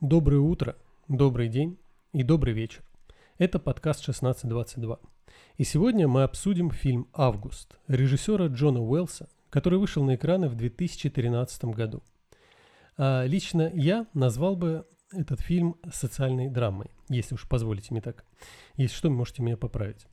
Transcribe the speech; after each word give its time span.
Доброе 0.00 0.38
утро, 0.38 0.76
добрый 1.08 1.48
день 1.48 1.76
и 2.12 2.22
добрый 2.22 2.54
вечер. 2.54 2.84
Это 3.36 3.58
подкаст 3.58 4.02
1622. 4.02 5.00
И 5.56 5.64
сегодня 5.64 6.06
мы 6.06 6.22
обсудим 6.22 6.70
фильм 6.70 7.08
«Август» 7.12 7.76
режиссера 7.88 8.46
Джона 8.46 8.80
Уэллса, 8.80 9.28
который 9.50 9.80
вышел 9.80 10.04
на 10.04 10.14
экраны 10.14 10.48
в 10.48 10.54
2013 10.54 11.64
году. 11.64 12.04
А 12.96 13.24
лично 13.24 13.72
я 13.74 14.06
назвал 14.14 14.54
бы 14.54 14.86
этот 15.10 15.40
фильм 15.40 15.74
социальной 15.92 16.48
драмой, 16.48 16.92
если 17.08 17.34
уж 17.34 17.48
позволите 17.48 17.88
мне 17.90 18.00
так. 18.00 18.24
Если 18.76 18.94
что, 18.94 19.10
можете 19.10 19.42
меня 19.42 19.56
поправить. 19.56 20.06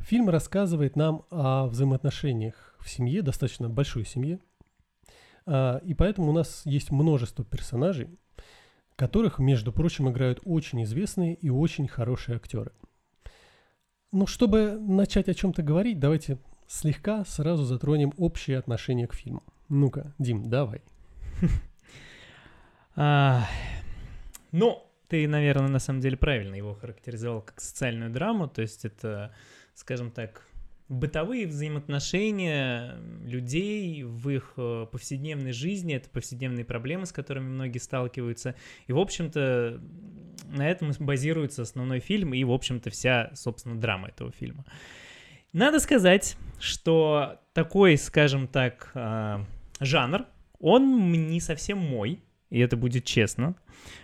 Фильм 0.00 0.28
рассказывает 0.28 0.96
нам 0.96 1.24
о 1.30 1.68
взаимоотношениях 1.68 2.74
в 2.80 2.90
семье, 2.90 3.22
достаточно 3.22 3.68
большой 3.68 4.04
семье, 4.04 4.40
а, 5.46 5.76
и 5.84 5.94
поэтому 5.94 6.30
у 6.30 6.32
нас 6.32 6.62
есть 6.64 6.90
множество 6.90 7.44
персонажей, 7.44 8.18
которых, 8.98 9.38
между 9.38 9.72
прочим, 9.72 10.10
играют 10.10 10.40
очень 10.44 10.82
известные 10.82 11.34
и 11.34 11.48
очень 11.50 11.86
хорошие 11.86 12.34
актеры. 12.34 12.72
Ну, 14.10 14.26
чтобы 14.26 14.76
начать 14.80 15.28
о 15.28 15.34
чем-то 15.34 15.62
говорить, 15.62 16.00
давайте 16.00 16.38
слегка 16.66 17.24
сразу 17.24 17.62
затронем 17.62 18.12
общее 18.18 18.58
отношение 18.58 19.06
к 19.06 19.14
фильму. 19.14 19.44
Ну-ка, 19.68 20.14
Дим, 20.18 20.50
давай. 20.50 20.82
Ну, 24.50 24.82
ты, 25.06 25.28
наверное, 25.28 25.68
на 25.68 25.78
самом 25.78 26.00
деле 26.00 26.16
правильно 26.16 26.56
его 26.56 26.74
характеризовал 26.74 27.42
как 27.42 27.60
социальную 27.60 28.10
драму, 28.10 28.48
то 28.48 28.62
есть 28.62 28.84
это, 28.84 29.32
скажем 29.74 30.10
так, 30.10 30.47
бытовые 30.88 31.46
взаимоотношения 31.46 32.96
людей 33.22 34.02
в 34.04 34.28
их 34.30 34.54
э, 34.56 34.86
повседневной 34.90 35.52
жизни, 35.52 35.94
это 35.94 36.08
повседневные 36.08 36.64
проблемы, 36.64 37.06
с 37.06 37.12
которыми 37.12 37.48
многие 37.48 37.78
сталкиваются. 37.78 38.54
И, 38.86 38.92
в 38.92 38.98
общем-то, 38.98 39.80
на 40.48 40.68
этом 40.68 40.90
базируется 40.98 41.62
основной 41.62 42.00
фильм 42.00 42.32
и, 42.32 42.42
в 42.44 42.52
общем-то, 42.52 42.90
вся, 42.90 43.30
собственно, 43.34 43.78
драма 43.78 44.08
этого 44.08 44.32
фильма. 44.32 44.64
Надо 45.52 45.78
сказать, 45.78 46.36
что 46.58 47.40
такой, 47.52 47.96
скажем 47.98 48.48
так, 48.48 48.90
э, 48.94 49.44
жанр, 49.80 50.26
он 50.58 51.12
не 51.12 51.40
совсем 51.40 51.78
мой, 51.78 52.22
и 52.50 52.60
это 52.60 52.76
будет 52.76 53.04
честно, 53.04 53.54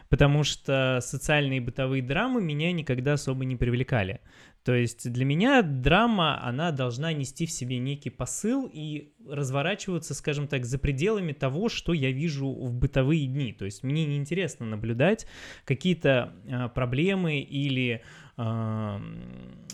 потому 0.08 0.44
что 0.44 0.98
социальные 1.02 1.58
и 1.58 1.60
бытовые 1.60 2.02
драмы 2.02 2.42
меня 2.42 2.72
никогда 2.72 3.14
особо 3.14 3.44
не 3.44 3.56
привлекали. 3.56 4.20
То 4.64 4.74
есть 4.74 5.12
для 5.12 5.26
меня 5.26 5.60
драма, 5.60 6.42
она 6.42 6.72
должна 6.72 7.12
нести 7.12 7.44
в 7.44 7.50
себе 7.50 7.78
некий 7.78 8.08
посыл 8.08 8.68
и 8.72 9.12
разворачиваться, 9.28 10.14
скажем 10.14 10.48
так, 10.48 10.64
за 10.64 10.78
пределами 10.78 11.32
того, 11.32 11.68
что 11.68 11.92
я 11.92 12.10
вижу 12.10 12.50
в 12.50 12.72
бытовые 12.72 13.26
дни. 13.26 13.52
То 13.52 13.66
есть 13.66 13.82
мне 13.82 14.06
неинтересно 14.06 14.64
наблюдать 14.64 15.26
какие-то 15.66 16.32
э, 16.46 16.70
проблемы 16.70 17.40
или, 17.40 18.02
э, 18.38 18.98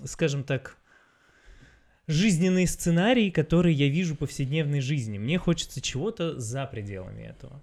скажем 0.07 0.43
так, 0.43 0.77
жизненные 2.09 2.67
сценарии, 2.67 3.31
которые 3.31 3.77
я 3.77 3.89
вижу 3.89 4.17
в 4.17 4.19
повседневной 4.19 4.81
жизни. 4.81 5.19
Мне 5.19 5.39
хочется 5.39 5.81
чего-то 5.81 6.37
за 6.41 6.67
пределами 6.67 7.23
этого. 7.23 7.63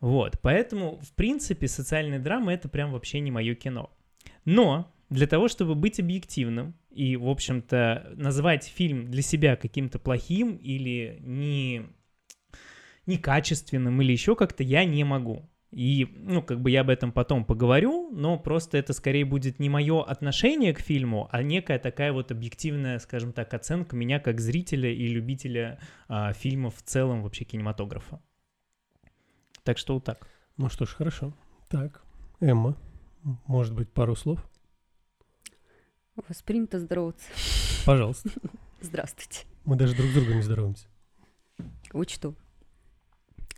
Вот, 0.00 0.38
поэтому, 0.42 0.98
в 0.98 1.14
принципе, 1.14 1.66
социальная 1.66 2.18
драма— 2.18 2.52
это 2.54 2.68
прям 2.68 2.92
вообще 2.92 3.20
не 3.20 3.30
мое 3.30 3.54
кино. 3.54 3.90
Но 4.44 4.92
для 5.10 5.26
того, 5.26 5.48
чтобы 5.48 5.74
быть 5.74 6.00
объективным 6.00 6.74
и, 6.90 7.16
в 7.16 7.28
общем-то, 7.28 8.12
назвать 8.16 8.64
фильм 8.64 9.10
для 9.10 9.22
себя 9.22 9.56
каким-то 9.56 9.98
плохим 9.98 10.56
или 10.56 11.18
не 11.20 11.86
некачественным 13.06 14.02
или 14.02 14.12
еще 14.12 14.36
как-то, 14.36 14.62
я 14.62 14.84
не 14.84 15.02
могу. 15.04 15.48
И, 15.70 16.08
ну, 16.16 16.42
как 16.42 16.60
бы 16.60 16.70
я 16.70 16.80
об 16.80 16.90
этом 16.90 17.12
потом 17.12 17.44
поговорю, 17.44 18.10
но 18.10 18.38
просто 18.38 18.78
это 18.78 18.94
скорее 18.94 19.26
будет 19.26 19.58
не 19.58 19.68
мое 19.68 20.02
отношение 20.02 20.72
к 20.72 20.80
фильму, 20.80 21.28
а 21.30 21.42
некая 21.42 21.78
такая 21.78 22.12
вот 22.12 22.30
объективная, 22.30 22.98
скажем 22.98 23.32
так, 23.32 23.52
оценка 23.52 23.94
меня 23.94 24.18
как 24.18 24.40
зрителя 24.40 24.90
и 24.90 25.06
любителя 25.08 25.78
а, 26.08 26.32
фильмов 26.32 26.76
в 26.76 26.82
целом 26.82 27.22
вообще 27.22 27.44
кинематографа. 27.44 28.22
Так 29.62 29.76
что 29.76 29.94
вот 29.94 30.04
так. 30.04 30.26
Ну 30.56 30.70
что 30.70 30.86
ж, 30.86 30.90
хорошо. 30.94 31.34
Так, 31.68 32.02
Эмма, 32.40 32.76
может 33.46 33.74
быть, 33.74 33.90
пару 33.90 34.16
слов? 34.16 34.48
Воспринято 36.26 36.80
здороваться. 36.80 37.26
Пожалуйста. 37.86 38.30
Здравствуйте. 38.80 39.46
Мы 39.64 39.76
даже 39.76 39.94
друг 39.94 40.10
с 40.10 40.14
другом 40.14 40.36
не 40.36 40.42
здороваемся. 40.42 40.86
Учту. 41.92 42.34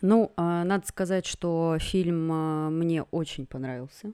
Ну, 0.02 0.32
а, 0.36 0.64
надо 0.64 0.86
сказать, 0.86 1.26
что 1.26 1.76
фильм 1.78 2.30
а, 2.32 2.70
мне 2.70 3.02
очень 3.02 3.46
понравился. 3.46 4.12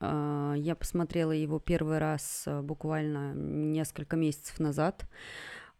А, 0.00 0.54
я 0.56 0.74
посмотрела 0.74 1.32
его 1.32 1.58
первый 1.58 1.98
раз 1.98 2.46
буквально 2.62 3.34
несколько 3.34 4.16
месяцев 4.16 4.58
назад. 4.58 5.08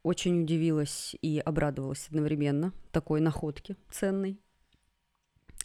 Очень 0.03 0.43
удивилась 0.43 1.17
и 1.21 1.39
обрадовалась 1.39 2.07
одновременно 2.09 2.73
такой 2.93 3.21
находке 3.21 3.77
ценной. 3.91 4.39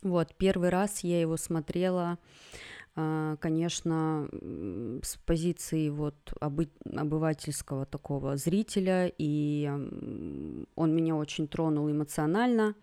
Вот, 0.02 0.36
первый 0.36 0.70
раз 0.70 1.02
я 1.02 1.22
его 1.22 1.38
смотрела 1.38 2.18
конечно, 2.96 4.30
с 5.02 5.18
позиции 5.26 5.90
вот 5.90 6.16
обы 6.40 6.70
обывательского 6.86 7.86
такого 7.86 8.38
зрителя, 8.38 9.12
и 9.18 9.68
он 10.76 10.96
меня 10.96 11.16
очень 11.16 11.48
тронул 11.48 11.90
эмоционально. 11.90 12.76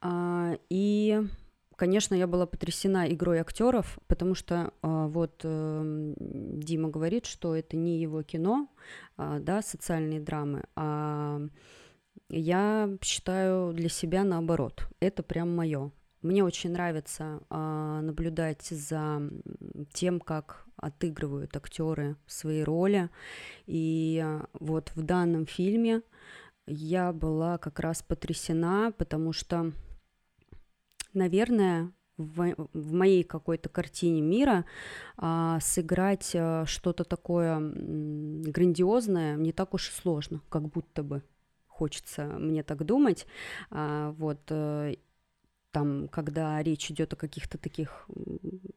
А, 0.00 0.56
и, 0.68 1.22
конечно, 1.76 2.14
я 2.14 2.26
была 2.26 2.46
потрясена 2.46 3.10
игрой 3.12 3.38
актеров, 3.38 3.98
потому 4.06 4.34
что 4.34 4.72
а, 4.82 5.08
вот 5.08 5.40
эм, 5.44 6.14
Дима 6.18 6.88
говорит, 6.90 7.26
что 7.26 7.56
это 7.56 7.76
не 7.76 8.00
его 8.00 8.22
кино, 8.22 8.68
да, 9.16 9.62
социальные 9.62 10.20
драмы, 10.20 10.64
а 10.76 11.40
я 12.28 12.90
считаю 13.02 13.72
для 13.72 13.88
себя 13.88 14.24
наоборот, 14.24 14.86
это 15.00 15.22
прям 15.22 15.54
мое. 15.54 15.90
Мне 16.22 16.42
очень 16.42 16.72
нравится 16.72 17.40
э, 17.48 18.00
наблюдать 18.02 18.62
за 18.62 19.22
тем, 19.92 20.20
как 20.20 20.66
отыгрывают 20.76 21.56
актеры 21.56 22.16
свои 22.26 22.62
роли. 22.62 23.10
И 23.66 24.22
э, 24.24 24.44
вот 24.54 24.90
в 24.96 25.02
данном 25.02 25.46
фильме 25.46 26.02
я 26.66 27.12
была 27.12 27.58
как 27.58 27.78
раз 27.80 28.02
потрясена, 28.02 28.92
потому 28.96 29.32
что, 29.32 29.72
наверное, 31.14 31.92
в, 32.18 32.54
в 32.72 32.92
моей 32.92 33.22
какой-то 33.22 33.68
картине 33.68 34.20
мира 34.20 34.64
а, 35.16 35.60
сыграть 35.60 36.32
а, 36.34 36.66
что-то 36.66 37.04
такое 37.04 37.58
грандиозное 37.60 39.36
не 39.36 39.52
так 39.52 39.72
уж 39.72 39.88
и 39.88 39.92
сложно, 39.92 40.40
как 40.48 40.68
будто 40.68 41.04
бы 41.04 41.22
хочется 41.66 42.24
мне 42.24 42.64
так 42.64 42.84
думать. 42.84 43.26
А, 43.70 44.10
вот, 44.18 44.40
э, 44.50 44.96
там, 45.72 46.08
когда 46.08 46.62
речь 46.62 46.90
идет 46.90 47.12
о 47.12 47.16
каких-то 47.16 47.58
таких 47.58 48.08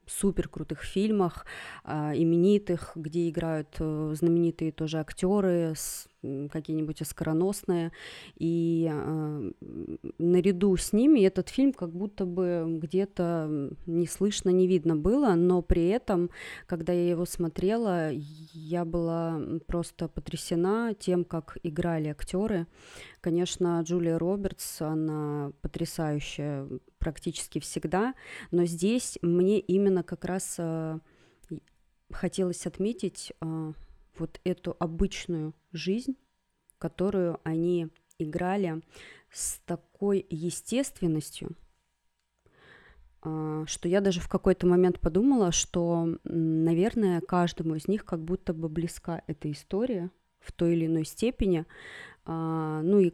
супер 0.06 0.47
крутых 0.47 0.84
фильмах, 0.84 1.46
э, 1.84 2.13
именитых, 2.16 2.91
где 2.96 3.29
играют 3.29 3.75
э, 3.79 4.13
знаменитые 4.16 4.72
тоже 4.72 5.00
актеры, 5.00 5.74
какие-нибудь 6.21 7.01
оскароносные, 7.01 7.91
и 8.37 8.89
э, 8.91 9.51
наряду 10.17 10.77
с 10.77 10.93
ними 10.93 11.21
этот 11.21 11.49
фильм 11.49 11.73
как 11.73 11.91
будто 11.91 12.25
бы 12.25 12.65
где-то 12.81 13.71
не 13.85 14.07
слышно, 14.07 14.49
не 14.49 14.67
видно 14.67 14.95
было, 14.95 15.33
но 15.35 15.61
при 15.61 15.87
этом, 15.87 16.29
когда 16.67 16.93
я 16.93 17.09
его 17.09 17.25
смотрела, 17.25 18.11
я 18.11 18.85
была 18.85 19.41
просто 19.67 20.07
потрясена 20.07 20.93
тем, 20.93 21.23
как 21.23 21.57
играли 21.63 22.09
актеры. 22.09 22.67
Конечно, 23.21 23.81
Джулия 23.83 24.17
Робертс, 24.17 24.81
она 24.81 25.51
потрясающая 25.61 26.67
практически 26.99 27.59
всегда, 27.59 28.13
но 28.51 28.65
здесь 28.65 29.17
мне 29.21 29.59
именно 29.59 30.03
как 30.03 30.25
раз 30.25 30.55
э, 30.59 30.99
хотелось 32.11 32.67
отметить 32.67 33.34
э, 33.41 33.73
вот 34.22 34.40
эту 34.44 34.78
обычную 34.79 35.53
жизнь, 35.73 36.16
которую 36.78 37.40
они 37.44 37.90
играли 38.20 38.82
с 39.32 39.59
такой 39.66 40.26
естественностью, 40.29 41.56
э, 43.23 43.64
что 43.68 43.90
я 43.90 44.00
даже 44.00 44.22
в 44.22 44.29
какой-то 44.29 44.68
момент 44.68 45.00
подумала, 45.00 45.52
что, 45.52 46.18
наверное, 46.23 47.22
каждому 47.22 47.76
из 47.76 47.88
них 47.88 48.06
как 48.06 48.23
будто 48.23 48.53
бы 48.53 48.70
близка 48.70 49.23
эта 49.26 49.52
история 49.52 50.12
в 50.40 50.52
той 50.52 50.73
или 50.73 50.85
иной 50.85 51.06
степени, 51.06 51.66
а, 52.26 52.82
ну 52.84 53.00
и 53.00 53.14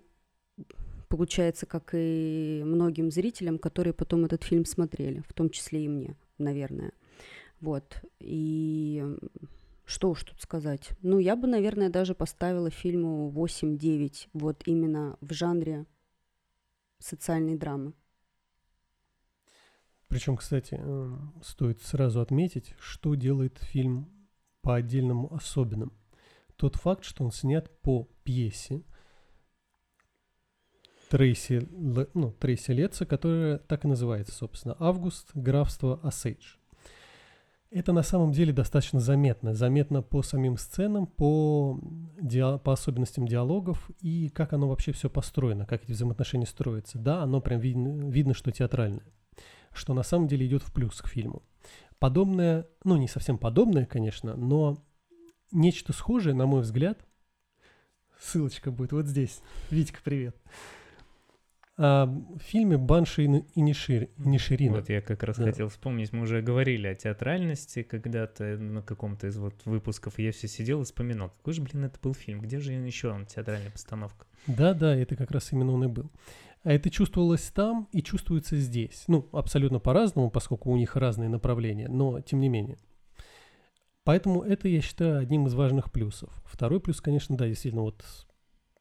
получается, 1.08 1.66
как 1.66 1.92
и 1.94 2.62
многим 2.66 3.12
зрителям, 3.12 3.60
которые 3.60 3.94
потом 3.94 4.26
этот 4.26 4.44
фильм 4.44 4.66
смотрели, 4.66 5.24
в 5.28 5.34
том 5.34 5.50
числе 5.50 5.86
и 5.86 5.88
мне, 5.88 6.16
наверное. 6.38 6.92
Вот. 7.62 8.02
И 8.20 9.04
что 9.88 10.10
уж 10.10 10.24
тут 10.26 10.42
сказать. 10.42 10.90
Ну, 11.02 11.18
я 11.18 11.38
бы, 11.38 11.48
наверное, 11.48 11.90
даже 11.90 12.14
поставила 12.14 12.70
фильму 12.70 13.32
8-9, 13.32 14.28
вот 14.34 14.62
именно 14.66 15.18
в 15.22 15.32
жанре 15.32 15.86
социальной 17.00 17.58
драмы. 17.58 17.94
Причем, 20.10 20.36
кстати, 20.36 20.78
э, 20.78 21.18
стоит 21.42 21.82
сразу 21.82 22.20
отметить, 22.20 22.76
что 22.80 23.16
делает 23.16 23.60
фильм 23.60 24.10
по 24.62 24.76
отдельному 24.76 25.34
особенным. 25.34 25.94
Тот 26.58 26.76
факт, 26.76 27.06
что 27.06 27.24
он 27.24 27.32
снят 27.32 27.70
по 27.82 28.10
пьесе 28.24 28.84
Трейси, 31.10 31.66
ну, 32.14 32.34
Трейси 32.34 32.72
Летца, 32.72 33.06
которая 33.06 33.60
так 33.60 33.86
и 33.86 33.88
называется, 33.88 34.34
собственно, 34.34 34.76
«Август. 34.80 35.32
Графство 35.34 36.02
Осейдж». 36.04 36.57
Это 37.70 37.92
на 37.92 38.02
самом 38.02 38.32
деле 38.32 38.54
достаточно 38.54 39.00
заметно. 39.00 39.54
Заметно 39.54 40.02
по 40.02 40.22
самим 40.24 40.58
сценам, 40.58 41.06
по, 41.06 41.80
диа- 42.22 42.60
по 42.60 42.74
особенностям 42.74 43.28
диалогов 43.28 43.90
и 44.00 44.30
как 44.30 44.54
оно 44.54 44.70
вообще 44.70 44.94
все 44.94 45.10
построено, 45.10 45.66
как 45.66 45.84
эти 45.84 45.92
взаимоотношения 45.92 46.46
строятся. 46.46 46.98
Да, 46.98 47.24
оно 47.24 47.42
прям 47.42 47.60
видно, 47.60 48.10
видно, 48.10 48.34
что 48.34 48.52
театральное, 48.52 49.06
что 49.74 49.94
на 49.94 50.04
самом 50.04 50.28
деле 50.28 50.46
идет 50.48 50.64
в 50.64 50.72
плюс 50.72 51.02
к 51.02 51.08
фильму. 51.08 51.44
Подобное, 52.00 52.68
ну 52.86 52.96
не 52.96 53.08
совсем 53.08 53.38
подобное, 53.38 53.86
конечно, 53.86 54.36
но 54.36 54.78
нечто 55.52 55.92
схожее, 55.92 56.36
на 56.36 56.46
мой 56.46 56.62
взгляд, 56.62 57.06
ссылочка 58.18 58.72
будет 58.72 58.94
вот 58.94 59.08
здесь. 59.08 59.42
Витька, 59.72 60.00
привет 60.04 60.38
в 61.78 62.40
фильме 62.40 62.78
«Банши 62.78 63.24
и 63.24 63.62
Ниширина». 63.62 64.78
Вот 64.78 64.90
я 64.90 65.02
как 65.02 65.22
раз 65.22 65.38
да. 65.38 65.46
хотел 65.46 65.70
вспомнить, 65.70 66.12
мы 66.12 66.24
уже 66.24 66.42
говорили 66.42 66.88
о 66.88 66.96
театральности 66.96 67.84
когда-то 67.84 68.58
на 68.58 68.82
каком-то 68.82 69.28
из 69.28 69.38
вот 69.38 69.54
выпусков, 69.66 70.18
и 70.18 70.24
я 70.24 70.32
все 70.32 70.48
сидел 70.48 70.82
и 70.82 70.86
вспоминал, 70.86 71.30
какой 71.30 71.54
же, 71.54 71.62
блин, 71.62 71.86
это 71.86 72.00
был 72.02 72.16
фильм, 72.16 72.42
где 72.42 72.60
же 72.60 72.74
еще 72.74 73.12
он, 73.12 73.28
театральная 73.28 73.70
постановка? 73.70 74.26
Да-да, 74.48 74.96
это 74.96 75.16
как 75.16 75.30
раз 75.30 75.54
именно 75.54 75.72
он 75.74 75.84
и 75.84 75.88
был. 75.88 76.10
А 76.64 76.74
это 76.74 76.90
чувствовалось 76.90 77.52
там 77.52 77.88
и 77.92 78.02
чувствуется 78.02 78.58
здесь. 78.58 79.04
Ну, 79.08 79.30
абсолютно 79.32 79.80
по-разному, 79.80 80.32
поскольку 80.32 80.72
у 80.72 80.78
них 80.78 80.96
разные 80.96 81.30
направления, 81.30 81.88
но 81.88 82.22
тем 82.22 82.40
не 82.40 82.50
менее. 82.50 82.78
Поэтому 84.04 84.42
это, 84.42 84.68
я 84.68 84.82
считаю, 84.82 85.20
одним 85.20 85.46
из 85.48 85.54
важных 85.54 85.92
плюсов. 85.92 86.34
Второй 86.46 86.80
плюс, 86.80 87.02
конечно, 87.02 87.38
да, 87.38 87.48
действительно, 87.48 87.84
вот 87.84 88.04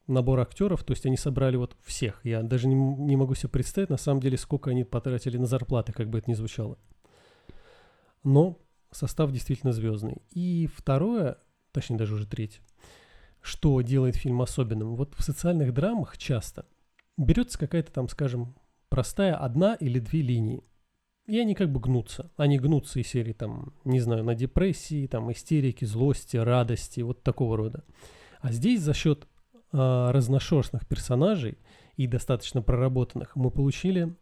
набор 0.06 0.40
актеров, 0.40 0.84
то 0.84 0.92
есть 0.92 1.06
они 1.06 1.16
собрали 1.16 1.56
вот 1.56 1.76
всех. 1.84 2.20
Я 2.24 2.42
даже 2.42 2.68
не, 2.68 2.74
не 2.74 3.16
могу 3.16 3.34
себе 3.34 3.48
представить, 3.48 3.90
на 3.90 3.96
самом 3.96 4.20
деле, 4.20 4.36
сколько 4.36 4.70
они 4.70 4.84
потратили 4.84 5.36
на 5.36 5.46
зарплаты, 5.46 5.92
как 5.92 6.08
бы 6.08 6.18
это 6.18 6.30
ни 6.30 6.34
звучало. 6.34 6.78
Но 8.22 8.58
состав 8.90 9.32
действительно 9.32 9.72
звездный. 9.72 10.22
И 10.30 10.68
второе, 10.74 11.38
точнее 11.72 11.96
даже 11.96 12.14
уже 12.14 12.26
третье, 12.26 12.62
что 13.40 13.80
делает 13.82 14.16
фильм 14.16 14.42
особенным. 14.42 14.96
Вот 14.96 15.14
в 15.14 15.22
социальных 15.22 15.72
драмах 15.72 16.18
часто 16.18 16.66
берется 17.16 17.58
какая-то 17.58 17.92
там, 17.92 18.08
скажем, 18.08 18.56
простая 18.88 19.34
одна 19.34 19.74
или 19.74 19.98
две 19.98 20.22
линии. 20.22 20.62
И 21.26 21.38
они 21.40 21.54
как 21.54 21.72
бы 21.72 21.80
гнутся. 21.80 22.30
Они 22.36 22.58
гнутся 22.58 23.00
из 23.00 23.08
серии, 23.08 23.32
там, 23.32 23.74
не 23.84 24.00
знаю, 24.00 24.22
на 24.24 24.34
депрессии, 24.34 25.08
там, 25.08 25.30
истерики, 25.32 25.84
злости, 25.84 26.36
радости, 26.36 27.00
вот 27.00 27.22
такого 27.24 27.56
рода. 27.56 27.84
А 28.40 28.52
здесь 28.52 28.80
за 28.80 28.94
счет 28.94 29.26
э, 29.76 30.10
разношерстных 30.10 30.86
персонажей 30.86 31.58
и 31.96 32.06
достаточно 32.06 32.62
проработанных, 32.62 33.36
мы 33.36 33.50
получили 33.50 34.16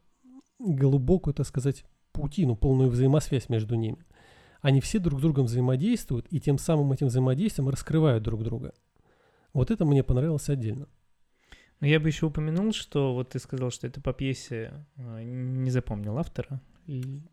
глубокую, 0.59 1.35
так 1.35 1.47
сказать, 1.47 1.85
паутину, 2.13 2.57
полную 2.57 2.91
взаимосвязь 2.91 3.49
между 3.49 3.75
ними. 3.75 4.05
Они 4.61 4.81
все 4.81 4.99
друг 4.99 5.21
с 5.21 5.23
другом 5.23 5.47
взаимодействуют, 5.47 6.27
и 6.31 6.41
тем 6.41 6.59
самым 6.59 6.93
этим 6.93 7.09
взаимодействием 7.09 7.69
раскрывают 7.69 8.25
друг 8.25 8.43
друга. 8.43 8.73
Вот 9.53 9.71
это 9.71 9.85
мне 9.85 10.03
понравилось 10.03 10.49
отдельно. 10.49 10.89
Но 11.81 11.87
я 11.87 12.01
бы 12.01 12.09
еще 12.09 12.27
упомянул, 12.27 12.73
что 12.73 13.15
вот 13.15 13.31
ты 13.31 13.39
сказал, 13.39 13.71
что 13.71 13.87
это 13.87 14.01
по 14.01 14.13
пьесе, 14.13 14.87
а, 14.97 15.23
не 15.23 15.71
запомнил 15.71 16.19
автора, 16.19 16.61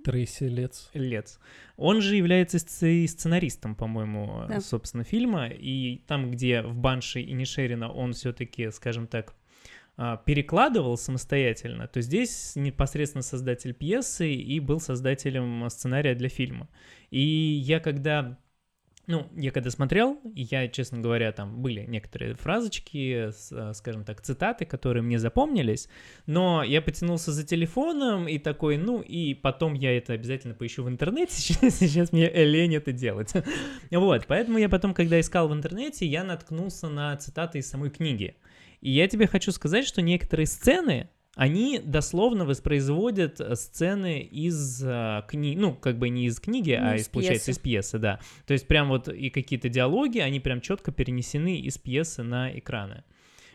Трейси 0.04 0.46
Лец. 0.46 0.90
Лец. 0.94 1.40
Он 1.78 2.02
же 2.02 2.16
является 2.16 2.60
сценаристом, 2.60 3.76
по-моему, 3.76 4.46
да. 4.48 4.62
собственно, 4.62 5.04
фильма. 5.04 5.48
И 5.48 6.04
там, 6.08 6.32
где 6.32 6.62
в 6.62 6.76
Банши 6.76 7.22
и 7.22 7.34
Нишерина 7.34 7.92
он 7.92 8.14
все-таки, 8.14 8.72
скажем 8.72 9.08
так, 9.08 9.36
а, 9.98 10.18
перекладывал 10.18 10.98
самостоятельно, 10.98 11.88
то 11.88 12.02
здесь 12.02 12.54
непосредственно 12.56 13.22
создатель 13.22 13.74
пьесы 13.74 14.34
и 14.34 14.60
был 14.60 14.80
создателем 14.80 15.70
сценария 15.70 16.16
для 16.16 16.30
фильма. 16.30 16.70
И 17.10 17.20
я 17.20 17.80
когда 17.80 18.40
ну, 19.12 19.28
я 19.36 19.52
когда 19.52 19.70
смотрел, 19.70 20.20
я, 20.36 20.68
честно 20.70 21.00
говоря, 21.00 21.32
там 21.34 21.62
были 21.62 21.86
некоторые 21.86 22.36
фразочки, 22.36 23.30
э, 23.30 23.74
скажем 23.74 24.06
так, 24.06 24.22
цитаты, 24.22 24.66
которые 24.66 25.04
мне 25.04 25.20
запомнились, 25.20 25.90
но 26.26 26.64
я 26.64 26.82
потянулся 26.82 27.34
за 27.34 27.46
телефоном 27.46 28.28
и 28.28 28.40
такой, 28.40 28.78
ну, 28.78 29.02
и 29.02 29.34
потом 29.34 29.74
я 29.74 29.98
это 29.98 30.14
обязательно 30.14 30.54
поищу 30.54 30.84
в 30.84 30.90
интернете, 30.90 31.34
сейчас, 31.38 31.78
сейчас 31.80 32.14
мне 32.14 32.30
лень 32.30 32.76
это 32.76 32.92
делать. 32.92 33.34
Вот, 33.92 34.26
поэтому 34.28 34.58
я 34.58 34.70
потом, 34.70 34.94
когда 34.94 35.20
искал 35.20 35.50
в 35.50 35.54
интернете, 35.54 36.06
я 36.06 36.24
наткнулся 36.24 36.88
на 36.88 37.16
цитаты 37.18 37.60
из 37.60 37.70
самой 37.70 37.90
книги. 37.90 38.36
И 38.80 38.90
я 38.90 39.08
тебе 39.08 39.28
хочу 39.28 39.52
сказать, 39.52 39.86
что 39.86 40.02
некоторые 40.02 40.48
сцены, 40.48 41.10
они 41.36 41.80
дословно 41.80 42.46
воспроизводят 42.46 43.40
э, 43.40 43.56
сцены 43.56 44.22
из 44.22 44.84
э, 44.84 45.24
книги, 45.28 45.58
ну, 45.58 45.74
как 45.74 45.98
бы 45.98 46.10
не 46.10 46.26
из 46.26 46.40
книги, 46.40 46.78
ну, 46.80 46.90
а 46.90 46.96
из, 46.98 47.08
получается, 47.08 47.52
из 47.52 47.60
пьесы, 47.60 48.00
да. 48.00 48.20
То 48.46 48.54
есть 48.54 48.68
прям 48.68 48.90
вот 48.90 49.08
и 49.08 49.30
какие-то 49.30 49.70
диалоги, 49.70 50.20
они 50.20 50.40
прям 50.40 50.60
четко 50.60 50.92
перенесены 50.92 51.58
из 51.58 51.78
пьесы 51.78 52.24
на 52.24 52.58
экраны. 52.58 53.04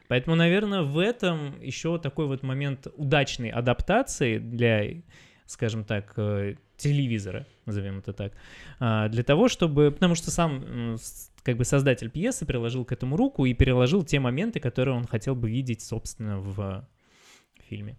Поэтому, 0.09 0.37
наверное, 0.37 0.83
в 0.83 0.99
этом 0.99 1.61
еще 1.61 1.99
такой 1.99 2.27
вот 2.27 2.43
момент 2.43 2.87
удачной 2.97 3.51
адаптации 3.51 4.39
для, 4.39 5.03
скажем 5.47 5.85
так, 5.85 6.15
э, 6.17 6.55
телевизора, 6.79 7.47
назовем 7.67 7.99
это 7.99 8.13
так, 8.13 8.33
а, 8.79 9.09
для 9.09 9.23
того, 9.23 9.49
чтобы, 9.49 9.91
потому 9.91 10.15
что 10.15 10.31
сам 10.31 10.97
как 11.43 11.57
бы 11.57 11.65
создатель 11.65 12.11
пьесы 12.11 12.45
приложил 12.45 12.85
к 12.85 12.93
этому 12.93 13.17
руку 13.17 13.45
и 13.45 13.55
переложил 13.55 14.03
те 14.03 14.19
моменты, 14.21 14.61
которые 14.61 14.95
он 14.95 15.07
хотел 15.07 15.35
бы 15.35 15.51
видеть, 15.51 15.83
собственно, 15.83 16.39
в 16.39 16.87
фильме. 17.67 17.97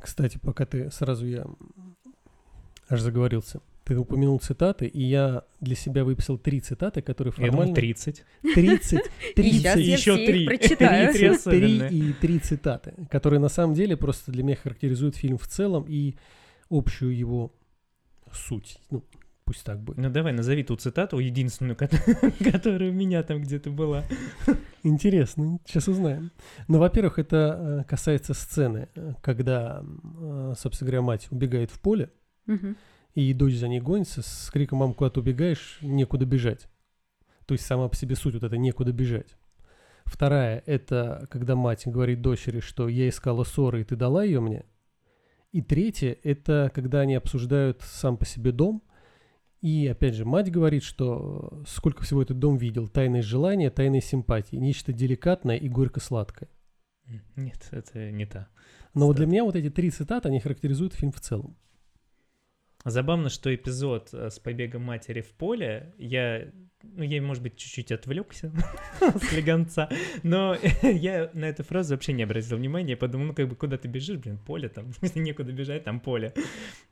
Кстати, 0.00 0.38
пока 0.38 0.64
ты 0.64 0.90
сразу 0.90 1.26
я 1.26 1.44
аж 2.88 3.00
заговорился. 3.00 3.60
Ты 3.84 3.98
упомянул 3.98 4.38
цитаты, 4.38 4.86
и 4.86 5.02
я 5.02 5.42
для 5.60 5.74
себя 5.74 6.04
выписал 6.04 6.38
три 6.38 6.60
цитаты, 6.60 7.02
которые 7.02 7.32
формально... 7.32 7.56
Я 7.56 7.62
думал, 7.64 7.74
30. 7.74 8.24
30. 8.54 9.00
30. 9.34 9.76
Еще 9.78 10.16
три. 10.26 10.46
Прочитаю. 10.46 11.12
Три 11.38 11.88
и 11.88 12.12
три 12.12 12.38
цитаты, 12.38 12.94
которые 13.10 13.40
на 13.40 13.48
самом 13.48 13.74
деле 13.74 13.96
просто 13.96 14.30
для 14.30 14.44
меня 14.44 14.56
характеризуют 14.56 15.16
фильм 15.16 15.38
в 15.38 15.46
целом 15.48 15.86
и 15.88 16.14
общую 16.70 17.16
его 17.16 17.52
суть. 18.32 18.78
Ну, 18.90 19.02
пусть 19.50 19.64
так 19.64 19.80
будет. 19.80 19.96
Ну 19.96 20.10
давай, 20.10 20.32
назови 20.32 20.62
ту 20.62 20.76
цитату, 20.76 21.18
единственную, 21.18 21.76
которая 22.52 22.90
у 22.90 22.92
меня 22.92 23.24
там 23.24 23.42
где-то 23.42 23.70
была. 23.70 24.04
Интересно, 24.84 25.58
сейчас 25.66 25.88
узнаем. 25.88 26.30
Ну, 26.68 26.78
во-первых, 26.78 27.18
это 27.18 27.80
э, 27.80 27.84
касается 27.88 28.32
сцены, 28.32 28.88
э, 28.94 29.14
когда, 29.20 29.82
э, 29.82 30.54
собственно 30.56 30.86
говоря, 30.86 31.02
мать 31.02 31.26
убегает 31.32 31.72
в 31.72 31.80
поле, 31.80 32.12
и 33.16 33.34
дочь 33.34 33.54
за 33.54 33.66
ней 33.66 33.80
гонится 33.80 34.22
с 34.22 34.50
криком 34.52 34.78
«Мам, 34.78 34.94
куда 34.94 35.10
ты 35.10 35.18
убегаешь? 35.18 35.78
Некуда 35.80 36.26
бежать». 36.26 36.68
То 37.46 37.54
есть 37.54 37.66
сама 37.66 37.88
по 37.88 37.96
себе 37.96 38.14
суть 38.14 38.34
вот 38.34 38.44
это 38.44 38.56
«некуда 38.56 38.92
бежать». 38.92 39.36
Вторая– 40.04 40.62
это 40.66 41.26
когда 41.28 41.56
мать 41.56 41.82
говорит 41.86 42.22
дочери, 42.22 42.60
что 42.60 42.88
я 42.88 43.08
искала 43.08 43.42
ссоры, 43.42 43.80
и 43.80 43.84
ты 43.84 43.96
дала 43.96 44.22
ее 44.22 44.38
мне. 44.38 44.64
И 45.50 45.60
третье– 45.60 46.16
это 46.22 46.70
когда 46.72 47.00
они 47.00 47.16
обсуждают 47.16 47.82
сам 47.82 48.16
по 48.16 48.24
себе 48.24 48.52
дом, 48.52 48.84
и 49.60 49.86
опять 49.86 50.14
же, 50.14 50.24
мать 50.24 50.50
говорит, 50.50 50.82
что 50.82 51.50
э, 51.52 51.64
сколько 51.68 52.02
всего 52.02 52.22
этот 52.22 52.38
дом 52.38 52.56
видел. 52.56 52.88
Тайные 52.88 53.22
желания, 53.22 53.70
тайные 53.70 54.00
симпатии. 54.00 54.56
Нечто 54.56 54.92
деликатное 54.92 55.56
и 55.56 55.68
горько-сладкое. 55.68 56.48
Нет, 57.36 57.68
это 57.70 58.10
не 58.10 58.24
та. 58.24 58.48
Но 58.94 59.06
вот 59.06 59.16
для 59.16 59.26
меня 59.26 59.44
вот 59.44 59.56
эти 59.56 59.68
три 59.68 59.90
цитаты, 59.90 60.28
они 60.28 60.40
характеризуют 60.40 60.94
фильм 60.94 61.12
в 61.12 61.20
целом. 61.20 61.56
Забавно, 62.84 63.28
что 63.28 63.54
эпизод 63.54 64.08
э, 64.12 64.30
с 64.30 64.38
побегом 64.38 64.82
матери 64.82 65.20
в 65.20 65.32
поле, 65.32 65.92
я, 65.98 66.50
ну, 66.82 67.02
я, 67.02 67.20
может 67.20 67.42
быть, 67.42 67.56
чуть-чуть 67.56 67.92
отвлекся 67.92 68.50
с 69.00 69.32
легонца, 69.32 69.90
но 70.22 70.56
я 70.82 71.30
на 71.34 71.44
эту 71.44 71.62
фразу 71.62 71.94
вообще 71.94 72.14
не 72.14 72.22
обратил 72.22 72.56
внимания, 72.56 72.92
я 72.92 72.96
подумал, 72.96 73.26
ну, 73.26 73.34
как 73.34 73.48
бы, 73.48 73.56
куда 73.56 73.76
ты 73.76 73.86
бежишь, 73.86 74.16
блин, 74.16 74.38
поле 74.38 74.70
там, 74.70 74.92
некуда 75.14 75.52
бежать, 75.52 75.84
там 75.84 76.00
поле. 76.00 76.32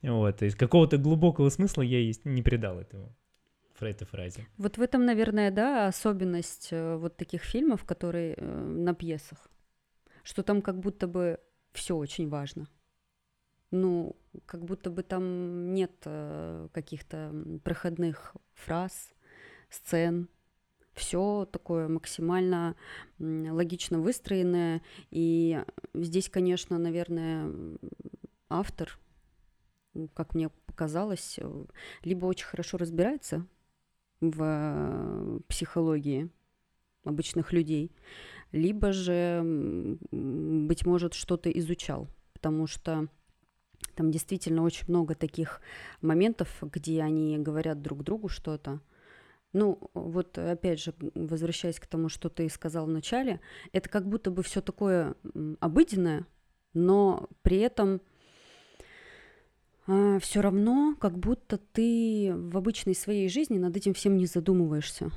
Вот, 0.02 0.36
то 0.36 0.44
есть 0.44 0.58
какого-то 0.58 0.98
глубокого 0.98 1.48
смысла 1.48 1.82
я 1.82 2.12
не 2.24 2.42
придал 2.42 2.78
этому 2.78 3.16
этой 3.80 4.06
фразе. 4.06 4.44
Вот 4.56 4.76
в 4.76 4.82
этом, 4.82 5.06
наверное, 5.06 5.52
да, 5.52 5.86
особенность 5.86 6.68
э, 6.72 6.96
вот 6.96 7.16
таких 7.16 7.44
фильмов, 7.44 7.84
которые 7.84 8.34
э, 8.34 8.44
на 8.44 8.92
пьесах, 8.92 9.48
что 10.24 10.42
там 10.42 10.62
как 10.62 10.80
будто 10.80 11.06
бы 11.06 11.38
все 11.72 11.94
очень 11.96 12.28
важно 12.28 12.66
ну, 13.70 14.16
как 14.46 14.64
будто 14.64 14.90
бы 14.90 15.02
там 15.02 15.74
нет 15.74 15.92
э, 16.04 16.68
каких-то 16.72 17.32
проходных 17.64 18.34
фраз, 18.54 19.12
сцен. 19.68 20.28
Все 20.94 21.46
такое 21.52 21.86
максимально 21.88 22.74
логично 23.18 24.00
выстроенное. 24.00 24.82
И 25.10 25.62
здесь, 25.94 26.28
конечно, 26.28 26.78
наверное, 26.78 27.52
автор, 28.48 28.98
как 30.14 30.34
мне 30.34 30.48
показалось, 30.66 31.38
э, 31.38 31.64
либо 32.02 32.26
очень 32.26 32.46
хорошо 32.46 32.78
разбирается 32.78 33.46
в 34.20 35.40
психологии 35.46 36.30
обычных 37.04 37.52
людей, 37.52 37.92
либо 38.50 38.92
же, 38.92 39.42
быть 40.10 40.84
может, 40.84 41.14
что-то 41.14 41.50
изучал, 41.50 42.08
потому 42.32 42.66
что 42.66 43.08
там 43.94 44.10
действительно 44.10 44.62
очень 44.62 44.86
много 44.88 45.14
таких 45.14 45.60
моментов, 46.00 46.48
где 46.62 47.02
они 47.02 47.38
говорят 47.38 47.82
друг 47.82 48.04
другу 48.04 48.28
что-то. 48.28 48.80
Ну, 49.52 49.90
вот 49.94 50.36
опять 50.36 50.80
же, 50.80 50.94
возвращаясь 51.14 51.80
к 51.80 51.86
тому, 51.86 52.08
что 52.08 52.28
ты 52.28 52.48
сказал 52.48 52.86
в 52.86 52.90
начале, 52.90 53.40
это 53.72 53.88
как 53.88 54.06
будто 54.06 54.30
бы 54.30 54.42
все 54.42 54.60
такое 54.60 55.14
обыденное, 55.60 56.26
но 56.74 57.28
при 57.42 57.58
этом 57.58 58.00
а, 59.86 60.18
все 60.18 60.42
равно, 60.42 60.94
как 61.00 61.18
будто 61.18 61.56
ты 61.56 62.34
в 62.34 62.56
обычной 62.58 62.94
своей 62.94 63.28
жизни 63.30 63.58
над 63.58 63.74
этим 63.74 63.94
всем 63.94 64.18
не 64.18 64.26
задумываешься. 64.26 65.10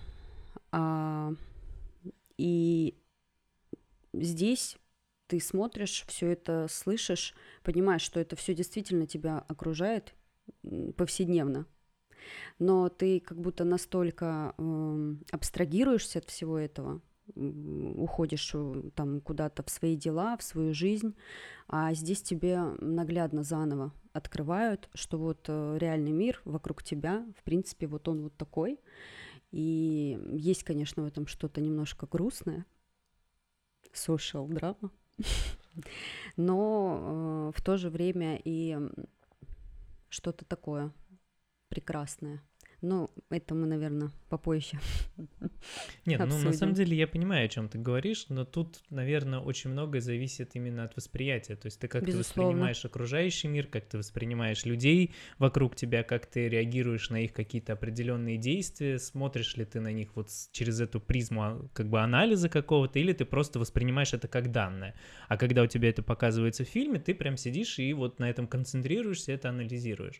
А, 0.72 1.34
и 2.38 2.96
здесь 4.14 4.78
ты 5.32 5.40
смотришь, 5.40 6.04
все 6.08 6.28
это 6.28 6.68
слышишь, 6.70 7.34
понимаешь, 7.64 8.02
что 8.02 8.20
это 8.20 8.36
все 8.36 8.54
действительно 8.54 9.08
тебя 9.08 9.46
окружает 9.48 10.14
повседневно. 10.98 11.68
Но 12.60 12.90
ты 12.90 13.22
как 13.22 13.40
будто 13.40 13.64
настолько 13.64 14.54
э, 14.58 15.16
абстрагируешься 15.32 16.20
от 16.20 16.26
всего 16.26 16.58
этого, 16.58 17.00
уходишь 17.34 18.52
э, 18.54 18.90
там 18.94 19.22
куда-то 19.22 19.64
в 19.64 19.70
свои 19.70 19.96
дела, 19.96 20.36
в 20.36 20.44
свою 20.44 20.74
жизнь, 20.74 21.16
а 21.70 21.94
здесь 21.94 22.22
тебе 22.22 22.62
наглядно 22.82 23.44
заново 23.44 23.94
открывают, 24.12 24.90
что 24.94 25.18
вот 25.18 25.46
э, 25.48 25.78
реальный 25.80 26.12
мир 26.12 26.42
вокруг 26.44 26.84
тебя, 26.84 27.26
в 27.40 27.44
принципе, 27.44 27.88
вот 27.88 28.10
он 28.10 28.24
вот 28.24 28.36
такой. 28.36 28.82
И 29.52 30.20
есть, 30.34 30.66
конечно, 30.66 31.04
в 31.04 31.06
этом 31.06 31.26
что-то 31.26 31.62
немножко 31.62 32.06
грустное, 32.06 32.66
social 33.94 34.50
драма, 34.50 34.92
но 36.38 37.52
э, 37.54 37.58
в 37.58 37.62
то 37.62 37.78
же 37.78 37.90
время 37.90 38.40
и 38.44 38.78
что-то 40.10 40.46
такое 40.46 40.92
прекрасное. 41.70 42.42
Ну, 42.82 43.12
это 43.30 43.54
мы, 43.54 43.68
наверное, 43.68 44.10
попозже. 44.28 44.80
Нет, 46.06 46.20
ну 46.28 46.40
на 46.40 46.52
самом 46.52 46.74
деле 46.74 46.98
я 46.98 47.08
понимаю, 47.08 47.46
о 47.46 47.48
чем 47.48 47.70
ты 47.70 47.78
говоришь, 47.78 48.26
но 48.30 48.44
тут, 48.44 48.82
наверное, 48.90 49.38
очень 49.38 49.70
многое 49.70 50.02
зависит 50.02 50.56
именно 50.56 50.86
от 50.86 50.96
восприятия. 50.96 51.56
То 51.56 51.68
есть 51.68 51.80
ты 51.80 51.88
как 51.88 52.04
Безусловно. 52.04 52.24
ты 52.24 52.28
воспринимаешь 52.28 52.84
окружающий 52.84 53.50
мир, 53.50 53.68
как 53.68 53.86
ты 53.86 54.00
воспринимаешь 54.00 54.66
людей 54.66 55.14
вокруг 55.38 55.76
тебя, 55.76 56.02
как 56.02 56.26
ты 56.26 56.50
реагируешь 56.50 57.12
на 57.12 57.24
их 57.24 57.34
какие-то 57.34 57.74
определенные 57.74 58.38
действия, 58.38 58.98
смотришь 58.98 59.56
ли 59.58 59.66
ты 59.66 59.80
на 59.80 59.92
них 59.92 60.16
вот 60.16 60.30
через 60.52 60.82
эту 60.82 61.00
призму 61.00 61.44
а, 61.44 61.68
как 61.74 61.88
бы 61.88 62.02
анализа 62.02 62.50
какого-то, 62.50 62.98
или 62.98 63.14
ты 63.14 63.26
просто 63.26 63.60
воспринимаешь 63.60 64.14
это 64.14 64.28
как 64.28 64.52
данное. 64.52 64.96
А 65.28 65.38
когда 65.38 65.62
у 65.62 65.68
тебя 65.68 65.90
это 65.90 66.02
показывается 66.02 66.66
в 66.66 66.68
фильме, 66.68 67.00
ты 67.00 67.14
прям 67.14 67.38
сидишь 67.38 67.78
и 67.78 67.94
вот 67.94 68.18
на 68.18 68.28
этом 68.28 68.48
концентрируешься, 68.48 69.34
это 69.34 69.50
анализируешь. 69.50 70.20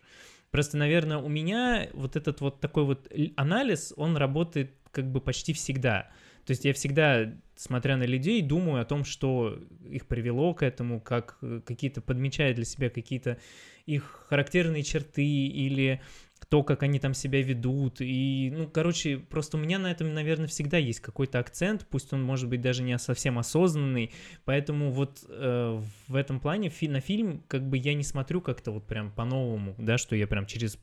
Просто, 0.52 0.78
наверное, 0.78 1.18
у 1.18 1.30
меня 1.30 1.88
вот 1.94 2.16
этот 2.16 2.42
вот 2.42 2.60
такой 2.60 2.84
вот 2.84 3.10
анализ, 3.38 3.94
он 3.96 4.18
работает 4.18 4.74
как 4.92 5.10
бы 5.10 5.22
почти 5.22 5.54
всегда. 5.54 6.10
То 6.46 6.52
есть 6.52 6.66
я 6.66 6.74
всегда, 6.74 7.34
смотря 7.56 7.98
на 7.98 8.04
людей, 8.04 8.42
думаю 8.42 8.82
о 8.82 8.86
том, 8.86 9.06
что 9.06 9.58
их 9.90 10.08
привело 10.08 10.54
к 10.54 10.64
этому, 10.64 11.00
как 11.00 11.38
э, 11.42 11.62
какие-то 11.66 12.02
подмечаю 12.02 12.54
для 12.56 12.66
себя 12.66 12.90
какие-то 12.90 13.38
их 13.86 14.26
характерные 14.28 14.84
черты 14.84 15.26
или 15.26 16.02
то, 16.46 16.64
как 16.64 16.84
они 16.84 17.00
там 17.00 17.14
себя 17.14 17.42
ведут. 17.42 18.02
И, 18.02 18.52
ну, 18.56 18.68
короче, 18.68 19.18
просто 19.18 19.58
у 19.58 19.60
меня 19.60 19.80
на 19.80 19.92
этом, 19.92 20.14
наверное, 20.14 20.48
всегда 20.48 20.78
есть 20.78 21.00
какой-то 21.00 21.40
акцент, 21.40 21.86
пусть 21.90 22.12
он, 22.14 22.24
может 22.24 22.50
быть, 22.50 22.62
даже 22.62 22.84
не 22.84 22.98
совсем 22.98 23.40
осознанный. 23.40 24.12
Поэтому 24.46 24.92
вот 24.92 25.24
э, 25.28 25.82
в 26.08 26.16
этом 26.16 26.40
плане 26.40 26.70
фи- 26.70 26.88
на 26.88 27.00
фильм 27.00 27.44
как 27.48 27.68
бы 27.68 27.78
я 27.78 27.94
не 27.94 28.04
смотрю 28.04 28.42
как-то 28.42 28.72
вот 28.72 28.86
прям 28.86 29.12
по-новому, 29.12 29.76
да, 29.78 29.98
что 29.98 30.16
я 30.16 30.28
прям 30.28 30.46
через 30.46 30.78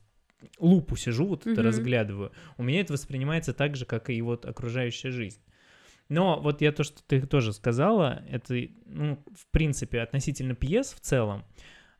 лупу 0.57 0.95
сижу, 0.95 1.27
вот 1.27 1.45
mm-hmm. 1.45 1.53
это 1.53 1.63
разглядываю. 1.63 2.31
У 2.57 2.63
меня 2.63 2.81
это 2.81 2.93
воспринимается 2.93 3.53
так 3.53 3.75
же, 3.75 3.85
как 3.85 4.09
и 4.09 4.21
вот 4.21 4.45
окружающая 4.45 5.11
жизнь. 5.11 5.39
Но 6.07 6.39
вот 6.39 6.61
я 6.61 6.71
то, 6.71 6.83
что 6.83 7.03
ты 7.05 7.21
тоже 7.21 7.53
сказала, 7.53 8.23
это, 8.29 8.55
ну, 8.85 9.23
в 9.35 9.45
принципе, 9.51 10.01
относительно 10.01 10.55
пьес 10.55 10.93
в 10.93 10.99
целом, 10.99 11.45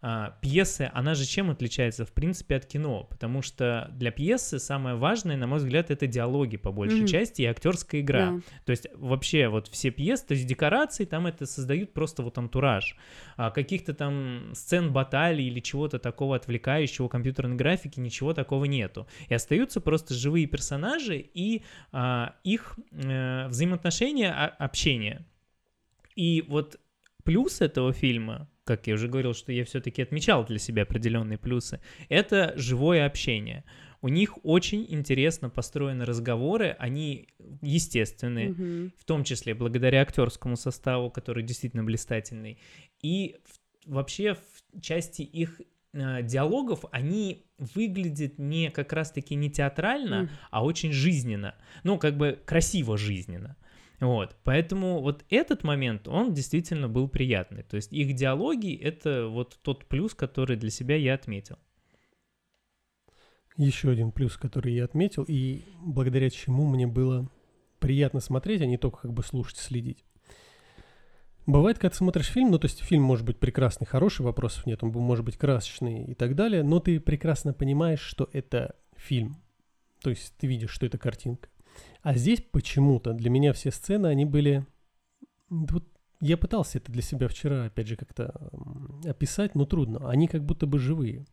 а, 0.02 0.38
пьесы, 0.42 0.90
она 0.94 1.14
же 1.14 1.26
чем 1.26 1.50
отличается, 1.50 2.06
в 2.06 2.14
принципе, 2.14 2.56
от 2.56 2.66
кино? 2.66 3.04
Потому 3.04 3.42
что 3.42 3.90
для 3.94 4.12
пьесы 4.12 4.58
самое 4.58 4.96
важное, 4.96 5.36
на 5.36 5.46
мой 5.46 5.58
взгляд, 5.60 5.92
это 5.92 6.08
диалоги 6.08 6.56
по 6.56 6.72
большей 6.72 7.02
mm-hmm. 7.02 7.08
части 7.08 7.42
и 7.42 7.46
актерская 7.46 8.00
игра. 8.00 8.30
Yeah. 8.30 8.44
То 8.66 8.72
есть 8.72 8.88
вообще 8.96 9.50
вот 9.50 9.68
все 9.68 9.92
пьесы, 9.92 10.26
то 10.28 10.34
есть 10.36 10.48
декорации 10.48 11.04
там 11.04 11.28
это 11.28 11.46
создают 11.46 11.92
просто 11.94 12.24
вот 12.24 12.38
антураж. 12.38 12.96
А 13.36 13.52
каких-то 13.52 13.94
там 13.94 14.52
сцен 14.54 14.94
баталий 14.94 15.48
или 15.48 15.60
чего-то 15.60 16.00
такого 16.00 16.38
отвлекающего 16.38 17.10
компьютерной 17.10 17.58
графики, 17.58 18.00
ничего 18.00 18.34
такого 18.34 18.66
нету. 18.66 19.06
И 19.28 19.34
остаются 19.34 19.82
просто 19.82 20.14
живые 20.14 20.46
персонажи 20.46 21.18
и 21.18 21.64
а, 21.92 22.36
их 22.46 22.80
а, 22.94 23.50
взаимоотношения, 23.50 24.32
а, 24.32 24.48
общение. 24.48 25.26
И 26.16 26.44
вот 26.48 26.80
плюс 27.24 27.60
этого 27.60 27.92
фильма 27.92 28.50
как 28.70 28.86
я 28.86 28.94
уже 28.94 29.08
говорил, 29.08 29.34
что 29.34 29.52
я 29.52 29.66
все-таки 29.66 30.04
отмечал 30.04 30.46
для 30.46 30.60
себя 30.60 30.84
определенные 30.84 31.40
плюсы, 31.40 31.82
это 32.08 32.54
живое 32.56 33.04
общение. 33.08 33.64
У 34.02 34.10
них 34.10 34.38
очень 34.44 34.86
интересно 34.88 35.50
построены 35.50 36.06
разговоры, 36.06 36.76
они 36.78 37.30
естественные, 37.64 38.50
mm-hmm. 38.50 38.92
в 38.96 39.06
том 39.06 39.24
числе 39.24 39.56
благодаря 39.56 40.04
актерскому 40.04 40.56
составу, 40.56 41.10
который 41.10 41.42
действительно 41.42 41.84
блистательный. 41.84 42.60
И 43.02 43.38
в, 43.44 43.92
вообще 43.92 44.36
в 44.36 44.80
части 44.80 45.24
их 45.24 45.60
э, 45.94 46.22
диалогов 46.22 46.86
они 46.92 47.48
выглядят 47.58 48.38
не 48.38 48.70
как 48.70 48.94
раз-таки 48.94 49.34
не 49.34 49.50
театрально, 49.50 50.26
mm. 50.26 50.30
а 50.52 50.64
очень 50.64 50.92
жизненно. 50.92 51.56
Ну, 51.84 51.98
как 51.98 52.18
бы 52.18 52.40
красиво 52.46 53.00
жизненно. 53.00 53.58
Вот, 54.00 54.38
поэтому 54.44 55.02
вот 55.02 55.26
этот 55.30 55.64
момент, 55.64 56.08
он 56.08 56.34
действительно 56.34 56.88
был 56.88 57.10
приятный. 57.10 57.64
То 57.64 57.76
есть 57.76 57.92
их 57.92 58.16
диалоги— 58.16 58.74
это 58.82 59.28
вот 59.28 59.60
тот 59.62 59.86
плюс, 59.86 60.14
который 60.14 60.56
для 60.56 60.70
себя 60.70 60.96
я 60.96 61.16
отметил. 61.16 61.58
Еще 63.58 63.90
один 63.90 64.14
плюс, 64.14 64.38
который 64.38 64.74
я 64.74 64.86
отметил, 64.86 65.26
и 65.28 65.66
благодаря 65.82 66.30
чему 66.30 66.66
мне 66.66 66.88
было 66.88 67.30
приятно 67.80 68.22
смотреть, 68.22 68.62
а 68.62 68.66
не 68.66 68.78
только 68.78 69.02
как 69.02 69.14
бы 69.14 69.22
слушать, 69.22 69.58
следить. 69.58 70.06
Бывает, 71.46 71.78
когда 71.78 71.90
ты 71.90 71.98
смотришь 71.98 72.28
фильм, 72.28 72.52
ну 72.52 72.60
то 72.60 72.68
есть 72.68 72.82
фильм 72.82 73.04
может 73.04 73.26
быть 73.26 73.40
прекрасный, 73.40 73.88
хороший, 73.88 74.22
вопросов 74.22 74.66
нет, 74.66 74.84
он 74.84 74.92
может 74.92 75.26
быть 75.26 75.36
красочный 75.36 76.06
и 76.06 76.14
так 76.14 76.36
далее, 76.36 76.64
но 76.64 76.80
ты 76.80 77.00
прекрасно 77.00 77.54
понимаешь, 77.54 78.02
что 78.02 78.30
это 78.32 78.76
фильм. 78.96 79.42
То 80.02 80.10
есть 80.10 80.36
ты 80.38 80.48
видишь, 80.48 80.70
что 80.70 80.86
это 80.86 80.98
картинка. 80.98 81.50
А 82.02 82.14
здесь 82.16 82.42
почему-то 82.42 83.14
для 83.14 83.30
меня 83.30 83.54
все 83.54 83.72
сцены, 83.72 84.08
они 84.08 84.26
были... 84.26 84.66
Вот 85.50 85.86
я 86.22 86.38
пытался 86.38 86.78
это 86.78 86.92
для 86.92 87.02
себя 87.02 87.28
вчера, 87.28 87.66
опять 87.66 87.88
же, 87.88 87.96
как-то 87.96 88.52
описать, 89.06 89.56
но 89.56 89.66
трудно. 89.66 90.10
Они 90.10 90.28
как 90.28 90.44
будто 90.44 90.68
бы 90.68 90.80
живые. 90.80 91.26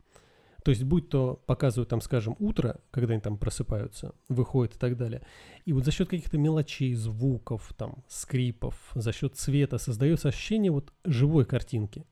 То 0.64 0.70
есть, 0.70 0.82
будь 0.82 1.08
то 1.08 1.40
показывают 1.46 1.88
там, 1.88 2.00
скажем, 2.00 2.34
утро, 2.40 2.80
когда 2.90 3.12
они 3.12 3.20
там 3.20 3.38
просыпаются, 3.38 4.14
выходят 4.28 4.74
и 4.74 4.78
так 4.78 4.96
далее. 4.96 5.24
И 5.64 5.72
вот 5.72 5.84
за 5.84 5.92
счет 5.92 6.08
каких-то 6.08 6.38
мелочей, 6.38 6.92
звуков, 6.94 7.72
там, 7.76 8.02
скрипов, 8.08 8.90
за 8.94 9.12
счет 9.12 9.36
цвета 9.36 9.78
создается 9.78 10.28
ощущение 10.28 10.72
вот 10.72 10.92
живой 11.04 11.44
картинки. 11.44 12.04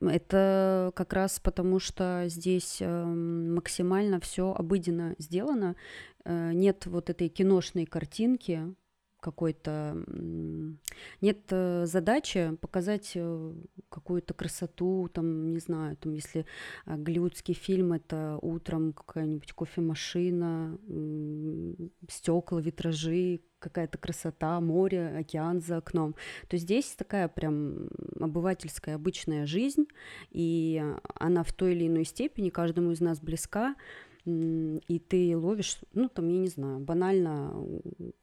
Это 0.00 0.92
как 0.94 1.12
раз 1.12 1.38
потому, 1.38 1.80
что 1.80 2.24
здесь 2.28 2.78
эм, 2.80 3.54
максимально 3.54 4.18
все 4.20 4.52
обыденно 4.52 5.14
сделано. 5.18 5.76
Э, 6.24 6.52
нет 6.52 6.86
вот 6.86 7.10
этой 7.10 7.28
киношной 7.28 7.84
картинки, 7.84 8.74
какой-то 9.20 9.96
нет 11.20 11.38
э, 11.50 11.86
задачи 11.86 12.56
показать 12.60 13.12
э, 13.14 13.52
какую-то 13.88 14.34
красоту, 14.34 15.08
там, 15.12 15.52
не 15.52 15.58
знаю, 15.58 15.96
там, 15.96 16.14
если 16.14 16.46
э, 16.86 16.96
голливудский 16.96 17.54
фильм 17.54 17.92
это 17.92 18.38
утром 18.42 18.92
какая-нибудь 18.92 19.52
кофемашина, 19.52 20.78
стекла, 22.08 22.60
витражи, 22.60 23.40
какая-то 23.58 23.98
красота, 23.98 24.60
море, 24.60 25.08
океан 25.18 25.60
за 25.60 25.76
окном, 25.76 26.14
то 26.48 26.56
здесь 26.56 26.94
такая 26.96 27.28
прям 27.28 27.88
обывательская 28.18 28.94
обычная 28.94 29.46
жизнь, 29.46 29.86
и 30.30 30.82
она 31.14 31.42
в 31.44 31.52
той 31.52 31.74
или 31.74 31.86
иной 31.86 32.04
степени 32.04 32.48
каждому 32.48 32.90
из 32.92 33.00
нас 33.00 33.20
близка, 33.20 33.76
и 34.24 35.02
ты 35.08 35.36
ловишь, 35.36 35.78
ну, 35.92 36.08
там, 36.08 36.28
я 36.28 36.38
не 36.38 36.48
знаю, 36.48 36.80
банально 36.80 37.54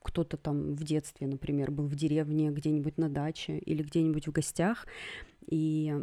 кто-то 0.01 0.38
там 0.38 0.75
в 0.75 0.84
детстве, 0.84 1.27
например, 1.27 1.72
был 1.72 1.88
в 1.88 1.96
деревне 1.96 2.51
где-нибудь 2.51 2.98
на 2.98 3.10
даче 3.10 3.58
или 3.58 3.84
где-нибудь 3.84 4.27
в 4.27 4.32
гостях, 4.32 4.86
и 5.50 5.96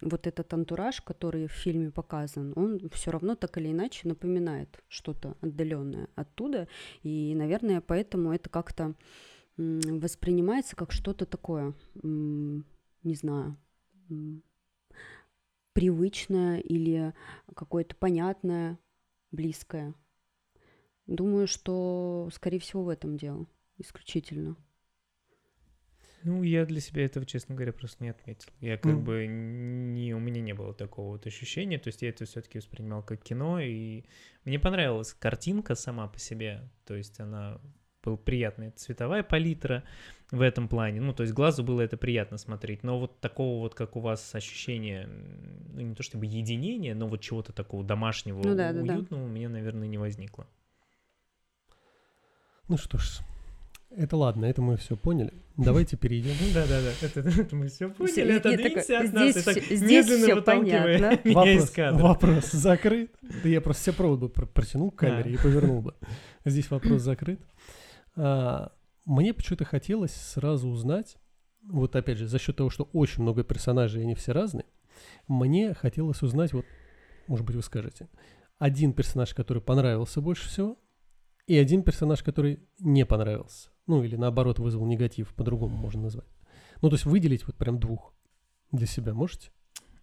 вот 0.00 0.26
этот 0.26 0.52
антураж, 0.52 1.00
который 1.00 1.46
в 1.48 1.52
фильме 1.52 1.90
показан, 1.90 2.52
он 2.56 2.78
все 2.90 3.10
равно 3.10 3.34
так 3.34 3.56
или 3.58 3.72
иначе 3.72 4.06
напоминает 4.06 4.82
что-то 4.88 5.36
отдаленное 5.40 6.08
оттуда, 6.14 6.68
и, 7.02 7.34
наверное, 7.34 7.80
поэтому 7.80 8.32
это 8.32 8.48
как-то 8.48 8.94
воспринимается 9.56 10.76
как 10.76 10.92
что-то 10.92 11.26
такое, 11.26 11.74
не 12.02 13.14
знаю, 13.14 13.56
привычное 15.72 16.58
или 16.58 17.14
какое-то 17.54 17.96
понятное, 17.96 18.78
близкое. 19.32 19.94
Думаю, 21.06 21.46
что, 21.48 22.28
скорее 22.32 22.60
всего, 22.60 22.84
в 22.84 22.88
этом 22.88 23.16
дело 23.16 23.46
исключительно. 23.78 24.56
Ну, 26.24 26.44
я 26.44 26.64
для 26.64 26.80
себя 26.80 27.04
этого, 27.04 27.26
честно 27.26 27.54
говоря, 27.56 27.72
просто 27.72 28.04
не 28.04 28.10
отметил. 28.10 28.50
Я 28.60 28.76
как 28.76 28.92
mm. 28.92 29.02
бы 29.02 29.26
не, 29.26 30.14
у 30.14 30.20
меня 30.20 30.40
не 30.40 30.52
было 30.52 30.72
такого 30.72 31.12
вот 31.12 31.26
ощущения, 31.26 31.78
то 31.78 31.88
есть 31.88 32.02
я 32.02 32.10
это 32.10 32.24
все-таки 32.26 32.58
воспринимал 32.58 33.02
как 33.02 33.22
кино, 33.22 33.58
и 33.60 34.04
мне 34.44 34.60
понравилась 34.60 35.14
картинка 35.14 35.74
сама 35.74 36.06
по 36.06 36.20
себе, 36.20 36.70
то 36.86 36.94
есть 36.94 37.18
она 37.18 37.60
была 38.02 38.16
приятная 38.16 38.72
цветовая 38.72 39.22
палитра 39.22 39.84
в 40.30 40.40
этом 40.40 40.66
плане, 40.68 41.00
ну, 41.00 41.12
то 41.12 41.22
есть 41.22 41.34
глазу 41.34 41.62
было 41.62 41.82
это 41.82 41.96
приятно 41.96 42.38
смотреть, 42.38 42.82
но 42.82 42.98
вот 42.98 43.20
такого 43.20 43.60
вот, 43.60 43.74
как 43.74 43.96
у 43.96 44.00
вас 44.00 44.34
ощущение, 44.34 45.08
ну, 45.74 45.80
не 45.82 45.94
то 45.94 46.02
чтобы 46.02 46.26
единения, 46.26 46.94
но 46.94 47.06
вот 47.06 47.20
чего-то 47.20 47.52
такого 47.52 47.84
домашнего, 47.84 48.40
ну, 48.42 48.54
да, 48.54 48.70
уютного 48.70 49.02
да, 49.02 49.06
да. 49.10 49.16
у 49.16 49.28
меня, 49.28 49.48
наверное, 49.48 49.88
не 49.88 49.98
возникло. 49.98 50.46
Ну 52.68 52.78
что 52.78 52.96
ж, 52.96 53.20
это 53.94 54.16
ладно, 54.16 54.46
это 54.46 54.62
мы 54.62 54.76
все 54.76 54.96
поняли. 54.96 55.32
Давайте 55.56 55.96
перейдем. 55.96 56.32
Да, 56.54 56.66
да, 56.66 56.80
да. 56.80 57.06
Это, 57.06 57.20
это 57.40 57.56
мы 57.56 57.68
все 57.68 57.90
поняли. 57.90 58.32
Отодвинься 58.32 59.00
от 59.00 59.12
нас. 59.12 59.30
Здесь, 59.30 59.44
так 59.44 59.58
здесь 59.58 60.34
выталкивая 60.34 61.20
меня 61.24 61.34
вопрос, 61.34 61.64
из 61.64 61.70
кадра. 61.70 62.02
Вопрос 62.02 62.50
закрыт. 62.52 63.12
Да 63.42 63.48
я 63.48 63.60
просто 63.60 63.82
все 63.82 63.92
провод 63.92 64.20
бы 64.20 64.28
протянул 64.28 64.90
к 64.90 64.96
камере 64.96 65.32
и 65.32 65.36
повернул 65.36 65.82
бы. 65.82 65.94
Здесь 66.44 66.70
вопрос 66.70 67.02
закрыт. 67.02 67.40
А, 68.16 68.72
мне 69.04 69.34
почему-то 69.34 69.64
хотелось 69.64 70.14
сразу 70.14 70.68
узнать, 70.68 71.16
вот 71.62 71.96
опять 71.96 72.18
же, 72.18 72.26
за 72.26 72.38
счет 72.38 72.56
того, 72.56 72.70
что 72.70 72.84
очень 72.92 73.22
много 73.22 73.44
персонажей, 73.44 74.02
и 74.02 74.04
они 74.04 74.14
все 74.14 74.32
разные, 74.32 74.66
мне 75.28 75.74
хотелось 75.74 76.22
узнать, 76.22 76.52
вот, 76.52 76.64
может 77.26 77.46
быть, 77.46 77.56
вы 77.56 77.62
скажете, 77.62 78.08
один 78.58 78.92
персонаж, 78.92 79.34
который 79.34 79.62
понравился 79.62 80.20
больше 80.20 80.48
всего, 80.48 80.78
и 81.46 81.56
один 81.56 81.82
персонаж, 81.82 82.22
который 82.22 82.60
не 82.78 83.04
понравился. 83.04 83.70
Ну, 83.86 84.04
или 84.04 84.16
наоборот, 84.16 84.58
вызвал 84.58 84.86
негатив, 84.86 85.34
по-другому 85.34 85.76
можно 85.76 86.02
назвать. 86.02 86.28
Ну, 86.80 86.88
то 86.88 86.94
есть 86.94 87.04
выделить 87.04 87.46
вот 87.46 87.56
прям 87.56 87.80
двух 87.80 88.14
для 88.70 88.86
себя 88.86 89.14
можете? 89.14 89.50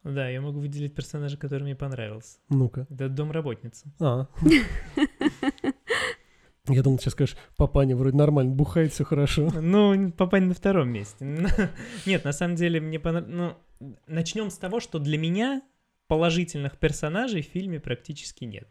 Да, 0.03 0.29
я 0.29 0.41
могу 0.41 0.59
выделить 0.59 0.95
персонажа, 0.95 1.37
который 1.37 1.63
мне 1.63 1.75
понравился. 1.75 2.39
Ну-ка. 2.49 2.87
Это 2.89 3.09
домработница. 3.09 3.91
А. 3.99 4.27
Я 6.69 6.83
думал, 6.83 6.99
сейчас 6.99 7.13
скажешь, 7.13 7.35
папаня 7.57 7.95
вроде 7.95 8.17
нормально 8.17 8.53
бухает, 8.53 8.93
все 8.93 9.03
хорошо. 9.03 9.51
Ну, 9.61 10.11
папаня 10.11 10.47
на 10.47 10.53
втором 10.53 10.89
месте. 10.89 11.25
Нет, 12.05 12.23
на 12.23 12.31
самом 12.31 12.55
деле 12.55 12.79
мне 12.79 12.99
понравилось... 12.99 13.55
Ну, 13.79 13.95
начнем 14.07 14.49
с 14.49 14.57
того, 14.57 14.79
что 14.79 14.99
для 14.99 15.17
меня 15.17 15.61
положительных 16.07 16.77
персонажей 16.77 17.41
в 17.41 17.45
фильме 17.45 17.79
практически 17.79 18.43
нет 18.43 18.67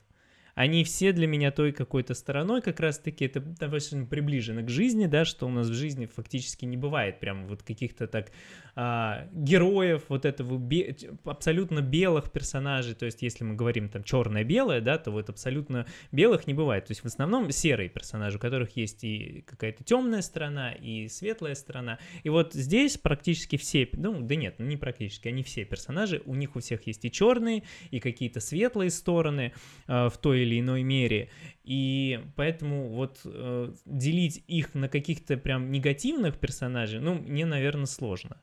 они 0.58 0.82
все 0.82 1.12
для 1.12 1.28
меня 1.28 1.52
той 1.52 1.70
какой-то 1.70 2.14
стороной 2.14 2.60
как 2.60 2.80
раз-таки, 2.80 3.24
это 3.24 3.38
довольно 3.38 4.06
приближено 4.06 4.62
к 4.62 4.68
жизни, 4.68 5.06
да, 5.06 5.24
что 5.24 5.46
у 5.46 5.50
нас 5.50 5.68
в 5.68 5.72
жизни 5.72 6.06
фактически 6.06 6.64
не 6.64 6.76
бывает 6.76 7.20
прям 7.20 7.46
вот 7.46 7.62
каких-то 7.62 8.08
так 8.08 8.32
а, 8.74 9.28
героев, 9.32 10.02
вот 10.08 10.24
этого 10.24 10.58
бе- 10.58 10.96
абсолютно 11.24 11.80
белых 11.80 12.32
персонажей, 12.32 12.96
то 12.96 13.06
есть 13.06 13.22
если 13.22 13.44
мы 13.44 13.54
говорим 13.54 13.88
там 13.88 14.02
черное-белое, 14.02 14.80
да, 14.80 14.98
то 14.98 15.12
вот 15.12 15.28
абсолютно 15.28 15.86
белых 16.10 16.48
не 16.48 16.54
бывает, 16.54 16.86
то 16.86 16.90
есть 16.90 17.02
в 17.02 17.06
основном 17.06 17.52
серые 17.52 17.88
персонажи, 17.88 18.38
у 18.38 18.40
которых 18.40 18.76
есть 18.76 19.04
и 19.04 19.44
какая-то 19.47 19.84
темная 19.84 20.23
сторона, 20.23 20.73
и 20.73 21.06
светлая 21.06 21.54
сторона, 21.54 22.00
и 22.25 22.30
вот 22.30 22.54
здесь 22.54 22.99
практически 22.99 23.54
все, 23.56 23.88
ну, 23.92 24.23
да 24.23 24.34
нет, 24.34 24.56
ну 24.58 24.66
не 24.66 24.76
практически, 24.76 25.28
они 25.28 25.44
все 25.44 25.64
персонажи, 25.64 26.21
у 26.25 26.34
них 26.34 26.56
у 26.56 26.58
всех 26.58 26.84
есть 26.88 27.04
и 27.04 27.12
черные, 27.12 27.62
и 27.92 28.00
какие-то 28.00 28.40
светлые 28.40 28.90
стороны 28.90 29.52
э, 29.86 30.08
в 30.08 30.18
той 30.18 30.48
или 30.48 30.48
иной 30.56 30.82
мере. 30.82 31.30
И 31.65 32.21
поэтому 32.37 32.89
вот 32.91 33.21
э, 33.25 33.73
делить 33.84 34.45
их 34.47 34.75
на 34.75 34.89
каких-то 34.89 35.37
прям 35.37 35.73
негативных 35.73 36.39
персонажей, 36.39 37.00
ну, 37.00 37.15
мне, 37.15 37.45
наверное, 37.45 37.87
сложно. 37.87 38.41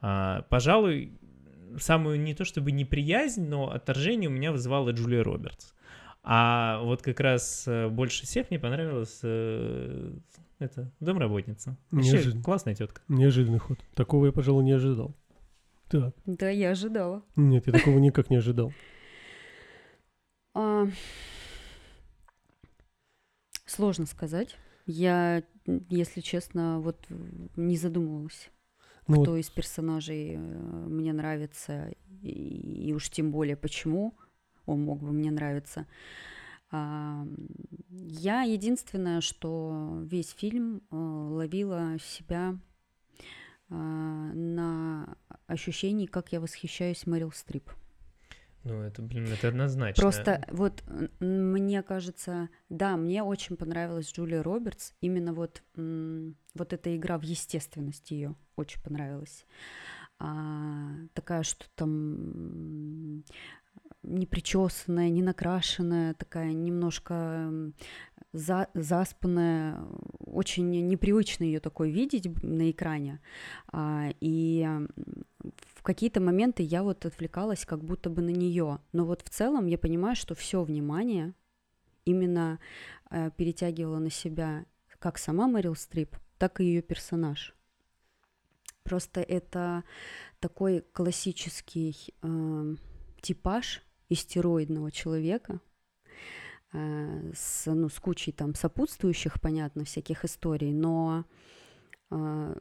А, 0.00 0.42
пожалуй, 0.48 1.12
самую 1.78 2.20
не 2.20 2.34
то 2.34 2.44
чтобы 2.44 2.72
неприязнь, 2.72 3.48
но 3.48 3.70
отторжение 3.70 4.28
у 4.28 4.32
меня 4.32 4.52
вызывала 4.52 4.90
Джулия 4.90 5.22
Робертс. 5.22 5.72
А 6.22 6.80
вот 6.82 7.02
как 7.02 7.20
раз 7.20 7.64
э, 7.66 7.88
больше 7.88 8.24
всех 8.24 8.50
мне 8.50 8.58
понравилась 8.58 9.20
э, 9.22 10.12
это 10.58 10.92
домработница. 11.00 11.76
Вообще 11.90 12.32
классная 12.42 12.74
тетка. 12.74 13.00
Неожиданный 13.08 13.58
ход. 13.58 13.78
Такого 13.94 14.26
я, 14.26 14.32
пожалуй, 14.32 14.64
не 14.64 14.72
ожидал. 14.72 15.14
Так. 15.88 16.14
Да, 16.26 16.50
я 16.50 16.72
ожидала. 16.72 17.22
Нет, 17.36 17.66
я 17.66 17.72
такого 17.72 17.98
никак 17.98 18.28
не 18.30 18.36
ожидал. 18.36 18.72
Сложно 23.68 24.06
сказать. 24.06 24.56
Я, 24.86 25.42
если 25.66 26.22
честно, 26.22 26.80
вот 26.80 27.06
не 27.56 27.76
задумывалась, 27.76 28.50
ну, 29.06 29.20
кто 29.22 29.32
вот... 29.32 29.36
из 29.36 29.50
персонажей 29.50 30.36
э, 30.36 30.38
мне 30.38 31.12
нравится, 31.12 31.92
и, 32.22 32.88
и 32.88 32.92
уж 32.94 33.10
тем 33.10 33.30
более 33.30 33.56
почему 33.56 34.14
он 34.64 34.82
мог 34.82 35.00
бы 35.00 35.12
мне 35.12 35.30
нравиться. 35.30 35.86
А, 36.70 37.26
я 37.90 38.42
единственное, 38.42 39.20
что 39.20 40.00
весь 40.02 40.30
фильм 40.30 40.78
э, 40.90 40.96
ловила 40.96 41.98
себя 42.00 42.58
а, 43.68 43.74
на 43.74 45.16
ощущении, 45.46 46.06
как 46.06 46.32
я 46.32 46.40
восхищаюсь 46.40 47.06
Мэрил 47.06 47.32
Стрип. 47.32 47.70
Ну, 48.68 48.82
это, 48.82 49.00
блин, 49.00 49.26
это 49.32 49.48
однозначно. 49.48 50.02
Просто 50.02 50.44
вот 50.50 50.84
мне 51.20 51.82
кажется, 51.82 52.50
да, 52.68 52.96
мне 52.98 53.22
очень 53.22 53.56
понравилась 53.56 54.12
Джулия 54.12 54.42
Робертс. 54.42 54.92
Именно 55.00 55.32
вот, 55.32 55.62
вот 55.74 56.72
эта 56.72 56.94
игра 56.94 57.18
в 57.18 57.22
естественность 57.22 58.10
ее 58.10 58.34
очень 58.56 58.82
понравилась. 58.82 59.46
А, 60.18 60.90
такая, 61.14 61.44
что 61.44 61.64
там 61.76 63.24
не 64.02 64.26
причесанная, 64.26 65.08
не 65.08 65.22
накрашенная, 65.22 66.12
такая 66.14 66.52
немножко 66.52 67.50
за, 68.32 68.68
заспанная, 68.74 69.80
очень 70.18 70.70
непривычно 70.86 71.44
ее 71.44 71.60
такой 71.60 71.90
видеть 71.90 72.26
на 72.42 72.70
экране. 72.70 73.20
А, 73.72 74.10
и 74.20 74.68
какие-то 75.88 76.20
моменты 76.20 76.62
я 76.62 76.82
вот 76.82 77.06
отвлекалась 77.06 77.64
как 77.64 77.82
будто 77.82 78.10
бы 78.10 78.20
на 78.20 78.28
нее. 78.28 78.78
Но 78.92 79.06
вот 79.06 79.22
в 79.22 79.30
целом 79.30 79.64
я 79.64 79.78
понимаю, 79.78 80.16
что 80.16 80.34
все 80.34 80.62
внимание 80.62 81.32
именно 82.04 82.58
э, 83.10 83.30
перетягивала 83.34 83.98
на 83.98 84.10
себя 84.10 84.66
как 84.98 85.16
сама 85.16 85.48
Мэрил 85.48 85.74
Стрип, 85.74 86.14
так 86.36 86.60
и 86.60 86.64
ее 86.64 86.82
персонаж. 86.82 87.54
Просто 88.82 89.22
это 89.22 89.82
такой 90.40 90.84
классический 90.92 91.96
э, 92.20 92.74
типаж 93.22 93.82
истероидного 94.10 94.90
человека 94.90 95.58
э, 96.74 97.32
с, 97.34 97.64
ну, 97.64 97.88
с 97.88 97.98
кучей 97.98 98.32
там 98.32 98.54
сопутствующих, 98.54 99.40
понятно, 99.40 99.86
всяких 99.86 100.26
историй, 100.26 100.74
но 100.74 101.24
э, 102.10 102.54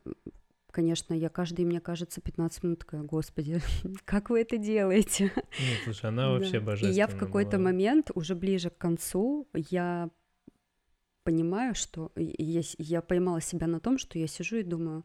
конечно, 0.72 1.14
я 1.14 1.30
каждый, 1.30 1.66
мне 1.66 1.80
кажется, 1.80 2.22
15 2.22 2.64
минут 2.64 2.80
такая, 2.80 3.04
господи, 3.04 3.62
как 4.06 4.30
вы 4.30 4.42
это 4.42 4.58
делаете? 4.58 5.32
Нет, 5.36 5.80
слушай, 5.84 6.10
она 6.10 6.30
вообще 6.32 6.60
да. 6.60 6.66
божественная 6.66 6.94
И 6.94 6.98
я 6.98 7.08
в 7.08 7.18
какой-то 7.18 7.60
момент, 7.60 8.12
уже 8.14 8.36
ближе 8.36 8.70
к 8.70 8.78
концу, 8.78 9.48
я 9.54 10.10
понимаю, 11.24 11.76
что 11.76 12.12
я, 12.16 12.62
я 12.78 13.02
поймала 13.02 13.42
себя 13.42 13.68
на 13.68 13.80
том, 13.80 13.98
что 13.98 14.18
я 14.18 14.28
сижу 14.28 14.58
и 14.58 14.64
думаю, 14.64 15.04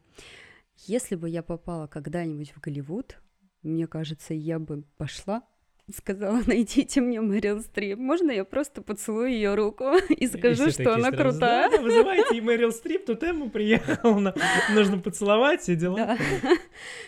если 0.87 1.15
бы 1.15 1.29
я 1.29 1.43
попала 1.43 1.87
когда-нибудь 1.87 2.51
в 2.51 2.61
Голливуд, 2.61 3.17
мне 3.61 3.87
кажется, 3.87 4.33
я 4.33 4.59
бы 4.59 4.83
пошла 4.97 5.43
сказала, 5.91 6.41
найдите 6.47 7.01
мне 7.01 7.21
Мэрил 7.21 7.61
Стрип. 7.61 7.97
Можно 7.97 8.31
я 8.31 8.45
просто 8.45 8.81
поцелую 8.81 9.29
ее 9.29 9.55
руку 9.55 9.95
и 10.09 10.27
скажу, 10.27 10.69
что 10.69 10.93
она 10.93 11.11
крутая? 11.11 11.69
Да, 11.69 11.77
вызывайте 11.81 12.37
и 12.37 12.41
Мэрил 12.41 12.71
Стрип, 12.71 13.05
тут 13.05 13.23
Эмма 13.23 13.49
приехала, 13.49 14.33
нужно 14.73 14.99
поцеловать, 14.99 15.61
все 15.61 15.75
дела. 15.75 15.97
Да. 15.97 16.17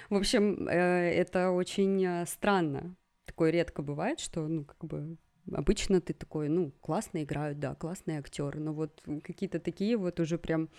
В 0.10 0.16
общем, 0.16 0.68
э, 0.68 1.12
это 1.12 1.52
очень 1.52 2.04
э, 2.06 2.26
странно. 2.26 2.96
Такое 3.26 3.52
редко 3.52 3.82
бывает, 3.82 4.20
что, 4.20 4.48
ну, 4.48 4.66
как 4.66 4.84
бы 4.86 5.18
Обычно 5.54 6.02
ты 6.02 6.14
такой, 6.14 6.50
ну, 6.50 6.72
классно 6.82 7.24
играют, 7.24 7.60
да, 7.60 7.76
классные 7.76 8.18
актеры, 8.18 8.60
но 8.60 8.74
вот 8.74 9.04
какие-то 9.24 9.60
такие 9.60 9.96
вот 9.96 10.20
уже 10.20 10.40
прям 10.40 10.70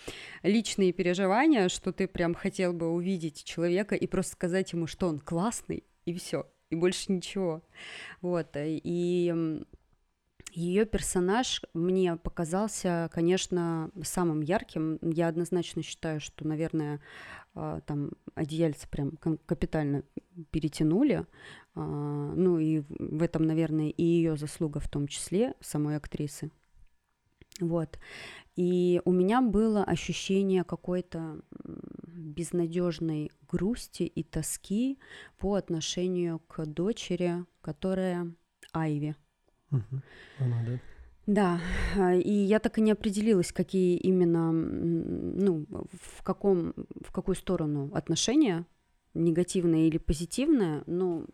личные 0.43 0.93
переживания, 0.93 1.69
что 1.69 1.93
ты 1.93 2.09
прям 2.09 2.35
хотел 2.35 2.73
бы 2.73 2.89
увидеть 2.89 3.45
человека 3.45 3.95
и 3.95 4.09
просто 4.09 4.33
сказать 4.33 4.73
ему, 4.73 4.89
что 4.89 5.07
он 5.07 5.21
классный, 5.21 5.85
и 6.05 6.15
все, 6.15 6.47
и 6.71 6.77
больше 6.77 7.13
ничего. 7.13 7.63
Вот, 8.21 8.49
и 8.57 9.63
ее 10.57 10.87
персонаж 10.87 11.61
мне 11.75 12.17
показался, 12.17 13.11
конечно, 13.13 13.91
самым 14.03 14.41
ярким. 14.41 14.99
Я 15.03 15.29
однозначно 15.29 15.83
считаю, 15.83 16.19
что, 16.19 16.47
наверное, 16.47 17.01
а, 17.55 17.81
там 17.81 18.13
одеяльце 18.35 18.89
прям 18.89 19.19
капитально 19.19 20.03
перетянули. 20.51 21.27
А, 21.75 22.33
ну 22.35 22.59
и 22.59 22.85
в 22.89 23.23
этом, 23.23 23.45
наверное, 23.45 23.91
и 23.91 24.03
ее 24.03 24.39
заслуга 24.39 24.81
в 24.81 24.89
том 24.89 25.09
числе, 25.09 25.55
самой 25.61 25.97
актрисы. 25.97 26.51
Вот. 27.61 27.99
И 28.55 29.03
у 29.05 29.13
меня 29.13 29.43
было 29.43 29.85
ощущение 29.85 30.65
какой-то 30.65 31.39
безнадежной 32.27 33.31
грусти 33.49 34.03
и 34.03 34.23
тоски 34.23 34.99
по 35.39 35.55
отношению 35.55 36.41
к 36.41 36.67
дочери, 36.67 37.45
которая 37.61 38.35
Айви. 38.73 39.17
Угу. 39.71 40.03
Она, 40.41 40.65
да? 40.67 40.81
Да, 41.27 41.61
и 42.15 42.31
я 42.31 42.61
так 42.61 42.79
и 42.79 42.81
не 42.81 42.93
определилась, 42.93 43.51
какие 43.53 43.97
именно, 43.97 44.53
ну, 44.53 45.67
в, 45.71 46.23
каком, 46.23 46.73
в 47.03 47.11
какую 47.11 47.35
сторону 47.35 47.91
отношения, 47.95 48.65
негативное 49.13 49.89
или 49.89 49.99
позитивное, 49.99 50.85
но 50.87 51.27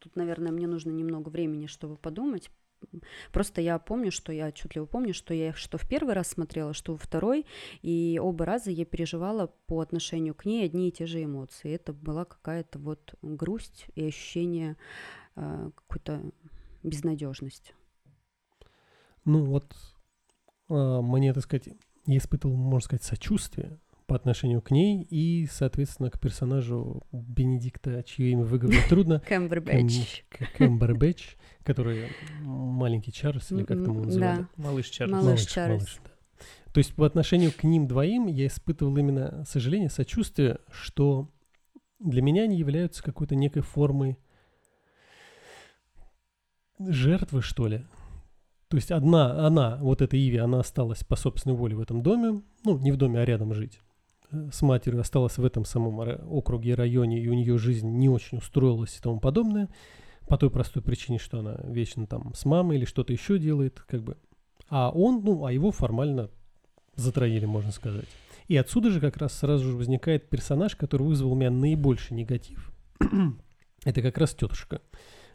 тут, 0.00 0.16
наверное, 0.16 0.52
мне 0.52 0.66
нужно 0.66 0.90
немного 0.90 1.30
времени, 1.30 1.66
чтобы 1.66 1.96
подумать. 1.96 2.50
Просто 3.32 3.60
я 3.60 3.78
помню, 3.78 4.10
что 4.10 4.32
я 4.32 4.46
отчетливо 4.48 4.86
помню, 4.86 5.14
что 5.14 5.34
я 5.34 5.52
что 5.52 5.78
в 5.78 5.88
первый 5.88 6.14
раз 6.14 6.28
смотрела, 6.28 6.72
что 6.72 6.92
во 6.92 6.98
второй, 6.98 7.46
и 7.82 8.18
оба 8.22 8.44
раза 8.44 8.70
я 8.70 8.84
переживала 8.84 9.48
по 9.66 9.80
отношению 9.80 10.34
к 10.34 10.44
ней 10.44 10.64
одни 10.64 10.88
и 10.88 10.92
те 10.92 11.06
же 11.06 11.22
эмоции. 11.22 11.72
Это 11.72 11.92
была 11.92 12.24
какая-то 12.24 12.78
вот 12.78 13.14
грусть 13.22 13.86
и 13.94 14.06
ощущение 14.06 14.76
э, 15.36 15.70
какой-то 15.74 16.22
безнадежности. 16.82 17.74
Ну 19.24 19.44
вот 19.44 19.76
э, 20.68 21.00
мне, 21.02 21.32
так 21.32 21.42
сказать, 21.42 21.68
я 22.06 22.18
испытывал, 22.18 22.56
можно 22.56 22.86
сказать, 22.86 23.02
сочувствие 23.02 23.78
по 24.06 24.14
отношению 24.14 24.62
к 24.62 24.70
ней 24.70 25.02
и, 25.02 25.46
соответственно, 25.50 26.10
к 26.10 26.20
персонажу 26.20 27.02
Бенедикта, 27.12 28.02
чье 28.04 28.30
имя 28.30 28.44
выговорить 28.44 28.86
трудно. 28.88 29.20
Кэмбербэтч. 29.28 30.24
Кэмбербэтч, 30.56 31.36
который 31.64 32.08
маленький 32.40 33.12
Чарльз, 33.12 33.50
или 33.52 33.64
как 33.64 33.84
там 33.84 33.94
его 33.94 34.04
называли? 34.04 34.38
Да. 34.38 34.48
Малыш 34.56 34.88
Чарльз. 34.88 35.12
Малыш 35.12 35.40
Чарльз. 35.46 35.80
малыш, 35.80 35.98
да. 36.04 36.10
То 36.72 36.78
есть 36.78 36.94
по 36.94 37.06
отношению 37.06 37.52
к 37.52 37.64
ним 37.64 37.88
двоим 37.88 38.26
я 38.26 38.46
испытывал 38.46 38.96
именно 38.96 39.44
сожаление, 39.46 39.88
сочувствие, 39.88 40.58
что 40.70 41.30
для 41.98 42.22
меня 42.22 42.42
они 42.42 42.56
являются 42.56 43.02
какой-то 43.02 43.34
некой 43.34 43.62
формой 43.62 44.18
жертвы, 46.78 47.42
что 47.42 47.66
ли. 47.66 47.86
То 48.68 48.76
есть 48.76 48.90
одна, 48.90 49.46
она, 49.46 49.78
вот 49.80 50.02
эта 50.02 50.16
Иви, 50.16 50.38
она 50.38 50.60
осталась 50.60 51.02
по 51.02 51.16
собственной 51.16 51.56
воле 51.56 51.76
в 51.76 51.80
этом 51.80 52.02
доме, 52.02 52.42
ну, 52.64 52.78
не 52.78 52.92
в 52.92 52.96
доме, 52.96 53.20
а 53.20 53.24
рядом 53.24 53.54
жить. 53.54 53.80
Э, 54.36 54.50
с 54.52 54.62
матерью 54.62 55.00
осталась 55.00 55.38
в 55.38 55.44
этом 55.44 55.64
самом 55.64 56.00
округе 56.30 56.70
и 56.70 56.74
районе, 56.74 57.20
и 57.20 57.28
у 57.28 57.34
нее 57.34 57.58
жизнь 57.58 57.88
не 57.88 58.08
очень 58.08 58.38
устроилась 58.38 58.96
и 58.96 59.00
тому 59.00 59.20
подобное. 59.20 59.68
По 60.28 60.36
той 60.36 60.50
простой 60.50 60.82
причине, 60.82 61.18
что 61.18 61.38
она 61.38 61.56
вечно 61.64 62.06
там 62.06 62.34
с 62.34 62.44
мамой 62.44 62.78
или 62.78 62.84
что-то 62.84 63.12
еще 63.12 63.38
делает, 63.38 63.80
как 63.86 64.02
бы. 64.02 64.16
А 64.68 64.90
он, 64.90 65.22
ну, 65.22 65.44
а 65.44 65.52
его 65.52 65.70
формально 65.70 66.30
затроили, 66.96 67.44
можно 67.44 67.70
сказать. 67.70 68.08
И 68.48 68.56
отсюда 68.56 68.90
же 68.90 69.00
как 69.00 69.16
раз 69.16 69.32
сразу 69.34 69.64
же 69.70 69.76
возникает 69.76 70.28
персонаж, 70.28 70.74
который 70.76 71.06
вызвал 71.06 71.32
у 71.32 71.36
меня 71.36 71.50
наибольший 71.50 72.16
негатив. 72.16 72.72
Это 73.84 74.02
как 74.02 74.18
раз 74.18 74.34
тетушка. 74.34 74.82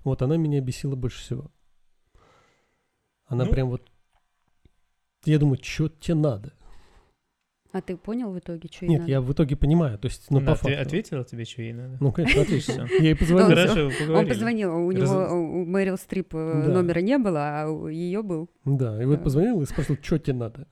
Вот 0.04 0.22
она 0.22 0.38
меня 0.38 0.60
бесила 0.62 0.96
больше 0.96 1.20
всего. 1.20 1.52
Она 3.26 3.46
Ну. 3.46 3.52
прям 3.52 3.70
вот... 3.70 3.90
Я 5.24 5.40
думаю, 5.40 5.60
что 5.62 5.88
тебе 5.88 6.16
надо? 6.16 6.54
А 7.74 7.82
ты 7.82 7.96
понял 7.96 8.32
в 8.32 8.38
итоге, 8.38 8.68
что 8.70 8.84
ей 8.86 8.90
Нет, 8.92 9.00
надо? 9.02 9.12
я 9.12 9.22
в 9.22 9.32
итоге 9.32 9.56
понимаю, 9.56 9.98
то 9.98 10.08
есть, 10.08 10.30
ну, 10.30 10.40
Она 10.40 10.48
по 10.48 10.52
отве- 10.60 10.76
факту. 10.76 10.88
ответила 10.88 11.24
тебе, 11.24 11.46
что 11.46 11.62
ей 11.62 11.72
надо? 11.74 11.98
Ну, 12.02 12.12
конечно. 12.12 12.44
Всё. 12.60 12.86
Я 13.00 13.04
ей 13.04 13.16
позвонил. 13.16 13.48
Он 13.48 13.56
Хорошо, 13.56 14.14
Он 14.14 14.28
позвонил, 14.28 14.76
у 14.76 14.92
него, 14.92 15.28
у 15.62 15.66
Мэрил 15.66 15.98
Стрип 15.98 16.34
номера 16.34 17.00
не 17.00 17.18
было, 17.18 17.40
а 17.64 17.90
ее 17.90 18.24
был. 18.24 18.50
Да, 18.66 19.02
и 19.02 19.06
вот 19.06 19.24
позвонил 19.24 19.62
и 19.62 19.66
спросил, 19.66 19.98
что 20.02 20.18
тебе 20.20 20.36
надо. 20.36 20.68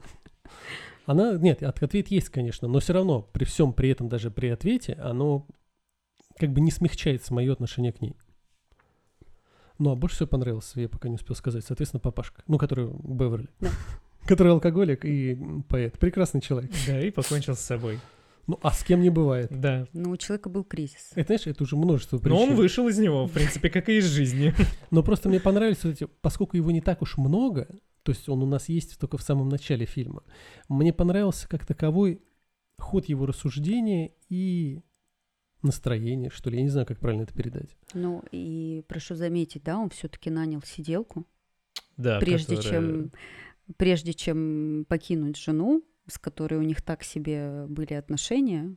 Она, 1.05 1.37
нет, 1.37 1.63
от- 1.63 1.81
ответ 1.81 2.09
есть, 2.09 2.29
конечно, 2.29 2.67
но 2.67 2.79
все 2.79 2.93
равно, 2.93 3.21
при 3.21 3.45
всем 3.45 3.71
при 3.73 3.89
этом, 3.89 4.09
даже 4.09 4.29
при 4.29 4.47
ответе, 4.47 4.93
оно 4.93 5.47
как 6.37 6.51
бы 6.51 6.59
не 6.61 6.69
смягчается 6.69 7.33
мое 7.33 7.51
отношение 7.53 7.93
к 7.93 8.01
ней. 8.01 8.15
Ну, 9.79 9.91
а 9.91 9.95
больше 9.95 10.17
всего 10.17 10.27
понравился, 10.27 10.81
я 10.81 10.89
пока 10.89 11.07
не 11.07 11.15
успел 11.15 11.35
сказать, 11.35 11.63
соответственно, 11.65 12.01
папашка, 12.01 12.43
ну, 12.47 12.57
который 12.57 12.89
Беверли. 13.03 13.47
Да. 13.61 13.69
Который 14.29 14.53
алкоголик 14.53 15.05
и 15.05 15.37
поэт. 15.67 15.97
Прекрасный 15.97 16.39
человек. 16.39 16.71
Да, 16.87 17.01
и 17.01 17.09
покончил 17.09 17.55
с 17.55 17.59
собой. 17.59 17.99
Ну, 18.45 18.59
а 18.61 18.71
с 18.71 18.83
кем 18.83 19.01
не 19.01 19.09
бывает. 19.09 19.49
Да. 19.51 19.87
Но 19.93 20.11
у 20.11 20.17
человека 20.17 20.49
был 20.49 20.63
кризис. 20.63 21.11
Это, 21.15 21.27
знаешь, 21.27 21.47
это 21.47 21.63
уже 21.63 21.75
множество 21.75 22.17
причин. 22.17 22.35
Но 22.37 22.43
он 22.43 22.55
вышел 22.55 22.87
из 22.87 22.97
него, 22.97 23.25
в 23.25 23.31
принципе, 23.31 23.69
как 23.69 23.89
и 23.89 23.97
из 23.97 24.05
жизни. 24.05 24.53
Но 24.91 25.03
просто 25.03 25.29
мне 25.29 25.39
понравились 25.39 25.83
вот 25.83 25.91
эти, 25.93 26.07
поскольку 26.21 26.57
его 26.57 26.71
не 26.71 26.81
так 26.81 27.01
уж 27.01 27.17
много, 27.17 27.67
то 28.03 28.11
есть 28.11 28.29
он 28.29 28.41
у 28.41 28.45
нас 28.45 28.69
есть 28.69 28.99
только 28.99 29.17
в 29.17 29.21
самом 29.21 29.49
начале 29.49 29.85
фильма, 29.85 30.23
мне 30.67 30.93
понравился 30.93 31.47
как 31.47 31.65
таковой 31.65 32.21
ход 32.79 33.05
его 33.09 33.25
рассуждения 33.25 34.13
и 34.29 34.81
настроение, 35.61 36.29
что 36.29 36.49
ли, 36.49 36.57
я 36.57 36.63
не 36.63 36.69
знаю, 36.69 36.87
как 36.87 36.99
правильно 36.99 37.23
это 37.23 37.33
передать. 37.33 37.77
Ну 37.93 38.23
и 38.31 38.83
прошу 38.87 39.15
заметить, 39.15 39.63
да, 39.63 39.77
он 39.77 39.89
все-таки 39.89 40.29
нанял 40.29 40.61
сиделку, 40.63 41.27
Да, 41.97 42.19
прежде 42.19 42.55
которая- 42.55 42.81
чем 42.81 43.11
прежде 43.77 44.13
чем 44.13 44.85
покинуть 44.87 45.37
жену, 45.37 45.83
с 46.07 46.17
которой 46.17 46.55
у 46.55 46.63
них 46.63 46.81
так 46.81 47.03
себе 47.03 47.65
были 47.67 47.93
отношения, 47.93 48.75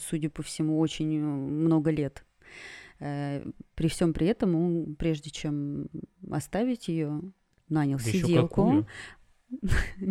судя 0.00 0.30
по 0.30 0.42
всему, 0.42 0.78
очень 0.78 1.16
э, 1.16 1.20
много 1.20 1.90
лет. 1.90 2.24
Э, 3.00 3.44
При 3.74 3.88
всем 3.88 4.12
при 4.12 4.26
этом 4.26 4.54
он, 4.54 4.94
прежде 4.96 5.30
чем 5.30 5.88
оставить 6.30 6.88
ее, 6.88 7.20
нанял 7.68 7.98
Да 7.98 8.04
сиделку. 8.04 8.86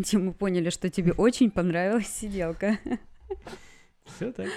Тим, 0.05 0.25
мы 0.25 0.33
поняли, 0.33 0.69
что 0.69 0.89
тебе 0.89 1.11
очень 1.17 1.51
понравилась 1.51 2.07
сиделка. 2.07 2.77
Всё 4.05 4.31
так. 4.31 4.49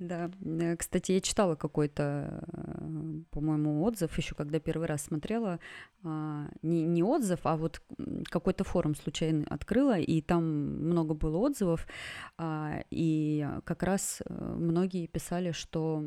Да, 0.00 0.30
Э, 0.42 0.76
кстати, 0.76 1.12
я 1.12 1.20
читала 1.20 1.54
какой-то, 1.56 2.42
э, 2.52 3.20
по-моему, 3.30 3.82
отзыв 3.84 4.16
еще, 4.18 4.34
когда 4.34 4.58
первый 4.58 4.86
раз 4.88 5.02
смотрела, 5.04 5.60
а, 6.02 6.48
не, 6.62 6.82
не 6.86 7.02
отзыв, 7.02 7.40
а 7.44 7.56
вот 7.56 7.82
какой-то 8.30 8.64
форум 8.64 8.94
случайно 8.96 9.44
открыла, 9.50 9.98
и 9.98 10.22
там 10.22 10.42
много 10.88 11.12
было 11.14 11.36
отзывов, 11.36 11.86
а, 12.38 12.82
и 12.90 13.46
как 13.64 13.82
раз 13.82 14.22
э, 14.24 14.32
многие 14.58 15.06
писали, 15.06 15.52
что 15.52 16.02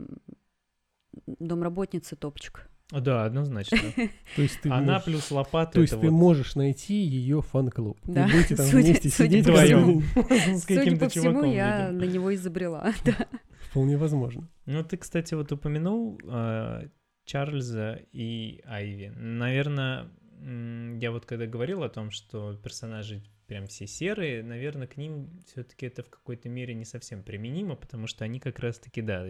домработница 1.40 2.16
топчик. 2.16 2.68
Да, 2.92 3.26
однозначно. 3.26 3.78
То 4.36 4.42
есть 4.42 4.62
ты, 4.62 4.70
Она 4.70 4.94
можешь, 4.94 5.04
плюс 5.06 5.32
лопата. 5.32 5.72
то 5.74 5.82
есть 5.82 5.94
ты 6.00 6.10
вот 6.10 6.12
можешь 6.12 6.56
найти 6.56 6.96
ее 6.96 7.42
фан-клуб. 7.42 7.98
Да, 8.04 8.28
И 8.28 8.32
будете 8.32 8.56
там 8.56 8.66
судя- 8.68 8.84
вместе 8.86 9.10
судя 9.10 9.30
сидеть 9.44 9.46
с 10.60 10.64
Судя 10.64 10.80
каким-то 10.80 11.06
по 11.06 11.10
всему, 11.10 11.26
чуваком. 11.32 11.52
я 11.52 11.92
на 11.92 12.04
него 12.04 12.34
изобрела. 12.36 12.92
да. 13.06 13.28
Вполне 13.74 13.98
возможно. 13.98 14.48
Ну, 14.68 14.84
ты, 14.84 14.98
кстати, 14.98 15.34
вот 15.34 15.52
упомянул 15.52 16.20
э, 16.24 16.90
Чарльза 17.26 18.00
и 18.12 18.62
Айви. 18.66 19.12
Наверное, 19.16 20.12
я 21.02 21.10
вот 21.10 21.26
когда 21.26 21.48
говорил 21.48 21.82
о 21.82 21.90
том, 21.90 22.12
что 22.12 22.56
персонажи 22.58 23.24
прям 23.48 23.66
все 23.66 23.88
серые, 23.88 24.44
наверное, 24.44 24.86
к 24.86 24.96
ним 24.96 25.42
все-таки 25.48 25.88
это 25.88 26.04
в 26.04 26.10
какой-то 26.10 26.50
мере 26.50 26.76
не 26.76 26.86
совсем 26.86 27.24
применимо, 27.24 27.76
потому 27.76 28.06
что 28.06 28.24
они 28.26 28.40
как 28.40 28.60
раз-таки, 28.60 29.02
да, 29.02 29.26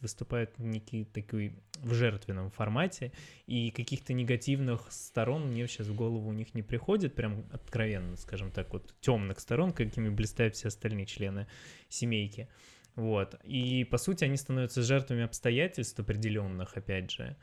выступают 0.00 0.58
некий 0.58 1.04
такой 1.04 1.62
в 1.78 1.94
жертвенном 1.94 2.50
формате, 2.50 3.12
и 3.46 3.70
каких-то 3.70 4.14
негативных 4.14 4.90
сторон 4.90 5.46
мне 5.46 5.68
сейчас 5.68 5.86
в 5.86 5.94
голову 5.94 6.28
у 6.28 6.32
них 6.32 6.54
не 6.54 6.62
приходит, 6.62 7.14
прям 7.14 7.46
откровенно, 7.52 8.16
скажем 8.16 8.50
так, 8.50 8.72
вот 8.72 8.96
темных 9.00 9.38
сторон, 9.38 9.72
какими 9.72 10.08
блистают 10.08 10.56
все 10.56 10.68
остальные 10.68 11.06
члены 11.06 11.46
семейки. 11.88 12.48
Вот. 12.96 13.34
И, 13.44 13.84
по 13.84 13.98
сути, 13.98 14.24
они 14.24 14.36
становятся 14.36 14.82
жертвами 14.82 15.22
обстоятельств 15.22 16.00
определенных, 16.00 16.76
опять 16.76 17.10
же. 17.10 17.36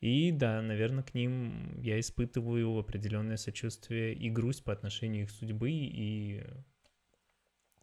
И 0.00 0.30
да, 0.30 0.62
наверное, 0.62 1.02
к 1.02 1.14
ним 1.14 1.80
я 1.80 1.98
испытываю 1.98 2.78
определенное 2.78 3.36
сочувствие 3.36 4.14
и 4.14 4.30
грусть 4.30 4.62
по 4.62 4.72
отношению 4.72 5.24
их 5.24 5.30
судьбы 5.30 5.70
и, 5.70 6.44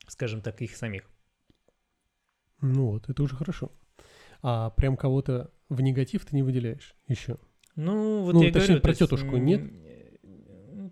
скажем 0.07 0.41
так, 0.41 0.61
их 0.61 0.77
самих. 0.77 1.09
Ну 2.61 2.91
вот, 2.91 3.09
это 3.09 3.21
уже 3.21 3.35
хорошо. 3.35 3.71
А 4.41 4.69
прям 4.69 4.95
кого-то 4.95 5.51
в 5.67 5.81
негатив 5.81 6.25
ты 6.25 6.35
не 6.35 6.43
выделяешь 6.43 6.95
еще. 7.07 7.37
Ну, 7.75 8.21
вот 8.21 8.33
Ну, 8.33 8.43
я 8.43 8.51
точнее, 8.51 8.67
говорю, 8.67 8.81
про 8.81 8.89
есть, 8.91 8.99
тетушку 8.99 9.35
м, 9.35 9.45
нет? 9.45 9.61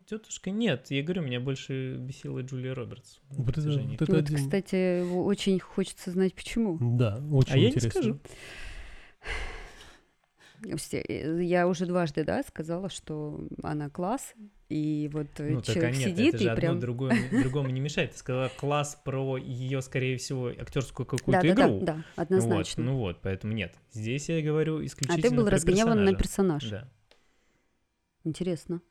Тетушка 0.05 0.51
нет. 0.51 0.87
Я 0.89 1.03
говорю, 1.03 1.21
меня 1.23 1.39
больше 1.39 1.95
бесила 1.97 2.41
Джулия 2.41 2.73
Робертс. 2.73 3.19
на 3.31 3.43
Вот 3.43 3.57
это, 3.57 3.69
вот 3.69 4.01
это 4.01 4.05
вот, 4.11 4.19
один- 4.19 4.37
кстати, 4.37 5.01
очень 5.13 5.59
хочется 5.59 6.11
знать, 6.11 6.33
почему. 6.33 6.77
Да, 6.97 7.21
очень 7.31 7.53
А 7.53 7.57
я 7.57 7.63
не 7.63 7.67
интересно. 7.75 7.89
скажу. 8.01 8.19
Э, 10.93 11.43
Я 11.43 11.67
уже 11.67 11.85
дважды, 11.85 12.23
да, 12.23 12.41
сказала, 12.43 12.89
что 12.89 13.45
она 13.61 13.89
класс, 13.89 14.33
и 14.69 15.09
вот 15.11 15.27
э, 15.39 15.49
Ну, 15.49 15.61
так 15.61 15.69
а 15.69 15.73
человек 15.79 15.97
нет, 15.97 16.09
сидит 16.09 16.27
это 16.35 16.37
же 16.37 16.43
и 16.45 16.47
одно 16.47 16.61
прям... 16.61 16.79
другое, 16.79 17.17
другому 17.43 17.69
не 17.69 17.81
мешает. 17.81 18.13
Ты 18.13 18.17
сказала 18.19 18.49
класс 18.57 18.97
про 19.03 19.37
ее, 19.37 19.81
скорее 19.81 20.17
всего, 20.17 20.47
актерскую 20.47 21.05
какую-то 21.05 21.41
Да, 21.41 21.47
да, 21.49 21.53
да, 21.55 21.65
игру. 21.67 21.79
да, 21.85 21.93
Ну 21.95 22.01
вот, 22.01 22.05
однозначно. 22.15 22.83
ну 22.83 22.97
вот, 22.97 23.19
поэтому 23.21 23.51
нет. 23.53 23.73
Здесь 23.91 24.29
я 24.29 24.41
говорю 24.41 24.77
а 24.79 24.85
исключительно 24.85 25.29
ты 25.29 25.35
был 25.35 25.43
про 25.43 25.51
разгневан 25.51 26.05
на 26.05 26.13
персонажа. 26.15 26.59
персонаж. 26.69 26.85
Да. 26.85 26.91
Интересно. 28.23 28.81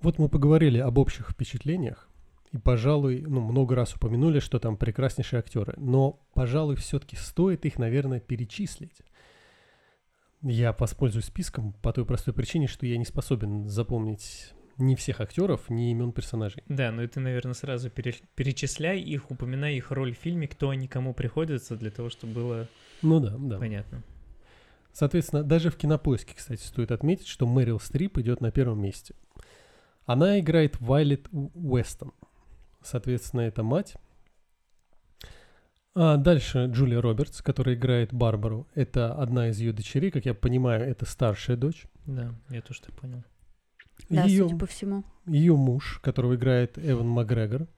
Вот 0.00 0.18
мы 0.18 0.28
поговорили 0.28 0.78
об 0.78 0.98
общих 0.98 1.30
впечатлениях, 1.30 2.08
и, 2.50 2.58
пожалуй, 2.58 3.22
ну, 3.22 3.40
много 3.40 3.76
раз 3.76 3.94
упомянули, 3.94 4.40
что 4.40 4.58
там 4.58 4.76
прекраснейшие 4.76 5.38
актеры, 5.38 5.74
но, 5.76 6.20
пожалуй, 6.34 6.76
все-таки 6.76 7.16
стоит 7.16 7.64
их, 7.64 7.78
наверное, 7.78 8.18
перечислить. 8.20 9.00
Я 10.42 10.72
воспользуюсь 10.76 11.26
списком 11.26 11.72
по 11.82 11.92
той 11.92 12.04
простой 12.04 12.34
причине, 12.34 12.66
что 12.66 12.84
я 12.84 12.98
не 12.98 13.04
способен 13.04 13.68
запомнить 13.68 14.52
ни 14.76 14.96
всех 14.96 15.20
актеров, 15.20 15.70
ни 15.70 15.92
имен 15.92 16.10
персонажей. 16.10 16.64
Да, 16.68 16.90
ну 16.90 17.02
и 17.02 17.06
ты, 17.06 17.20
наверное, 17.20 17.54
сразу 17.54 17.88
пере- 17.88 18.16
перечисляй 18.34 19.00
их, 19.00 19.30
упоминай 19.30 19.76
их 19.76 19.92
роль 19.92 20.14
в 20.14 20.18
фильме, 20.18 20.48
кто 20.48 20.70
они 20.70 20.88
кому 20.88 21.14
приходятся, 21.14 21.76
для 21.76 21.92
того, 21.92 22.10
чтобы 22.10 22.32
было 22.34 22.68
Ну 23.02 23.20
да, 23.20 23.36
да. 23.38 23.58
понятно. 23.58 24.02
Соответственно, 24.92 25.42
даже 25.42 25.70
в 25.70 25.76
кинопоиске, 25.76 26.34
кстати, 26.36 26.62
стоит 26.62 26.92
отметить, 26.92 27.26
что 27.26 27.46
Мэрил 27.46 27.80
Стрип 27.80 28.18
идет 28.18 28.40
на 28.40 28.50
первом 28.50 28.82
месте. 28.82 29.14
Она 30.04 30.38
играет 30.38 30.80
Вайлет 30.80 31.28
Уэстон. 31.32 32.12
Соответственно, 32.82 33.42
это 33.42 33.62
мать. 33.62 33.96
А 35.94 36.16
дальше 36.16 36.68
Джулия 36.70 37.00
Робертс, 37.00 37.42
которая 37.42 37.74
играет 37.74 38.12
Барбару. 38.12 38.66
Это 38.74 39.14
одна 39.14 39.48
из 39.48 39.58
ее 39.58 39.72
дочерей, 39.72 40.10
как 40.10 40.24
я 40.24 40.34
понимаю, 40.34 40.88
это 40.88 41.06
старшая 41.06 41.56
дочь. 41.56 41.86
Да, 42.06 42.34
я 42.48 42.62
тоже 42.62 42.82
так 42.82 42.94
понял. 42.94 43.22
Да, 44.08 44.24
ее, 44.24 44.44
судя 44.44 44.58
по 44.58 44.66
всему. 44.66 45.04
ее 45.26 45.54
муж, 45.54 46.00
которого 46.02 46.34
играет 46.34 46.78
Эван 46.78 47.08
Макгрегор, 47.08 47.68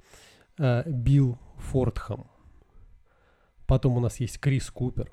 а, 0.59 0.83
Билл 0.88 1.38
Фортхам. 1.59 2.31
Потом 3.66 3.96
у 3.96 4.00
нас 4.00 4.20
есть 4.20 4.38
Крис 4.38 4.70
Купер, 4.70 5.11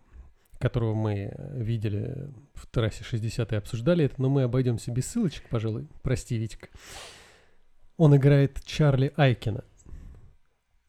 которого 0.62 0.94
мы 0.94 1.34
видели 1.54 2.30
в 2.54 2.68
трассе 2.68 3.04
60 3.04 3.52
и 3.52 3.56
обсуждали 3.56 4.06
это, 4.06 4.22
но 4.22 4.30
мы 4.30 4.44
обойдемся 4.44 4.92
без 4.92 5.08
ссылочек, 5.08 5.50
пожалуй. 5.50 5.88
Прости, 6.04 6.38
Витик. 6.38 6.70
Он 7.98 8.16
играет 8.16 8.62
Чарли 8.66 9.12
Айкина. 9.18 9.64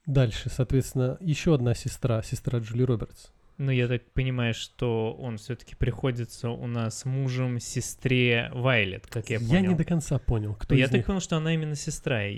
Дальше, 0.06 0.50
соответственно, 0.50 1.16
еще 1.20 1.54
одна 1.54 1.74
сестра, 1.74 2.22
сестра 2.22 2.58
Джули 2.58 2.82
Робертс. 2.82 3.28
Ну, 3.58 3.70
я 3.70 3.86
так 3.86 4.02
понимаю, 4.12 4.54
что 4.54 5.12
он 5.12 5.36
все-таки 5.36 5.76
приходится 5.76 6.50
у 6.50 6.66
нас 6.66 7.04
мужем 7.04 7.60
сестре 7.60 8.50
Вайлет, 8.54 9.06
как 9.06 9.30
я 9.30 9.38
понял. 9.38 9.70
не 9.70 9.74
до 9.76 9.84
конца 9.84 10.18
понял, 10.18 10.54
кто 10.54 10.74
я 10.74 10.84
из 10.86 10.88
так 10.90 10.98
них. 10.98 11.06
понял, 11.06 11.20
что 11.20 11.36
она 11.36 11.54
именно 11.54 11.76
сестра 11.76 12.24
э, 12.24 12.32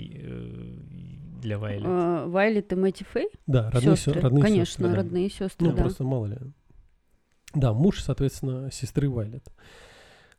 для 1.41 1.57
Вайлет. 1.57 1.85
А, 1.87 2.27
Вайлет 2.27 2.71
и 2.73 2.75
Мэтти 2.75 3.05
Фэй? 3.11 3.29
Да, 3.47 3.71
родные, 3.71 3.95
Сёстры. 3.95 4.13
сё- 4.13 4.21
родные 4.21 4.43
Конечно, 4.43 4.65
сестры, 4.65 4.87
да. 4.89 4.95
родные 4.97 5.29
сестры, 5.29 5.67
Ну, 5.69 5.73
да. 5.75 5.81
просто 5.83 6.03
мало 6.03 6.25
ли. 6.27 6.37
Да, 7.55 7.73
муж, 7.73 8.01
соответственно, 8.01 8.69
сестры 8.71 9.09
Вайлет. 9.09 9.45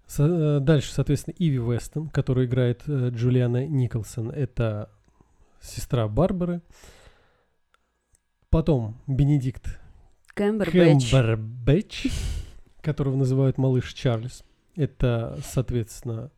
Со- 0.07 0.59
э, 0.59 0.61
дальше, 0.61 0.93
соответственно, 0.93 1.35
Иви 1.39 1.59
Вестон, 1.59 2.09
которая 2.09 2.47
играет 2.47 2.83
э, 2.87 3.09
Джулиана 3.11 3.67
Николсон. 3.67 4.31
Это 4.31 4.91
сестра 5.61 6.07
Барбары. 6.09 6.61
Потом 8.51 8.97
Бенедикт 9.07 9.79
Кэмбербэтч. 10.35 11.11
Кэмбербэтч, 11.11 12.07
которого 12.81 13.17
называют 13.17 13.59
малыш 13.59 13.93
Чарльз. 13.93 14.45
Это, 14.77 15.39
соответственно, 15.45 16.31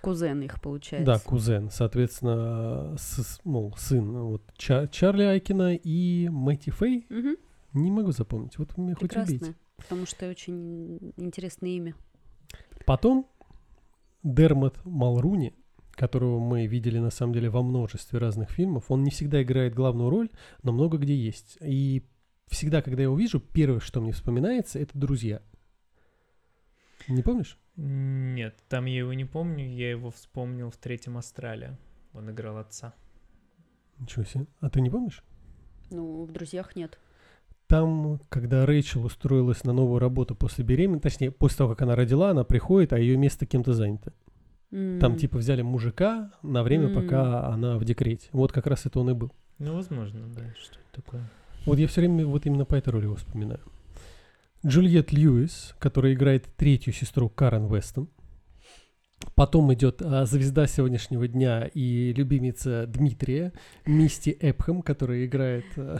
Кузен 0.00 0.42
их, 0.42 0.60
получается. 0.62 1.04
да, 1.06 1.18
кузен, 1.18 1.70
соответственно, 1.70 2.96
с- 2.96 3.40
мол, 3.44 3.74
сын 3.76 4.10
вот, 4.12 4.42
Ча- 4.56 4.86
Чарли 4.88 5.24
Айкина 5.24 5.74
и 5.74 6.28
Мэтти 6.30 6.70
Фэй. 6.70 7.04
Мгм. 7.10 7.36
Не 7.72 7.90
могу 7.90 8.12
запомнить. 8.12 8.58
Вот 8.58 8.76
меня 8.76 8.94
хоть 8.94 9.14
убейте. 9.14 9.38
Прекрасно. 9.38 9.54
Потому 9.76 10.06
что 10.06 10.28
очень 10.28 11.12
интересное 11.16 11.70
имя. 11.70 11.94
Потом 12.86 13.26
Дермат 14.22 14.84
Малруни, 14.84 15.54
которого 15.92 16.38
мы 16.38 16.66
видели 16.66 16.98
на 16.98 17.10
самом 17.10 17.32
деле 17.32 17.50
во 17.50 17.62
множестве 17.62 18.18
разных 18.18 18.50
фильмов, 18.50 18.90
он 18.90 19.02
не 19.02 19.10
всегда 19.10 19.42
играет 19.42 19.74
главную 19.74 20.10
роль, 20.10 20.30
но 20.62 20.72
много 20.72 20.98
где 20.98 21.14
есть. 21.14 21.58
И 21.60 22.08
всегда, 22.48 22.82
когда 22.82 23.02
я 23.02 23.04
его 23.04 23.16
вижу, 23.16 23.40
первое, 23.40 23.80
что 23.80 24.00
мне 24.00 24.12
вспоминается, 24.12 24.78
это 24.78 24.98
«Друзья». 24.98 25.42
Не 27.06 27.22
помнишь? 27.22 27.58
Нет, 27.76 28.56
там 28.68 28.86
я 28.86 28.98
его 28.98 29.12
не 29.12 29.24
помню, 29.24 29.66
я 29.66 29.90
его 29.90 30.10
вспомнил 30.10 30.70
в 30.70 30.76
третьем 30.76 31.16
Астрале. 31.16 31.78
Он 32.12 32.30
играл 32.30 32.58
отца. 32.58 32.94
Ничего 33.98 34.24
себе. 34.24 34.46
А 34.60 34.68
ты 34.68 34.80
не 34.80 34.90
помнишь? 34.90 35.22
Ну, 35.90 36.24
в 36.24 36.32
друзьях 36.32 36.76
нет. 36.76 36.98
Там, 37.68 38.18
когда 38.30 38.64
Рэйчел 38.64 39.04
устроилась 39.04 39.62
на 39.62 39.74
новую 39.74 39.98
работу 39.98 40.34
после 40.34 40.64
беременности, 40.64 41.02
точнее, 41.02 41.30
после 41.30 41.58
того, 41.58 41.70
как 41.70 41.82
она 41.82 41.94
родила, 41.96 42.30
она 42.30 42.42
приходит, 42.42 42.94
а 42.94 42.98
ее 42.98 43.18
место 43.18 43.44
кем-то 43.44 43.74
занято. 43.74 44.14
Там 44.70 45.12
М. 45.12 45.16
типа 45.16 45.36
взяли 45.36 45.60
мужика 45.60 46.30
на 46.42 46.62
время, 46.62 46.86
М. 46.86 46.94
пока 46.94 47.46
она 47.46 47.76
в 47.76 47.84
декрете. 47.84 48.28
Вот 48.32 48.52
как 48.52 48.66
раз 48.66 48.86
это 48.86 49.00
он 49.00 49.10
и 49.10 49.14
был. 49.14 49.32
Ну, 49.58 49.74
возможно, 49.74 50.20
да, 50.34 50.42
что 50.58 50.78
это 50.78 51.02
такое. 51.02 51.30
Вот 51.66 51.78
я 51.78 51.86
все 51.88 52.00
время 52.00 52.26
вот 52.26 52.46
именно 52.46 52.64
по 52.64 52.74
этой 52.74 52.88
роли 52.88 53.04
его 53.04 53.16
вспоминаю. 53.16 53.60
Джульет 54.66 55.12
Льюис, 55.12 55.74
которая 55.78 56.14
играет 56.14 56.46
третью 56.56 56.94
сестру 56.94 57.28
Карен 57.28 57.66
Вестон. 57.72 58.08
Потом 59.34 59.72
идет 59.74 60.00
а, 60.02 60.24
звезда 60.24 60.66
сегодняшнего 60.66 61.28
дня 61.28 61.68
и 61.74 62.12
любимица 62.14 62.86
Дмитрия, 62.86 63.52
Мисти 63.84 64.36
Эпхэм, 64.40 64.80
которая 64.82 65.26
играет... 65.26 65.66
а, 65.76 65.98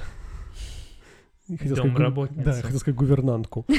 хотел 1.56 1.76
сказать 1.76 1.92
гу- 1.92 1.96
Домработницу. 1.98 2.42
Да, 2.44 2.52
хотел 2.62 2.78
сказать 2.78 2.98
гувернантку. 2.98 3.66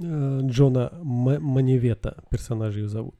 Э, 0.00 0.40
Джона 0.44 0.90
Маневета, 1.02 2.24
персонажа 2.30 2.78
ее 2.80 2.88
зовут. 2.88 3.16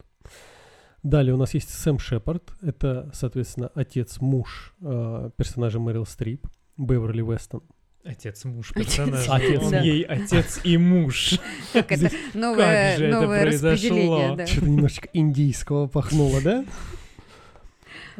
Далее 1.02 1.34
у 1.34 1.36
нас 1.36 1.52
есть 1.52 1.68
Сэм 1.68 1.98
Шепард. 1.98 2.52
Это, 2.62 3.10
соответственно, 3.12 3.70
отец-муж 3.74 4.74
э, 4.80 5.30
персонажа 5.36 5.78
Мэрил 5.78 6.06
Стрип, 6.06 6.46
Беверли 6.78 7.20
Вестон. 7.20 7.62
Отец 8.02 8.46
муж 8.46 8.72
Отец. 8.74 8.86
персонажа. 8.96 9.34
Отец. 9.34 9.62
Он 9.62 9.70
Да. 9.72 9.80
ей 9.82 10.02
отец 10.04 10.60
и 10.64 10.78
муж. 10.78 11.38
Как 11.74 11.92
это? 11.92 12.10
Новое, 12.32 12.96
же 12.96 13.04
это 13.04 13.20
новое 13.20 13.44
распределение, 13.44 14.08
произошло? 14.08 14.36
да. 14.36 14.46
Что-то 14.46 14.66
немножечко 14.70 15.08
индийского 15.12 15.86
пахнуло, 15.86 16.40
да? 16.42 16.64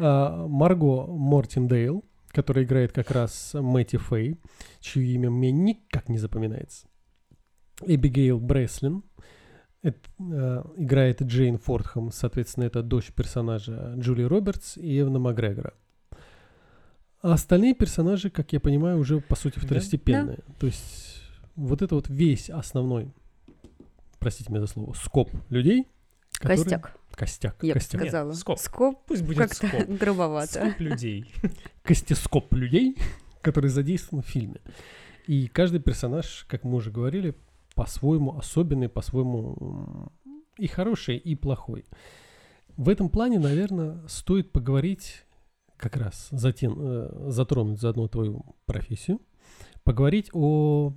А, 0.01 0.47
Марго 0.47 1.07
Мортиндейл, 1.07 2.05
которая 2.38 2.64
играет 2.64 2.92
как 2.92 3.11
раз 3.11 3.51
Мэтти 3.55 3.96
Фэй, 3.96 4.38
чье 4.79 5.03
имя 5.14 5.29
мне 5.29 5.51
никак 5.51 6.09
не 6.09 6.18
запоминается. 6.18 6.87
Эбигейл 7.85 8.38
Бреслин 8.38 9.03
это, 9.83 9.98
э, 10.20 10.62
играет 10.77 11.20
Джейн 11.20 11.59
Фордхэм, 11.59 12.12
соответственно, 12.12 12.62
это 12.62 12.85
дочь 12.85 13.11
персонажа 13.12 13.94
Джули 13.96 14.22
Робертс 14.22 14.77
и 14.77 15.01
Эвана 15.01 15.18
Макгрегора. 15.18 15.74
А 17.22 17.33
остальные 17.33 17.74
персонажи, 17.74 18.31
как 18.31 18.53
я 18.53 18.61
понимаю, 18.61 18.98
уже 18.98 19.20
по 19.20 19.35
сути 19.35 19.57
Да. 19.59 19.62
второстепенные. 19.66 20.38
То 20.61 20.66
есть 20.66 21.20
вот 21.57 21.83
это 21.83 21.96
вот 21.96 22.09
весь 22.09 22.51
основной, 22.51 23.12
простите 24.20 24.53
меня 24.53 24.61
за 24.61 24.68
слово, 24.68 24.92
скоп 24.92 25.29
людей. 25.51 25.88
которые- 26.35 26.62
Костяк, 26.62 26.98
Костяк. 27.18 27.57
я 27.62 27.74
костяк. 27.74 28.00
сказала. 28.00 28.33
скоп. 28.33 28.59
Скоп 28.59 29.07
Пусть 29.07 29.22
будет 29.22 29.38
как-то 29.38 29.66
скоп. 29.66 29.88
грубовато. 29.88 30.70
Скоп 30.70 30.81
людей. 30.81 31.26
Костескоп 31.83 32.52
людей, 32.52 32.96
который 33.42 33.70
задействован 33.70 34.22
в 34.22 34.26
фильме. 34.28 34.61
И 35.26 35.48
каждый 35.48 35.81
персонаж, 35.81 36.46
как 36.48 36.62
мы 36.62 36.76
уже 36.76 36.92
говорили, 36.92 37.35
по-своему 37.74 38.38
особенный, 38.38 38.88
по-своему 38.88 40.12
и 40.59 40.68
хороший, 40.68 41.16
и 41.16 41.35
плохой. 41.35 41.85
В 42.76 42.88
этом 42.88 43.09
плане, 43.09 43.40
наверное, 43.40 44.07
стоит 44.07 44.52
поговорить 44.52 45.24
как 45.76 45.96
раз 45.96 46.28
затем, 46.31 46.76
э, 46.78 47.31
затронуть 47.31 47.81
заодно 47.81 48.07
твою 48.07 48.44
профессию, 48.64 49.20
поговорить 49.83 50.31
о 50.33 50.92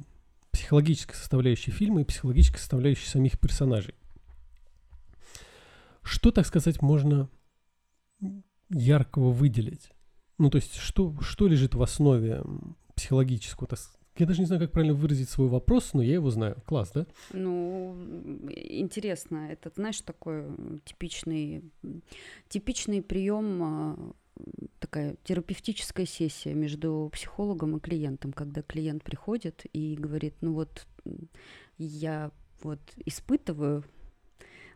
психологической 0.52 1.16
составляющей 1.16 1.72
фильма 1.72 2.02
и 2.02 2.06
психологической 2.06 2.60
составляющей 2.60 3.08
самих 3.08 3.40
персонажей. 3.40 3.96
Что, 6.04 6.32
так 6.32 6.46
сказать, 6.46 6.82
можно 6.82 7.30
яркого 8.70 9.32
выделить? 9.32 9.92
Ну, 10.38 10.50
то 10.50 10.58
есть, 10.58 10.76
что, 10.76 11.16
что 11.22 11.48
лежит 11.48 11.76
в 11.76 11.82
основе 11.82 12.44
психологического, 12.96 13.68
Я 14.18 14.26
даже 14.26 14.40
не 14.40 14.46
знаю, 14.46 14.62
как 14.62 14.72
правильно 14.72 14.94
выразить 14.94 15.30
свой 15.30 15.48
вопрос, 15.48 15.94
но 15.94 16.02
я 16.02 16.16
его 16.16 16.30
знаю. 16.32 16.62
Класс, 16.66 16.92
да? 16.94 17.06
Ну, 17.34 17.96
интересно. 18.50 19.50
Это, 19.52 19.72
знаешь, 19.76 20.02
такой 20.02 20.46
типичный, 20.84 21.64
типичный 22.50 23.02
прием 23.02 23.64
а, 23.64 24.14
такая 24.80 25.16
терапевтическая 25.24 26.06
сессия 26.06 26.54
между 26.54 27.10
психологом 27.14 27.78
и 27.78 27.80
клиентом, 27.80 28.34
когда 28.34 28.62
клиент 28.62 29.04
приходит 29.04 29.66
и 29.74 29.96
говорит, 29.96 30.36
ну 30.42 30.54
вот 30.54 30.88
я 31.78 32.32
вот 32.64 32.80
испытываю 33.06 33.84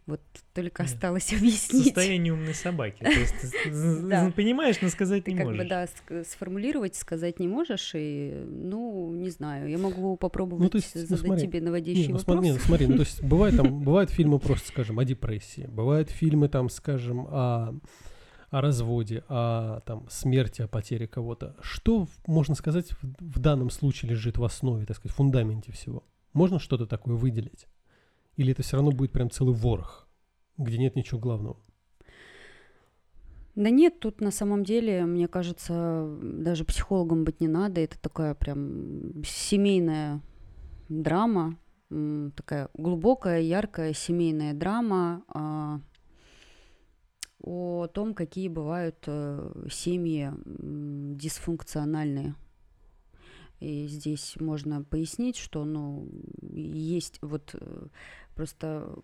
вот 0.08 0.22
только 0.54 0.84
осталось 0.84 1.34
объяснить. 1.38 1.86
Состояние 1.86 2.34
умной 2.34 2.54
собаки. 2.54 3.04
То 3.04 3.10
есть 3.10 3.34
понимаешь, 4.36 4.78
но 4.82 4.90
сказать 4.90 5.28
не 5.28 5.36
можешь. 5.36 5.58
Как 5.58 5.58
бы, 5.58 5.70
да, 5.70 6.24
сформулировать, 6.24 6.96
сказать 6.96 7.40
не 7.40 7.48
можешь, 7.48 7.92
и, 7.96 8.44
ну, 8.48 9.14
не 9.16 9.30
знаю, 9.30 9.70
я 9.70 9.78
могу 9.78 10.16
попробовать 10.18 10.74
ну, 10.74 10.80
задать 10.94 11.42
тебе 11.42 11.62
наводящий 11.62 12.14
вопрос. 12.14 12.24
Смотри, 12.24 12.52
смотри, 12.60 12.88
ну, 12.88 12.96
то 12.96 13.00
есть 13.02 13.24
бывает 13.24 13.56
там, 13.58 13.82
бывают 13.82 14.12
фильмы 14.12 14.40
просто, 14.40 14.68
скажем, 14.68 15.00
о 15.00 15.06
депрессии, 15.06 15.68
бывают 15.68 16.10
фильмы 16.10 16.50
там, 16.50 16.70
скажем, 16.70 17.28
о 17.30 17.80
о 18.52 18.62
разводе, 18.62 19.24
о 19.28 19.82
там, 19.82 20.08
смерти, 20.10 20.62
о 20.62 20.68
потере 20.70 21.08
кого-то. 21.08 21.58
Что, 21.62 22.08
можно 22.26 22.56
сказать, 22.56 22.90
в, 22.92 23.04
в 23.20 23.40
данном 23.40 23.70
случае 23.70 24.12
лежит 24.12 24.38
в 24.38 24.44
основе, 24.46 24.86
так 24.86 24.96
сказать, 24.96 25.14
в 25.14 25.18
фундаменте 25.18 25.74
всего? 25.74 26.04
Можно 26.32 26.60
что-то 26.60 26.86
такое 26.86 27.16
выделить? 27.16 27.68
Или 28.38 28.52
это 28.52 28.64
все 28.64 28.78
равно 28.78 28.92
будет 28.92 29.12
прям 29.12 29.30
целый 29.30 29.56
ворох, 29.56 30.08
где 30.58 30.78
нет 30.78 30.96
ничего 30.96 31.20
главного? 31.20 31.58
Да 33.56 33.70
нет, 33.70 34.00
тут 34.02 34.20
на 34.20 34.32
самом 34.32 34.66
деле, 34.66 35.06
мне 35.06 35.30
кажется, 35.30 36.18
даже 36.22 36.66
психологом 36.66 37.24
быть 37.24 37.40
не 37.40 37.48
надо. 37.48 37.80
Это 37.80 37.98
такая 38.00 38.36
прям 38.36 39.24
семейная 39.24 40.22
драма, 40.90 41.58
такая 42.36 42.70
глубокая, 42.74 43.40
яркая 43.40 43.94
семейная 43.94 44.54
драма 44.54 45.24
а, 45.30 45.80
о 47.40 47.88
том, 47.88 48.14
какие 48.14 48.50
бывают 48.50 49.04
э, 49.08 49.68
семьи 49.72 50.32
дисфункциональные. 51.16 52.36
И 53.60 53.88
здесь 53.88 54.36
можно 54.40 54.84
пояснить, 54.84 55.38
что 55.38 55.64
ну, 55.64 56.10
есть 56.52 57.20
вот 57.22 57.52
э, 57.54 57.88
Просто 58.36 58.96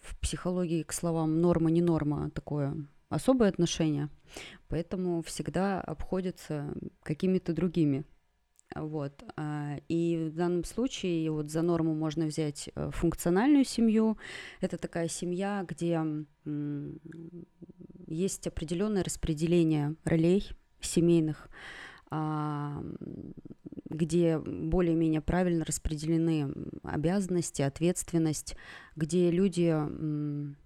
в 0.00 0.18
психологии 0.20 0.82
к 0.82 0.92
словам 0.92 1.40
норма, 1.40 1.70
не 1.70 1.82
норма 1.82 2.30
такое 2.30 2.74
особое 3.08 3.48
отношение, 3.48 4.10
поэтому 4.68 5.22
всегда 5.22 5.80
обходятся 5.80 6.74
какими-то 7.02 7.52
другими. 7.52 8.04
Вот. 8.74 9.24
А, 9.36 9.78
и 9.88 10.28
в 10.30 10.36
данном 10.36 10.64
случае 10.64 11.30
вот 11.30 11.50
за 11.50 11.62
норму 11.62 11.94
можно 11.94 12.26
взять 12.26 12.68
э, 12.74 12.90
функциональную 12.92 13.64
семью. 13.64 14.18
Это 14.60 14.76
такая 14.76 15.08
семья, 15.08 15.64
где 15.66 16.02
есть 18.06 18.46
определенное 18.46 19.04
распределение 19.04 19.94
ролей 20.04 20.50
семейных, 20.80 21.48
а, 22.10 22.82
где 23.88 24.38
более-менее 24.38 25.20
правильно 25.20 25.64
распределены 25.64 26.52
обязанности, 26.82 27.62
ответственность, 27.62 28.56
где 28.96 29.30
люди, 29.30 29.74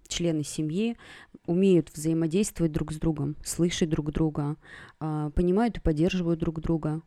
члены 0.07 0.43
семьи, 0.43 0.97
умеют 1.45 1.91
взаимодействовать 1.93 2.71
друг 2.71 2.91
с 2.91 2.97
другом, 2.97 3.35
слышать 3.43 3.89
друг 3.89 4.11
друга, 4.11 4.57
а, 4.99 5.29
понимают 5.31 5.77
и 5.77 5.81
поддерживают 5.81 6.39
друг 6.39 6.61
друга, 6.61 7.01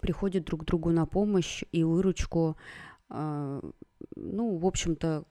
приходят 0.00 0.44
друг 0.44 0.64
другу 0.64 0.90
на 0.90 1.06
помощь 1.06 1.62
и 1.72 1.84
выручку. 1.84 2.56
А, 3.08 3.60
ну, 4.16 4.56
в 4.56 4.66
общем-то, 4.66 5.24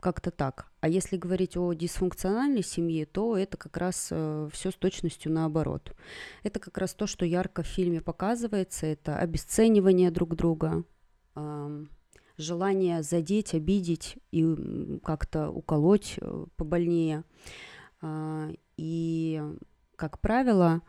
как-то 0.00 0.30
так. 0.30 0.70
А 0.80 0.88
если 0.88 1.16
говорить 1.16 1.56
о 1.56 1.72
дисфункциональной 1.72 2.62
семье, 2.62 3.06
то 3.06 3.36
это 3.36 3.56
как 3.56 3.76
раз 3.76 4.08
э, 4.10 4.48
все 4.52 4.70
с 4.70 4.74
точностью 4.74 5.32
наоборот. 5.32 5.94
Это 6.42 6.60
как 6.60 6.78
раз 6.78 6.94
то, 6.94 7.06
что 7.06 7.24
ярко 7.24 7.62
в 7.62 7.66
фильме 7.66 8.00
показывается, 8.00 8.86
это 8.86 9.18
обесценивание 9.18 10.10
друг 10.10 10.36
друга, 10.36 10.84
э, 11.34 11.84
желание 12.36 13.02
задеть, 13.02 13.54
обидеть 13.54 14.18
и 14.30 15.00
как-то 15.02 15.50
уколоть 15.50 16.18
э, 16.20 16.46
побольнее. 16.56 17.24
Э, 18.02 18.52
и, 18.76 19.42
как 19.96 20.20
правило, 20.20 20.82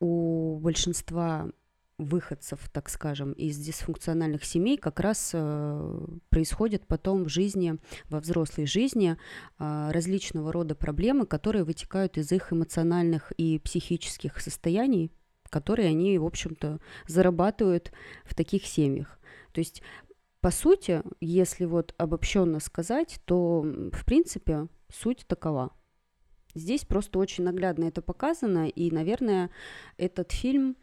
у 0.00 0.58
большинства 0.58 1.48
выходцев, 2.04 2.68
так 2.72 2.88
скажем, 2.88 3.32
из 3.32 3.58
дисфункциональных 3.58 4.44
семей 4.44 4.76
как 4.76 5.00
раз 5.00 5.30
э, 5.32 6.06
происходят 6.28 6.86
потом 6.86 7.24
в 7.24 7.28
жизни, 7.28 7.78
во 8.08 8.20
взрослой 8.20 8.66
жизни 8.66 9.16
э, 9.58 9.90
различного 9.92 10.52
рода 10.52 10.74
проблемы, 10.74 11.26
которые 11.26 11.64
вытекают 11.64 12.18
из 12.18 12.30
их 12.32 12.52
эмоциональных 12.52 13.32
и 13.32 13.58
психических 13.58 14.40
состояний, 14.40 15.10
которые 15.50 15.88
они, 15.88 16.18
в 16.18 16.24
общем-то, 16.24 16.80
зарабатывают 17.06 17.92
в 18.24 18.34
таких 18.34 18.66
семьях. 18.66 19.18
То 19.52 19.60
есть, 19.60 19.82
по 20.40 20.50
сути, 20.50 21.02
если 21.20 21.64
вот 21.64 21.94
обобщенно 21.98 22.60
сказать, 22.60 23.20
то, 23.24 23.62
в 23.62 24.04
принципе, 24.04 24.68
суть 24.92 25.24
такова. 25.26 25.72
Здесь 26.54 26.84
просто 26.84 27.18
очень 27.18 27.44
наглядно 27.44 27.84
это 27.84 28.02
показано, 28.02 28.68
и, 28.68 28.90
наверное, 28.90 29.50
этот 29.96 30.32
фильм– 30.32 30.76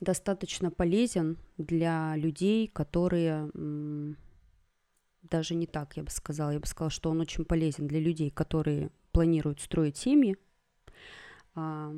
достаточно 0.00 0.70
полезен 0.70 1.38
для 1.56 2.16
людей, 2.16 2.68
которые 2.68 3.50
даже 5.22 5.54
не 5.54 5.66
так, 5.66 5.96
я 5.96 6.02
бы 6.02 6.10
сказала, 6.10 6.50
я 6.50 6.60
бы 6.60 6.66
сказала, 6.66 6.90
что 6.90 7.10
он 7.10 7.20
очень 7.20 7.44
полезен 7.44 7.86
для 7.86 8.00
людей, 8.00 8.30
которые 8.30 8.90
планируют 9.12 9.60
строить 9.60 9.96
семьи, 9.96 10.36
а, 11.54 11.94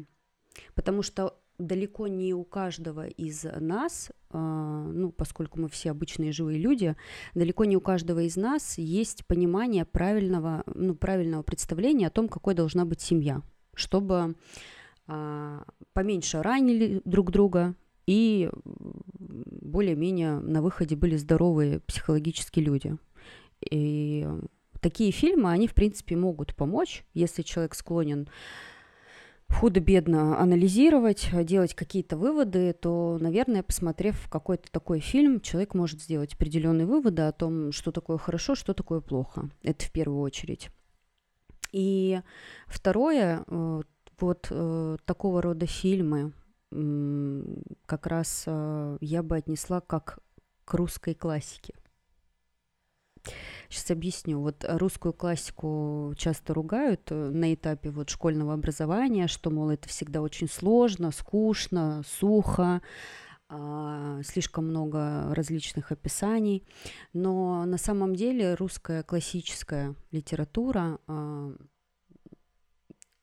потому 0.74 1.02
что 1.02 1.38
далеко 1.58 2.06
не 2.06 2.32
у 2.34 2.44
каждого 2.44 3.08
из 3.08 3.44
нас, 3.44 4.10
а, 4.30 4.86
ну, 4.86 5.10
поскольку 5.10 5.60
мы 5.60 5.68
все 5.68 5.90
обычные 5.90 6.32
живые 6.32 6.58
люди, 6.58 6.96
далеко 7.34 7.64
не 7.64 7.76
у 7.76 7.80
каждого 7.80 8.20
из 8.20 8.36
нас 8.36 8.78
есть 8.78 9.26
понимание 9.26 9.84
правильного, 9.84 10.62
ну, 10.66 10.94
правильного 10.94 11.42
представления 11.42 12.06
о 12.06 12.10
том, 12.10 12.28
какой 12.28 12.54
должна 12.54 12.84
быть 12.84 13.00
семья, 13.00 13.42
чтобы 13.74 14.36
а, 15.06 15.64
поменьше 15.92 16.42
ранили 16.42 17.02
друг 17.04 17.32
друга, 17.32 17.74
и 18.08 18.48
более-менее 18.64 20.38
на 20.38 20.62
выходе 20.62 20.96
были 20.96 21.16
здоровые 21.16 21.80
психологические 21.80 22.64
люди. 22.64 22.96
И 23.70 24.26
такие 24.80 25.10
фильмы, 25.10 25.50
они, 25.50 25.68
в 25.68 25.74
принципе, 25.74 26.16
могут 26.16 26.56
помочь, 26.56 27.04
если 27.12 27.42
человек 27.42 27.74
склонен 27.74 28.30
худо-бедно 29.50 30.40
анализировать, 30.40 31.28
делать 31.44 31.74
какие-то 31.74 32.16
выводы, 32.16 32.72
то, 32.72 33.18
наверное, 33.20 33.62
посмотрев 33.62 34.26
какой-то 34.30 34.72
такой 34.72 35.00
фильм, 35.00 35.42
человек 35.42 35.74
может 35.74 36.00
сделать 36.00 36.32
определенные 36.32 36.86
выводы 36.86 37.22
о 37.22 37.32
том, 37.32 37.72
что 37.72 37.92
такое 37.92 38.16
хорошо, 38.16 38.54
что 38.54 38.72
такое 38.72 39.02
плохо. 39.02 39.50
Это 39.62 39.84
в 39.84 39.92
первую 39.92 40.22
очередь. 40.22 40.70
И 41.72 42.22
второе, 42.68 43.44
э, 43.46 43.82
вот 44.18 44.46
э, 44.50 44.96
такого 45.04 45.42
рода 45.42 45.66
фильмы, 45.66 46.32
как 46.70 48.06
раз 48.06 48.44
э, 48.46 48.98
я 49.00 49.22
бы 49.22 49.36
отнесла 49.36 49.80
как 49.80 50.18
к 50.64 50.74
русской 50.74 51.14
классике. 51.14 51.74
Сейчас 53.68 53.90
объясню. 53.90 54.40
Вот 54.40 54.64
русскую 54.68 55.12
классику 55.12 56.14
часто 56.16 56.54
ругают 56.54 57.10
э, 57.10 57.30
на 57.30 57.54
этапе 57.54 57.90
вот 57.90 58.10
школьного 58.10 58.54
образования, 58.54 59.28
что, 59.28 59.50
мол, 59.50 59.70
это 59.70 59.88
всегда 59.88 60.22
очень 60.22 60.48
сложно, 60.48 61.10
скучно, 61.10 62.02
сухо, 62.06 62.82
а, 63.50 64.20
слишком 64.24 64.68
много 64.68 65.34
различных 65.34 65.90
описаний. 65.90 66.66
Но 67.12 67.64
на 67.64 67.78
самом 67.78 68.14
деле 68.14 68.54
русская 68.54 69.02
классическая 69.02 69.94
литература, 70.10 70.98
а, 71.06 71.52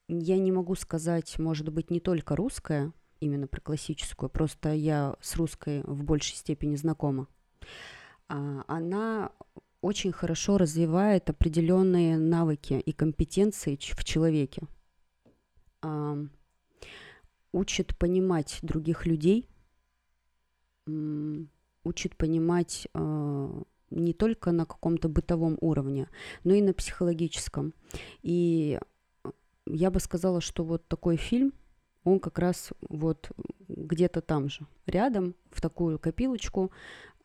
я 0.08 0.38
не 0.38 0.51
могу 0.51 0.75
сказать, 0.75 1.37
может 1.39 1.69
быть, 1.69 1.89
не 1.89 2.00
только 2.00 2.35
русская, 2.35 2.91
именно 3.19 3.47
про 3.47 3.61
классическую, 3.61 4.29
просто 4.29 4.73
я 4.73 5.15
с 5.21 5.35
русской 5.35 5.81
в 5.83 6.03
большей 6.03 6.35
степени 6.35 6.75
знакома. 6.75 7.27
А, 8.27 8.63
она 8.67 9.31
очень 9.81 10.11
хорошо 10.11 10.57
развивает 10.57 11.29
определенные 11.29 12.17
навыки 12.17 12.73
и 12.73 12.91
компетенции 12.91 13.75
в 13.75 14.03
человеке. 14.03 14.63
Учит 17.51 17.97
понимать 17.97 18.59
других 18.63 19.05
людей, 19.05 19.47
учит 20.87 22.17
понимать 22.17 22.87
а, 22.93 23.63
не 23.91 24.13
только 24.13 24.51
на 24.51 24.65
каком-то 24.65 25.07
бытовом 25.07 25.57
уровне, 25.61 26.09
но 26.43 26.53
и 26.53 26.61
на 26.61 26.73
психологическом. 26.73 27.73
И 28.23 28.79
я 29.67 29.91
бы 29.91 29.99
сказала, 29.99 30.41
что 30.41 30.63
вот 30.63 30.87
такой 30.87 31.17
фильм– 31.17 31.53
он 32.06 32.19
как 32.19 32.39
раз 32.39 32.69
вот 32.87 33.31
где-то 33.67 34.21
там 34.21 34.47
же, 34.47 34.65
рядом, 34.85 35.35
в 35.51 35.60
такую 35.60 35.99
копилочку, 35.99 36.71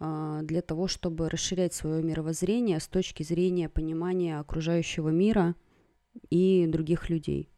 а, 0.01 0.43
для 0.43 0.62
того, 0.62 0.89
чтобы 0.89 1.28
расширять 1.28 1.74
свое 1.74 2.03
мировоззрение 2.03 2.81
с 2.81 2.89
точки 2.89 3.22
зрения 3.22 3.68
понимания 3.68 4.41
окружающего 4.41 5.11
мира 5.11 5.55
и 6.31 6.66
других 6.66 7.11
людей. 7.11 7.51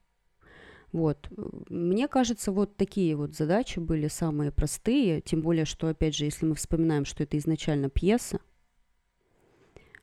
Вот. 0.91 1.31
Мне 1.71 2.07
кажется, 2.09 2.53
вот 2.53 2.77
такие 2.77 3.17
вот 3.17 3.35
задачи 3.35 3.79
были 3.79 4.09
самые 4.09 4.51
простые, 4.51 5.23
тем 5.23 5.41
более, 5.41 5.65
что, 5.65 5.87
опять 5.89 6.15
же, 6.15 6.25
если 6.27 6.45
мы 6.45 6.55
вспоминаем, 6.55 7.07
что 7.07 7.23
это 7.23 7.39
изначально 7.39 7.89
пьеса, 7.89 8.41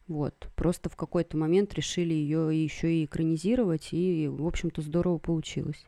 вот, 0.08 0.50
просто 0.56 0.90
в 0.90 0.96
какой-то 0.96 1.38
момент 1.38 1.76
решили 1.76 2.16
ее 2.16 2.64
еще 2.64 2.92
и 2.92 3.06
экранизировать, 3.06 3.90
и, 3.92 4.28
в 4.28 4.48
общем-то, 4.48 4.82
здорово 4.82 5.20
получилось. 5.20 5.86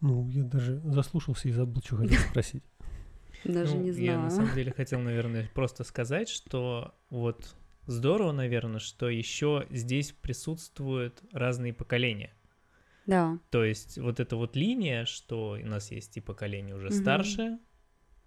Ну, 0.00 0.28
я 0.28 0.44
даже 0.44 0.80
заслушался 0.80 1.48
и 1.48 1.52
забыл, 1.52 1.82
что 1.82 1.96
хотел 1.96 2.18
спросить. 2.30 2.62
Даже 3.44 3.76
Ну, 3.76 3.82
не 3.82 4.04
Я 4.04 4.18
на 4.18 4.30
знаю. 4.30 4.30
самом 4.30 4.54
деле 4.56 4.72
хотел, 4.72 5.00
наверное, 5.00 5.48
просто 5.54 5.84
сказать, 5.84 6.28
что 6.28 6.94
вот 7.10 7.54
здорово, 7.86 8.32
наверное, 8.32 8.80
что 8.80 9.08
еще 9.08 9.66
здесь 9.70 10.12
присутствуют 10.12 11.22
разные 11.32 11.72
поколения. 11.72 12.32
Да, 13.06 13.38
То 13.50 13.62
есть 13.64 13.98
вот 13.98 14.18
эта 14.18 14.34
вот 14.36 14.56
линия, 14.56 15.04
что 15.04 15.50
у 15.62 15.66
нас 15.66 15.92
есть 15.92 16.16
и 16.16 16.20
поколение 16.20 16.74
уже 16.74 16.90
старшее, 16.90 17.58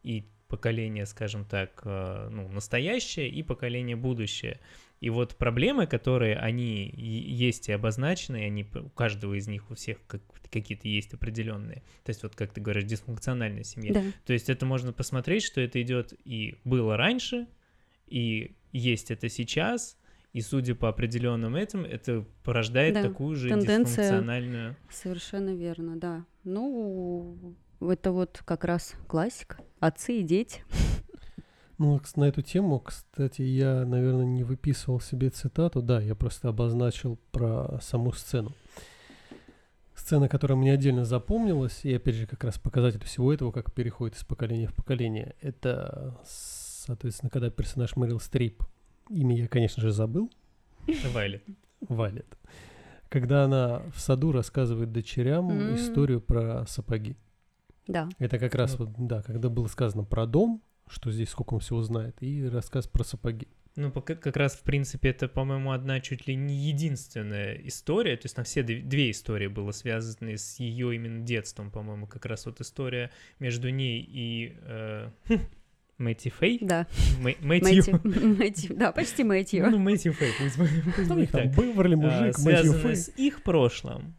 и 0.04 0.30
поколение, 0.50 1.06
скажем 1.06 1.46
так, 1.46 1.82
э, 1.86 2.28
ну, 2.32 2.50
настоящее, 2.50 3.30
и 3.30 3.44
поколение 3.44 3.96
будущее. 3.96 4.60
И 5.00 5.10
вот 5.10 5.36
проблемы, 5.38 5.88
которые 5.88 6.36
они 6.36 6.92
есть 6.98 7.70
и 7.70 7.72
обозначены, 7.72 8.44
они 8.46 8.68
у 8.76 8.90
каждого 8.90 9.36
из 9.36 9.48
них, 9.48 9.72
у 9.72 9.76
всех 9.76 9.98
как- 10.08 10.22
какие-то 10.52 10.90
есть 10.90 11.14
определенные. 11.14 11.84
То 12.04 12.10
есть 12.10 12.24
вот 12.24 12.36
как 12.36 12.52
ты 12.52 12.60
говоришь, 12.60 12.84
дисфункциональная 12.84 13.64
семья. 13.64 13.94
да, 13.94 14.04
То 14.26 14.34
есть 14.34 14.50
это 14.50 14.66
можно 14.66 14.92
посмотреть, 14.92 15.44
что 15.44 15.62
это 15.62 15.82
идет 15.82 16.14
и 16.26 16.58
было 16.66 16.98
раньше, 16.98 17.48
и 18.08 18.56
есть 18.74 19.12
это 19.12 19.30
сейчас, 19.30 19.98
и 20.34 20.42
судя 20.42 20.76
по 20.76 20.90
определенным 20.90 21.56
этим, 21.56 21.86
это 21.86 22.26
порождает 22.44 22.96
Да, 22.96 23.04
такую 23.04 23.36
же 23.36 23.50
тенденция. 23.50 23.84
дисфункциональную. 24.04 24.76
совершенно 24.90 25.56
верно, 25.56 25.96
да. 25.98 26.26
Ну, 26.44 27.56
это 27.82 28.12
вот 28.12 28.42
как 28.46 28.64
раз 28.64 28.96
классика. 29.08 29.58
Отцы 29.80 30.20
и 30.20 30.24
дети. 30.24 30.64
Ну, 31.78 32.00
на 32.18 32.26
эту 32.26 32.42
тему, 32.42 32.80
кстати, 32.80 33.42
я, 33.42 33.86
наверное, 33.86 34.26
не 34.26 34.44
выписывал 34.44 35.00
себе 35.00 35.30
цитату. 35.30 35.82
Да, 35.82 36.02
я 36.02 36.14
просто 36.14 36.50
обозначил 36.50 37.18
про 37.32 37.80
саму 37.82 38.12
сцену. 38.12 38.52
Сцена, 39.96 40.28
которая 40.28 40.58
мне 40.58 40.74
отдельно 40.74 41.06
запомнилась, 41.06 41.86
и 41.86 41.94
опять 41.94 42.16
же 42.16 42.28
как 42.28 42.44
раз 42.44 42.58
показатель 42.58 43.04
всего 43.06 43.34
этого, 43.34 43.52
как 43.52 43.74
переходит 43.74 44.18
из 44.18 44.24
поколения 44.26 44.68
в 44.68 44.74
поколение, 44.74 45.36
это, 45.40 46.20
соответственно, 46.26 47.30
когда 47.30 47.50
персонаж 47.50 47.96
Мэрил 47.96 48.20
Стрип, 48.20 48.64
имя 49.10 49.38
я, 49.38 49.48
конечно 49.48 49.82
же, 49.82 49.92
забыл, 49.92 50.30
Вайлет. 51.14 51.44
Валет, 51.88 52.38
когда 53.10 53.46
она 53.46 53.84
в 53.94 54.00
саду 54.00 54.32
рассказывает 54.32 54.92
дочерям 54.92 55.76
историю 55.76 56.20
про 56.20 56.66
сапоги. 56.68 57.16
Да, 57.90 58.08
Это 58.20 58.38
как 58.40 58.54
раз 58.56 58.78
Ну. 58.78 58.86
вот, 58.86 59.08
да, 59.08 59.22
когда 59.24 59.50
было 59.50 59.68
сказано 59.68 60.04
про 60.04 60.26
дом, 60.26 60.62
что 60.88 61.12
здесь 61.12 61.30
сколько 61.30 61.56
он 61.56 61.60
всего 61.60 61.82
знает, 61.82 62.16
и 62.22 62.48
рассказ 62.48 62.88
про 62.88 63.04
сапоги. 63.04 63.48
Ну, 63.76 63.92
как 63.92 64.36
раз, 64.36 64.56
в 64.56 64.62
принципе, 64.64 65.10
это, 65.10 65.28
по-моему, 65.28 65.72
одна 65.72 66.00
чуть 66.02 66.28
ли 66.28 66.36
не 66.36 66.56
единственная 66.56 67.56
история. 67.66 68.16
То 68.18 68.26
есть 68.26 68.36
на 68.38 68.44
все 68.44 68.62
дв- 68.62 68.82
две 68.84 69.12
истории 69.12 69.48
было 69.48 69.72
связаны 69.72 70.38
с 70.38 70.60
ее 70.60 70.96
именно 70.96 71.24
детством, 71.26 71.72
по-моему, 71.72 72.06
как 72.08 72.26
раз 72.26 72.46
вот 72.46 72.60
история 72.62 73.10
между 73.40 73.70
ней 73.70 74.02
и 74.02 74.56
э, 74.64 75.10
Мэтти 75.98 76.30
Фэй. 76.30 76.60
да. 76.62 76.88
Мэ- 77.22 77.38
Мэтью. 77.42 78.00
Мэтью. 78.04 78.36
Мэтью. 78.38 78.76
Да, 78.78 78.92
почти 78.92 79.24
Мэтью. 79.24 79.70
Ну, 79.70 79.78
Мэтью 79.78 80.14
Фэй, 80.14 80.32
пусть, 80.40 80.56
пусть 80.86 80.94
Что 80.94 81.02
у 81.02 81.06
будет 81.08 81.18
них 81.18 81.32
там, 81.32 81.52
так. 81.52 81.58
Беверли, 81.58 81.94
А, 81.94 81.98
мужик, 81.98 82.22
Мэтью 82.22 82.34
связанная 82.42 82.80
Фэй. 82.82 82.96
с 82.96 83.10
их 83.18 83.44
прошлым. 83.44 84.16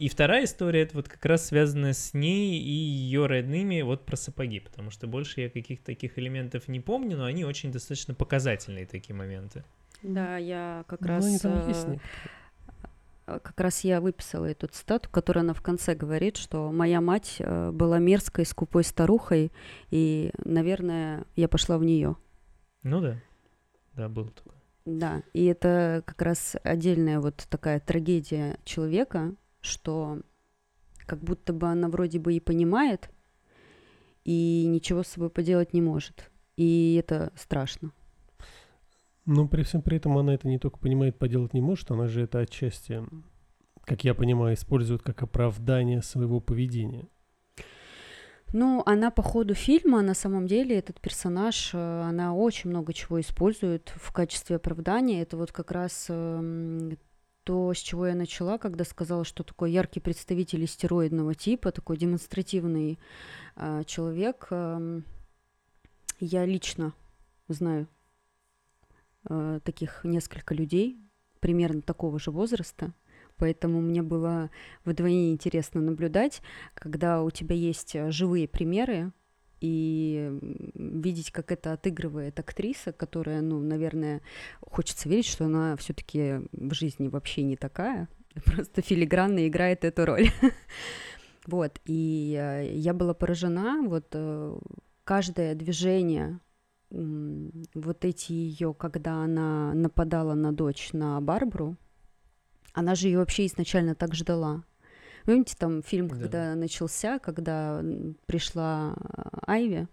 И 0.00 0.08
вторая 0.08 0.44
история, 0.44 0.80
это 0.80 0.96
вот 0.96 1.10
как 1.10 1.22
раз 1.26 1.48
связанная 1.48 1.92
с 1.92 2.14
ней 2.14 2.58
и 2.58 2.70
ее 2.70 3.26
родными 3.26 3.82
вот 3.82 4.06
про 4.06 4.16
сапоги, 4.16 4.58
потому 4.58 4.90
что 4.90 5.06
больше 5.06 5.42
я 5.42 5.50
каких-то 5.50 5.84
таких 5.84 6.18
элементов 6.18 6.68
не 6.68 6.80
помню, 6.80 7.18
но 7.18 7.26
они 7.26 7.44
очень 7.44 7.70
достаточно 7.70 8.14
показательные 8.14 8.86
такие 8.86 9.14
моменты. 9.14 9.62
Да, 10.02 10.38
я 10.38 10.84
как 10.88 11.02
Ну, 11.02 11.06
раз... 11.06 11.44
э, 11.44 11.98
э, 13.26 13.40
как 13.42 13.60
раз 13.60 13.84
я 13.84 14.00
выписала 14.00 14.46
эту 14.46 14.68
цитату, 14.68 15.10
которая 15.10 15.44
она 15.44 15.52
в 15.52 15.60
конце 15.60 15.94
говорит, 15.94 16.38
что 16.38 16.72
моя 16.72 17.02
мать 17.02 17.36
э, 17.38 17.70
была 17.70 17.98
мерзкой, 17.98 18.46
скупой 18.46 18.84
старухой, 18.84 19.52
и, 19.90 20.32
наверное, 20.42 21.26
я 21.36 21.46
пошла 21.46 21.76
в 21.76 21.84
нее. 21.84 22.16
Ну 22.82 23.02
да, 23.02 23.20
да, 23.92 24.08
было 24.08 24.30
такое. 24.30 24.54
Да, 24.86 25.22
и 25.34 25.44
это 25.44 26.02
как 26.06 26.22
раз 26.22 26.56
отдельная 26.62 27.20
вот 27.20 27.46
такая 27.50 27.80
трагедия 27.80 28.56
человека, 28.64 29.34
что 29.60 30.20
как 31.06 31.20
будто 31.22 31.52
бы 31.52 31.66
она 31.66 31.88
вроде 31.88 32.18
бы 32.18 32.34
и 32.34 32.40
понимает, 32.40 33.10
и 34.24 34.66
ничего 34.68 35.02
с 35.02 35.08
собой 35.08 35.30
поделать 35.30 35.72
не 35.72 35.82
может. 35.82 36.30
И 36.56 36.96
это 37.02 37.32
страшно. 37.34 37.92
Но 39.26 39.48
при 39.48 39.62
всем 39.62 39.82
при 39.82 39.96
этом 39.96 40.16
она 40.18 40.34
это 40.34 40.48
не 40.48 40.58
только 40.58 40.78
понимает, 40.78 41.18
поделать 41.18 41.54
не 41.54 41.60
может, 41.60 41.90
она 41.90 42.06
же 42.06 42.22
это 42.22 42.40
отчасти, 42.40 43.02
как 43.82 44.04
я 44.04 44.14
понимаю, 44.14 44.54
использует 44.54 45.02
как 45.02 45.22
оправдание 45.22 46.02
своего 46.02 46.40
поведения. 46.40 47.08
Ну, 48.52 48.82
она 48.84 49.10
по 49.10 49.22
ходу 49.22 49.54
фильма, 49.54 50.02
на 50.02 50.14
самом 50.14 50.46
деле, 50.48 50.76
этот 50.76 51.00
персонаж, 51.00 51.70
э, 51.72 52.02
она 52.02 52.34
очень 52.34 52.70
много 52.70 52.92
чего 52.92 53.20
использует 53.20 53.92
в 53.94 54.12
качестве 54.12 54.56
оправдания. 54.56 55.22
Это 55.22 55.36
вот 55.36 55.52
как 55.52 55.70
раз 55.70 56.06
эм, 56.08 56.98
то, 57.44 57.72
с 57.72 57.78
чего 57.78 58.06
я 58.06 58.14
начала, 58.14 58.58
когда 58.58 58.84
сказала, 58.84 59.24
что 59.24 59.42
такой 59.42 59.72
яркий 59.72 60.00
представитель 60.00 60.64
истероидного 60.64 61.34
типа, 61.34 61.72
такой 61.72 61.96
демонстративный 61.96 62.98
э, 63.56 63.82
человек. 63.86 64.46
эм, 64.50 65.04
я 66.20 66.44
лично 66.44 66.92
знаю 67.48 67.88
э, 69.28 69.60
таких 69.64 70.04
несколько 70.04 70.54
людей, 70.54 71.00
примерно 71.40 71.80
такого 71.82 72.18
же 72.18 72.30
возраста, 72.30 72.92
поэтому 73.36 73.80
мне 73.80 74.02
было 74.02 74.50
вдвойне 74.84 75.32
интересно 75.32 75.80
наблюдать, 75.80 76.42
когда 76.74 77.22
у 77.22 77.30
тебя 77.30 77.54
есть 77.56 77.96
э, 77.96 78.10
живые 78.10 78.48
примеры, 78.48 79.12
и 79.60 80.38
видеть, 80.74 81.30
как 81.30 81.52
это 81.52 81.72
отыгрывает 81.72 82.38
актриса, 82.38 82.92
которая, 82.92 83.40
ну, 83.42 83.60
наверное, 83.60 84.22
хочется 84.60 85.08
верить, 85.08 85.26
что 85.26 85.44
она 85.46 85.76
все-таки 85.76 86.40
в 86.52 86.72
жизни 86.74 87.08
вообще 87.08 87.42
не 87.42 87.56
такая, 87.56 88.08
просто 88.44 88.82
филигранно 88.82 89.46
играет 89.46 89.84
эту 89.84 90.04
роль. 90.04 90.30
Вот, 91.46 91.80
и 91.86 92.36
э, 92.38 92.74
я 92.76 92.92
была 92.92 93.14
поражена, 93.14 93.82
вот 93.82 94.08
э, 94.12 94.58
каждое 95.04 95.54
движение, 95.54 96.38
вот 96.90 98.04
эти 98.04 98.32
ее, 98.32 98.74
когда 98.74 99.24
она 99.24 99.72
нападала 99.74 100.34
на 100.34 100.52
дочь, 100.52 100.90
на 100.92 101.20
Барбару, 101.20 101.76
она 102.72 102.94
же 102.94 103.08
ее 103.08 103.18
вообще 103.18 103.46
изначально 103.46 103.94
так 103.94 104.14
ждала. 104.14 104.64
Помните, 105.24 105.54
там 105.58 105.82
фильм, 105.82 106.08
Да. 106.08 106.16
когда 106.16 106.54
начался, 106.54 107.18
когда 107.18 107.82
пришла 108.26 108.94
а, 108.96 109.39
Айви, 109.50 109.88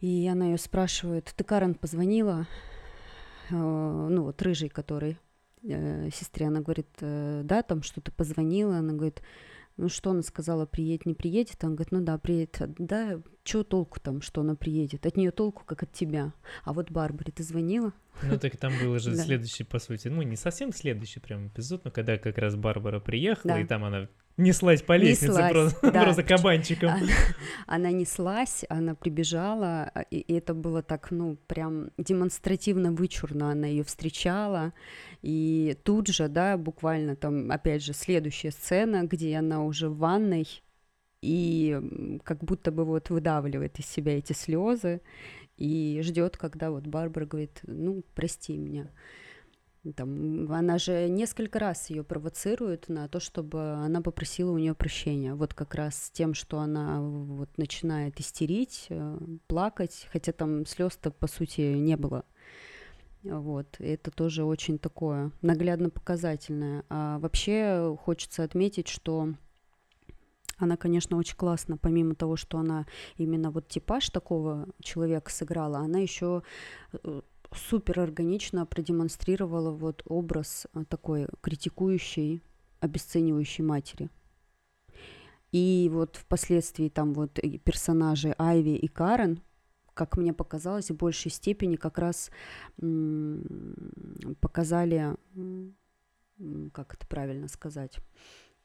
и 0.00 0.28
она 0.30 0.46
ее 0.46 0.58
спрашивает, 0.58 1.32
ты 1.36 1.44
Карен 1.44 1.74
позвонила, 1.74 2.46
Э, 3.50 3.54
ну 4.10 4.24
вот 4.24 4.40
рыжий, 4.42 4.68
который 4.68 5.18
э, 5.62 6.10
сестре, 6.12 6.46
она 6.46 6.60
говорит, 6.60 6.88
«Э, 7.00 7.42
да, 7.44 7.62
там 7.62 7.82
что-то 7.82 8.12
позвонила, 8.12 8.78
она 8.78 8.92
говорит, 8.92 9.22
ну 9.76 9.88
что 9.88 10.10
она 10.10 10.22
сказала, 10.22 10.66
приедет, 10.66 11.06
не 11.06 11.14
приедет, 11.14 11.62
она 11.62 11.74
говорит, 11.74 11.92
ну 11.92 12.00
да, 12.02 12.18
приедет, 12.18 12.60
да, 12.78 13.20
чего 13.44 13.62
толку 13.62 14.00
там, 14.00 14.22
что 14.22 14.40
она 14.40 14.54
приедет, 14.54 15.06
от 15.06 15.16
нее 15.16 15.30
толку, 15.30 15.64
как 15.64 15.84
от 15.84 15.92
тебя, 15.92 16.32
а 16.64 16.72
вот 16.72 16.90
Барбаре 16.90 17.32
ты 17.32 17.42
звонила? 17.42 17.92
Ну, 18.22 18.38
так 18.38 18.56
там 18.56 18.72
было 18.82 18.98
же 18.98 19.14
следующий, 19.16 19.64
по 19.64 19.78
сути, 19.78 20.08
ну, 20.08 20.22
не 20.22 20.36
совсем 20.36 20.72
следующий 20.72 21.20
прям 21.20 21.48
эпизод, 21.48 21.84
но 21.84 21.90
когда 21.90 22.18
как 22.18 22.38
раз 22.38 22.56
Барбара 22.56 23.00
приехала, 23.00 23.58
и 23.58 23.64
там 23.64 23.84
она 23.84 24.08
неслась 24.38 24.82
по 24.82 24.96
лестнице 24.96 25.32
Неслась, 25.32 25.52
просто, 25.52 25.90
да. 25.92 26.02
просто 26.02 26.22
кабанчиком. 26.22 26.88
Она, 26.90 27.12
она 27.66 27.90
неслась, 27.90 28.64
она 28.68 28.94
прибежала, 28.94 29.90
а, 29.94 30.02
и, 30.02 30.18
и 30.20 30.34
это 30.34 30.54
было 30.54 30.82
так, 30.82 31.10
ну, 31.10 31.36
прям 31.46 31.90
демонстративно 31.98 32.92
вычурно. 32.92 33.50
Она 33.50 33.66
ее 33.66 33.84
встречала, 33.84 34.72
и 35.20 35.76
тут 35.84 36.08
же, 36.08 36.28
да, 36.28 36.56
буквально 36.56 37.16
там, 37.16 37.50
опять 37.50 37.82
же, 37.82 37.92
следующая 37.92 38.52
сцена, 38.52 39.04
где 39.04 39.36
она 39.36 39.62
уже 39.62 39.88
в 39.88 39.98
ванной 39.98 40.46
и 41.20 42.20
как 42.24 42.44
будто 42.44 42.70
бы 42.70 42.84
вот 42.84 43.10
выдавливает 43.10 43.78
из 43.78 43.86
себя 43.86 44.16
эти 44.16 44.32
слезы 44.32 45.00
и 45.56 46.00
ждет, 46.02 46.36
когда 46.36 46.70
вот 46.70 46.86
Барбара 46.86 47.26
говорит, 47.26 47.60
ну, 47.64 48.04
прости 48.14 48.56
меня. 48.56 48.88
Там, 49.92 50.50
она 50.52 50.78
же 50.78 51.08
несколько 51.08 51.58
раз 51.58 51.90
ее 51.90 52.04
провоцирует 52.04 52.88
на 52.88 53.08
то, 53.08 53.20
чтобы 53.20 53.74
она 53.74 54.00
попросила 54.00 54.52
у 54.52 54.58
нее 54.58 54.74
прощения. 54.74 55.34
Вот 55.34 55.54
как 55.54 55.74
раз 55.74 56.10
тем, 56.12 56.34
что 56.34 56.58
она 56.58 57.00
вот 57.00 57.56
начинает 57.58 58.20
истерить, 58.20 58.86
э, 58.90 59.18
плакать, 59.46 60.08
хотя 60.12 60.32
там 60.32 60.66
слез-то 60.66 61.10
по 61.10 61.26
сути 61.26 61.60
не 61.60 61.96
было. 61.96 62.24
Вот, 63.22 63.76
это 63.80 64.10
тоже 64.10 64.44
очень 64.44 64.78
такое 64.78 65.32
наглядно 65.42 65.90
показательное. 65.90 66.84
А 66.88 67.18
вообще 67.18 67.96
хочется 68.04 68.44
отметить, 68.44 68.88
что 68.88 69.34
она, 70.58 70.76
конечно, 70.76 71.16
очень 71.16 71.36
классно, 71.36 71.76
помимо 71.76 72.14
того, 72.14 72.36
что 72.36 72.58
она 72.58 72.86
именно 73.16 73.50
вот 73.50 73.68
типаж 73.68 74.10
такого 74.10 74.68
человека 74.80 75.30
сыграла, 75.30 75.78
она 75.78 75.98
еще 76.00 76.42
э, 76.92 77.20
супер 77.52 78.00
органично 78.00 78.66
продемонстрировала 78.66 79.70
вот 79.70 80.02
образ 80.06 80.66
э, 80.74 80.84
такой 80.88 81.28
критикующей, 81.40 82.42
обесценивающей 82.80 83.64
матери. 83.64 84.10
И 85.50 85.88
вот 85.92 86.16
впоследствии 86.16 86.88
там 86.88 87.14
вот 87.14 87.38
персонажи 87.64 88.34
Айви 88.38 88.76
и 88.76 88.86
Карен, 88.86 89.40
как 89.94 90.16
мне 90.16 90.32
показалось, 90.32 90.90
в 90.90 90.96
большей 90.96 91.30
степени 91.30 91.76
как 91.76 91.98
раз 91.98 92.30
показали, 94.40 95.16
как 96.72 96.94
это 96.94 97.06
правильно 97.06 97.48
сказать, 97.48 97.98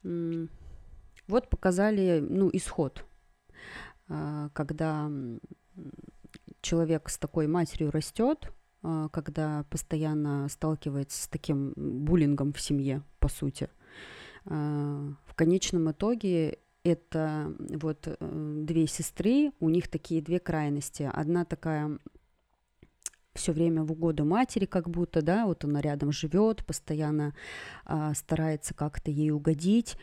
вот 0.04 1.50
показали, 1.50 2.20
ну, 2.20 2.50
исход, 2.52 3.06
а, 4.10 4.50
когда 4.50 5.10
человек 6.62 7.10
с 7.10 7.18
такой 7.18 7.48
матерью 7.48 7.92
растет, 7.92 8.52
когда 9.12 9.66
постоянно 9.70 10.50
сталкивается 10.50 11.24
с 11.24 11.28
таким 11.28 11.74
буллингом 11.76 12.52
в 12.54 12.60
семье, 12.60 13.02
по 13.20 13.30
сути. 13.30 13.70
А, 14.46 15.14
в 15.26 15.34
конечном 15.36 15.92
итоге 15.92 16.60
это 16.84 17.54
вот 17.60 18.08
э, 18.08 18.16
две 18.66 18.88
сестры, 18.88 19.52
у 19.60 19.70
них 19.70 19.88
такие 19.88 20.22
две 20.22 20.40
крайности. 20.40 21.10
Одна 21.14 21.46
такая 21.46 21.98
все 23.34 23.52
время 23.52 23.84
в 23.84 23.92
угоду 23.92 24.26
матери, 24.26 24.66
как 24.66 24.90
будто, 24.90 25.22
да, 25.22 25.46
вот 25.46 25.64
она 25.64 25.82
рядом 25.82 26.12
живет, 26.12 26.66
постоянно 26.66 27.34
а, 27.86 28.14
старается 28.14 28.74
как-то 28.74 29.12
ей 29.12 29.32
угодить. 29.32 29.98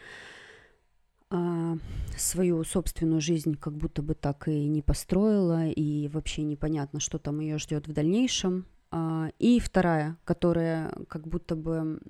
А, 1.31 1.79
свою 2.17 2.65
собственную 2.65 3.21
жизнь 3.21 3.55
как 3.55 3.75
будто 3.75 4.03
бы 4.03 4.15
так 4.15 4.49
и 4.49 4.67
не 4.67 4.83
построила, 4.83 5.69
и 5.69 6.09
вообще 6.09 6.43
непонятно, 6.43 6.99
что 6.99 7.19
там 7.19 7.39
ее 7.41 7.59
ждет 7.59 7.87
в 7.87 7.93
дальнейшем. 7.93 8.67
А, 8.91 9.31
и 9.39 9.61
вторая, 9.61 10.17
которая 10.25 10.93
как 11.09 11.29
будто 11.29 11.55
бы 11.55 12.01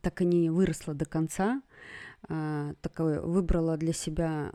так 0.00 0.22
и 0.22 0.24
не 0.24 0.48
выросла 0.48 0.94
до 0.94 1.04
конца, 1.04 1.60
а, 2.26 2.72
такой 2.80 3.20
выбрала 3.20 3.76
для 3.76 3.92
себя 3.92 4.50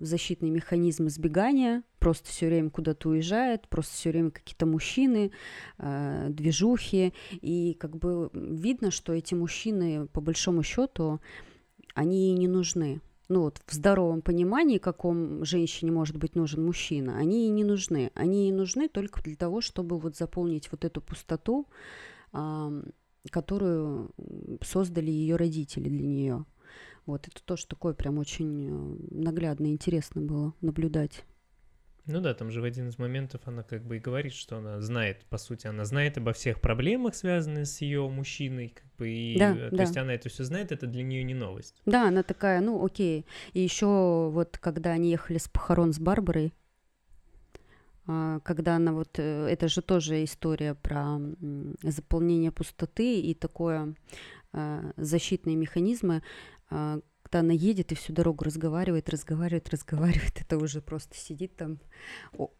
защитный 0.00 0.50
механизм 0.50 1.06
избегания, 1.06 1.84
просто 2.00 2.28
все 2.28 2.46
время 2.48 2.70
куда-то 2.70 3.10
уезжает, 3.10 3.68
просто 3.68 3.94
все 3.94 4.10
время 4.10 4.32
какие-то 4.32 4.66
мужчины, 4.66 5.30
э, 5.78 6.26
движухи, 6.30 7.14
и 7.30 7.76
как 7.78 7.96
бы 7.96 8.28
видно, 8.34 8.90
что 8.90 9.12
эти 9.12 9.34
мужчины 9.34 10.08
по 10.08 10.20
большому 10.20 10.64
счету 10.64 11.20
они 11.94 12.28
ей 12.28 12.34
не 12.34 12.48
нужны. 12.48 13.00
Ну 13.28 13.42
вот 13.42 13.62
в 13.66 13.72
здоровом 13.72 14.20
понимании, 14.20 14.78
каком 14.78 15.44
женщине 15.44 15.90
может 15.90 16.16
быть 16.18 16.34
нужен 16.34 16.64
мужчина, 16.64 17.16
они 17.16 17.44
ей 17.44 17.50
не 17.50 17.64
нужны. 17.64 18.10
Они 18.14 18.44
ей 18.44 18.52
нужны 18.52 18.88
только 18.88 19.22
для 19.22 19.36
того, 19.36 19.60
чтобы 19.60 19.98
вот 19.98 20.16
заполнить 20.16 20.70
вот 20.70 20.84
эту 20.84 21.00
пустоту, 21.00 21.66
которую 23.30 24.10
создали 24.60 25.10
ее 25.10 25.36
родители 25.36 25.88
для 25.88 26.06
нее. 26.06 26.44
Вот 27.06 27.28
это 27.28 27.42
тоже 27.44 27.66
такое 27.66 27.92
прям 27.94 28.18
очень 28.18 28.66
э, 28.66 28.96
наглядно 29.10 29.66
интересно 29.66 30.22
было 30.22 30.54
наблюдать. 30.62 31.24
Ну 32.06 32.20
да, 32.20 32.34
там 32.34 32.50
же 32.50 32.60
в 32.60 32.64
один 32.64 32.88
из 32.88 32.98
моментов 32.98 33.40
она 33.46 33.62
как 33.62 33.82
бы 33.82 33.96
и 33.96 34.00
говорит, 34.00 34.34
что 34.34 34.58
она 34.58 34.80
знает, 34.80 35.24
по 35.30 35.38
сути, 35.38 35.66
она 35.66 35.86
знает 35.86 36.18
обо 36.18 36.34
всех 36.34 36.60
проблемах, 36.60 37.14
связанных 37.14 37.66
с 37.66 37.80
ее 37.80 38.06
мужчиной, 38.08 38.74
как 38.74 38.84
бы, 38.98 39.08
и, 39.08 39.38
да, 39.38 39.54
то 39.54 39.76
да. 39.76 39.82
есть 39.82 39.96
она 39.96 40.14
это 40.14 40.28
все 40.28 40.44
знает, 40.44 40.70
это 40.70 40.86
для 40.86 41.02
нее 41.02 41.24
не 41.24 41.34
новость. 41.34 41.80
Да, 41.86 42.08
она 42.08 42.22
такая, 42.22 42.60
ну 42.60 42.84
окей. 42.84 43.24
И 43.54 43.60
еще 43.60 44.28
вот 44.30 44.58
когда 44.58 44.90
они 44.90 45.10
ехали 45.10 45.38
с 45.38 45.48
похорон 45.48 45.94
с 45.94 45.98
Барбарой, 45.98 46.52
а, 48.06 48.40
когда 48.40 48.76
она 48.76 48.92
вот, 48.92 49.18
э, 49.18 49.46
это 49.48 49.68
же 49.68 49.80
тоже 49.80 50.24
история 50.24 50.74
про 50.74 51.18
заполнение 51.82 52.52
пустоты 52.52 53.18
и 53.18 53.32
такое 53.32 53.94
а, 54.52 54.92
защитные 54.96 55.56
механизмы, 55.56 56.22
когда 57.34 57.40
она 57.40 57.52
едет 57.52 57.90
и 57.90 57.96
всю 57.96 58.12
дорогу 58.12 58.44
разговаривает, 58.44 59.08
разговаривает, 59.08 59.68
разговаривает, 59.68 60.40
это 60.40 60.56
уже 60.56 60.80
просто 60.80 61.16
сидит 61.16 61.56
там, 61.56 61.80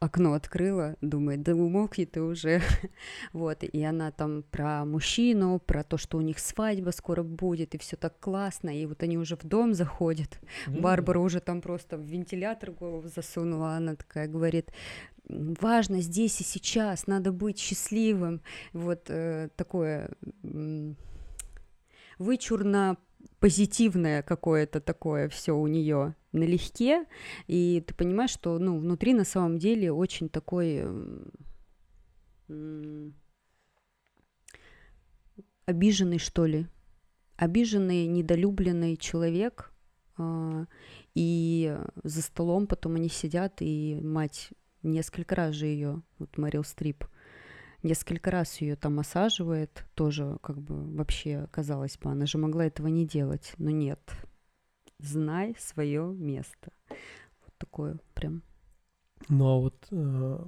окно 0.00 0.32
открыла, 0.32 0.96
думает, 1.00 1.42
да 1.42 1.54
умолкни 1.54 2.06
ты 2.06 2.20
уже. 2.20 2.60
вот, 3.32 3.62
и 3.62 3.84
она 3.84 4.10
там 4.10 4.42
про 4.42 4.84
мужчину, 4.84 5.60
про 5.60 5.84
то, 5.84 5.96
что 5.96 6.18
у 6.18 6.22
них 6.22 6.40
свадьба 6.40 6.90
скоро 6.90 7.22
будет, 7.22 7.76
и 7.76 7.78
все 7.78 7.96
так 7.96 8.18
классно, 8.18 8.70
и 8.70 8.84
вот 8.86 9.04
они 9.04 9.16
уже 9.16 9.36
в 9.36 9.44
дом 9.44 9.74
заходят, 9.74 10.40
mm-hmm. 10.66 10.80
Барбара 10.80 11.20
уже 11.20 11.38
там 11.38 11.60
просто 11.60 11.96
в 11.96 12.02
вентилятор 12.02 12.72
голову 12.72 13.06
засунула, 13.06 13.76
она 13.76 13.94
такая 13.94 14.26
говорит, 14.26 14.72
важно 15.28 16.00
здесь 16.00 16.40
и 16.40 16.44
сейчас, 16.44 17.06
надо 17.06 17.30
быть 17.30 17.60
счастливым, 17.60 18.40
вот 18.72 19.04
э, 19.08 19.50
такое 19.56 20.10
э, 20.42 20.94
вычурно 22.18 22.96
позитивное 23.38 24.22
какое-то 24.22 24.80
такое 24.80 25.28
все 25.28 25.52
у 25.56 25.66
нее 25.66 26.14
налегке, 26.32 27.06
и 27.46 27.82
ты 27.86 27.94
понимаешь, 27.94 28.30
что 28.30 28.58
ну, 28.58 28.78
внутри 28.78 29.14
на 29.14 29.24
самом 29.24 29.58
деле 29.58 29.92
очень 29.92 30.28
такой 30.28 30.84
обиженный, 35.66 36.18
что 36.18 36.46
ли, 36.46 36.66
обиженный, 37.36 38.06
недолюбленный 38.06 38.96
человек, 38.96 39.72
э, 40.18 40.66
и 41.14 41.76
за 42.02 42.22
столом 42.22 42.66
потом 42.66 42.96
они 42.96 43.08
сидят, 43.08 43.56
и 43.60 43.98
мать 44.02 44.50
несколько 44.82 45.34
раз 45.34 45.54
же 45.54 45.66
ее, 45.66 46.02
вот 46.18 46.36
Мэрил 46.36 46.64
Стрип, 46.64 47.04
несколько 47.84 48.30
раз 48.30 48.60
ее 48.60 48.76
там 48.76 48.98
осаживает, 48.98 49.86
тоже 49.94 50.38
как 50.42 50.60
бы 50.60 50.96
вообще, 50.96 51.46
казалось 51.50 51.96
бы, 51.98 52.10
она 52.10 52.26
же 52.26 52.38
могла 52.38 52.66
этого 52.66 52.88
не 52.88 53.06
делать, 53.06 53.54
но 53.58 53.70
нет. 53.70 54.00
Знай 54.98 55.54
свое 55.58 56.02
место. 56.14 56.72
Вот 56.88 57.54
такое 57.58 57.98
прям. 58.14 58.42
Ну 59.28 59.46
а 59.46 59.60
вот 59.60 59.86
э, 59.90 60.44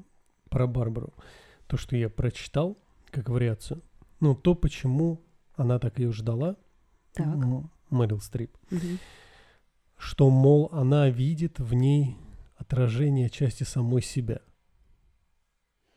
про 0.48 0.66
Барбару. 0.66 1.14
То, 1.66 1.76
что 1.76 1.96
я 1.96 2.08
прочитал, 2.08 2.78
как 3.10 3.28
вариацию, 3.28 3.82
ну 4.20 4.34
то, 4.34 4.54
почему 4.54 5.22
она 5.54 5.78
так 5.78 5.98
ее 5.98 6.12
ждала, 6.12 6.56
так. 7.12 7.26
Мэрил 7.90 8.20
Стрип, 8.20 8.56
угу. 8.70 8.98
что, 9.96 10.28
мол, 10.28 10.68
она 10.72 11.08
видит 11.08 11.60
в 11.60 11.72
ней 11.72 12.16
отражение 12.56 13.30
части 13.30 13.62
самой 13.62 14.02
себя– 14.02 14.40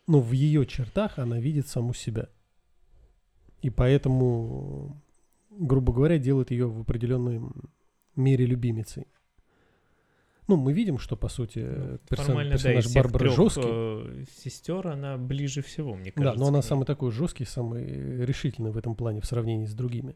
ну, 0.09 0.21
в 0.21 0.31
ее 0.31 0.65
чертах 0.65 1.19
она 1.19 1.39
видит 1.39 1.67
саму 1.67 1.93
себя. 1.93 2.29
И 3.61 3.69
поэтому, 3.69 4.99
грубо 5.51 5.93
говоря, 5.93 6.17
делает 6.17 6.49
ее 6.49 6.67
в 6.67 6.81
определенной 6.81 7.39
мере 8.15 8.47
любимицей. 8.47 9.05
Ну, 10.47 10.55
мы 10.55 10.73
видим, 10.73 10.97
что, 10.97 11.15
по 11.15 11.29
сути, 11.29 11.59
ну, 11.59 11.99
персон, 12.09 12.49
персонаж 12.49 12.85
да, 12.87 13.01
Барбары 13.03 13.29
жесткий. 13.29 13.61
Э, 13.63 14.25
сестер 14.35 14.87
она 14.87 15.15
ближе 15.19 15.61
всего, 15.61 15.93
мне 15.93 16.11
кажется. 16.11 16.35
Да, 16.35 16.41
но 16.41 16.47
она 16.47 16.63
самый 16.63 16.85
такой 16.87 17.11
жесткий, 17.11 17.45
самый 17.45 18.25
решительный 18.25 18.71
в 18.71 18.77
этом 18.79 18.95
плане 18.95 19.21
в 19.21 19.27
сравнении 19.27 19.67
с 19.67 19.75
другими. 19.75 20.15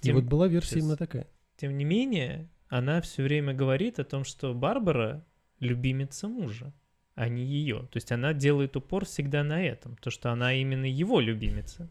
Тем, 0.00 0.16
И 0.16 0.20
вот 0.20 0.28
была 0.28 0.48
версия 0.48 0.70
сейчас, 0.70 0.82
именно 0.82 0.96
такая. 0.96 1.28
Тем 1.56 1.78
не 1.78 1.84
менее, 1.84 2.50
она 2.66 3.00
все 3.00 3.22
время 3.22 3.54
говорит 3.54 4.00
о 4.00 4.04
том, 4.04 4.24
что 4.24 4.54
Барбара 4.54 5.24
любимица 5.60 6.26
мужа 6.26 6.74
а 7.20 7.28
не 7.28 7.44
ее. 7.44 7.80
То 7.90 7.96
есть 7.96 8.12
она 8.12 8.32
делает 8.32 8.76
упор 8.76 9.04
всегда 9.04 9.44
на 9.44 9.62
этом, 9.62 9.94
то, 9.96 10.10
что 10.10 10.32
она 10.32 10.54
именно 10.54 10.86
его 10.86 11.20
любимица. 11.20 11.86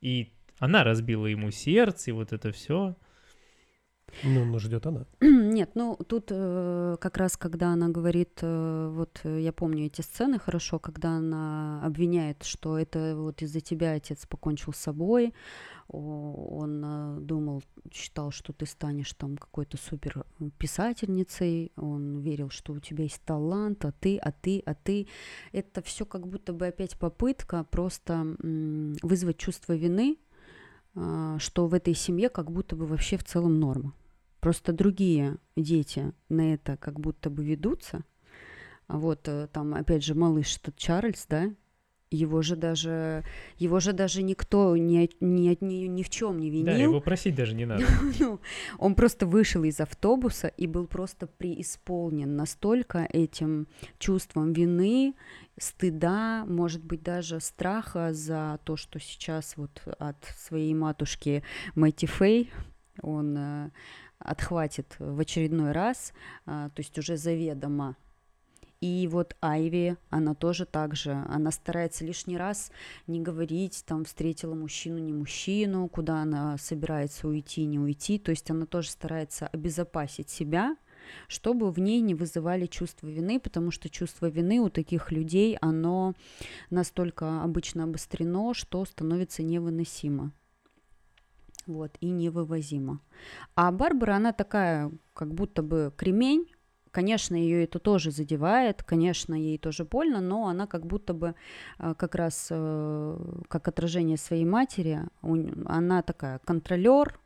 И 0.00 0.32
она 0.58 0.84
разбила 0.84 1.26
ему 1.26 1.50
сердце, 1.50 2.10
и 2.10 2.14
вот 2.14 2.32
это 2.32 2.50
все. 2.50 2.96
Ну, 4.24 4.44
ну 4.46 4.58
ждет 4.58 4.86
она. 4.86 5.04
Нет, 5.20 5.72
ну 5.74 5.96
тут 6.08 6.28
э, 6.30 6.96
как 6.98 7.18
раз, 7.18 7.36
когда 7.36 7.68
она 7.68 7.90
говорит, 7.90 8.38
э, 8.40 8.90
вот 8.90 9.20
э, 9.24 9.40
я 9.40 9.52
помню 9.52 9.84
эти 9.84 10.00
сцены 10.00 10.38
хорошо, 10.38 10.78
когда 10.78 11.10
она 11.10 11.82
обвиняет, 11.84 12.42
что 12.42 12.78
это 12.78 13.14
вот 13.16 13.42
из-за 13.42 13.60
тебя 13.60 13.92
отец 13.92 14.24
покончил 14.26 14.72
с 14.72 14.78
собой, 14.78 15.34
он 15.92 16.82
э, 16.84 17.20
думал, 17.20 17.62
считал, 17.92 18.30
что 18.30 18.52
ты 18.52 18.66
станешь 18.66 19.12
там 19.14 19.36
какой-то 19.36 19.76
супер 19.76 20.24
писательницей, 20.58 21.72
он 21.76 22.18
верил, 22.20 22.50
что 22.50 22.72
у 22.72 22.78
тебя 22.78 23.04
есть 23.04 23.22
талант, 23.22 23.84
а 23.84 23.92
ты, 23.92 24.18
а 24.18 24.32
ты, 24.32 24.62
а 24.66 24.74
ты. 24.74 25.08
Это 25.52 25.82
все 25.82 26.04
как 26.04 26.26
будто 26.26 26.52
бы 26.52 26.66
опять 26.66 26.98
попытка 26.98 27.64
просто 27.64 28.36
вызвать 28.40 29.38
чувство 29.38 29.72
вины 29.74 30.18
а, 30.94 31.38
что 31.38 31.66
в 31.66 31.74
этой 31.74 31.94
семье 31.94 32.28
как 32.28 32.50
будто 32.50 32.76
бы 32.76 32.86
вообще 32.86 33.16
в 33.16 33.24
целом 33.24 33.60
норма. 33.60 33.94
Просто 34.40 34.72
другие 34.72 35.36
дети 35.56 36.12
на 36.28 36.54
это 36.54 36.76
как 36.76 36.98
будто 36.98 37.30
бы 37.30 37.44
ведутся. 37.44 38.04
А 38.86 38.98
вот 38.98 39.28
э, 39.28 39.48
там, 39.52 39.74
опять 39.74 40.02
же, 40.02 40.14
малыш 40.14 40.56
этот 40.56 40.76
Чарльз, 40.76 41.26
да, 41.28 41.52
его 42.10 42.42
же 42.42 42.56
даже, 42.56 43.24
его 43.56 43.80
же 43.80 43.92
даже 43.92 44.22
никто 44.22 44.76
ни, 44.76 45.08
ни, 45.20 45.56
ни, 45.60 45.86
ни 45.86 46.02
в 46.02 46.10
чем 46.10 46.38
не 46.40 46.50
винил. 46.50 46.66
Да, 46.66 46.72
его 46.72 47.00
просить 47.00 47.34
даже 47.34 47.54
не 47.54 47.66
надо. 47.66 47.84
ну, 48.18 48.40
он 48.78 48.94
просто 48.94 49.26
вышел 49.26 49.62
из 49.62 49.80
автобуса 49.80 50.48
и 50.48 50.66
был 50.66 50.86
просто 50.86 51.26
преисполнен 51.26 52.36
настолько 52.36 53.06
этим 53.12 53.68
чувством 53.98 54.52
вины, 54.52 55.14
стыда, 55.58 56.44
может 56.46 56.84
быть, 56.84 57.02
даже 57.02 57.40
страха 57.40 58.12
за 58.12 58.58
то, 58.64 58.76
что 58.76 58.98
сейчас 58.98 59.56
вот 59.56 59.82
от 59.98 60.24
своей 60.36 60.74
матушки 60.74 61.44
Мэтти 61.74 62.06
Фэй 62.06 62.50
он 63.02 63.36
э, 63.36 63.70
отхватит 64.18 64.96
в 64.98 65.20
очередной 65.20 65.72
раз, 65.72 66.12
э, 66.46 66.70
то 66.74 66.80
есть 66.80 66.98
уже 66.98 67.16
заведомо 67.16 67.96
и 68.80 69.06
вот 69.08 69.36
Айви, 69.42 69.96
она 70.08 70.34
тоже 70.34 70.64
так 70.64 70.96
же, 70.96 71.12
она 71.28 71.50
старается 71.50 72.04
лишний 72.04 72.38
раз 72.38 72.72
не 73.06 73.20
говорить, 73.20 73.84
там, 73.86 74.04
встретила 74.04 74.54
мужчину, 74.54 74.98
не 74.98 75.12
мужчину, 75.12 75.86
куда 75.88 76.22
она 76.22 76.56
собирается 76.56 77.28
уйти, 77.28 77.66
не 77.66 77.78
уйти, 77.78 78.18
то 78.18 78.30
есть 78.30 78.50
она 78.50 78.64
тоже 78.64 78.90
старается 78.90 79.48
обезопасить 79.48 80.30
себя, 80.30 80.76
чтобы 81.28 81.70
в 81.70 81.78
ней 81.78 82.00
не 82.00 82.14
вызывали 82.14 82.66
чувство 82.66 83.08
вины, 83.08 83.38
потому 83.38 83.70
что 83.70 83.90
чувство 83.90 84.26
вины 84.26 84.60
у 84.60 84.70
таких 84.70 85.12
людей, 85.12 85.58
оно 85.60 86.14
настолько 86.70 87.42
обычно 87.42 87.84
обострено, 87.84 88.54
что 88.54 88.84
становится 88.86 89.42
невыносимо. 89.42 90.32
Вот, 91.66 91.96
и 92.00 92.08
невывозимо. 92.08 93.00
А 93.54 93.70
Барбара, 93.70 94.16
она 94.16 94.32
такая, 94.32 94.90
как 95.12 95.34
будто 95.34 95.62
бы 95.62 95.92
кремень, 95.96 96.48
Конечно, 96.90 97.36
ее 97.36 97.64
это 97.64 97.78
тоже 97.78 98.10
задевает, 98.10 98.82
конечно, 98.82 99.34
ей 99.34 99.58
тоже 99.58 99.84
больно, 99.84 100.20
но 100.20 100.48
она 100.48 100.66
как 100.66 100.86
будто 100.86 101.14
бы 101.14 101.34
э, 101.78 101.94
как 101.94 102.16
раз 102.16 102.48
э, 102.50 103.18
как 103.48 103.68
отражение 103.68 104.16
своей 104.16 104.44
матери, 104.44 105.00
она 105.66 106.02
такая 106.02 106.40
контролер, 106.40 107.20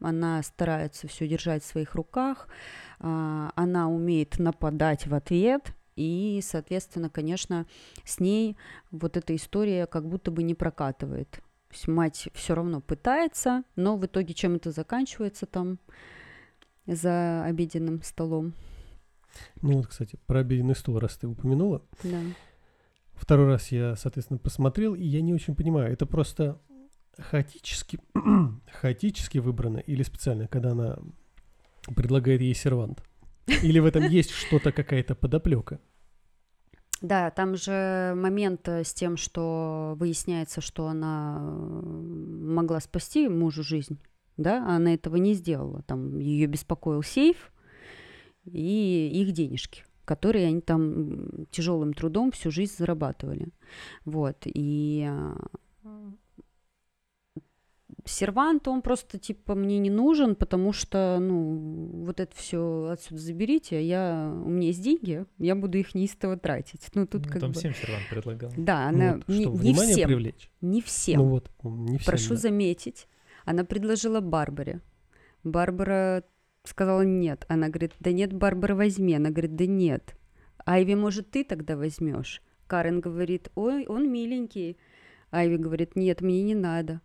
она 0.00 0.42
старается 0.42 1.08
все 1.08 1.28
держать 1.28 1.62
в 1.62 1.66
своих 1.66 1.94
руках, 1.94 2.48
а, 2.98 3.52
она 3.54 3.88
умеет 3.88 4.38
нападать 4.38 5.06
в 5.06 5.14
ответ, 5.14 5.74
и, 5.96 6.40
соответственно, 6.42 7.10
конечно, 7.10 7.66
с 8.04 8.20
ней 8.20 8.56
вот 8.90 9.16
эта 9.16 9.36
история 9.36 9.86
как 9.86 10.08
будто 10.08 10.30
бы 10.30 10.42
не 10.42 10.54
прокатывает. 10.54 11.30
То 11.30 11.74
есть 11.74 11.88
мать 11.88 12.28
все 12.32 12.54
равно 12.54 12.80
пытается, 12.80 13.62
но 13.76 13.96
в 13.96 14.06
итоге 14.06 14.32
чем 14.34 14.56
это 14.56 14.70
заканчивается 14.72 15.46
там 15.46 15.78
за 16.94 17.44
обеденным 17.44 18.02
столом? 18.02 18.54
Ну 19.62 19.78
вот, 19.78 19.86
кстати, 19.86 20.18
про 20.26 20.40
обеденный 20.40 20.74
стол, 20.74 20.98
раз 20.98 21.16
ты 21.16 21.26
упомянула. 21.26 21.82
Да. 22.02 22.20
Второй 23.14 23.46
раз 23.46 23.70
я, 23.70 23.96
соответственно, 23.96 24.38
посмотрел, 24.38 24.94
и 24.94 25.04
я 25.04 25.20
не 25.20 25.34
очень 25.34 25.54
понимаю, 25.54 25.92
это 25.92 26.06
просто 26.06 26.60
хаотически, 27.18 28.00
хаотически 28.80 29.38
выбрано 29.38 29.78
или 29.78 30.02
специально, 30.02 30.48
когда 30.48 30.70
она 30.70 30.98
предлагает 31.94 32.40
ей 32.40 32.54
сервант? 32.54 33.02
Или 33.46 33.78
в 33.78 33.86
этом 33.86 34.04
есть 34.04 34.30
что-то, 34.46 34.72
какая-то 34.72 35.14
подоплека? 35.14 35.80
Да, 37.00 37.30
там 37.30 37.56
же 37.56 38.12
момент 38.14 38.68
э, 38.68 38.84
с 38.84 38.92
тем, 38.92 39.16
что 39.16 39.96
выясняется, 39.98 40.60
что 40.60 40.86
она 40.86 41.38
э, 41.40 41.42
могла 41.42 42.78
спасти 42.80 43.26
мужу 43.26 43.62
жизнь, 43.62 43.98
да, 44.42 44.64
а 44.66 44.76
она 44.76 44.94
этого 44.94 45.16
не 45.16 45.34
сделала. 45.34 45.82
Там 45.82 46.18
ее 46.18 46.46
беспокоил 46.46 47.02
сейф, 47.02 47.52
и 48.44 49.10
их 49.12 49.32
денежки 49.32 49.84
которые 50.10 50.48
они 50.48 50.60
там 50.60 51.46
тяжелым 51.52 51.92
трудом 51.92 52.32
всю 52.32 52.50
жизнь 52.50 52.74
зарабатывали. 52.76 53.50
Вот. 54.04 54.38
И 54.44 55.06
а, 55.08 55.36
сервант, 58.04 58.66
он 58.68 58.82
просто 58.82 59.18
типа 59.18 59.54
мне 59.54 59.78
не 59.78 59.90
нужен, 59.90 60.34
потому 60.34 60.72
что, 60.72 61.18
ну, 61.20 62.04
вот 62.04 62.20
это 62.20 62.34
все 62.34 62.90
отсюда 62.92 63.20
заберите, 63.20 63.76
а 63.76 63.80
я, 63.80 64.32
у 64.44 64.48
меня 64.48 64.68
есть 64.68 64.82
деньги, 64.82 65.26
я 65.38 65.54
буду 65.54 65.78
их 65.78 65.94
неистово 65.94 66.36
тратить. 66.36 66.88
Ну, 66.94 67.06
тут 67.06 67.26
ну, 67.26 67.32
как 67.32 67.40
там 67.40 67.52
бы... 67.52 67.58
всем 67.58 67.74
сервант 67.74 68.04
предлагал. 68.10 68.50
Да, 68.56 68.90
ну, 68.90 68.98
она 68.98 69.14
вот, 69.14 69.28
не, 69.28 69.42
что, 69.42 69.52
не 69.52 69.74
всем. 69.74 70.08
Привлечь? 70.08 70.50
Не 70.60 70.82
всем. 70.82 71.20
Ну 71.20 71.28
вот, 71.28 71.50
не 71.62 71.98
всем, 71.98 72.06
Прошу 72.06 72.30
да. 72.30 72.36
заметить, 72.36 73.06
она 73.44 73.64
предложила 73.64 74.20
Барбаре. 74.20 74.80
Барбара 75.44 76.24
сказала 76.64 77.02
нет. 77.02 77.44
Она 77.48 77.68
говорит, 77.68 77.92
да 78.00 78.12
нет, 78.12 78.32
Барбара, 78.32 78.74
возьми. 78.74 79.14
Она 79.14 79.30
говорит, 79.30 79.56
да 79.56 79.66
нет. 79.66 80.16
Айви, 80.66 80.94
может, 80.94 81.30
ты 81.30 81.44
тогда 81.44 81.76
возьмешь? 81.76 82.42
Карен 82.66 83.00
говорит, 83.00 83.50
ой, 83.54 83.86
он 83.86 84.10
миленький. 84.10 84.76
Айви 85.30 85.56
говорит, 85.56 85.96
нет, 85.96 86.20
мне 86.20 86.42
не 86.42 86.54
надо. 86.54 87.00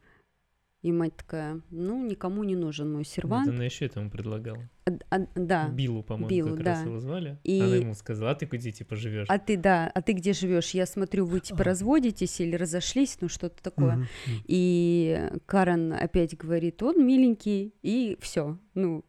И 0.85 0.91
мать 0.91 1.17
такая, 1.17 1.61
ну, 1.71 2.05
никому 2.05 2.43
не 2.43 2.55
нужен 2.55 2.93
мой 2.93 3.05
сервант. 3.05 3.47
Нет, 3.47 3.55
она 3.55 3.65
еще 3.65 3.87
этому 3.87 4.11
предлагала. 4.11 4.69
А, 4.85 4.91
а, 5.09 5.27
да. 5.33 5.67
Биллу, 5.69 6.03
по-моему, 6.03 6.29
Биллу, 6.29 6.55
как 6.55 6.63
да. 6.63 6.73
раз 6.73 6.85
его 6.85 6.99
звали. 6.99 7.39
И... 7.43 7.59
Она 7.59 7.77
ему 7.77 7.95
сказала, 7.95 8.29
а 8.29 8.35
ты 8.35 8.45
где 8.45 8.71
типа 8.71 8.95
живешь? 8.95 9.25
А 9.27 9.39
ты, 9.39 9.57
да, 9.57 9.91
а 9.91 10.01
ты 10.03 10.13
где 10.13 10.31
живешь? 10.33 10.75
Я 10.75 10.85
смотрю, 10.85 11.25
вы 11.25 11.39
типа 11.39 11.63
разводитесь 11.63 12.39
или 12.39 12.55
разошлись, 12.55 13.17
ну 13.19 13.29
что-то 13.29 13.63
такое. 13.63 13.95
Мгм. 13.95 14.07
И 14.45 15.27
Карен 15.47 15.91
опять 15.91 16.37
говорит, 16.37 16.83
он 16.83 17.03
миленький, 17.03 17.73
и 17.81 18.15
все. 18.21 18.59
Ну, 18.75 19.03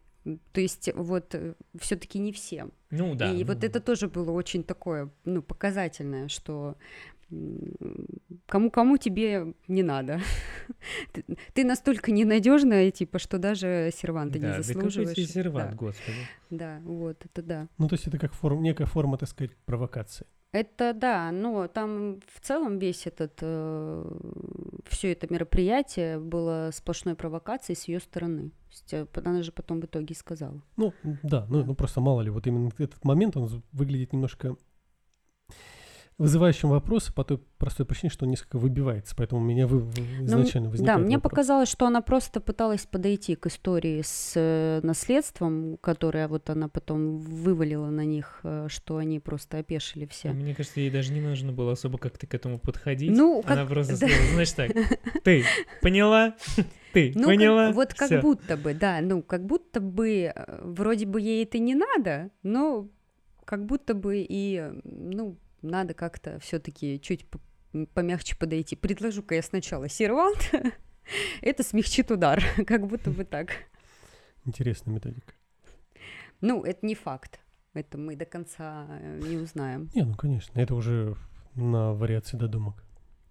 то 0.53 0.59
есть 0.59 0.89
вот 0.95 1.35
все-таки 1.79 2.17
не 2.17 2.33
всем. 2.33 2.73
Ну 2.89 3.13
да. 3.13 3.31
И 3.31 3.41
ну, 3.41 3.53
вот 3.53 3.63
это 3.63 3.79
тоже 3.79 4.07
было 4.07 4.31
очень 4.31 4.63
такое, 4.63 5.11
ну, 5.25 5.43
показательное, 5.43 6.27
что 6.27 6.75
кому-кому 8.45 8.97
тебе 8.97 9.53
не 9.67 9.83
надо. 9.83 10.19
ты, 11.13 11.25
ты 11.53 11.65
настолько 11.65 12.11
ненадежная, 12.11 12.91
типа, 12.91 13.19
что 13.19 13.37
даже 13.37 13.91
серванта 13.93 14.39
да, 14.39 14.57
не 14.57 14.63
заслуживаешь. 14.63 15.15
Да, 15.15 15.23
сервант, 15.23 15.71
да. 15.71 15.75
господи. 15.75 16.17
Да, 16.49 16.79
вот, 16.83 17.25
это 17.25 17.41
да. 17.41 17.67
Ну, 17.77 17.87
то 17.87 17.95
есть 17.95 18.07
это 18.07 18.17
как 18.17 18.33
форм, 18.33 18.61
некая 18.61 18.85
форма, 18.85 19.17
так 19.17 19.29
сказать, 19.29 19.55
провокации. 19.65 20.25
Это 20.53 20.93
да, 20.93 21.31
но 21.31 21.67
там 21.67 22.21
в 22.33 22.39
целом 22.39 22.79
весь 22.79 23.05
этот 23.05 23.33
э, 23.41 24.11
все 24.87 25.11
это 25.11 25.31
мероприятие 25.31 26.19
было 26.19 26.69
сплошной 26.73 27.15
провокацией 27.15 27.75
с 27.75 27.83
ее 27.89 27.99
стороны. 27.99 28.49
То 28.49 28.71
есть, 28.71 28.93
э, 28.93 29.07
она 29.25 29.43
же 29.43 29.51
потом 29.51 29.81
в 29.81 29.85
итоге 29.85 30.15
сказала. 30.15 30.61
Ну, 30.77 30.93
да, 31.21 31.45
ну, 31.49 31.65
ну 31.65 31.75
просто 31.75 31.99
мало 31.99 32.21
ли, 32.21 32.29
вот 32.29 32.47
именно 32.47 32.71
этот 32.77 33.03
момент, 33.03 33.35
он 33.35 33.61
выглядит 33.73 34.13
немножко 34.13 34.55
вызывающим 36.17 36.69
вопросы 36.69 37.13
по 37.13 37.23
той 37.23 37.37
простой 37.57 37.85
причине, 37.85 38.09
что 38.09 38.25
он 38.25 38.31
несколько 38.31 38.57
выбивается, 38.57 39.15
поэтому 39.15 39.41
у 39.41 39.43
меня 39.43 39.67
вы, 39.67 39.81
изначально 40.21 40.67
ну, 40.67 40.71
возникает 40.71 40.99
Да, 40.99 41.05
мне 41.05 41.17
вопрос. 41.17 41.31
показалось, 41.31 41.69
что 41.69 41.85
она 41.85 42.01
просто 42.01 42.41
пыталась 42.41 42.85
подойти 42.85 43.35
к 43.35 43.45
истории 43.45 44.01
с 44.03 44.33
э, 44.35 44.79
наследством, 44.83 45.77
которое 45.79 46.27
вот 46.27 46.49
она 46.49 46.69
потом 46.69 47.19
вывалила 47.19 47.87
на 47.87 48.05
них, 48.05 48.39
э, 48.43 48.67
что 48.69 48.97
они 48.97 49.19
просто 49.19 49.59
опешили 49.59 50.07
все. 50.07 50.29
Мне 50.29 50.55
кажется, 50.55 50.79
ей 50.79 50.89
даже 50.89 51.13
не 51.13 51.21
нужно 51.21 51.51
было 51.51 51.73
особо 51.73 51.99
как-то 51.99 52.25
к 52.25 52.33
этому 52.33 52.57
подходить. 52.57 53.15
Ну, 53.15 53.43
она 53.45 53.57
как... 53.57 53.69
просто 53.69 53.99
да. 53.99 54.07
сказала, 54.07 54.31
знаешь 54.31 54.51
так, 54.51 54.71
ты 55.23 55.43
поняла? 55.81 56.35
Ты 56.93 57.11
ну, 57.13 57.27
поняла? 57.27 57.67
Как, 57.67 57.75
вот 57.75 57.93
как 57.93 58.07
Всё. 58.07 58.21
будто 58.21 58.57
бы, 58.57 58.73
да, 58.73 59.01
ну, 59.01 59.21
как 59.21 59.45
будто 59.45 59.81
бы, 59.81 60.31
э, 60.33 60.59
вроде 60.63 61.05
бы 61.05 61.21
ей 61.21 61.43
это 61.43 61.59
не 61.59 61.75
надо, 61.75 62.31
но 62.43 62.87
как 63.45 63.65
будто 63.65 63.93
бы 63.93 64.25
и, 64.27 64.71
ну, 64.83 65.37
надо 65.61 65.93
как-то 65.93 66.39
все-таки 66.39 66.99
чуть 66.99 67.25
помягче 67.93 68.35
подойти. 68.37 68.75
Предложу-ка 68.75 69.35
я 69.35 69.41
сначала 69.41 69.89
сервант, 69.89 70.51
это 71.41 71.63
смягчит 71.63 72.11
удар, 72.11 72.43
как 72.67 72.87
будто 72.87 73.11
бы 73.11 73.23
так. 73.23 73.51
Интересная 74.45 74.93
методика. 74.93 75.33
Ну, 76.41 76.63
это 76.63 76.85
не 76.85 76.95
факт. 76.95 77.39
Это 77.73 77.97
мы 77.97 78.15
до 78.15 78.25
конца 78.25 78.87
не 79.19 79.37
узнаем. 79.37 79.89
Не, 79.93 80.03
ну 80.03 80.15
конечно, 80.15 80.59
это 80.59 80.73
уже 80.73 81.15
на 81.55 81.93
вариации 81.93 82.37
додумок. 82.37 82.83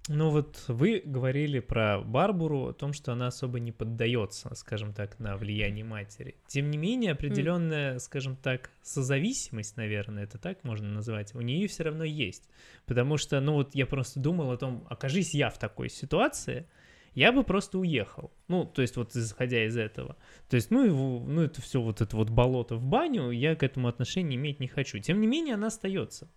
Ну 0.09 0.31
вот 0.31 0.63
вы 0.69 1.03
говорили 1.05 1.59
про 1.59 2.01
Барбару, 2.01 2.69
о 2.69 2.73
том, 2.73 2.93
что 2.93 3.13
она 3.13 3.27
особо 3.27 3.59
не 3.59 3.73
поддается, 3.73 4.55
скажем 4.55 4.95
так, 4.95 5.19
на 5.19 5.37
влияние 5.37 5.85
матери. 5.85 6.37
Тем 6.47 6.71
не 6.71 6.79
менее, 6.79 7.13
определенная, 7.13 7.97
mm. 7.97 7.99
скажем 7.99 8.37
так, 8.37 8.71
созависимость, 8.83 9.77
наверное, 9.77 10.23
это 10.23 10.39
так 10.39 10.63
можно 10.63 10.89
назвать, 10.89 11.35
у 11.35 11.41
нее 11.41 11.67
все 11.67 11.83
равно 11.83 12.05
есть. 12.05 12.49
Потому 12.87 13.17
что, 13.17 13.41
ну 13.41 13.55
вот 13.55 13.75
я 13.75 13.85
просто 13.85 14.21
думал 14.21 14.53
о 14.53 14.57
том, 14.57 14.87
окажись 14.89 15.35
я 15.35 15.51
в 15.51 15.59
такой 15.59 15.89
ситуации, 15.89 16.69
я 17.15 17.33
бы 17.33 17.43
просто 17.43 17.79
уехал. 17.79 18.31
Ну, 18.47 18.65
то 18.65 18.83
есть 18.83 18.97
вот 18.97 19.17
исходя 19.17 19.67
из 19.67 19.77
этого. 19.77 20.17
То 20.49 20.55
есть, 20.55 20.71
ну, 20.71 20.85
его, 20.85 21.25
ну 21.27 21.43
это 21.43 21.61
все 21.63 21.81
вот 21.81 22.01
это 22.01 22.15
вот 22.15 22.31
болото 22.31 22.77
в 22.77 22.85
баню, 22.85 23.31
я 23.31 23.57
к 23.57 23.65
этому 23.65 23.89
отношения 23.89 24.37
иметь 24.37 24.61
не 24.61 24.69
хочу. 24.69 24.99
Тем 25.01 25.21
не 25.21 25.27
менее, 25.27 25.55
она 25.55 25.69
остается. 25.69 26.29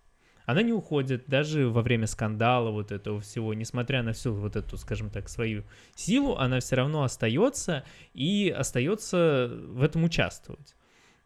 Она 0.50 0.62
не 0.62 0.72
уходит 0.72 1.24
даже 1.28 1.68
во 1.68 1.82
время 1.82 2.06
скандала 2.06 2.70
вот 2.70 2.90
этого 2.90 3.20
всего, 3.20 3.54
несмотря 3.54 4.02
на 4.02 4.12
всю 4.12 4.32
вот 4.34 4.56
эту, 4.56 4.76
скажем 4.76 5.08
так, 5.08 5.28
свою 5.28 5.64
силу, 5.94 6.36
она 6.36 6.58
все 6.58 6.76
равно 6.76 7.04
остается 7.04 7.84
и 8.14 8.52
остается 8.56 9.48
в 9.68 9.82
этом 9.82 10.04
участвовать. 10.04 10.74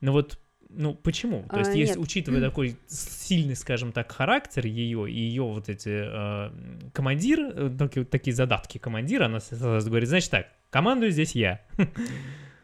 Но 0.00 0.12
вот 0.12 0.38
ну, 0.76 0.94
почему? 0.94 1.44
То 1.48 1.58
есть, 1.58 1.70
А, 1.70 1.74
если, 1.74 1.94
нет. 1.94 2.02
учитывая 2.02 2.40
такой 2.48 2.76
сильный, 2.86 3.56
скажем 3.56 3.92
так, 3.92 4.12
характер 4.12 4.66
ее 4.66 5.10
и 5.10 5.18
ее 5.18 5.42
вот 5.42 5.68
эти 5.68 5.88
э, 5.88 6.90
командир, 6.92 7.40
э, 7.40 7.70
такие, 7.78 8.04
такие 8.04 8.34
задатки 8.34 8.78
командира, 8.78 9.26
она 9.26 9.38
говорит, 9.50 10.08
значит 10.08 10.30
так, 10.30 10.48
командую 10.70 11.12
здесь 11.12 11.34
я. 11.34 11.62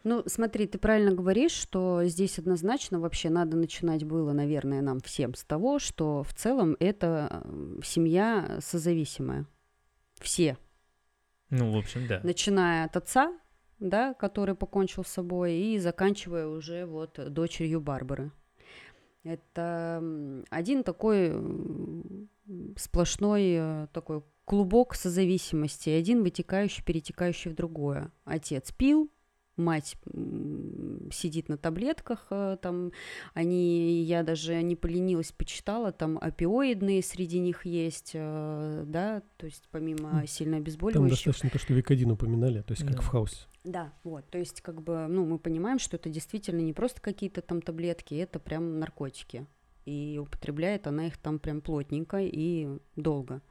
Ну, 0.02 0.22
смотри, 0.26 0.66
ты 0.66 0.78
правильно 0.78 1.12
говоришь, 1.12 1.52
что 1.52 2.02
здесь 2.04 2.38
однозначно 2.38 3.00
вообще 3.00 3.28
надо 3.28 3.56
начинать 3.56 4.04
было, 4.04 4.32
наверное, 4.32 4.80
нам 4.80 5.00
всем 5.00 5.34
с 5.34 5.44
того, 5.44 5.78
что 5.78 6.22
в 6.22 6.32
целом 6.34 6.76
это 6.80 7.44
семья 7.84 8.58
созависимая. 8.60 9.46
Все. 10.18 10.56
Ну, 11.50 11.72
в 11.72 11.76
общем, 11.76 12.06
да. 12.06 12.20
Начиная 12.22 12.86
от 12.86 12.96
отца, 12.96 13.38
да, 13.78 14.14
который 14.14 14.54
покончил 14.54 15.04
с 15.04 15.08
собой, 15.08 15.54
и 15.54 15.78
заканчивая 15.78 16.46
уже 16.46 16.86
вот 16.86 17.18
дочерью 17.32 17.80
Барбары. 17.80 18.30
Это 19.22 20.02
один 20.48 20.82
такой 20.82 21.34
сплошной 22.76 23.54
э, 23.58 23.86
такой 23.92 24.22
клубок 24.46 24.94
созависимости, 24.94 25.90
один 25.90 26.22
вытекающий, 26.22 26.82
перетекающий 26.82 27.50
в 27.50 27.54
другое. 27.54 28.10
Отец 28.24 28.72
пил, 28.72 29.10
мать 29.56 29.96
сидит 31.12 31.48
на 31.48 31.58
таблетках, 31.58 32.26
э, 32.30 32.56
там 32.62 32.92
они, 33.34 34.02
я 34.02 34.22
даже 34.22 34.62
не 34.62 34.76
поленилась, 34.76 35.32
почитала, 35.32 35.92
там 35.92 36.18
опиоидные 36.20 37.02
среди 37.02 37.38
них 37.40 37.66
есть, 37.66 38.12
э, 38.14 38.84
да, 38.86 39.22
то 39.36 39.46
есть 39.46 39.68
помимо 39.70 40.26
сильно 40.26 40.54
Там 40.56 40.62
обезболивающих. 40.62 41.16
достаточно 41.26 41.50
то, 41.50 41.58
что 41.58 41.74
Викодин 41.74 42.10
упоминали, 42.10 42.62
то 42.62 42.72
есть 42.72 42.84
как 42.86 42.96
Да. 42.96 43.02
в 43.02 43.06
хаосе. 43.08 43.46
Да, 43.64 43.92
вот, 44.04 44.24
то 44.30 44.38
есть 44.38 44.62
как 44.62 44.80
бы, 44.82 45.06
ну, 45.08 45.26
мы 45.26 45.38
понимаем, 45.38 45.78
что 45.78 45.96
это 45.96 46.08
действительно 46.08 46.60
не 46.60 46.72
просто 46.72 47.00
какие-то 47.02 47.42
там 47.42 47.60
таблетки, 47.60 48.14
это 48.14 48.38
прям 48.38 48.78
наркотики. 48.78 49.46
И 49.84 50.18
употребляет 50.22 50.86
она 50.86 51.06
их 51.08 51.18
там 51.18 51.38
прям 51.38 51.60
плотненько 51.60 52.18
и 52.20 52.68
долго. 52.96 53.42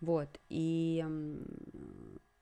Вот, 0.00 0.28
и 0.48 1.04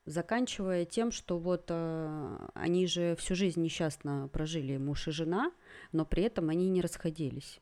заканчивая 0.09 0.85
тем, 0.85 1.11
что 1.11 1.37
вот 1.37 1.65
э, 1.69 2.47
они 2.55 2.87
же 2.87 3.15
всю 3.17 3.35
жизнь 3.35 3.61
несчастно 3.61 4.27
прожили, 4.33 4.77
муж 4.77 5.07
и 5.07 5.11
жена, 5.11 5.51
но 5.91 6.05
при 6.05 6.23
этом 6.23 6.49
они 6.49 6.67
не 6.69 6.81
расходились. 6.81 7.61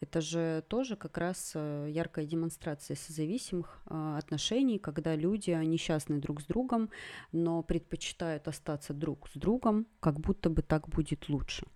Это 0.00 0.20
же 0.20 0.64
тоже 0.68 0.96
как 0.96 1.16
раз 1.18 1.52
э, 1.54 1.88
яркая 1.90 2.26
демонстрация 2.26 2.94
созависимых 2.94 3.80
э, 3.86 4.16
отношений, 4.18 4.78
когда 4.78 5.16
люди 5.16 5.50
несчастны 5.50 6.18
друг 6.18 6.42
с 6.42 6.44
другом, 6.44 6.90
но 7.32 7.62
предпочитают 7.62 8.46
остаться 8.48 8.92
друг 8.92 9.28
с 9.28 9.32
другом, 9.34 9.86
как 10.00 10.20
будто 10.20 10.50
бы 10.50 10.62
так 10.62 10.88
будет 10.88 11.28
лучше. 11.28 11.66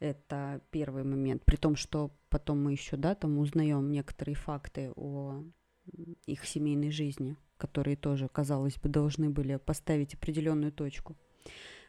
Это 0.00 0.62
первый 0.70 1.04
момент. 1.04 1.44
При 1.44 1.56
том, 1.56 1.76
что 1.76 2.10
потом 2.30 2.64
мы 2.64 2.72
еще, 2.72 2.96
да, 2.96 3.14
там 3.14 3.38
узнаем 3.38 3.90
некоторые 3.92 4.34
факты 4.34 4.92
о 4.96 5.44
их 6.26 6.44
семейной 6.46 6.90
жизни, 6.90 7.36
которые 7.62 7.96
тоже, 7.96 8.28
казалось 8.28 8.76
бы, 8.82 8.88
должны 8.88 9.30
были 9.30 9.56
поставить 9.56 10.14
определенную 10.14 10.72
точку. 10.72 11.14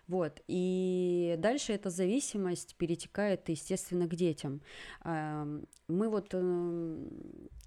Вот. 0.08 0.42
И 0.48 1.36
дальше 1.40 1.74
эта 1.74 1.90
зависимость 1.90 2.76
перетекает, 2.76 3.50
естественно, 3.50 4.08
к 4.08 4.16
детям. 4.16 4.62
Ам, 5.02 5.66
Мы 5.88 6.10
вот 6.10 6.34
эм, 6.34 7.10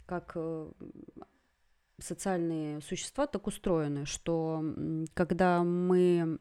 как 0.06 0.32
э, 0.36 0.70
социальные 1.98 2.80
существа 2.80 3.26
так 3.26 3.46
устроены, 3.46 4.06
что 4.06 4.62
когда 5.14 5.64
мы 5.64 6.38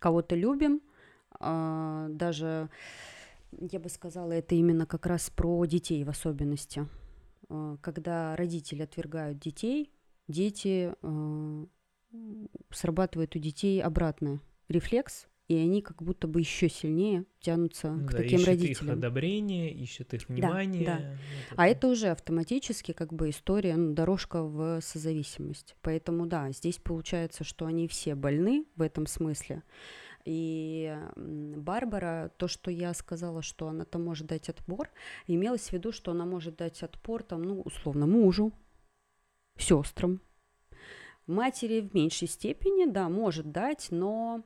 кого-то 0.00 0.34
любим, 0.34 0.80
а, 1.40 2.06
даже, 2.08 2.68
я 3.52 3.78
бы 3.78 3.88
сказала, 3.88 4.32
это 4.32 4.54
именно 4.54 4.86
как 4.86 5.06
раз 5.06 5.30
про 5.30 5.64
детей 5.66 6.04
в 6.04 6.10
особенности. 6.10 6.88
А, 7.48 7.76
Когда 7.80 8.36
родители 8.36 8.82
отвергают 8.82 9.38
детей, 9.38 9.93
дети, 10.28 10.94
а, 11.02 11.66
срабатывает 12.70 13.34
у 13.36 13.38
детей 13.38 13.82
обратное 13.82 14.40
рефлекс, 14.68 15.26
и 15.46 15.56
они 15.56 15.82
как 15.82 16.02
будто 16.02 16.26
бы 16.26 16.40
еще 16.40 16.70
сильнее 16.70 17.26
тянутся 17.40 17.88
к 17.88 18.12
Да, 18.12 18.16
таким 18.18 18.38
ищет 18.38 18.40
их 18.40 18.46
родителям. 18.46 18.94
одобрение, 18.98 19.72
ищет 19.74 20.14
их 20.14 20.28
внимание. 20.28 20.86
да. 20.86 20.98
вот 21.50 21.58
А 21.58 21.66
это 21.66 21.88
уже 21.88 22.08
автоматически 22.08 22.92
как 22.92 23.12
бы 23.12 23.28
история, 23.28 23.76
ну, 23.76 23.92
дорожка 23.92 24.42
в 24.42 24.80
созависимость. 24.80 25.76
Поэтому 25.82 26.26
да, 26.26 26.50
здесь 26.50 26.78
получается, 26.78 27.44
что 27.44 27.66
они 27.66 27.88
все 27.88 28.14
больны 28.14 28.64
в 28.76 28.80
этом 28.82 29.06
смысле. 29.06 29.62
И 30.24 30.96
Барбара, 31.16 32.32
то, 32.38 32.48
что 32.48 32.70
я 32.70 32.94
сказала, 32.94 33.42
что 33.42 33.68
она 33.68 33.84
там 33.84 34.02
может 34.02 34.26
дать 34.26 34.48
отпор, 34.48 34.88
имелось 35.26 35.68
в 35.68 35.72
виду, 35.74 35.92
что 35.92 36.12
она 36.12 36.24
может 36.24 36.56
дать 36.56 36.82
отпор 36.82 37.22
там, 37.22 37.42
ну, 37.42 37.60
условно, 37.60 38.06
мужу, 38.06 38.54
сестрам. 39.56 40.20
Матери 41.26 41.80
в 41.80 41.94
меньшей 41.94 42.28
степени, 42.28 42.90
да, 42.90 43.08
может 43.08 43.50
дать, 43.50 43.88
но 43.90 44.42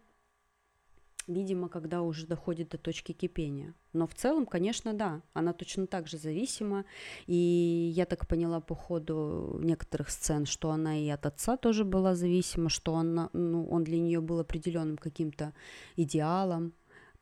видимо, 1.28 1.68
когда 1.68 2.02
уже 2.02 2.26
доходит 2.26 2.70
до 2.70 2.78
точки 2.78 3.12
кипения. 3.12 3.74
Но 3.92 4.06
в 4.06 4.14
целом, 4.14 4.46
конечно, 4.46 4.94
да, 4.94 5.22
она 5.34 5.52
точно 5.52 5.86
так 5.86 6.08
же 6.08 6.16
зависима. 6.16 6.84
И 7.26 7.92
я 7.94 8.06
так 8.06 8.26
поняла 8.26 8.60
по 8.60 8.74
ходу 8.74 9.58
некоторых 9.62 10.10
сцен, 10.10 10.46
что 10.46 10.70
она 10.70 10.98
и 10.98 11.08
от 11.08 11.26
отца 11.26 11.56
тоже 11.56 11.84
была 11.84 12.14
зависима, 12.14 12.68
что 12.68 12.96
она, 12.96 13.30
ну, 13.32 13.66
он 13.68 13.84
для 13.84 13.98
нее 13.98 14.20
был 14.20 14.40
определенным 14.40 14.96
каким-то 14.96 15.52
идеалом. 15.96 16.72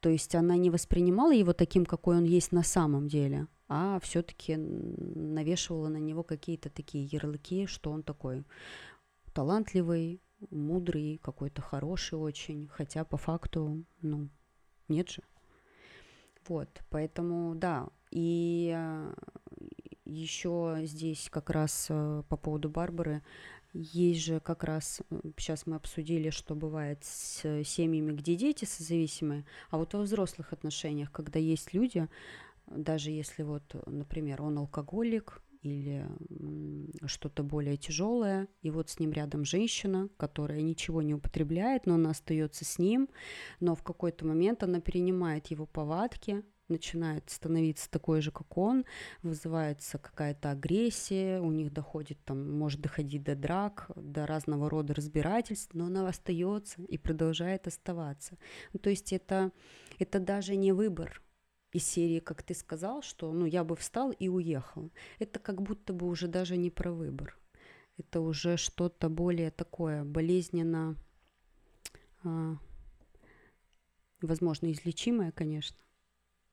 То 0.01 0.09
есть 0.09 0.34
она 0.34 0.57
не 0.57 0.70
воспринимала 0.70 1.32
его 1.32 1.53
таким, 1.53 1.84
какой 1.84 2.18
он 2.18 2.24
есть 2.24 2.53
на 2.53 2.62
самом 2.62 3.09
деле, 3.09 3.49
а 3.69 3.99
все-таки 4.01 4.57
навешивала 4.57 5.89
на 5.89 5.97
него 5.99 6.23
какие-то 6.23 6.71
такие 6.71 7.05
ярлыки, 7.05 7.67
что 7.67 7.91
он 7.91 8.03
такой 8.03 8.45
талантливый, 9.33 10.21
мудрый, 10.51 11.19
какой-то 11.23 11.62
хороший 11.62 12.19
очень, 12.19 12.69
хотя 12.69 13.05
по 13.05 13.17
факту, 13.17 13.85
ну, 14.03 14.29
нет 14.89 15.11
же. 15.11 15.23
Вот, 16.49 16.69
поэтому, 16.91 17.55
да, 17.57 17.89
и 18.11 18.77
еще 20.05 20.79
здесь 20.83 21.29
как 21.31 21.51
раз 21.51 21.89
э, 21.91 22.23
по 22.29 22.37
поводу 22.37 22.71
Барбары, 22.71 23.23
есть 23.73 24.21
же 24.25 24.41
как 24.41 24.64
раз, 24.64 25.03
сейчас 25.37 25.67
мы 25.67 25.77
обсудили, 25.77 26.31
что 26.31 26.55
бывает 26.55 27.05
с 27.05 27.64
семьями, 27.64 28.12
где 28.12 28.37
дети 28.37 28.64
созависимые, 28.64 29.45
а 29.71 29.77
вот 29.77 29.93
во 29.93 30.01
взрослых 30.01 30.53
отношениях, 30.53 31.12
когда 31.12 31.39
есть 31.39 31.75
люди, 31.75 32.09
даже 32.67 33.11
если 33.11 33.43
вот, 33.43 33.75
например, 33.87 34.43
он 34.43 34.59
алкоголик, 34.59 35.43
или 35.62 36.07
что-то 37.07 37.43
более 37.43 37.77
тяжелое, 37.77 38.49
и 38.62 38.71
вот 38.71 38.91
с 38.91 38.99
ним 39.01 39.12
рядом 39.12 39.45
женщина, 39.45 40.09
которая 40.17 40.61
ничего 40.61 41.03
не 41.03 41.14
употребляет, 41.14 41.87
но 41.87 41.95
она 41.95 42.11
остается 42.11 42.64
с 42.64 42.79
ним, 42.79 43.09
но 43.61 43.75
в 43.75 43.83
какой-то 43.83 44.25
момент 44.27 44.62
она 44.62 44.81
перенимает 44.81 45.49
его 45.49 45.67
повадки, 45.67 46.45
начинает 46.69 47.31
становиться 47.31 47.89
такой 47.91 48.21
же, 48.21 48.33
как 48.33 48.57
он, 48.57 48.85
вызывается 49.23 49.99
какая-то 49.99 50.51
агрессия, 50.51 51.41
у 51.41 51.53
них 51.53 51.73
доходит 51.73 52.19
там, 52.25 52.59
может 52.59 52.81
доходить 52.81 53.23
до 53.23 53.37
драк, 53.37 53.91
до 53.95 54.27
разного 54.27 54.69
рода 54.69 54.95
разбирательств, 54.95 55.75
но 55.75 55.87
она 55.87 56.09
остается 56.09 56.83
и 56.83 56.99
продолжает 56.99 57.67
оставаться. 57.67 58.37
Ну, 58.73 58.81
то 58.81 58.91
есть 58.91 59.12
это, 59.12 59.53
это 59.99 60.19
даже 60.19 60.57
не 60.57 60.73
выбор, 60.73 61.23
из 61.77 61.85
серии, 61.85 62.20
как 62.20 62.43
ты 62.43 62.55
сказал, 62.55 63.03
что 63.03 63.33
ну, 63.33 63.45
я 63.45 63.62
бы 63.62 63.77
встал 63.77 64.11
и 64.11 64.29
уехал. 64.29 64.91
Это 65.18 65.39
как 65.39 65.61
будто 65.61 65.93
бы 65.93 66.07
уже 66.07 66.27
даже 66.27 66.57
не 66.57 66.70
про 66.70 66.91
выбор. 66.91 67.39
Это 67.99 68.20
уже 68.20 68.57
что-то 68.57 69.09
более 69.09 69.51
такое, 69.51 70.05
болезненно, 70.05 70.97
а, 72.24 72.57
возможно, 74.22 74.72
излечимое, 74.72 75.33
конечно, 75.33 75.77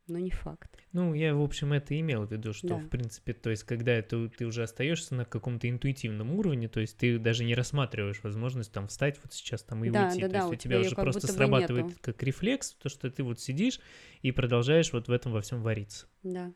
но 0.08 0.20
не 0.20 0.32
факт. 0.32 0.70
Ну, 0.91 1.14
я, 1.14 1.34
в 1.34 1.41
общем, 1.41 1.74
это 1.74 1.97
имел 1.99 2.26
в 2.26 2.32
виду, 2.32 2.54
что, 2.54 2.68
Да. 2.68 2.78
в 2.78 2.89
принципе, 2.89 3.34
то 3.34 3.49
есть, 3.49 3.64
когда 3.64 3.91
это, 3.93 4.30
ты 4.30 4.45
уже 4.45 4.64
остаешься 4.64 5.16
на 5.16 5.26
каком-то 5.26 5.70
интуитивном 5.70 6.32
уровне, 6.32 6.68
то 6.68 6.80
есть 6.80 6.97
ты 6.97 7.18
даже 7.18 7.43
не 7.45 7.56
рассматриваешь 7.56 8.22
возможность 8.24 8.72
там 8.72 8.88
встать 8.88 9.20
вот 9.24 9.34
сейчас 9.34 9.64
там 9.64 9.84
и 9.86 9.89
Да, 9.89 10.08
уйти. 10.08 10.22
да, 10.22 10.28
то 10.28 10.34
да, 10.34 10.38
есть 10.39 10.49
у 10.49 10.54
у 10.54 10.56
тебя 10.56 10.78
тебя 10.78 10.88
уже 10.88 10.95
просто 10.95 11.28
срабатывает 11.28 11.86
нету. 11.86 11.97
как 12.01 12.22
рефлекс, 12.24 12.74
то, 12.74 12.89
что 12.89 13.10
ты 13.10 13.24
вот 13.24 13.39
сидишь 13.39 13.80
и 14.22 14.32
продолжаешь 14.32 14.91
вот 14.93 15.08
в 15.08 15.12
этом 15.12 15.32
во 15.32 15.41
всем 15.41 15.62
вариться. 15.64 16.06
Да. 16.24 16.51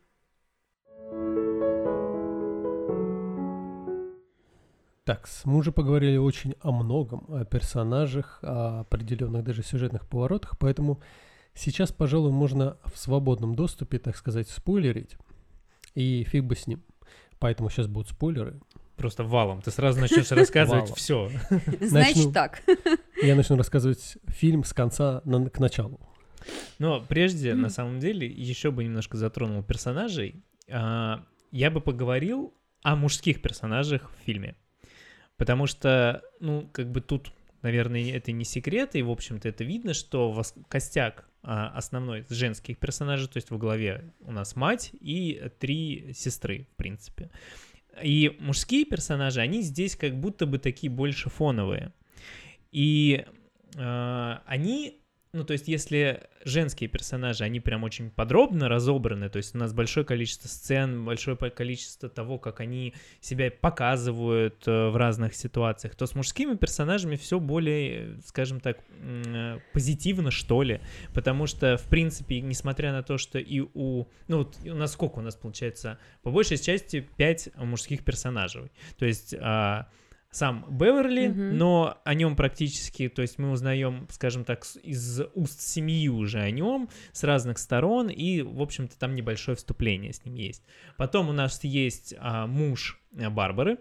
Так, 5.04 5.26
мы 5.46 5.56
уже 5.56 5.72
поговорили 5.72 6.18
очень 6.18 6.54
о 6.60 6.70
многом, 6.70 7.24
о 7.32 7.44
персонажах, 7.46 8.40
о 8.42 8.80
определенных 8.80 9.42
даже 9.42 9.62
сюжетных 9.62 10.06
поворотах, 10.06 10.58
поэтому 10.58 11.00
сейчас, 11.58 11.92
пожалуй, 11.92 12.32
можно 12.32 12.76
в 12.84 12.98
свободном 12.98 13.54
доступе, 13.54 13.98
так 13.98 14.16
сказать, 14.16 14.48
спойлерить, 14.48 15.16
и 15.94 16.24
фиг 16.24 16.44
бы 16.44 16.56
с 16.56 16.66
ним. 16.66 16.82
Поэтому 17.38 17.70
сейчас 17.70 17.86
будут 17.86 18.10
спойлеры. 18.10 18.60
Просто 18.96 19.22
валом. 19.22 19.62
Ты 19.62 19.70
сразу 19.70 20.00
начнешь 20.00 20.30
рассказывать 20.32 20.90
все. 20.96 21.30
Значит 21.80 22.32
так. 22.32 22.62
Я 23.22 23.36
начну 23.36 23.56
рассказывать 23.56 24.18
фильм 24.26 24.64
с 24.64 24.72
конца 24.72 25.20
к 25.20 25.58
началу. 25.58 26.00
Но 26.78 27.00
прежде, 27.00 27.54
на 27.54 27.68
самом 27.68 28.00
деле, 28.00 28.26
еще 28.26 28.70
бы 28.70 28.84
немножко 28.84 29.16
затронул 29.16 29.62
персонажей. 29.62 30.42
А, 30.70 31.24
Я 31.52 31.70
бы 31.70 31.80
поговорил 31.80 32.54
о 32.82 32.96
мужских 32.96 33.42
персонажах 33.42 34.10
в 34.10 34.24
фильме. 34.24 34.56
Потому 35.36 35.66
что, 35.66 36.22
ну, 36.40 36.68
как 36.72 36.90
бы 36.90 37.00
тут, 37.00 37.32
наверное, 37.62 38.12
это 38.12 38.32
не 38.32 38.44
секрет, 38.44 38.94
и, 38.94 39.02
в 39.02 39.10
общем-то, 39.10 39.48
это 39.48 39.64
видно, 39.64 39.94
что 39.94 40.42
костяк 40.68 41.28
а, 41.42 41.68
основной 41.68 42.24
женских 42.28 42.78
персонажей, 42.78 43.28
то 43.28 43.36
есть 43.36 43.50
во 43.50 43.58
главе 43.58 44.12
у 44.20 44.32
нас 44.32 44.56
мать 44.56 44.90
и 45.00 45.50
три 45.58 46.12
сестры, 46.14 46.66
в 46.72 46.76
принципе. 46.76 47.30
И 48.02 48.36
мужские 48.40 48.84
персонажи, 48.84 49.40
они 49.40 49.62
здесь 49.62 49.96
как 49.96 50.18
будто 50.18 50.46
бы 50.46 50.58
такие 50.58 50.90
больше 50.90 51.30
фоновые. 51.30 51.92
И 52.70 53.24
э, 53.74 54.36
они, 54.46 55.00
ну, 55.32 55.44
то 55.44 55.52
есть, 55.52 55.68
если 55.68 56.28
женские 56.44 56.88
персонажи, 56.88 57.44
они 57.44 57.60
прям 57.60 57.84
очень 57.84 58.10
подробно 58.10 58.68
разобраны, 58.68 59.28
то 59.28 59.36
есть 59.36 59.54
у 59.54 59.58
нас 59.58 59.74
большое 59.74 60.06
количество 60.06 60.48
сцен, 60.48 61.04
большое 61.04 61.36
количество 61.36 62.08
того, 62.08 62.38
как 62.38 62.60
они 62.60 62.94
себя 63.20 63.50
показывают 63.50 64.66
э, 64.66 64.88
в 64.88 64.96
разных 64.96 65.34
ситуациях, 65.34 65.94
то 65.96 66.06
с 66.06 66.14
мужскими 66.14 66.54
персонажами 66.54 67.16
все 67.16 67.38
более, 67.38 68.18
скажем 68.24 68.60
так, 68.60 68.78
э, 69.00 69.58
позитивно, 69.74 70.30
что 70.30 70.62
ли, 70.62 70.80
потому 71.12 71.46
что, 71.46 71.76
в 71.76 71.88
принципе, 71.88 72.40
несмотря 72.40 72.92
на 72.92 73.02
то, 73.02 73.18
что 73.18 73.38
и 73.38 73.60
у, 73.60 74.06
ну, 74.28 74.38
вот 74.38 74.56
у 74.64 74.74
нас 74.74 74.92
сколько 74.92 75.18
у 75.18 75.22
нас 75.22 75.36
получается, 75.36 75.98
по 76.22 76.30
большей 76.30 76.56
части 76.56 77.06
5 77.16 77.56
мужских 77.56 78.04
персонажей, 78.04 78.72
то 78.98 79.04
есть... 79.04 79.34
сам 80.30 80.66
Беверли, 80.70 81.28
Мгм. 81.28 81.56
но 81.56 82.00
о 82.04 82.14
нем 82.14 82.36
практически, 82.36 83.08
то 83.08 83.22
есть 83.22 83.38
мы 83.38 83.50
узнаем, 83.50 84.06
скажем 84.10 84.44
так, 84.44 84.64
из 84.82 85.22
уст 85.34 85.60
семьи 85.60 86.08
уже 86.08 86.40
о 86.40 86.50
нем 86.50 86.90
с 87.12 87.24
разных 87.24 87.58
сторон, 87.58 88.08
и, 88.08 88.42
в 88.42 88.60
общем-то, 88.60 88.98
там 88.98 89.14
небольшое 89.14 89.56
вступление 89.56 90.12
с 90.12 90.24
ним 90.24 90.34
есть. 90.34 90.62
Потом 90.96 91.28
у 91.30 91.32
нас 91.32 91.64
есть 91.64 92.14
а, 92.18 92.46
муж 92.46 93.00
а, 93.18 93.30
Барбары, 93.30 93.78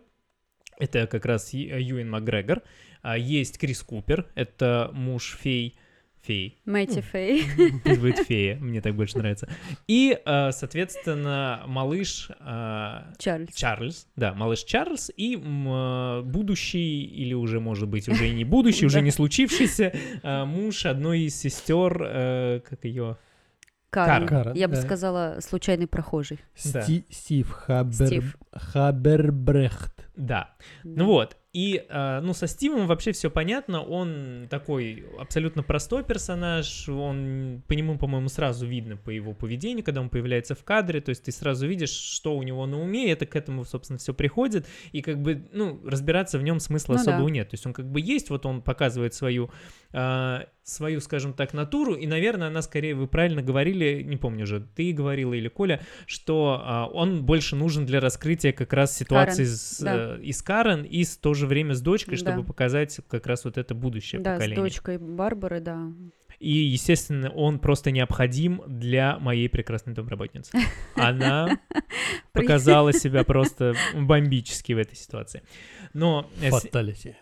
это 0.79 1.05
как 1.07 1.25
раз 1.25 1.53
Ю- 1.53 1.77
Юэн 1.79 2.09
Макгрегор, 2.09 2.61
А, 3.01 3.17
есть 3.17 3.57
Крис 3.59 3.83
Купер, 3.83 4.27
это 4.35 4.89
муж 4.93 5.37
фей, 5.41 5.77
фей, 6.21 6.59
Мэтти 6.65 7.01
Фэй. 7.01 7.43
пусть 7.83 7.99
будет 7.99 8.17
фея, 8.27 8.57
мне 8.59 8.81
так 8.81 8.95
больше 8.95 9.17
нравится. 9.17 9.47
И, 9.87 10.17
а, 10.25 10.51
соответственно, 10.51 11.63
малыш 11.67 12.29
а, 12.39 13.13
Чарльз. 13.17 13.55
Чарльз, 13.55 14.07
да, 14.15 14.33
малыш 14.33 14.63
Чарльз 14.63 15.11
и 15.15 15.35
э, 15.35 16.21
будущий, 16.23 17.03
или 17.05 17.33
уже, 17.33 17.59
может 17.59 17.87
быть, 17.87 18.09
уже 18.09 18.29
и 18.29 18.33
не 18.33 18.43
будущий, 18.43 18.85
уже 18.85 18.95
Да. 18.97 19.01
не 19.01 19.11
случившийся, 19.11 19.93
э, 20.23 20.45
муж 20.45 20.85
одной 20.85 21.21
из 21.21 21.35
сестер, 21.39 22.01
э, 22.03 22.61
как 22.67 22.83
ее... 22.85 23.17
Карен. 23.89 24.27
Карен, 24.27 24.53
Я 24.53 24.67
бы 24.67 24.75
да. 24.75 24.81
сказала, 24.81 25.37
случайный 25.39 25.87
прохожий. 25.87 26.39
Да. 26.73 26.81
Сти- 26.81 27.05
Стив 27.09 27.49
Хабер... 27.49 28.07
Стив. 28.07 28.37
Хабербрехт. 28.51 29.93
Да, 30.17 30.55
ну 30.83 31.05
вот, 31.05 31.37
и, 31.57 31.83
э, 31.89 32.19
ну, 32.21 32.35
со 32.35 32.45
Стивом 32.45 32.85
вообще 32.85 33.13
все 33.13 33.31
понятно, 33.31 33.81
он 33.81 34.45
такой 34.47 35.05
абсолютно 35.17 35.63
простой 35.63 36.03
персонаж, 36.03 36.87
он, 36.87 37.63
по 37.67 37.73
нему, 37.73 37.97
по-моему, 37.97 38.29
сразу 38.29 38.67
видно 38.67 38.95
по 38.95 39.09
его 39.09 39.33
поведению, 39.33 39.83
когда 39.83 40.01
он 40.01 40.09
появляется 40.11 40.53
в 40.53 40.63
кадре, 40.63 41.01
то 41.01 41.09
есть 41.09 41.23
ты 41.23 41.31
сразу 41.31 41.65
видишь, 41.65 41.89
что 41.89 42.37
у 42.37 42.43
него 42.43 42.67
на 42.67 42.79
уме, 42.79 43.07
и 43.07 43.09
это 43.09 43.25
к 43.25 43.35
этому, 43.35 43.65
собственно, 43.65 43.97
все 43.97 44.13
приходит, 44.13 44.67
и 44.91 45.01
как 45.01 45.19
бы, 45.19 45.47
ну, 45.51 45.81
разбираться 45.83 46.37
в 46.37 46.43
нем 46.43 46.59
смысла 46.59 46.93
Ну 46.93 47.03
да. 47.03 47.11
особого 47.11 47.27
нет, 47.29 47.49
то 47.49 47.55
есть 47.55 47.65
он 47.65 47.73
как 47.73 47.87
бы 47.87 48.01
есть, 48.01 48.29
вот 48.29 48.45
он 48.45 48.61
показывает 48.61 49.15
свою, 49.15 49.49
э, 49.93 50.41
свою, 50.67 50.99
скажем 50.99 51.33
так, 51.33 51.53
натуру, 51.53 51.95
и, 51.95 52.05
наверное, 52.05 52.49
она 52.49 52.61
скорее, 52.61 52.93
вы 52.93 53.07
правильно 53.07 53.41
говорили, 53.41 54.03
не 54.03 54.17
помню 54.17 54.43
уже, 54.43 54.59
ты 54.59 54.91
говорила 54.91 55.33
или 55.33 55.47
Коля, 55.47 55.81
что 56.05 56.61
а, 56.61 56.85
он 56.87 57.23
больше 57.23 57.55
нужен 57.55 57.85
для 57.85 58.01
раскрытия 58.01 58.51
как 58.51 58.73
раз 58.73 58.95
ситуации 58.95 59.43
Карен, 59.45 59.55
с, 59.55 59.79
да. 59.79 60.17
э, 60.17 60.21
и 60.21 60.33
с 60.33 60.41
Карен, 60.41 60.83
и 60.83 61.05
в 61.05 61.17
то 61.17 61.33
же 61.47 61.49
время 61.49 61.73
с 61.73 61.81
дочкой, 61.81 62.17
чтобы 62.17 62.41
Да. 62.41 62.47
показать 62.47 62.99
как 63.09 63.25
раз 63.27 63.45
вот 63.45 63.57
это 63.57 63.73
будущее 63.73 64.21
Да, 64.21 64.35
с 64.35 64.39
поколение. 64.39 64.63
дочкой 64.63 64.97
Барбары, 64.97 65.59
да. 65.59 65.87
И, 66.39 66.51
естественно, 66.51 67.29
он 67.31 67.57
просто 67.57 67.89
необходим 67.89 68.61
для 68.67 69.17
моей 69.17 69.49
прекрасной 69.49 69.93
домработницы. 69.95 70.51
Она 70.95 71.57
показала 72.31 72.93
себя 72.93 73.23
просто 73.23 73.73
бомбически 73.95 74.73
в 74.73 74.77
этой 74.77 74.95
ситуации. 74.95 75.41
Но 75.93 76.29
э, 76.41 76.51
с- 76.51 76.61
Фаталити. 76.61 77.15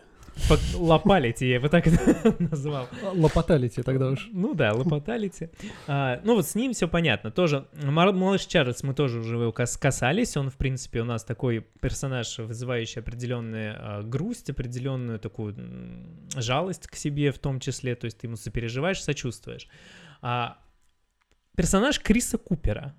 Лопалити, 0.74 1.46
я 1.46 1.54
его 1.54 1.68
так 1.68 1.86
это 1.86 2.36
назвал. 2.38 2.88
Лопаталити 3.14 3.82
тогда 3.82 4.08
уж. 4.08 4.28
Ну 4.32 4.54
да, 4.54 4.72
лопаталити. 4.72 5.50
А, 5.86 6.20
ну 6.24 6.34
вот 6.34 6.46
с 6.46 6.54
ним 6.54 6.72
все 6.72 6.88
понятно. 6.88 7.30
Тоже 7.30 7.66
малыш 7.82 8.46
Чарльз, 8.46 8.82
мы 8.82 8.94
тоже 8.94 9.20
уже 9.20 9.36
его 9.36 9.52
кас- 9.52 9.76
касались. 9.76 10.36
Он, 10.36 10.50
в 10.50 10.56
принципе, 10.56 11.00
у 11.00 11.04
нас 11.04 11.24
такой 11.24 11.66
персонаж, 11.80 12.38
вызывающий 12.38 13.00
определенную 13.00 13.74
а, 13.78 14.02
грусть, 14.02 14.50
определенную 14.50 15.18
такую 15.18 15.54
жалость 16.36 16.86
к 16.86 16.96
себе 16.96 17.30
в 17.30 17.38
том 17.38 17.60
числе. 17.60 17.94
То 17.94 18.06
есть 18.06 18.18
ты 18.18 18.26
ему 18.26 18.36
сопереживаешь, 18.36 19.02
сочувствуешь. 19.02 19.68
А, 20.22 20.58
персонаж 21.56 22.00
Криса 22.00 22.38
Купера. 22.38 22.94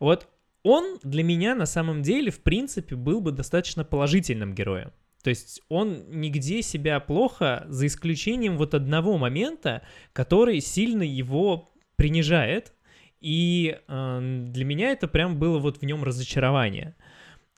Вот 0.00 0.28
он 0.62 0.98
для 1.02 1.22
меня 1.22 1.54
на 1.54 1.66
самом 1.66 2.02
деле, 2.02 2.30
в 2.30 2.40
принципе, 2.42 2.96
был 2.96 3.20
бы 3.20 3.32
достаточно 3.32 3.84
положительным 3.84 4.54
героем. 4.54 4.92
То 5.24 5.30
есть 5.30 5.62
он 5.68 6.04
нигде 6.20 6.62
себя 6.62 7.00
плохо, 7.00 7.64
за 7.68 7.86
исключением 7.86 8.56
вот 8.58 8.74
одного 8.74 9.16
момента, 9.18 9.82
который 10.12 10.60
сильно 10.60 11.02
его 11.02 11.72
принижает. 11.96 12.74
И 13.20 13.78
э, 13.88 14.44
для 14.52 14.64
меня 14.66 14.90
это 14.90 15.08
прям 15.08 15.38
было 15.38 15.58
вот 15.58 15.78
в 15.78 15.82
нем 15.84 16.04
разочарование. 16.04 16.94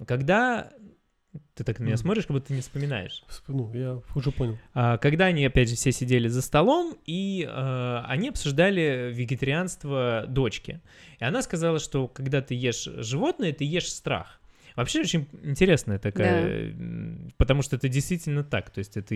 Когда... 0.07 0.71
Ты 1.55 1.64
так 1.64 1.79
на 1.81 1.85
меня 1.85 1.95
Мгм. 1.95 2.01
смотришь, 2.03 2.27
как 2.27 2.35
будто 2.37 2.47
ты 2.49 2.55
не 2.55 2.61
вспоминаешь. 2.61 3.23
Всп- 3.29 3.43
Ну, 3.49 3.71
я 3.75 4.01
уже 4.14 4.31
понял. 4.31 4.57
А, 4.73 4.97
Когда 4.99 5.27
они, 5.27 5.45
опять 5.45 5.69
же, 5.69 5.75
все 5.75 5.91
сидели 5.93 6.29
за 6.29 6.41
столом, 6.43 6.97
и 7.05 7.47
э, 7.51 7.99
они 8.07 8.29
обсуждали 8.29 9.11
вегетарианство 9.12 10.25
дочки. 10.29 10.81
И 11.19 11.25
она 11.25 11.43
сказала, 11.43 11.79
что 11.79 12.09
когда 12.09 12.41
ты 12.43 12.55
ешь 12.55 12.85
животное, 12.85 13.53
ты 13.53 13.64
ешь 13.64 13.91
страх. 13.93 14.41
Вообще 14.77 15.01
очень 15.01 15.27
интересная 15.43 15.99
такая, 15.99 16.70
м, 16.72 17.31
потому 17.39 17.62
что 17.62 17.77
это 17.77 17.89
действительно 17.89 18.45
так. 18.45 18.70
То 18.70 18.79
есть 18.79 18.97
это 18.97 19.14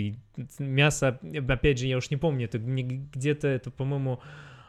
мясо, 0.59 1.21
опять 1.49 1.79
же, 1.79 1.87
я 1.87 1.97
уж 1.99 2.11
не 2.11 2.17
помню, 2.17 2.47
это 2.47 2.59
где-то 2.59 3.47
это, 3.49 3.71
по-моему, 3.71 4.21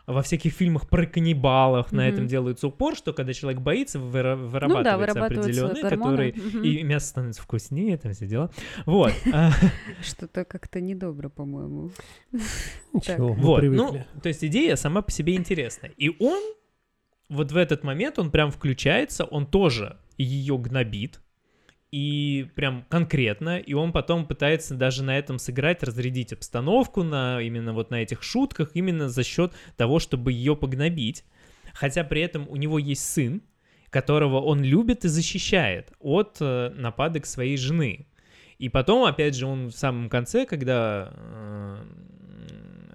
во 0.07 0.21
всяких 0.23 0.51
фильмах 0.53 0.89
про 0.89 1.05
каннибалов 1.05 1.91
на 1.93 2.01
Мгм. 2.07 2.13
этом 2.13 2.27
делается 2.27 2.67
упор, 2.67 2.95
что 2.97 3.13
когда 3.13 3.33
человек 3.33 3.61
боится, 3.61 3.99
выра- 3.99 4.35
вырабатывается, 4.35 4.67
Ну 4.77 4.83
да, 4.83 4.97
вырабатываются 4.97 5.65
определенный, 5.65 5.81
гормоны. 5.89 6.31
который 6.31 6.49
Мгм. 6.49 6.63
и 6.63 6.83
мясо 6.83 7.07
становится 7.07 7.41
вкуснее, 7.43 7.97
там 7.97 8.11
все 8.13 8.25
дела. 8.27 8.51
Вот. 8.85 9.13
А, 9.33 9.51
Что-то 10.01 10.43
как-то 10.43 10.81
недобро, 10.81 11.29
по-моему. 11.29 11.91
Ничего, 12.93 13.33
мы 13.35 13.41
Вот, 13.41 13.59
привыкли. 13.61 13.77
ну, 14.13 14.21
то 14.21 14.27
есть 14.27 14.43
идея 14.43 14.75
сама 14.75 15.01
по 15.01 15.11
себе 15.11 15.35
интересная. 15.35 15.91
И 15.97 16.09
он 16.19 16.41
вот 17.31 17.53
в 17.53 17.57
этот 17.57 17.83
момент, 17.83 18.19
он 18.19 18.29
прям 18.29 18.51
включается, 18.51 19.23
он 19.23 19.45
тоже 19.45 19.97
ее 20.17 20.57
гнобит, 20.57 21.21
и 21.89 22.47
прям 22.55 22.85
конкретно, 22.89 23.57
и 23.57 23.73
он 23.73 23.93
потом 23.93 24.25
пытается 24.25 24.75
даже 24.75 25.01
на 25.01 25.17
этом 25.17 25.39
сыграть, 25.39 25.81
разрядить 25.81 26.33
обстановку 26.33 27.03
на 27.03 27.41
именно 27.41 27.73
вот 27.73 27.89
на 27.89 28.03
этих 28.03 28.21
шутках, 28.21 28.71
именно 28.73 29.07
за 29.07 29.23
счет 29.23 29.53
того, 29.77 29.99
чтобы 29.99 30.33
ее 30.33 30.57
погнобить. 30.57 31.23
Хотя 31.73 32.03
при 32.03 32.21
этом 32.21 32.49
у 32.49 32.57
него 32.57 32.77
есть 32.77 33.03
сын, 33.09 33.41
которого 33.89 34.41
он 34.41 34.61
любит 34.61 35.05
и 35.05 35.07
защищает 35.07 35.93
от 35.99 36.37
э, 36.41 36.73
нападок 36.75 37.25
своей 37.25 37.55
жены. 37.55 38.07
И 38.57 38.67
потом, 38.67 39.05
опять 39.05 39.35
же, 39.35 39.47
он 39.47 39.67
в 39.67 39.73
самом 39.73 40.09
конце, 40.09 40.45
когда 40.45 41.13
э, 41.13 41.77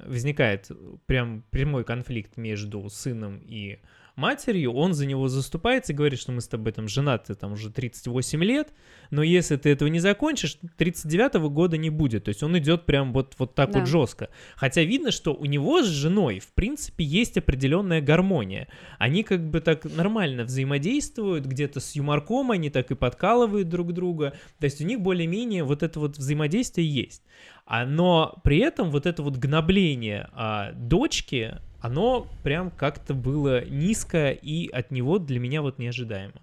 возникает 0.07 0.71
прям 1.07 1.43
прямой 1.51 1.85
конфликт 1.85 2.37
между 2.37 2.89
сыном 2.91 3.41
и 3.43 3.79
матерью, 4.17 4.73
он 4.73 4.95
за 4.95 5.07
него 5.07 5.29
заступается 5.29 5.93
и 5.93 5.97
говорит, 5.97 6.19
что 6.19 6.33
мы 6.33 6.41
с 6.41 6.49
тобой 6.49 6.73
там 6.73 6.89
женаты 6.89 7.35
там 7.35 7.53
уже 7.53 7.71
38 7.71 8.43
лет, 8.43 8.73
но 9.11 9.23
если 9.23 9.57
ты 9.57 9.71
этого 9.71 9.89
не 9.89 10.01
закончишь, 10.01 10.59
39-го 10.79 11.51
года 11.51 11.77
не 11.77 11.91
будет. 11.91 12.25
То 12.25 12.31
есть 12.31 12.43
он 12.43 12.57
идет 12.59 12.87
прям 12.87 13.13
вот, 13.13 13.35
вот 13.39 13.55
так 13.55 13.71
Да. 13.71 13.81
вот 13.81 13.89
жестко. 13.89 14.31
Хотя 14.57 14.83
видно, 14.83 15.11
что 15.11 15.35
у 15.35 15.45
него 15.45 15.83
с 15.83 15.87
женой, 15.87 16.41
в 16.41 16.53
принципе, 16.53 17.05
есть 17.05 17.37
определенная 17.37 18.01
гармония. 18.01 18.69
Они 18.99 19.23
как 19.23 19.49
бы 19.49 19.61
так 19.61 19.85
нормально 19.85 20.45
взаимодействуют, 20.45 21.47
где-то 21.47 21.81
с 21.81 21.95
юморком 21.95 22.51
они 22.51 22.71
так 22.71 22.91
и 22.91 22.95
подкалывают 22.95 23.69
друг 23.69 23.93
друга. 23.93 24.33
То 24.59 24.65
есть 24.65 24.81
у 24.81 24.85
них 24.85 25.01
более-менее 25.01 25.65
вот 25.65 25.83
это 25.83 26.01
вот 26.01 26.17
взаимодействие 26.17 26.89
есть. 26.89 27.23
А, 27.67 27.85
но 27.85 28.39
при 28.45 28.59
этом 28.59 28.91
вот 28.91 29.07
это 29.07 29.23
вот 29.23 29.37
гнобление 29.37 30.29
а, 30.33 30.73
дочки, 30.73 31.59
оно 31.87 32.27
прям 32.43 32.71
как-то 32.71 33.15
было 33.15 33.65
низко 33.65 34.31
и 34.31 34.69
от 34.69 34.91
него 34.91 35.19
для 35.19 35.39
меня 35.39 35.63
вот 35.63 35.79
неожидаемо. 35.79 36.43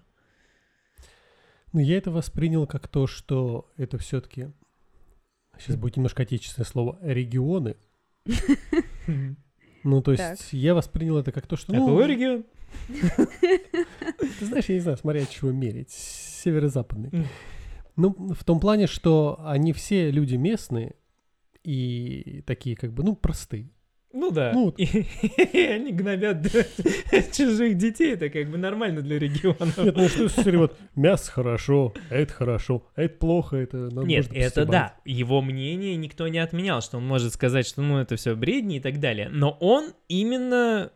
Но 1.72 1.80
я 1.80 1.98
это 1.98 2.10
воспринял 2.10 2.66
как 2.66 2.88
то, 2.88 3.06
что 3.06 3.70
это 3.76 3.98
все-таки, 3.98 4.52
сейчас 5.58 5.76
будет 5.76 5.96
немножко 5.96 6.22
отечественное 6.22 6.66
слово, 6.66 6.98
регионы. 7.02 7.76
Ну, 9.82 10.00
то 10.00 10.12
есть 10.12 10.52
я 10.52 10.74
воспринял 10.74 11.18
это 11.18 11.30
как 11.30 11.46
то, 11.46 11.56
что... 11.56 11.74
ну, 11.74 11.86
Какой 11.86 12.06
регион? 12.06 12.44
Ты 14.38 14.46
знаешь, 14.46 14.64
я 14.68 14.76
не 14.76 14.80
знаю, 14.80 14.96
смотря 14.96 15.22
от 15.22 15.30
чего 15.30 15.52
мерить. 15.52 15.90
Северо-западный. 15.90 17.28
Ну, 17.96 18.34
в 18.34 18.44
том 18.44 18.60
плане, 18.60 18.86
что 18.86 19.38
они 19.44 19.74
все 19.74 20.10
люди 20.10 20.36
местные 20.36 20.94
и 21.62 22.42
такие 22.46 22.76
как 22.76 22.94
бы, 22.94 23.02
ну, 23.02 23.14
простые. 23.14 23.73
Ну 24.14 24.30
да. 24.30 24.52
Ну, 24.54 24.66
вот. 24.66 24.78
И, 24.78 24.84
и 25.52 25.60
они 25.66 25.92
гнобят 25.92 26.38
чужих 27.36 27.76
детей, 27.76 28.14
это 28.14 28.30
как 28.30 28.48
бы 28.48 28.56
нормально 28.56 29.02
для 29.02 29.18
регионов. 29.18 29.76
Нет, 29.76 29.96
ну 29.96 30.08
что, 30.08 30.28
смотри, 30.28 30.56
вот 30.56 30.78
мясо 30.94 31.32
хорошо, 31.32 31.92
а 32.10 32.14
это 32.14 32.32
хорошо, 32.32 32.86
а 32.94 33.02
это 33.02 33.18
плохо, 33.18 33.56
это 33.56 33.76
надо 33.76 34.06
Нет, 34.06 34.28
это 34.32 34.64
да. 34.64 34.94
Его 35.04 35.42
мнение 35.42 35.96
никто 35.96 36.28
не 36.28 36.38
отменял, 36.38 36.80
что 36.80 36.98
он 36.98 37.06
может 37.06 37.32
сказать, 37.32 37.66
что 37.66 37.82
ну 37.82 37.98
это 37.98 38.14
все 38.14 38.36
бредни 38.36 38.76
и 38.76 38.80
так 38.80 39.00
далее. 39.00 39.28
Но 39.28 39.50
он 39.60 39.92
именно 40.08 40.92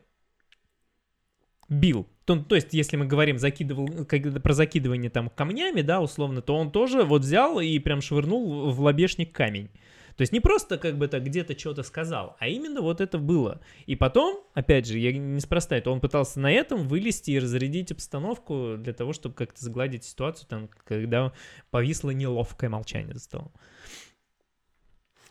бил. 1.68 2.06
То, 2.24 2.36
то 2.36 2.54
есть, 2.54 2.72
если 2.72 2.96
мы 2.96 3.06
говорим 3.06 3.38
закидывал, 3.38 4.04
когда 4.06 4.38
про 4.38 4.52
закидывание 4.52 5.10
там 5.10 5.28
камнями, 5.30 5.80
да, 5.80 6.00
условно, 6.00 6.40
то 6.40 6.54
он 6.54 6.70
тоже 6.70 7.02
вот 7.02 7.22
взял 7.22 7.58
и 7.58 7.78
прям 7.78 8.00
швырнул 8.00 8.70
в 8.70 8.80
лобешник 8.80 9.34
камень. 9.34 9.70
То 10.18 10.22
есть 10.22 10.32
не 10.32 10.40
просто 10.40 10.78
как 10.78 10.98
бы 10.98 11.06
так 11.06 11.22
где-то 11.22 11.56
что-то 11.56 11.84
сказал, 11.84 12.36
а 12.40 12.48
именно 12.48 12.82
вот 12.82 13.00
это 13.00 13.18
было. 13.18 13.60
И 13.86 13.94
потом, 13.94 14.42
опять 14.52 14.84
же, 14.84 14.98
я 14.98 15.16
неспроста 15.16 15.76
это, 15.76 15.92
он 15.92 16.00
пытался 16.00 16.40
на 16.40 16.50
этом 16.50 16.88
вылезти 16.88 17.30
и 17.30 17.38
разрядить 17.38 17.92
обстановку 17.92 18.74
для 18.76 18.92
того, 18.92 19.12
чтобы 19.12 19.36
как-то 19.36 19.64
сгладить 19.64 20.02
ситуацию, 20.02 20.48
там, 20.48 20.70
когда 20.84 21.32
повисло 21.70 22.10
неловкое 22.10 22.68
молчание 22.68 23.14
за 23.14 23.20
столом. 23.20 23.52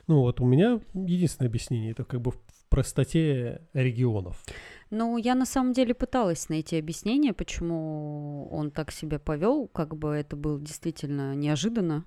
Ну 0.07 0.21
вот 0.21 0.39
у 0.39 0.45
меня 0.45 0.79
единственное 0.93 1.49
объяснение, 1.49 1.91
это 1.91 2.05
как 2.05 2.21
бы 2.21 2.31
в 2.31 2.39
простоте 2.69 3.67
регионов. 3.73 4.41
Ну, 4.89 5.17
я 5.17 5.35
на 5.35 5.45
самом 5.45 5.73
деле 5.73 5.93
пыталась 5.95 6.47
найти 6.47 6.79
объяснение, 6.79 7.33
почему 7.33 8.47
он 8.53 8.71
так 8.71 8.93
себя 8.93 9.19
повел, 9.19 9.67
как 9.67 9.97
бы 9.97 10.11
это 10.11 10.37
было 10.37 10.61
действительно 10.61 11.35
неожиданно, 11.35 12.05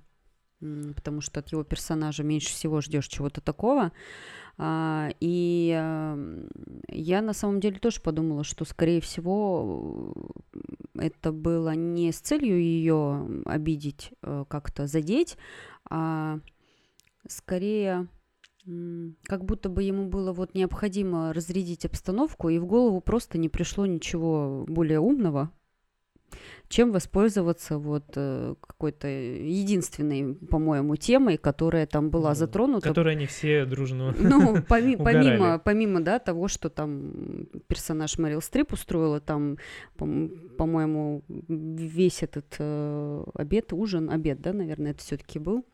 потому 0.60 1.20
что 1.20 1.40
от 1.40 1.50
его 1.52 1.64
персонажа 1.64 2.22
меньше 2.22 2.50
всего 2.50 2.80
ждешь 2.80 3.08
чего-то 3.08 3.40
такого. 3.40 3.92
А, 4.58 5.10
И 5.20 5.68
я 6.88 7.22
на 7.22 7.32
самом 7.32 7.60
деле 7.60 7.78
тоже 7.78 8.00
подумала, 8.00 8.44
что, 8.44 8.64
скорее 8.64 9.00
всего, 9.00 10.12
э, 10.54 10.60
это 11.06 11.32
было 11.32 11.74
не 11.74 12.12
с 12.12 12.20
целью 12.20 12.60
ее 12.60 13.42
обидеть, 13.46 14.12
э, 14.22 14.44
как-то 14.48 14.86
задеть, 14.86 15.38
а 15.88 16.40
скорее 17.26 18.08
как 19.24 19.44
будто 19.46 19.70
бы 19.70 19.82
ему 19.82 20.08
было 20.08 20.32
вот 20.32 20.54
необходимо 20.54 21.32
разрядить 21.32 21.86
обстановку, 21.86 22.50
и 22.50 22.58
в 22.58 22.66
голову 22.66 23.00
просто 23.00 23.38
не 23.38 23.48
пришло 23.48 23.86
ничего 23.86 24.66
более 24.68 25.00
умного, 25.00 25.50
чем 26.68 26.92
воспользоваться 26.92 27.78
вот 27.78 28.04
э, 28.16 28.54
какой-то 28.60 29.08
единственной, 29.08 30.34
по-моему, 30.34 30.96
темой, 30.96 31.36
которая 31.36 31.86
там 31.86 32.10
была 32.10 32.30
Ну, 32.30 32.34
затронута. 32.34 32.88
Которые 32.88 33.16
они 33.16 33.26
все 33.26 33.64
дружно... 33.64 34.14
Ну, 34.18 34.56
поми- 34.56 34.96
помимо, 35.04 35.58
помимо, 35.58 36.00
да, 36.00 36.18
того, 36.18 36.48
что 36.48 36.70
там 36.70 37.46
персонаж 37.66 38.18
Мэрил 38.18 38.40
Стрип 38.40 38.72
устроила, 38.72 39.20
там, 39.20 39.58
пом- 39.96 40.50
по-моему, 40.56 41.22
весь 41.28 42.22
этот 42.22 42.56
э, 42.58 43.24
обед, 43.34 43.72
ужин, 43.72 44.10
обед, 44.10 44.40
да, 44.40 44.52
наверное, 44.52 44.92
это 44.92 45.00
все-таки 45.00 45.38
был. 45.38 45.64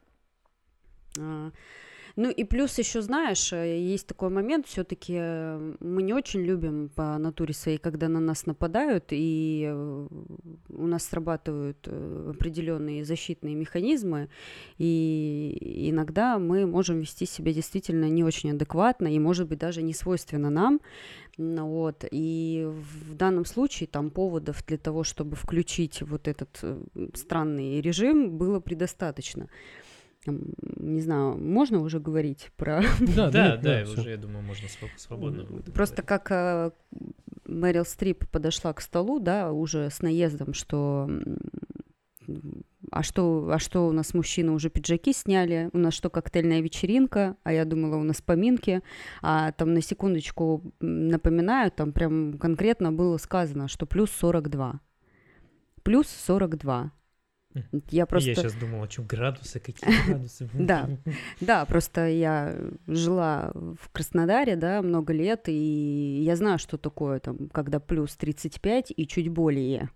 Ну 2.17 2.31
и 2.31 2.45
плюс 2.45 2.79
еще, 2.79 3.03
знаешь, 3.03 3.53
э, 3.53 3.79
есть 3.79 4.07
такой 4.07 4.31
момент, 4.31 4.67
все-таки 4.67 5.13
мы 5.81 6.03
не 6.03 6.15
очень 6.15 6.41
любим 6.41 6.89
по 6.89 7.19
натуре 7.19 7.53
своей, 7.53 7.77
когда 7.77 8.09
на 8.09 8.21
нас 8.21 8.47
нападают, 8.47 9.09
и 9.11 9.67
э, 9.69 10.07
у 10.71 10.87
нас 10.87 11.05
срабатывают 11.05 11.77
э, 11.87 12.33
определенные 12.35 13.05
защитные 13.05 13.55
механизмы, 13.55 14.31
и 14.79 15.89
иногда 15.91 16.39
мы 16.39 16.67
можем 16.67 17.01
вести 17.01 17.27
себя 17.27 17.53
действительно 17.53 18.09
не 18.09 18.25
очень 18.25 18.53
адекватно, 18.53 19.09
и, 19.09 19.19
может 19.19 19.47
быть, 19.47 19.59
даже 19.59 19.83
не 19.83 19.93
свойственно 19.93 20.49
нам. 20.49 20.81
Вот. 21.39 22.05
И 22.11 22.67
в 22.67 23.15
данном 23.15 23.45
случае 23.45 23.89
там 23.89 24.11
поводов 24.11 24.65
для 24.67 24.79
того, 24.79 25.05
чтобы 25.05 25.37
включить 25.37 26.01
вот 26.01 26.29
этот 26.29 26.59
э, 26.63 26.81
странный 27.15 27.83
режим, 27.83 28.39
было 28.39 28.59
предостаточно. 28.61 29.49
Не 30.27 31.01
знаю, 31.01 31.37
можно 31.39 31.81
уже 31.81 32.01
говорить 32.01 32.51
про... 32.57 32.83
Да, 33.01 33.31
Да, 33.31 33.57
да, 33.57 33.83
уже, 33.83 34.11
я 34.11 34.17
думаю, 34.17 34.43
можно 34.43 34.67
своб- 34.67 34.97
свободно 34.97 35.45
будет 35.45 35.73
Просто 35.73 36.03
как 36.03 36.31
э, 36.31 36.71
Мэрил 37.47 37.85
Стрип 37.85 38.29
подошла 38.29 38.73
к 38.73 38.81
столу, 38.81 39.19
да, 39.19 39.53
уже 39.53 39.91
с 39.91 40.03
наездом, 40.03 40.55
что 40.55 41.09
а 42.91 43.03
что, 43.03 43.51
а 43.53 43.59
что 43.59 43.89
у 43.89 43.93
нас 43.93 44.15
мужчины 44.15 44.53
уже 44.53 44.71
пиджаки 44.71 45.13
сняли, 45.13 45.71
у 45.73 45.79
нас 45.79 45.95
что, 45.95 46.11
коктейльная 46.11 46.61
вечеринка, 46.61 47.37
а 47.43 47.53
я 47.53 47.65
думала, 47.65 47.97
у 47.97 48.03
нас 48.03 48.21
поминки, 48.21 48.83
а 49.23 49.53
там 49.53 49.75
на 49.75 49.81
секундочку 49.81 50.63
напоминаю, 50.81 51.71
там 51.71 51.93
прям 51.93 52.39
конкретно 52.39 52.93
было 52.93 53.17
сказано, 53.19 53.69
что 53.69 53.87
плюс 53.87 54.11
42. 54.11 54.81
Плюс 55.83 56.09
42. 56.09 56.93
Я 57.91 58.07
просто... 58.07 58.31
Я 58.31 58.35
сейчас 58.35 58.55
думал, 58.55 58.83
о 58.83 58.89
чем 58.89 59.07
градусы, 59.07 59.61
какие 59.61 60.07
градусы. 60.09 60.49
Да. 60.55 60.89
Да, 61.41 61.65
просто 61.65 62.07
я 62.09 62.57
жила 62.87 63.53
в 63.55 63.91
Краснодаре, 63.93 64.57
да, 64.57 64.83
много 64.83 65.13
лет, 65.13 65.49
и 65.49 66.23
я 66.25 66.37
знаю, 66.37 66.59
что 66.59 66.79
такое 66.79 67.21
там, 67.21 67.49
когда 67.49 67.81
плюс 67.81 68.17
35 68.17 68.93
и 68.97 69.07
чуть 69.07 69.29
более. 69.29 69.91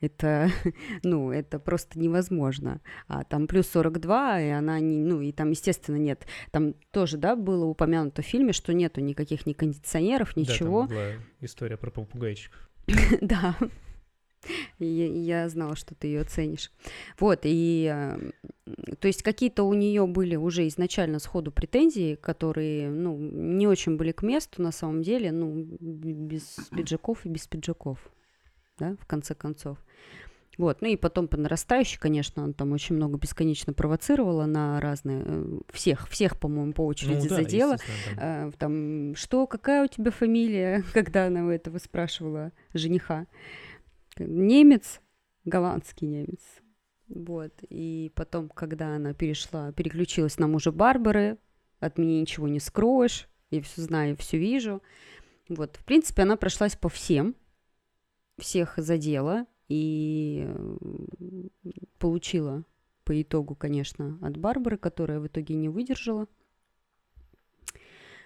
Это, 0.00 0.50
ну, 1.02 1.30
это 1.30 1.58
просто 1.58 1.98
невозможно. 1.98 2.80
А 3.06 3.24
там 3.24 3.46
плюс 3.46 3.68
42, 3.68 4.40
и 4.40 4.48
она 4.48 4.80
не, 4.80 4.98
ну, 4.98 5.20
и 5.20 5.32
там, 5.32 5.50
естественно, 5.50 5.96
нет. 5.96 6.26
Там 6.50 6.74
тоже, 6.90 7.18
да, 7.18 7.36
было 7.36 7.66
упомянуто 7.66 8.22
в 8.22 8.26
фильме, 8.26 8.52
что 8.52 8.72
нету 8.72 9.00
никаких 9.00 9.46
ни 9.46 9.52
кондиционеров, 9.52 10.28
Да, 10.28 10.34
там 10.34 10.42
ничего. 10.42 10.86
была 10.86 11.12
история 11.40 11.76
про 11.76 11.90
попугайчиков. 11.90 12.70
Да. 13.20 13.54
И 14.78 14.86
Я, 14.86 15.48
знала, 15.48 15.76
что 15.76 15.94
ты 15.94 16.06
ее 16.06 16.24
ценишь. 16.24 16.70
Вот, 17.18 17.40
и 17.44 17.90
э, 17.92 18.30
то 18.98 19.06
есть 19.06 19.22
какие-то 19.22 19.64
у 19.64 19.74
нее 19.74 20.06
были 20.06 20.36
уже 20.36 20.66
изначально 20.68 21.18
сходу 21.18 21.52
претензии, 21.52 22.14
которые, 22.14 22.88
ну, 22.90 23.16
не 23.18 23.66
очень 23.66 23.96
были 23.96 24.12
к 24.12 24.22
месту 24.22 24.62
на 24.62 24.72
самом 24.72 25.02
деле, 25.02 25.32
ну, 25.32 25.52
без 25.80 26.56
пиджаков 26.70 27.26
и 27.26 27.28
без 27.28 27.46
пиджаков, 27.46 27.98
да, 28.78 28.96
в 29.00 29.06
конце 29.06 29.34
концов. 29.34 29.78
Вот, 30.58 30.82
ну 30.82 30.88
и 30.88 30.96
потом 30.96 31.26
по 31.26 31.38
нарастающей, 31.38 31.98
конечно, 31.98 32.42
он 32.44 32.52
там 32.52 32.72
очень 32.72 32.94
много 32.94 33.16
бесконечно 33.16 33.72
провоцировала 33.72 34.44
на 34.44 34.78
разные, 34.78 35.22
э, 35.24 35.60
всех, 35.72 36.06
всех, 36.08 36.38
по-моему, 36.38 36.74
по 36.74 36.84
очереди 36.84 37.22
Ну 37.22 37.28
да, 37.30 37.36
задела. 37.36 37.76
там. 37.78 38.18
Э, 38.18 38.52
там, 38.58 39.14
что, 39.16 39.46
какая 39.46 39.84
у 39.84 39.86
тебя 39.86 40.10
фамилия, 40.10 40.84
когда 40.92 41.26
она 41.26 41.46
у 41.46 41.48
этого 41.48 41.78
спрашивала 41.78 42.52
жениха. 42.74 43.26
Немец, 44.18 45.00
голландский 45.44 46.06
немец. 46.06 46.40
Вот. 47.08 47.52
И 47.68 48.12
потом, 48.14 48.48
когда 48.48 48.96
она 48.96 49.14
перешла, 49.14 49.72
переключилась 49.72 50.38
на 50.38 50.46
мужа 50.46 50.72
Барбары, 50.72 51.38
от 51.80 51.98
меня 51.98 52.20
ничего 52.20 52.48
не 52.48 52.60
скроешь, 52.60 53.28
я 53.50 53.62
все 53.62 53.82
знаю, 53.82 54.16
все 54.16 54.38
вижу. 54.38 54.82
Вот. 55.48 55.76
В 55.76 55.84
принципе, 55.84 56.22
она 56.22 56.36
прошлась 56.36 56.76
по 56.76 56.88
всем, 56.88 57.34
всех 58.38 58.74
задела 58.76 59.46
и 59.68 60.48
получила 61.98 62.64
по 63.04 63.20
итогу, 63.20 63.54
конечно, 63.54 64.18
от 64.22 64.36
Барбары, 64.36 64.78
которая 64.78 65.20
в 65.20 65.26
итоге 65.26 65.54
не 65.54 65.68
выдержала. 65.68 66.28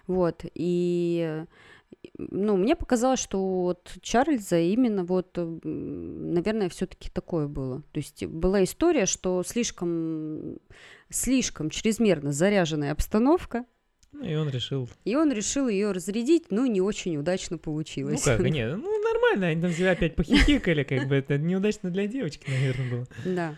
Вот, 0.07 0.45
и, 0.53 1.47
ну, 2.18 2.57
мне 2.57 2.76
показалось, 2.76 3.20
что 3.20 3.66
от 3.66 3.97
Чарльза 4.01 4.59
именно 4.59 5.05
вот, 5.05 5.36
наверное, 5.36 6.68
все-таки 6.68 7.11
такое 7.11 7.49
было. 7.49 7.82
То 7.92 7.99
есть 7.99 8.24
была 8.26 8.62
история, 8.64 9.07
что 9.07 9.42
слишком, 9.45 10.59
слишком 11.11 11.70
чрезмерно 11.70 12.32
заряженная 12.32 12.92
обстановка, 12.92 13.64
Ну, 14.12 14.24
и 14.24 14.34
он 14.36 14.49
решил... 14.49 14.88
и 15.05 15.16
он 15.16 15.32
решил 15.32 15.68
ее 15.68 15.92
разрядить, 15.92 16.51
но 16.51 16.66
не 16.66 16.80
очень 16.80 17.16
удачно 17.16 17.57
Ну 17.57 17.61
получилось. 17.62 18.22
как, 18.22 18.40
нет, 18.40 18.76
ну 18.76 19.03
нормально, 19.03 19.49
они 19.49 19.61
там 19.61 19.72
себя 19.72 19.92
опять 19.92 20.14
похихикали, 20.14 20.84
как 20.84 21.09
бы 21.09 21.16
это 21.16 21.36
неудачно 21.38 21.90
для 21.90 22.07
девочки, 22.07 22.49
наверное, 22.49 22.90
было. 22.90 23.07
Да. 23.24 23.57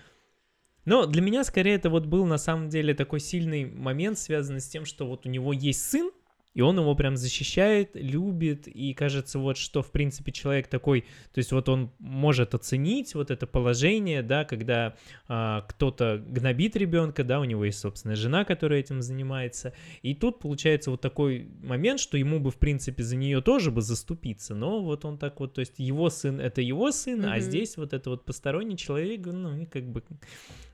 Но 0.87 1.05
для 1.07 1.20
меня 1.20 1.43
скорее 1.45 1.74
это 1.74 1.91
вот 1.91 2.07
был 2.07 2.24
на 2.26 2.39
самом 2.39 2.68
деле 2.68 2.95
такой 2.95 3.18
сильный 3.20 3.64
момент, 3.66 4.18
связанный 4.18 4.61
с 4.61 4.68
тем, 4.68 4.84
что 4.84 5.07
вот 5.07 5.26
у 5.26 5.28
него 5.28 5.53
есть 5.53 5.82
сын, 5.91 6.11
и 6.57 6.62
он 6.62 6.78
его 6.78 6.94
прям 6.94 7.18
защищает, 7.18 7.90
любит, 7.94 8.66
и 8.66 8.94
кажется 8.94 9.38
вот, 9.38 9.59
что, 9.59 9.82
в 9.82 9.92
принципе, 9.92 10.32
человек 10.32 10.68
такой, 10.68 11.02
то 11.34 11.38
есть 11.38 11.52
вот 11.52 11.68
он 11.68 11.92
может 11.98 12.54
оценить 12.54 13.14
вот 13.14 13.30
это 13.30 13.46
положение, 13.46 14.22
да, 14.22 14.46
когда 14.46 14.96
а, 15.28 15.66
кто-то 15.68 16.24
гнобит 16.26 16.74
ребенка, 16.74 17.24
да, 17.24 17.40
у 17.40 17.44
него 17.44 17.66
есть 17.66 17.78
собственная 17.78 18.16
жена, 18.16 18.46
которая 18.46 18.80
этим 18.80 19.02
занимается, 19.02 19.74
и 20.00 20.14
тут 20.14 20.38
получается 20.38 20.90
вот 20.90 21.02
такой 21.02 21.46
момент, 21.62 22.00
что 22.00 22.16
ему 22.16 22.40
бы, 22.40 22.50
в 22.50 22.57
принципе, 22.57 23.02
за 23.02 23.16
нее 23.16 23.42
тоже 23.42 23.70
бы 23.70 23.82
заступиться, 23.82 24.54
но 24.54 24.82
вот 24.82 25.04
он 25.04 25.18
так 25.18 25.38
вот, 25.40 25.52
то 25.52 25.61
есть 25.61 25.74
его 25.76 26.09
сын— 26.09 26.40
это 26.40 26.62
его 26.62 26.90
сын, 26.90 27.20
mm-hmm. 27.20 27.32
а 27.32 27.40
здесь 27.40 27.76
вот 27.76 27.92
это 27.92 28.09
вот 28.09 28.24
посторонний 28.24 28.78
человек, 28.78 29.26
ну, 29.26 29.59
и 29.59 29.66
как 29.66 29.84
бы 29.92 30.02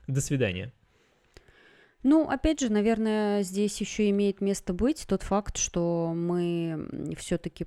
до 0.07 0.21
свидания. 0.21 0.71
Ну, 2.03 2.29
опять 2.29 2.59
же, 2.59 2.69
наверное, 2.69 3.43
здесь 3.43 3.79
еще 3.79 4.09
имеет 4.09 4.41
место 4.41 4.73
быть 4.73 5.05
тот 5.07 5.23
факт, 5.23 5.57
что 5.57 6.13
мы 6.15 7.15
все-таки 7.17 7.65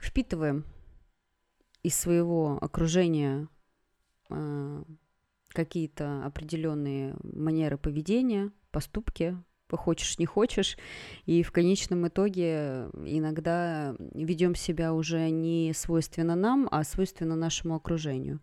впитываем 0.00 0.64
из 1.82 1.94
своего 1.94 2.58
окружения 2.60 3.48
э, 4.30 4.84
какие-то 5.48 6.24
определенные 6.24 7.14
манеры 7.22 7.78
поведения, 7.78 8.50
поступки, 8.70 9.36
хочешь 9.76 10.18
не 10.18 10.26
хочешь, 10.26 10.76
и 11.26 11.42
в 11.42 11.52
конечном 11.52 12.06
итоге 12.08 12.88
иногда 13.04 13.96
ведем 13.98 14.54
себя 14.54 14.94
уже 14.94 15.28
не 15.30 15.72
свойственно 15.74 16.36
нам, 16.36 16.68
а 16.70 16.84
свойственно 16.84 17.36
нашему 17.36 17.74
окружению. 17.74 18.40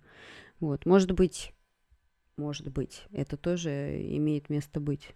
Вот, 0.59 0.85
может 0.85 1.11
быть, 1.13 1.53
может 2.41 2.67
быть. 2.69 3.03
Это 3.13 3.37
тоже 3.37 4.01
имеет 4.17 4.49
место 4.49 4.79
быть. 4.79 5.13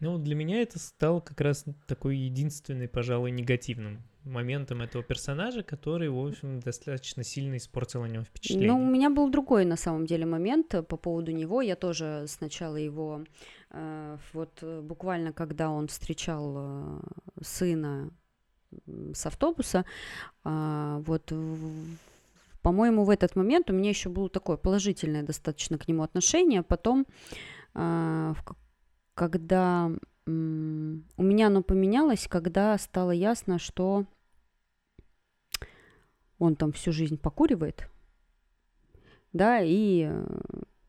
Ну, 0.00 0.18
для 0.18 0.34
меня 0.34 0.62
это 0.62 0.78
стало 0.78 1.20
как 1.20 1.40
раз 1.40 1.64
такой 1.86 2.16
единственный, 2.16 2.88
пожалуй, 2.88 3.30
негативным 3.30 4.02
моментом 4.24 4.82
этого 4.82 5.04
персонажа, 5.04 5.62
который, 5.62 6.08
в 6.08 6.18
общем, 6.18 6.60
достаточно 6.60 7.22
сильно 7.22 7.56
испортил 7.56 8.02
о 8.02 8.08
нем 8.08 8.24
впечатление. 8.24 8.68
Ну, 8.68 8.82
у 8.82 8.90
меня 8.90 9.10
был 9.10 9.30
другой, 9.30 9.64
на 9.64 9.76
самом 9.76 10.06
деле, 10.06 10.24
момент 10.26 10.74
по 10.88 10.96
поводу 10.96 11.32
него. 11.32 11.60
Я 11.60 11.76
тоже 11.76 12.24
сначала 12.28 12.76
его, 12.76 13.24
э, 13.70 14.16
вот 14.32 14.62
буквально 14.62 15.32
когда 15.32 15.70
он 15.70 15.88
встречал 15.88 16.54
э, 16.56 17.00
сына 17.42 18.10
с 18.86 19.26
автобуса, 19.26 19.84
э, 20.44 21.02
вот 21.06 21.32
по-моему, 22.62 23.04
в 23.04 23.10
этот 23.10 23.36
момент 23.36 23.70
у 23.70 23.72
меня 23.72 23.90
еще 23.90 24.08
было 24.08 24.28
такое 24.28 24.56
положительное 24.56 25.22
достаточно 25.22 25.78
к 25.78 25.88
нему 25.88 26.02
отношение. 26.02 26.62
Потом, 26.62 27.06
э, 27.74 28.34
когда 29.14 29.90
у 30.26 30.30
меня 31.22 31.46
оно 31.48 31.62
поменялось, 31.62 32.28
когда 32.28 32.76
стало 32.78 33.10
ясно, 33.10 33.58
что 33.58 34.06
он 36.38 36.56
там 36.56 36.72
всю 36.72 36.92
жизнь 36.92 37.18
покуривает, 37.18 37.90
да, 39.32 39.60
и 39.60 40.08
э, 40.08 40.26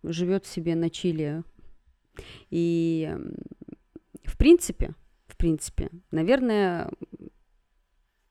живет 0.04 0.46
себе 0.46 0.76
на 0.76 0.90
чили. 0.90 1.44
И 2.50 3.16
в 4.24 4.38
принципе, 4.38 4.94
в 5.28 5.38
принципе, 5.38 5.90
наверное, 6.12 6.92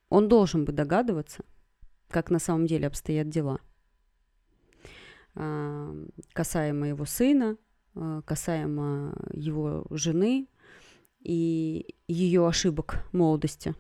он 0.09 0.28
должен 0.28 0.64
бы 0.64 0.72
догадываться, 0.72 1.45
как 2.11 2.30
на 2.30 2.38
самом 2.38 2.66
деле 2.66 2.86
обстоят 2.86 3.28
дела. 3.28 3.61
Касаемо 6.32 6.88
его 6.88 7.04
сына, 7.04 7.56
а, 7.94 8.22
касаемо 8.22 9.16
его 9.32 9.86
жены 9.90 10.48
и 11.20 11.94
ее 12.08 12.46
ошибок 12.46 13.04
молодости. 13.12 13.74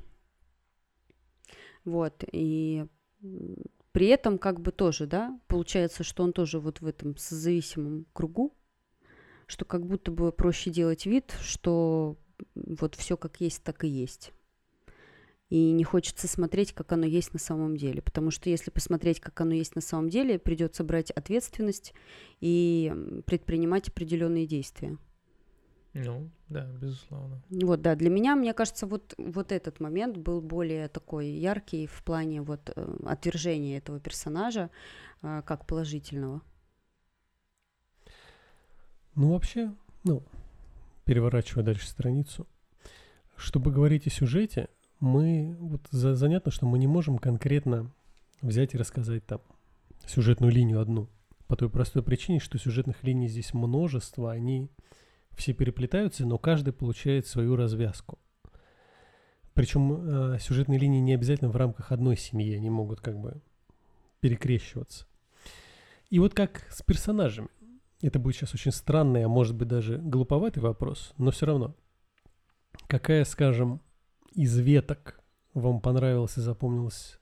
Вот, 1.84 2.24
и 2.30 2.86
при 3.92 4.06
этом 4.06 4.38
как 4.38 4.60
бы 4.60 4.70
тоже, 4.70 5.06
да, 5.06 5.38
получается, 5.48 6.04
что 6.04 6.22
он 6.22 6.32
тоже 6.32 6.60
вот 6.60 6.80
в 6.80 6.86
этом 6.86 7.16
созависимом 7.16 8.06
кругу, 8.12 8.54
что 9.46 9.64
как 9.64 9.86
будто 9.86 10.12
бы 10.12 10.30
проще 10.30 10.70
делать 10.70 11.06
вид, 11.06 11.34
что 11.40 12.16
вот 12.54 12.94
все 12.94 13.16
как 13.16 13.40
есть, 13.40 13.64
так 13.64 13.82
и 13.84 13.88
есть 13.88 14.32
и 15.50 15.72
не 15.72 15.84
хочется 15.84 16.28
смотреть, 16.28 16.72
как 16.72 16.92
оно 16.92 17.04
есть 17.04 17.32
на 17.32 17.40
самом 17.40 17.76
деле. 17.76 18.00
Потому 18.00 18.30
что 18.30 18.48
если 18.48 18.70
посмотреть, 18.70 19.20
как 19.20 19.38
оно 19.40 19.52
есть 19.52 19.74
на 19.74 19.80
самом 19.82 20.08
деле, 20.08 20.38
придется 20.38 20.84
брать 20.84 21.10
ответственность 21.10 21.92
и 22.40 23.22
предпринимать 23.26 23.88
определенные 23.88 24.46
действия. 24.46 24.96
Ну, 25.92 26.30
да, 26.48 26.66
безусловно. 26.80 27.42
Вот, 27.50 27.82
да, 27.82 27.96
для 27.96 28.10
меня, 28.10 28.36
мне 28.36 28.54
кажется, 28.54 28.86
вот, 28.86 29.12
вот 29.18 29.50
этот 29.50 29.80
момент 29.80 30.16
был 30.16 30.40
более 30.40 30.86
такой 30.86 31.26
яркий 31.26 31.88
в 31.88 32.04
плане 32.04 32.42
вот 32.42 32.70
э, 32.74 32.96
отвержения 33.04 33.78
этого 33.78 33.98
персонажа 33.98 34.70
э, 35.22 35.42
как 35.44 35.66
положительного. 35.66 36.42
Ну, 39.16 39.32
вообще, 39.32 39.74
ну, 40.04 40.22
переворачивая 41.04 41.64
дальше 41.64 41.88
страницу, 41.88 42.46
чтобы 43.34 43.72
говорить 43.72 44.06
о 44.06 44.10
сюжете, 44.10 44.68
мы, 45.00 45.56
вот 45.58 45.82
за, 45.90 46.14
занятно, 46.14 46.52
что 46.52 46.66
мы 46.66 46.78
не 46.78 46.86
можем 46.86 47.18
конкретно 47.18 47.90
взять 48.42 48.74
и 48.74 48.78
рассказать 48.78 49.26
там 49.26 49.40
сюжетную 50.06 50.52
линию 50.52 50.80
одну. 50.80 51.08
По 51.46 51.56
той 51.56 51.68
простой 51.68 52.02
причине, 52.02 52.38
что 52.38 52.58
сюжетных 52.58 53.02
линий 53.02 53.28
здесь 53.28 53.54
множество, 53.54 54.30
они 54.30 54.70
все 55.32 55.52
переплетаются, 55.52 56.26
но 56.26 56.38
каждый 56.38 56.72
получает 56.72 57.26
свою 57.26 57.56
развязку. 57.56 58.18
Причем 59.54 60.34
э, 60.34 60.38
сюжетные 60.38 60.78
линии 60.78 61.00
не 61.00 61.14
обязательно 61.14 61.50
в 61.50 61.56
рамках 61.56 61.92
одной 61.92 62.16
семьи, 62.16 62.54
они 62.54 62.70
могут 62.70 63.00
как 63.00 63.18
бы 63.18 63.40
перекрещиваться. 64.20 65.06
И 66.08 66.18
вот 66.18 66.34
как 66.34 66.66
с 66.70 66.82
персонажами. 66.82 67.48
Это 68.02 68.18
будет 68.18 68.36
сейчас 68.36 68.54
очень 68.54 68.72
странный, 68.72 69.24
а 69.24 69.28
может 69.28 69.54
быть 69.54 69.68
даже 69.68 69.98
глуповатый 69.98 70.62
вопрос, 70.62 71.12
но 71.18 71.30
все 71.30 71.46
равно. 71.46 71.74
Какая, 72.86 73.24
скажем, 73.24 73.82
из 74.32 74.56
веток 74.58 75.20
вам 75.54 75.80
понравилась 75.80 76.36
и 76.36 76.40
запомнилась 76.40 77.18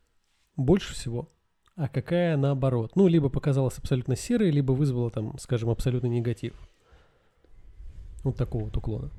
больше 0.56 0.94
всего, 0.94 1.30
а 1.76 1.88
какая 1.88 2.36
наоборот? 2.36 2.92
Ну, 2.96 3.06
либо 3.06 3.28
показалась 3.28 3.78
абсолютно 3.78 4.16
серой, 4.16 4.50
либо 4.50 4.72
вызвала 4.72 5.10
там, 5.10 5.38
скажем, 5.38 5.70
абсолютно 5.70 6.08
негатив. 6.08 6.54
Вот 8.24 8.36
такого 8.36 8.64
вот 8.64 8.76
уклона. 8.76 9.10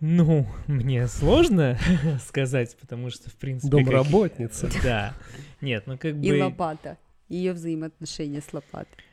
Ну, 0.00 0.46
мне 0.66 1.06
сложно 1.06 1.78
сказать, 2.26 2.76
потому 2.78 3.08
что, 3.08 3.30
в 3.30 3.34
принципе... 3.36 3.70
Домработница. 3.70 4.66
Как... 4.66 4.82
Да. 4.82 5.14
Нет, 5.60 5.84
ну 5.86 5.96
как 5.96 6.16
бы... 6.18 6.26
И 6.26 6.40
лопата. 6.40 6.98
Ее 7.28 7.52
взаимоотношения 7.52 8.42
с 8.42 8.52
лопатой. 8.52 9.04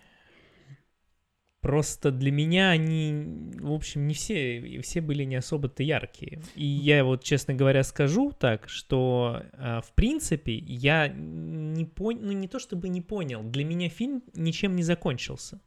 Просто 1.62 2.12
для 2.12 2.32
меня 2.32 2.70
они, 2.70 3.52
в 3.60 3.74
общем, 3.74 4.08
не 4.08 4.14
все, 4.14 4.80
все 4.82 5.02
были 5.02 5.26
не 5.26 5.36
особо-то 5.36 5.84
яркие. 5.84 6.42
И 6.56 6.66
я 6.66 7.04
вот, 7.04 7.24
честно 7.24 7.54
говоря, 7.54 7.84
скажу 7.84 8.32
так, 8.32 8.70
что, 8.70 9.44
э, 9.54 9.82
в 9.84 9.92
принципе, 9.94 10.56
я 10.56 11.10
не 11.10 11.84
понял, 11.84 12.22
ну 12.24 12.32
не 12.32 12.48
то 12.48 12.60
чтобы 12.60 12.88
не 12.88 13.02
понял, 13.02 13.44
для 13.44 13.66
меня 13.66 13.90
фильм 13.90 14.24
ничем 14.36 14.78
не 14.78 14.84
закончился. 14.84 15.60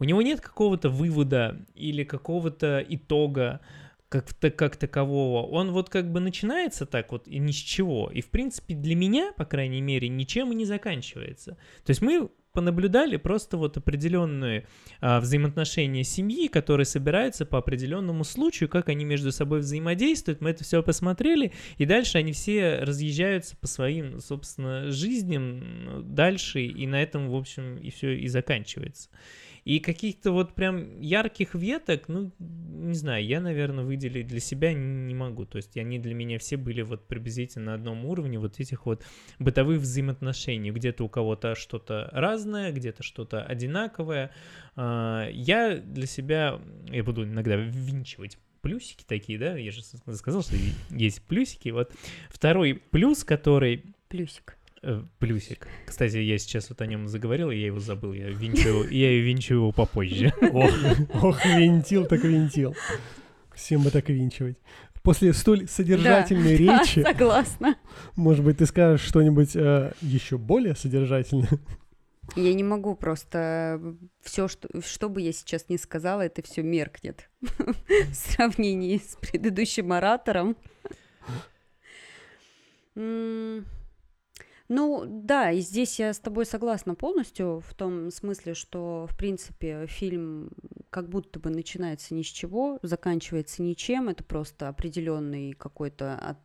У 0.00 0.04
него 0.04 0.22
нет 0.22 0.40
какого-то 0.40 0.88
вывода 0.88 1.64
или 1.74 2.02
какого-то 2.02 2.84
итога, 2.88 3.60
как, 4.08 4.26
как 4.56 4.76
такового, 4.76 5.46
он 5.46 5.70
вот 5.72 5.88
как 5.88 6.10
бы 6.10 6.20
начинается 6.20 6.86
так 6.86 7.12
вот 7.12 7.28
и 7.28 7.38
ни 7.38 7.52
с 7.52 7.56
чего. 7.56 8.10
И, 8.10 8.22
в 8.22 8.30
принципе, 8.30 8.74
для 8.74 8.94
меня, 8.94 9.32
по 9.36 9.44
крайней 9.44 9.82
мере, 9.82 10.08
ничем 10.08 10.50
и 10.52 10.54
не 10.54 10.64
заканчивается. 10.64 11.58
То 11.84 11.90
есть 11.90 12.00
мы 12.00 12.30
понаблюдали 12.58 13.16
просто 13.18 13.56
вот 13.56 13.76
определенные 13.76 14.66
а, 15.00 15.20
взаимоотношения 15.20 16.02
семьи, 16.02 16.48
которые 16.48 16.86
собираются 16.86 17.46
по 17.46 17.56
определенному 17.58 18.24
случаю, 18.24 18.68
как 18.68 18.88
они 18.88 19.04
между 19.04 19.30
собой 19.30 19.60
взаимодействуют. 19.60 20.40
Мы 20.40 20.50
это 20.50 20.64
все 20.64 20.82
посмотрели, 20.82 21.52
и 21.76 21.86
дальше 21.86 22.18
они 22.18 22.32
все 22.32 22.80
разъезжаются 22.80 23.56
по 23.56 23.68
своим, 23.68 24.18
собственно, 24.18 24.90
жизням 24.90 26.02
дальше, 26.16 26.62
и 26.62 26.84
на 26.88 27.00
этом, 27.00 27.28
в 27.28 27.36
общем, 27.36 27.76
и 27.76 27.90
все 27.90 28.18
и 28.18 28.26
заканчивается. 28.26 29.08
И 29.68 29.80
каких-то 29.80 30.32
вот 30.32 30.54
прям 30.54 30.98
ярких 30.98 31.54
веток, 31.54 32.08
ну, 32.08 32.32
не 32.38 32.94
знаю, 32.94 33.22
я, 33.22 33.38
наверное, 33.38 33.84
выделить 33.84 34.26
для 34.26 34.40
себя 34.40 34.72
не 34.72 35.14
могу. 35.14 35.44
То 35.44 35.56
есть 35.56 35.76
они 35.76 35.98
для 35.98 36.14
меня 36.14 36.38
все 36.38 36.56
были 36.56 36.80
вот 36.80 37.06
приблизительно 37.06 37.66
на 37.66 37.74
одном 37.74 38.06
уровне 38.06 38.38
вот 38.38 38.58
этих 38.60 38.86
вот 38.86 39.04
бытовых 39.38 39.80
взаимоотношений. 39.80 40.70
Где-то 40.70 41.04
у 41.04 41.10
кого-то 41.10 41.54
что-то 41.54 42.08
разное, 42.12 42.72
где-то 42.72 43.02
что-то 43.02 43.42
одинаковое. 43.42 44.30
А, 44.74 45.28
я 45.30 45.76
для 45.76 46.06
себя, 46.06 46.58
я 46.90 47.04
буду 47.04 47.24
иногда 47.24 47.56
ввинчивать 47.56 48.38
плюсики 48.62 49.04
такие, 49.06 49.38
да, 49.38 49.58
я 49.58 49.70
же 49.70 49.82
сказал, 49.82 50.40
что 50.40 50.56
есть 50.88 51.22
плюсики. 51.24 51.68
Вот 51.68 51.92
второй 52.30 52.72
плюс, 52.72 53.22
который... 53.22 53.84
Плюсик. 54.08 54.57
Э, 54.82 55.02
плюсик. 55.18 55.66
Кстати, 55.86 56.18
я 56.18 56.38
сейчас 56.38 56.68
вот 56.68 56.80
о 56.80 56.86
нем 56.86 57.08
заговорил, 57.08 57.50
и 57.50 57.56
я 57.56 57.66
его 57.66 57.80
забыл. 57.80 58.12
Я 58.12 58.28
винчу, 58.28 58.84
я 58.88 59.10
винчу 59.20 59.54
его 59.54 59.72
попозже. 59.72 60.32
Ох, 60.40 60.72
ох, 61.22 61.44
винтил 61.44 62.06
так 62.06 62.22
винтил. 62.22 62.74
Всем 63.54 63.82
бы 63.82 63.90
так 63.90 64.08
винчивать. 64.08 64.56
после 65.02 65.32
столь 65.32 65.66
содержательной 65.66 66.56
Да, 66.58 66.78
речи, 66.80 67.02
согласна. 67.02 67.76
может 68.14 68.44
быть, 68.44 68.58
ты 68.58 68.66
скажешь 68.66 69.06
что-нибудь 69.06 69.56
э, 69.56 69.92
еще 70.00 70.38
более 70.38 70.76
содержательное? 70.76 71.48
Я 72.36 72.54
не 72.54 72.62
могу 72.62 72.94
просто 72.94 73.80
все, 74.22 74.48
что, 74.48 74.68
что 74.82 75.08
бы 75.08 75.22
я 75.22 75.32
сейчас 75.32 75.68
не 75.68 75.78
сказала, 75.78 76.20
это 76.22 76.42
все 76.42 76.62
меркнет 76.62 77.30
в 77.40 78.14
сравнении 78.14 78.98
с 78.98 79.16
предыдущим 79.16 79.92
оратором. 79.92 80.56
Ну, 84.68 85.04
да, 85.06 85.50
и 85.50 85.60
здесь 85.60 85.98
я 85.98 86.12
с 86.12 86.18
тобой 86.18 86.44
согласна 86.44 86.94
полностью, 86.94 87.60
в 87.66 87.74
том 87.74 88.10
смысле, 88.10 88.52
что, 88.52 89.06
в 89.10 89.16
принципе, 89.16 89.86
фильм 89.86 90.50
как 90.90 91.08
будто 91.08 91.40
бы 91.40 91.48
начинается 91.48 92.14
ни 92.14 92.22
с 92.22 92.26
чего, 92.26 92.78
заканчивается 92.82 93.62
ничем, 93.62 94.10
это 94.10 94.24
просто 94.24 94.68
определенный 94.68 95.52
какой-то 95.52 96.14
от- 96.16 96.38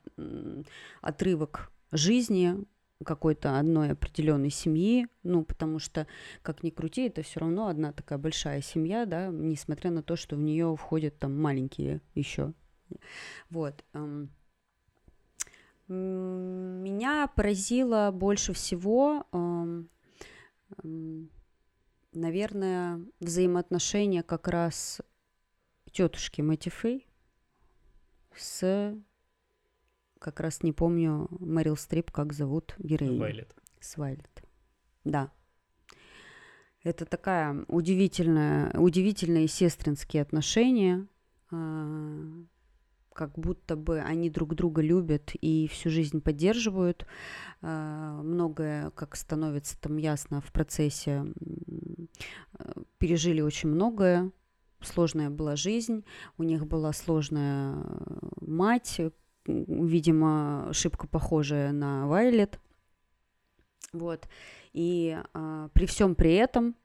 отрывок 1.01 1.71
жизни 1.91 2.55
какой-то 3.03 3.59
одной 3.59 3.91
определенной 3.91 4.49
семьи, 4.49 5.07
ну, 5.23 5.43
потому 5.43 5.79
что, 5.79 6.07
как 6.41 6.63
ни 6.63 6.69
крути, 6.69 7.07
это 7.07 7.21
все 7.21 7.41
равно 7.41 7.67
одна 7.67 7.91
такая 7.91 8.17
большая 8.17 8.61
семья, 8.61 9.05
да, 9.05 9.27
несмотря 9.27 9.91
на 9.91 10.01
то, 10.01 10.15
что 10.15 10.37
в 10.37 10.39
нее 10.39 10.73
входят 10.77 11.19
там 11.19 11.37
маленькие 11.37 12.01
еще. 12.15 12.53
Вот. 13.49 13.83
Меня 15.87 17.27
поразило 17.35 18.11
больше 18.11 18.53
всего, 18.53 19.25
наверное, 22.13 23.05
взаимоотношения 23.19 24.23
как 24.23 24.47
раз 24.47 25.01
тетушки 25.91 26.41
Мэтти 26.41 26.69
Фэй 26.69 27.07
с 28.35 28.95
как 30.19 30.39
раз 30.39 30.63
не 30.63 30.71
помню 30.71 31.27
Мэрил 31.39 31.75
Стрип, 31.75 32.09
как 32.11 32.33
зовут 32.33 32.75
героиню. 32.79 33.19
Вайлет. 33.19 33.55
С 33.81 33.97
Вайлет. 33.97 34.43
Да. 35.03 35.31
Это 36.81 37.05
такая 37.05 37.65
удивительная, 37.67 38.71
удивительные 38.79 39.47
сестринские 39.47 40.21
отношения, 40.21 41.07
а, 41.51 42.45
как 43.13 43.37
будто 43.37 43.75
бы 43.75 43.99
они 43.99 44.29
друг 44.29 44.55
друга 44.55 44.81
любят 44.81 45.31
и 45.39 45.67
всю 45.67 45.89
жизнь 45.89 46.21
поддерживают. 46.21 47.05
А, 47.61 48.21
Многое, 48.21 48.89
как 48.91 49.15
становится 49.15 49.79
там 49.79 49.97
ясно 49.97 50.41
в 50.41 50.51
процессе, 50.51 51.25
э, 52.59 52.73
пережили 52.97 53.41
очень 53.41 53.69
многое. 53.69 54.31
Сложная 54.81 55.29
была 55.29 55.55
жизнь, 55.55 56.03
у 56.37 56.43
них 56.43 56.67
была 56.67 56.91
сложная 56.91 57.75
э, 57.75 58.27
мать, 58.41 58.99
м, 58.99 59.13
видимо, 59.85 60.69
шибко 60.73 61.07
похожая 61.07 61.71
на 61.71 62.07
Вайлет. 62.07 62.59
Вот. 63.93 64.27
И 64.73 65.17
а, 65.33 65.69
при 65.69 65.85
всем 65.85 66.15
при 66.15 66.33
этом 66.33 66.75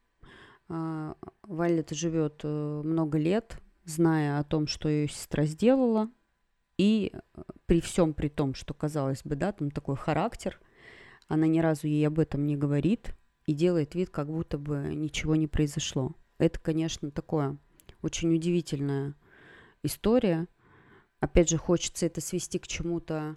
а, 0.69 1.17
Вайлет 1.43 1.91
живет 1.91 2.43
э, 2.45 2.83
много 2.85 3.19
лет, 3.19 3.59
зная 3.85 4.39
о 4.39 4.45
том, 4.45 4.67
что 4.67 4.89
ее 4.89 5.09
сестра 5.09 5.47
сделала, 5.47 6.11
и 6.79 7.13
э, 7.13 7.43
при 7.67 7.81
всем 7.81 8.15
при 8.15 8.29
том, 8.29 8.55
что 8.55 8.73
казалось 8.73 9.23
бы, 9.25 9.37
да, 9.37 9.53
там 9.53 9.71
такой 9.71 9.97
характер, 9.97 10.59
она 11.27 11.47
ни 11.47 11.59
разу 11.59 11.87
ей 11.87 12.07
об 12.07 12.19
этом 12.19 12.47
не 12.47 12.57
говорит 12.57 13.15
и 13.47 13.53
делает 13.53 13.95
вид, 13.95 14.09
как 14.11 14.29
будто 14.29 14.57
бы 14.57 14.95
ничего 14.95 15.37
не 15.37 15.47
произошло. 15.47 16.13
Это, 16.39 16.59
конечно, 16.59 17.11
такое 17.11 17.59
очень 18.01 18.35
удивительная 18.35 19.15
история. 19.83 20.47
Опять 21.21 21.51
же, 21.51 21.59
хочется 21.59 22.07
это 22.07 22.21
свести 22.21 22.59
к 22.59 22.67
чему-то 22.69 23.37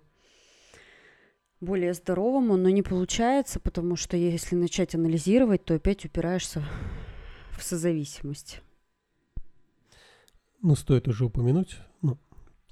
более 1.59 1.93
здоровому, 1.93 2.57
но 2.57 2.69
не 2.69 2.84
получается, 2.84 3.59
потому 3.59 3.95
что 3.95 4.18
если 4.18 4.55
начать 4.55 4.95
анализировать, 4.95 5.65
то 5.65 5.76
опять 5.76 6.05
упираешься 6.05 6.63
в 7.51 7.63
созависимость. 7.63 8.61
Ну, 10.61 10.76
стоит 10.76 11.07
уже 11.07 11.26
упомянуть, 11.26 11.77
ну, 12.01 12.19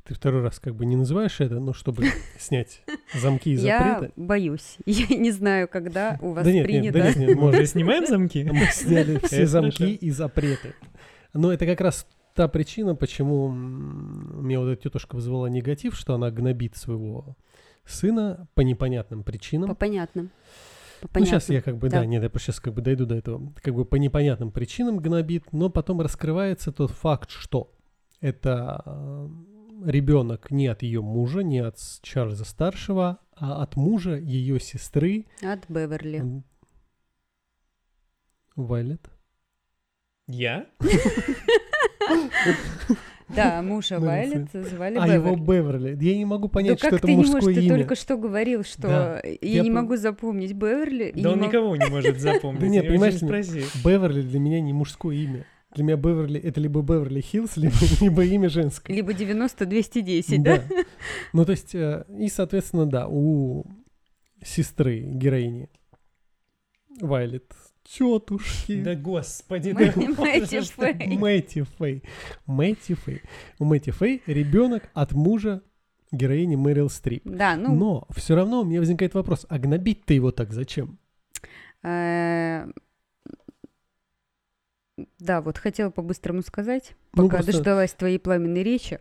ты 0.10 0.16
второй 0.16 0.42
раз 0.42 0.60
как 0.60 0.74
бы 0.76 0.86
не 0.88 0.96
называешь 0.96 1.40
это, 1.40 1.60
но 1.60 1.72
чтобы 1.72 2.06
снять 2.40 2.82
замки 3.14 3.52
и 3.54 3.56
Я 3.58 3.94
запреты. 3.94 4.14
боюсь. 4.16 4.78
Я 4.88 5.16
не 5.16 5.30
знаю, 5.32 5.68
когда 5.68 6.18
у 6.22 6.32
вас 6.34 6.44
Да 6.46 6.52
нет, 6.52 6.68
нет, 6.68 6.82
принято. 6.94 6.98
да 7.00 7.08
нет, 7.10 7.18
нет, 7.18 7.30
Мы 7.36 7.36
может, 7.36 7.60
уже 7.62 7.68
снимаем 7.68 8.08
замки? 8.08 8.44
Мы 8.52 8.66
сняли 8.72 9.20
все 9.24 9.46
замки 9.46 9.94
и 9.94 10.10
запреты. 10.10 10.74
Но 11.34 11.54
это 11.54 11.68
как 11.68 11.80
раз 11.82 12.08
та 12.34 12.48
причина, 12.48 12.96
почему 12.96 13.50
м, 13.50 14.48
меня 14.48 14.60
вот 14.60 14.70
эта 14.70 14.82
тетушка 14.82 15.16
вызвала 15.16 15.46
негатив, 15.46 15.96
что 15.96 16.16
она 16.16 16.32
гнобит 16.32 16.76
своего 16.76 17.38
сына 17.86 18.48
по 18.56 18.62
непонятным 18.62 19.24
причинам. 19.24 19.70
По 19.70 19.76
понятным. 19.76 20.32
По 21.14 21.20
Ну, 21.20 21.26
сейчас 21.26 21.46
понятным. 21.46 21.56
я 21.56 21.62
как 21.62 21.78
бы, 21.78 21.90
да, 21.90 22.00
Да. 22.00 22.06
нет, 22.08 22.24
я 22.24 22.30
сейчас 22.40 22.60
как 22.60 22.74
бы 22.74 22.82
дойду 22.82 23.06
до 23.06 23.14
этого. 23.16 23.54
Как 23.62 23.76
бы 23.76 23.86
по 23.86 23.96
непонятным 23.98 24.52
причинам 24.52 24.98
гнобит, 24.98 25.54
но 25.54 25.70
потом 25.70 26.02
раскрывается 26.02 26.72
тот 26.72 26.90
факт, 26.92 27.30
что 27.30 27.72
это 28.22 29.30
ребенок 29.86 30.52
не 30.52 30.68
от 30.68 30.82
ее 30.84 31.02
мужа, 31.02 31.42
не 31.42 31.60
от 31.60 31.78
Чарльза 32.02 32.46
старшего, 32.46 33.20
а 33.36 33.62
от 33.64 33.76
мужа 33.76 34.16
ее 34.18 34.60
сестры 34.60 35.26
От 35.42 35.70
Беверли. 35.70 36.44
Вайлет. 38.56 39.10
Я? 40.28 40.68
Да, 43.30 43.62
мужа 43.62 44.00
Ну, 44.00 44.08
Вайлет 44.08 44.50
звали 44.52 44.98
А 44.98 45.08
его 45.08 45.36
Беверли. 45.36 45.92
Беверли. 45.92 46.06
Я 46.06 46.18
не 46.18 46.26
могу 46.26 46.50
понять, 46.50 46.80
что 46.80 46.96
это 46.96 47.08
мужское 47.08 47.42
можешь? 47.42 47.56
Ты 47.56 47.66
имя. 47.66 47.76
только 47.78 47.96
что 47.96 48.18
говорил, 48.18 48.64
что 48.64 49.22
я, 49.42 49.62
не 49.62 49.70
могу 49.70 49.96
запомнить 49.98 50.54
Беверли. 50.54 51.14
Да 51.16 51.34
он 51.34 51.42
никого 51.42 51.76
не 51.76 51.86
может 51.88 52.20
запомнить. 52.22 52.64
Нет, 52.64 52.88
понимаешь. 52.88 53.22
Беверли 53.84 54.24
для 54.24 54.40
меня 54.40 54.62
не 54.62 54.74
мужское 54.74 55.16
имя. 55.16 55.46
Для 55.76 55.84
меня 55.84 55.98
Беверли 55.98 56.40
это 56.40 56.60
либо 56.60 56.82
Беверли 56.82 57.22
Хиллз, 57.22 57.58
либо, 57.58 57.76
либо 58.02 58.26
имя 58.26 58.50
женское. 58.50 58.94
Либо 58.94 59.14
90-210, 59.14 60.40
да? 60.40 60.64
Ну, 61.34 61.46
то 61.46 61.52
есть, 61.52 61.76
э, 61.76 62.06
и, 62.18 62.28
соответственно, 62.28 62.88
да, 62.88 63.08
у 63.08 63.66
сестры 64.44 65.02
героини 65.02 65.70
Вайлет 67.02 67.54
тетушки. 67.84 68.82
Да 68.82 68.96
господи, 68.96 69.72
да 69.72 69.94
Мэтти 69.96 70.64
Фэй. 70.74 71.18
Мэтти 71.18 71.64
Фэй. 71.78 72.04
Мэтти 72.46 72.94
Фэй. 72.94 73.22
У 73.60 73.66
Мэтти 73.66 73.92
Фэй 73.92 74.22
ребенок 74.26 74.90
от 74.94 75.14
мужа 75.14 75.62
героини 76.12 76.56
Мэрил 76.56 76.90
Стрип. 76.90 77.24
Да, 77.26 77.56
ну, 77.56 77.76
Но 77.76 78.08
все 78.16 78.36
равно 78.36 78.62
у 78.62 78.66
меня 78.66 78.80
возникает 78.80 79.14
вопрос, 79.14 79.46
а 79.50 79.58
гнобить-то 79.60 80.14
его 80.14 80.32
так 80.32 80.52
зачем? 80.52 81.00
Да, 85.20 85.42
вот 85.42 85.58
хотела 85.58 85.90
по-быстрому 85.90 86.42
сказать, 86.42 86.96
Ну, 87.14 87.24
пока 87.24 87.38
просто- 87.38 87.52
дождалась 87.54 87.94
твоей 87.94 88.20
пламенной 88.20 88.64
речи. 88.64 89.00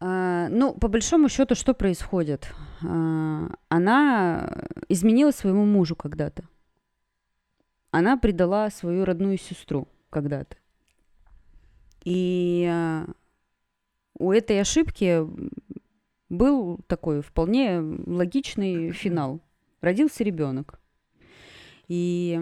А, 0.00 0.48
ну, 0.48 0.74
по 0.74 0.88
большому 0.88 1.28
счету, 1.28 1.54
что 1.54 1.74
происходит? 1.74 2.52
А, 2.82 3.50
она 3.68 4.64
изменила 4.88 5.30
своему 5.30 5.66
мужу 5.66 5.94
когда-то. 5.94 6.44
Она 7.90 8.16
предала 8.16 8.70
свою 8.70 9.04
родную 9.04 9.36
сестру 9.38 9.88
когда-то. 10.10 10.56
И 12.04 12.66
а, 12.70 13.06
у 14.18 14.32
этой 14.32 14.60
ошибки 14.60 15.20
был 16.30 16.78
такой 16.86 17.20
вполне 17.20 17.80
логичный 17.80 18.92
финал. 18.92 19.40
Родился 19.80 20.24
ребенок. 20.24 20.80
И 21.88 22.38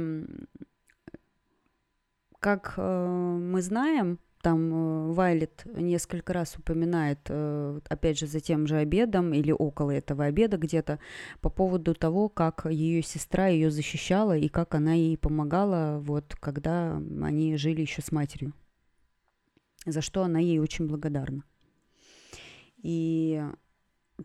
как 2.40 2.74
э, 2.76 3.36
мы 3.40 3.62
знаем, 3.62 4.18
там 4.42 4.72
э, 4.72 5.12
Вайлет 5.12 5.64
несколько 5.66 6.32
раз 6.32 6.56
упоминает, 6.56 7.18
э, 7.28 7.80
опять 7.88 8.18
же, 8.18 8.26
за 8.26 8.40
тем 8.40 8.66
же 8.66 8.76
обедом 8.76 9.32
или 9.34 9.50
около 9.52 9.90
этого 9.90 10.24
обеда 10.24 10.56
где-то, 10.56 11.00
по 11.40 11.50
поводу 11.50 11.94
того, 11.94 12.28
как 12.28 12.66
ее 12.66 13.02
сестра 13.02 13.48
ее 13.48 13.70
защищала 13.70 14.36
и 14.36 14.48
как 14.48 14.74
она 14.74 14.94
ей 14.94 15.18
помогала, 15.18 15.98
вот, 16.00 16.36
когда 16.40 16.96
они 16.96 17.56
жили 17.56 17.80
еще 17.80 18.02
с 18.02 18.12
матерью. 18.12 18.52
За 19.86 20.00
что 20.00 20.22
она 20.22 20.38
ей 20.38 20.58
очень 20.58 20.86
благодарна. 20.86 21.44
И, 22.82 23.42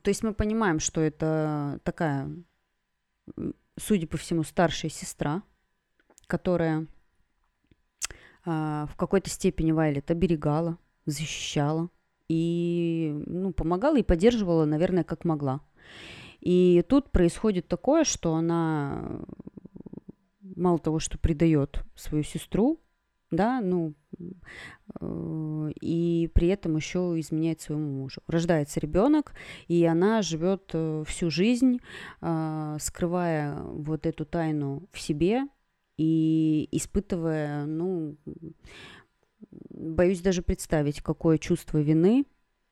то 0.02 0.10
есть 0.10 0.24
мы 0.24 0.34
понимаем, 0.34 0.80
что 0.80 1.02
это 1.02 1.80
такая, 1.84 2.30
судя 3.78 4.08
по 4.08 4.18
всему, 4.18 4.44
старшая 4.44 4.92
сестра, 4.92 5.42
которая 6.28 6.88
в 8.46 8.92
какой-то 8.98 9.30
степени 9.30 9.72
Вайлет 9.72 10.12
оберегала, 10.12 10.78
защищала 11.06 11.90
и 12.28 13.14
ну, 13.26 13.54
помогала 13.54 13.98
и 13.98 14.04
поддерживала, 14.04 14.66
наверное, 14.66 15.04
как 15.04 15.26
могла. 15.26 15.62
И 16.42 16.84
тут 16.90 17.12
происходит 17.12 17.68
такое, 17.68 18.04
что 18.04 18.36
она 18.36 19.22
мало 20.42 20.80
того, 20.80 21.00
что 21.00 21.18
предает 21.18 21.80
свою 21.96 22.24
сестру, 22.24 22.80
да, 23.32 23.62
ну, 23.62 23.94
э, 25.00 25.72
и 25.82 26.30
при 26.34 26.50
этом 26.50 26.76
еще 26.76 27.20
изменяет 27.20 27.62
своему 27.62 28.02
мужу. 28.02 28.22
Рождается 28.28 28.80
ребенок, 28.80 29.34
и 29.68 29.84
она 29.86 30.22
живет 30.22 30.70
э, 30.74 31.04
всю 31.08 31.30
жизнь, 31.30 31.80
э, 32.22 32.78
скрывая 32.80 33.62
вот 33.64 34.06
эту 34.06 34.26
тайну 34.26 34.88
в 34.92 35.00
себе 35.00 35.44
и 35.98 36.68
испытывая, 36.72 37.66
ну, 37.66 38.18
боюсь 39.70 40.22
даже 40.22 40.42
представить, 40.42 41.02
какое 41.02 41.38
чувство 41.38 41.80
вины 41.80 42.26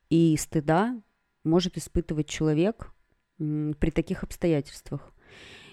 и 0.09 0.35
стыда 0.37 1.01
может 1.43 1.77
испытывать 1.77 2.27
человек 2.27 2.93
при 3.37 3.89
таких 3.91 4.23
обстоятельствах. 4.23 5.13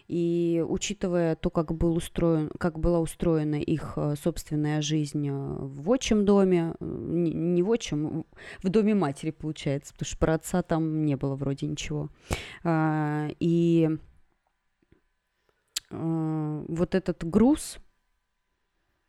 И 0.08 0.64
учитывая 0.66 1.36
то, 1.36 1.50
как, 1.50 1.74
был 1.74 1.94
устроен, 1.94 2.50
как 2.58 2.78
была 2.78 2.98
устроена 2.98 3.56
их 3.56 3.92
э, 3.96 4.14
собственная 4.16 4.80
жизнь 4.80 5.28
э, 5.28 5.32
в 5.32 5.90
отчим 5.90 6.24
доме, 6.24 6.74
э, 6.80 6.84
не 6.84 7.62
в 7.62 7.68
отчим, 7.68 8.24
в 8.62 8.68
доме 8.70 8.94
матери, 8.94 9.32
получается, 9.32 9.92
потому 9.92 10.06
что 10.06 10.16
про 10.16 10.34
отца 10.34 10.62
там 10.62 11.04
не 11.04 11.16
было 11.16 11.34
вроде 11.34 11.66
ничего. 11.66 12.08
А, 12.64 13.28
и 15.90 16.64
вот 16.68 16.94
этот 16.94 17.24
груз, 17.24 17.78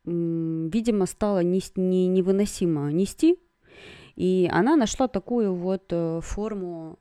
видимо, 0.04 1.06
стало 1.06 1.42
не, 1.42 1.60
не, 1.76 2.06
невыносимо 2.08 2.90
нести, 2.90 3.38
и 4.16 4.48
она 4.50 4.76
нашла 4.76 5.08
такую 5.08 5.54
вот 5.54 5.92
форму, 6.22 6.98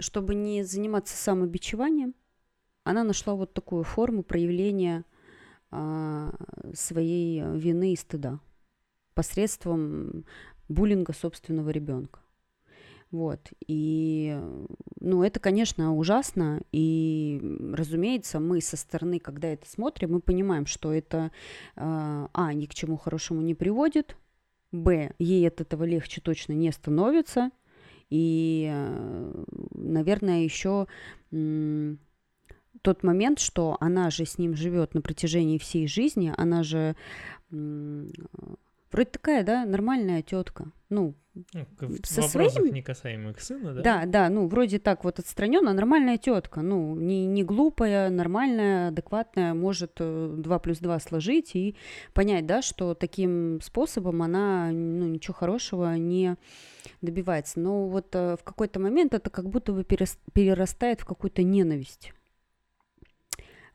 чтобы 0.00 0.34
не 0.34 0.64
заниматься 0.64 1.16
самобичеванием, 1.16 2.14
она 2.84 3.02
нашла 3.02 3.34
вот 3.34 3.54
такую 3.54 3.82
форму 3.84 4.22
проявления 4.22 5.04
а, 5.70 6.32
своей 6.74 7.40
вины 7.40 7.94
и 7.94 7.96
стыда 7.96 8.40
посредством 9.14 10.24
буллинга 10.68 11.12
собственного 11.12 11.70
ребенка. 11.70 12.20
Вот. 13.14 13.52
И, 13.68 14.36
ну, 14.98 15.22
это, 15.22 15.38
конечно, 15.38 15.94
ужасно. 15.94 16.62
И, 16.72 17.40
разумеется, 17.72 18.40
мы 18.40 18.60
со 18.60 18.76
стороны, 18.76 19.20
когда 19.20 19.46
это 19.46 19.70
смотрим, 19.70 20.14
мы 20.14 20.20
понимаем, 20.20 20.66
что 20.66 20.92
это, 20.92 21.30
а, 21.76 22.28
а 22.32 22.52
ни 22.52 22.66
к 22.66 22.74
чему 22.74 22.96
хорошему 22.96 23.40
не 23.40 23.54
приводит, 23.54 24.16
б, 24.72 25.12
ей 25.20 25.46
от 25.46 25.60
этого 25.60 25.84
легче 25.84 26.20
точно 26.20 26.54
не 26.54 26.72
становится, 26.72 27.52
и, 28.10 28.74
наверное, 29.74 30.42
еще 30.42 30.88
тот 32.82 33.04
момент, 33.04 33.38
что 33.38 33.76
она 33.78 34.10
же 34.10 34.26
с 34.26 34.38
ним 34.38 34.56
живет 34.56 34.92
на 34.92 35.02
протяжении 35.02 35.58
всей 35.58 35.86
жизни, 35.86 36.34
она 36.36 36.64
же 36.64 36.96
вроде 38.94 39.10
такая, 39.10 39.42
да, 39.42 39.64
нормальная 39.64 40.22
тетка. 40.22 40.66
Ну, 40.88 41.14
ну 41.52 41.66
со 42.04 42.22
своим... 42.22 42.72
не 42.72 42.80
касаемых 42.80 43.40
сына, 43.40 43.74
да? 43.74 43.82
Да, 43.82 44.06
да, 44.06 44.28
ну, 44.28 44.46
вроде 44.46 44.78
так 44.78 45.02
вот 45.02 45.18
отстраненно, 45.18 45.72
нормальная 45.72 46.16
тетка. 46.16 46.62
Ну, 46.62 46.94
не, 46.94 47.26
не 47.26 47.42
глупая, 47.42 48.08
нормальная, 48.08 48.88
адекватная, 48.88 49.52
может 49.52 49.94
2 49.96 50.56
э, 50.56 50.60
плюс 50.60 50.78
2 50.78 51.00
сложить 51.00 51.56
и 51.56 51.74
понять, 52.12 52.46
да, 52.46 52.62
что 52.62 52.94
таким 52.94 53.60
способом 53.62 54.22
она, 54.22 54.70
ну, 54.70 55.08
ничего 55.08 55.34
хорошего 55.34 55.96
не 55.96 56.36
добивается. 57.02 57.58
Но 57.58 57.88
вот 57.88 58.14
э, 58.14 58.36
в 58.40 58.44
какой-то 58.44 58.78
момент 58.78 59.12
это 59.12 59.28
как 59.28 59.48
будто 59.48 59.72
бы 59.72 59.82
перерастает 59.82 61.00
в 61.00 61.04
какую-то 61.04 61.42
ненависть. 61.42 62.12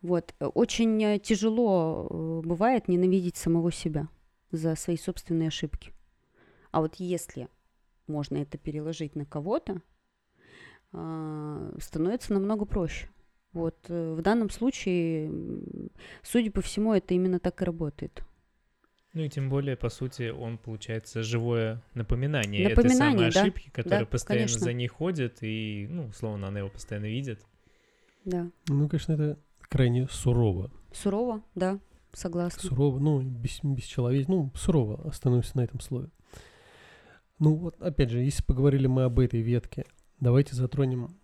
Вот. 0.02 0.34
Очень 0.40 1.04
э, 1.04 1.20
тяжело 1.20 2.42
бывает 2.46 2.88
ненавидеть 2.88 3.36
самого 3.36 3.70
себя 3.74 4.08
за 4.52 4.76
свои 4.76 4.98
собственные 4.98 5.48
ошибки. 5.48 5.94
А 6.72 6.82
вот 6.82 6.96
если 6.96 7.48
можно 8.08 8.38
это 8.38 8.58
переложить 8.58 9.16
на 9.16 9.26
кого-то, 9.26 9.82
а, 10.92 11.76
становится 11.80 12.34
намного 12.34 12.66
проще. 12.66 13.10
Вот 13.54 13.78
в 13.88 14.22
данном 14.22 14.50
случае, 14.52 15.32
судя 16.22 16.52
по 16.52 16.62
всему, 16.62 16.94
это 16.94 17.14
именно 17.16 17.40
так 17.40 17.62
и 17.62 17.66
работает. 17.66 18.24
Ну 19.14 19.24
и 19.24 19.30
тем 19.30 19.50
более, 19.50 19.76
по 19.76 19.90
сути, 19.90 20.30
он, 20.30 20.60
получается, 20.60 21.24
живое 21.24 21.82
напоминание, 21.96 22.70
напоминание 22.70 23.30
этой 23.30 23.32
самой 23.32 23.50
ошибки, 23.50 23.66
да, 23.68 23.72
которая 23.72 24.00
да, 24.02 24.06
постоянно 24.06 24.46
конечно. 24.46 24.66
за 24.66 24.74
ней 24.74 24.88
ходит, 24.88 25.38
и, 25.42 25.88
ну, 25.90 26.08
условно, 26.08 26.48
она 26.48 26.60
его 26.60 26.70
постоянно 26.70 27.08
видит. 27.08 27.42
Да. 28.26 28.52
Ну, 28.68 28.88
конечно, 28.88 29.14
это 29.14 29.40
крайне 29.62 30.08
сурово. 30.10 30.72
Сурово, 30.92 31.44
да, 31.56 31.80
согласна. 32.14 32.62
Сурово, 32.70 33.00
ну, 33.00 33.22
без, 33.22 33.60
бесчеловечно, 33.64 34.36
ну, 34.36 34.52
сурово 34.56 35.08
остановимся 35.08 35.58
на 35.58 35.62
этом 35.62 35.80
слове. 35.80 36.10
Ну, 37.40 37.56
вот, 37.56 37.82
опять 37.82 38.10
же, 38.10 38.20
если 38.20 38.44
поговорили 38.44 38.88
мы 38.88 39.04
об 39.04 39.20
этой 39.20 39.42
ветке, 39.42 39.86
давайте 40.20 40.56
затронем 40.56 41.16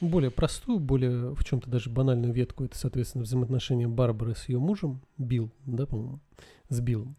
более 0.00 0.30
простую, 0.30 0.80
более 0.80 1.34
в 1.34 1.44
чем-то 1.44 1.70
даже 1.70 1.90
банальную 1.90 2.32
ветку. 2.32 2.64
Это, 2.64 2.76
соответственно, 2.78 3.24
взаимоотношения 3.24 3.88
Барбары 3.88 4.34
с 4.34 4.48
ее 4.48 4.58
мужем, 4.58 5.02
Билл, 5.18 5.50
да, 5.66 5.86
по-моему, 5.86 6.20
с 6.68 6.80
Биллом. 6.80 7.16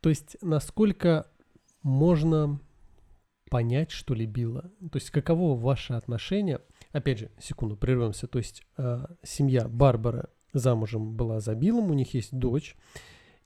То 0.00 0.08
есть, 0.08 0.36
насколько 0.42 1.26
можно 1.82 2.60
понять, 3.50 3.90
что 3.90 4.14
ли, 4.14 4.26
Билла? 4.26 4.70
То 4.90 4.96
есть, 4.96 5.10
каково 5.10 5.58
ваше 5.58 5.94
отношение 5.94 6.60
Опять 6.92 7.18
же, 7.18 7.30
секунду, 7.40 7.76
прервемся. 7.76 8.26
То 8.26 8.38
есть 8.38 8.62
э, 8.76 9.06
семья 9.22 9.66
Барбара 9.66 10.28
замужем 10.52 11.14
была 11.14 11.40
за 11.40 11.54
Биллом, 11.54 11.90
у 11.90 11.94
них 11.94 12.14
есть 12.14 12.36
дочь, 12.36 12.76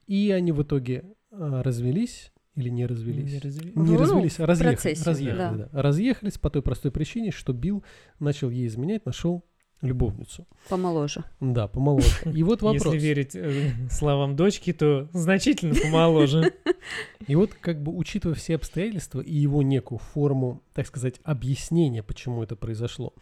и 0.07 0.31
они 0.31 0.53
в 0.53 0.63
итоге 0.63 1.05
э, 1.31 1.61
развелись 1.63 2.33
или 2.55 2.71
не 2.71 2.87
развелись? 2.87 3.33
Не, 3.33 3.39
разве... 3.39 3.73
не 3.75 3.93
ну, 3.93 3.99
развелись, 3.99 4.41
а 4.41 4.47
разъехались. 4.47 5.07
разъехали, 5.07 5.39
да. 5.39 5.69
Да. 5.71 5.83
Разъехались 5.83 6.39
по 6.39 6.51
той 6.51 6.63
простой 6.63 6.91
причине, 6.91 7.31
что 7.31 7.53
Билл 7.53 7.85
начал 8.19 8.51
ей 8.51 8.67
изменять, 8.67 9.05
нашел 9.05 9.45
любовницу. 9.83 10.47
Помоложе. 10.69 11.25
Да, 11.41 11.69
помоложе. 11.69 12.31
И 12.33 12.43
вот 12.43 12.63
вопрос. 12.63 12.95
Если 12.95 12.99
верить 12.99 13.37
э, 13.37 13.73
словам 13.91 14.35
дочки, 14.35 14.73
то 14.73 15.09
значительно 15.13 15.75
помоложе. 15.75 16.55
И 17.27 17.35
вот 17.35 17.53
как 17.55 17.83
бы 17.83 17.93
учитывая 17.93 18.35
все 18.35 18.55
обстоятельства 18.55 19.21
и 19.21 19.35
его 19.35 19.63
некую 19.63 19.99
форму, 19.99 20.63
так 20.73 20.87
сказать, 20.87 21.21
объяснения, 21.25 22.03
почему 22.03 22.43
это 22.43 22.55
произошло, 22.55 23.15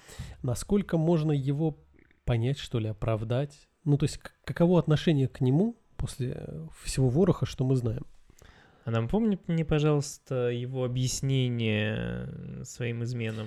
насколько 0.42 0.98
можно 0.98 1.32
его 1.32 1.78
понять, 2.24 2.58
что 2.58 2.78
ли, 2.78 2.88
оправдать? 2.88 3.66
Ну, 3.84 3.98
то 3.98 4.04
есть 4.04 4.18
каково 4.44 4.78
отношение 4.78 5.28
к 5.28 5.40
нему 5.40 5.76
после 5.96 6.46
всего 6.82 7.08
вороха, 7.08 7.46
что 7.46 7.64
мы 7.64 7.76
знаем? 7.76 8.06
А 8.84 8.90
нам 8.90 9.08
помни 9.08 9.38
мне, 9.46 9.64
пожалуйста, 9.64 10.50
его 10.50 10.84
объяснение 10.84 12.64
своим 12.64 13.02
изменам. 13.02 13.46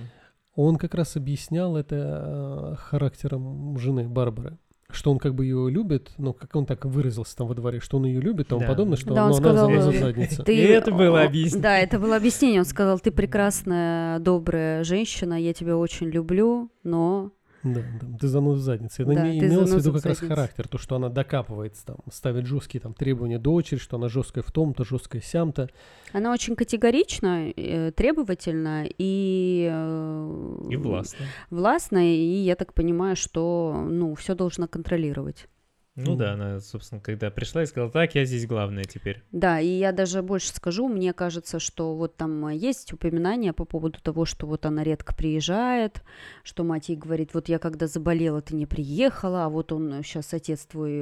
Он 0.55 0.77
как 0.77 0.95
раз 0.95 1.15
объяснял 1.15 1.77
это 1.77 2.73
э, 2.73 2.75
характером 2.77 3.77
жены 3.77 4.07
Барбары 4.07 4.57
что 4.89 5.11
он 5.11 5.19
как 5.19 5.35
бы 5.35 5.45
ее 5.45 5.69
любит, 5.69 6.11
но 6.17 6.33
как 6.33 6.55
он 6.55 6.65
так 6.65 6.85
выразился 6.85 7.35
там 7.35 7.47
во 7.47 7.55
дворе, 7.55 7.79
что 7.79 7.97
он 7.97 8.05
ее 8.05 8.21
любит, 8.21 8.47
тому 8.47 8.61
да. 8.61 8.67
подобное, 8.67 8.97
что 8.97 9.13
да, 9.13 9.25
он 9.25 9.31
ну, 9.31 9.37
сказал, 9.37 9.67
она 9.67 9.81
за 9.81 9.91
задница. 9.91 10.43
Ты... 10.43 10.55
И 10.55 10.61
это 10.61 10.91
было 10.91 11.23
объяснение. 11.23 11.61
Да, 11.61 11.77
это 11.77 11.99
было 11.99 12.15
объяснение. 12.15 12.61
Он 12.61 12.65
сказал, 12.65 12.99
ты 12.99 13.11
прекрасная, 13.11 14.19
добрая 14.19 14.83
женщина, 14.83 15.33
я 15.33 15.53
тебя 15.53 15.77
очень 15.77 16.07
люблю, 16.07 16.71
но 16.83 17.31
да, 17.73 17.81
да, 18.01 18.17
ты 18.17 18.27
зануда 18.27 18.57
в 18.57 18.61
заднице. 18.61 19.03
Это 19.03 19.13
да, 19.13 19.35
имелось 19.35 19.71
в 19.71 19.77
виду 19.77 19.93
как 19.93 20.05
раз 20.05 20.19
характер, 20.19 20.67
то, 20.67 20.77
что 20.77 20.95
она 20.95 21.09
докапывается, 21.09 21.85
там, 21.85 21.97
ставит 22.11 22.45
жесткие 22.45 22.81
там, 22.81 22.93
требования 22.93 23.39
дочери, 23.39 23.79
что 23.79 23.97
она 23.97 24.09
жесткая 24.09 24.43
в 24.43 24.51
том-то, 24.51 24.83
жесткая 24.83 25.21
сям-то. 25.21 25.69
Она 26.13 26.31
очень 26.31 26.55
категорична, 26.55 27.49
э, 27.55 27.91
требовательна 27.91 28.85
и... 28.97 29.69
Э, 29.71 30.67
и 30.69 30.75
властна. 30.75 31.25
Властна, 31.49 32.05
и 32.05 32.43
я 32.43 32.55
так 32.55 32.73
понимаю, 32.73 33.15
что, 33.15 33.85
ну, 33.89 34.15
все 34.15 34.35
должно 34.35 34.67
контролировать. 34.67 35.47
Ну 35.97 36.15
да, 36.15 36.33
она, 36.33 36.59
собственно, 36.59 37.01
когда 37.01 37.31
пришла 37.31 37.63
и 37.63 37.65
сказала, 37.65 37.91
так, 37.91 38.13
я 38.13 38.23
здесь 38.23 38.45
главная 38.45 38.83
теперь. 38.83 39.23
Да, 39.31 39.59
и 39.59 39.67
я 39.67 39.91
даже 39.91 40.21
больше 40.21 40.53
скажу, 40.53 40.87
мне 40.87 41.11
кажется, 41.11 41.59
что 41.59 41.95
вот 41.95 42.15
там 42.15 42.49
есть 42.49 42.93
упоминания 42.93 43.51
по 43.51 43.65
поводу 43.65 43.99
того, 43.99 44.25
что 44.25 44.45
вот 44.45 44.67
она 44.67 44.83
редко 44.83 45.15
приезжает, 45.15 46.03
что 46.43 46.63
мать 46.63 46.89
ей 46.89 46.97
говорит, 46.97 47.33
вот 47.33 47.49
я 47.49 47.57
когда 47.57 47.87
заболела, 47.87 48.41
ты 48.41 48.55
не 48.55 48.67
приехала, 48.67 49.45
а 49.45 49.49
вот 49.49 49.71
он 49.71 50.03
сейчас, 50.03 50.35
отец 50.35 50.67
твой, 50.67 51.01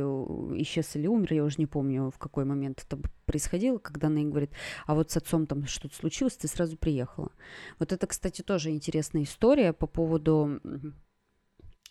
исчез 0.61 0.95
или 0.95 1.07
умер, 1.07 1.33
я 1.33 1.43
уже 1.43 1.57
не 1.57 1.65
помню, 1.65 2.09
в 2.09 2.17
какой 2.17 2.45
момент 2.45 2.85
это 2.87 2.97
происходило, 3.25 3.79
когда 3.79 4.07
она 4.07 4.19
ей 4.19 4.29
говорит, 4.29 4.51
а 4.85 4.95
вот 4.95 5.11
с 5.11 5.17
отцом 5.17 5.45
там 5.45 5.67
что-то 5.67 5.95
случилось, 5.95 6.37
ты 6.37 6.47
сразу 6.47 6.77
приехала. 6.77 7.31
Вот 7.79 7.91
это, 7.91 8.07
кстати, 8.07 8.43
тоже 8.43 8.69
интересная 8.69 9.23
история 9.23 9.73
по 9.73 9.87
поводу 9.87 10.61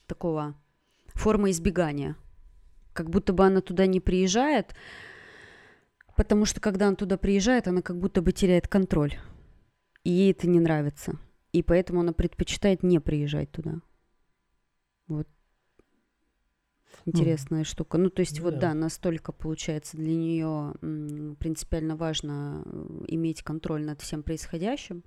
такого 0.07 0.55
формы 1.09 1.51
избегания 1.51 2.17
как 2.95 3.11
будто 3.11 3.33
бы 3.35 3.45
она 3.45 3.61
туда 3.61 3.87
не 3.87 4.01
приезжает, 4.01 4.75
потому 6.17 6.47
что 6.47 6.61
когда 6.61 6.87
она 6.87 6.97
туда 6.97 7.19
приезжает, 7.19 7.69
она 7.69 7.83
как 7.83 7.99
будто 7.99 8.23
бы 8.23 8.33
теряет 8.33 8.69
контроль. 8.69 9.15
И 10.05 10.11
ей 10.11 10.33
это 10.33 10.49
не 10.49 10.61
нравится. 10.61 11.19
И 11.53 11.63
поэтому 11.63 12.01
она 12.01 12.13
предпочитает 12.13 12.83
не 12.83 13.01
приезжать 13.01 13.51
туда. 13.51 13.81
Вот. 15.07 15.29
интересная 17.05 17.65
штука. 17.65 17.99
Ну, 17.99 18.11
то 18.11 18.21
есть, 18.21 18.39
ну 18.39 18.45
вот 18.45 18.55
да. 18.55 18.69
да, 18.69 18.75
настолько 18.75 19.33
получается 19.33 19.97
для 19.97 20.15
нее 20.15 20.75
принципиально 21.39 21.97
важно 21.97 22.63
э, 22.65 23.05
иметь 23.09 23.43
контроль 23.43 23.85
над 23.85 24.01
всем 24.01 24.23
происходящим, 24.23 25.05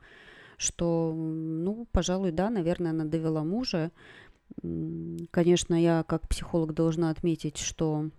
что, 0.57 1.14
ну, 1.15 1.88
пожалуй, 1.91 2.31
да, 2.31 2.49
наверное, 2.49 2.91
она 2.91 3.05
довела 3.05 3.43
мужа. 3.43 3.91
Конечно, 5.32 5.82
я 5.82 6.03
как 6.03 6.28
психолог 6.28 6.74
должна 6.74 7.10
отметить, 7.10 7.57
что 7.57 8.10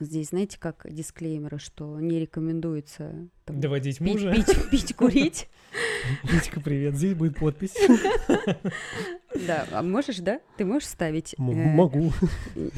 здесь, 0.00 0.28
знаете, 0.28 0.58
как 0.58 0.86
дисклеймеры, 0.90 1.58
что 1.58 2.00
не 2.00 2.18
рекомендуется 2.18 3.28
там, 3.44 3.60
Доводить 3.60 3.98
пить, 3.98 4.12
мужа. 4.12 4.32
пить, 4.32 4.56
пить, 4.70 4.96
курить. 4.96 5.48
Витька, 6.24 6.60
привет. 6.60 6.96
Здесь 6.96 7.14
будет 7.14 7.38
подпись. 7.38 7.74
Да, 9.46 9.66
а 9.72 9.82
можешь, 9.82 10.18
да? 10.18 10.40
Ты 10.58 10.66
можешь 10.66 10.86
ставить? 10.88 11.34
Э, 11.38 11.42
Могу. 11.42 12.12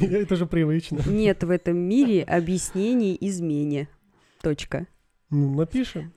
Это 0.00 0.36
же 0.36 0.46
привычно. 0.46 1.00
Нет 1.04 1.42
в 1.42 1.50
этом 1.50 1.76
мире 1.76 2.22
объяснений 2.22 3.18
измене. 3.20 3.88
Точка. 4.40 4.86
Ну, 5.30 5.52
напишем. 5.52 6.12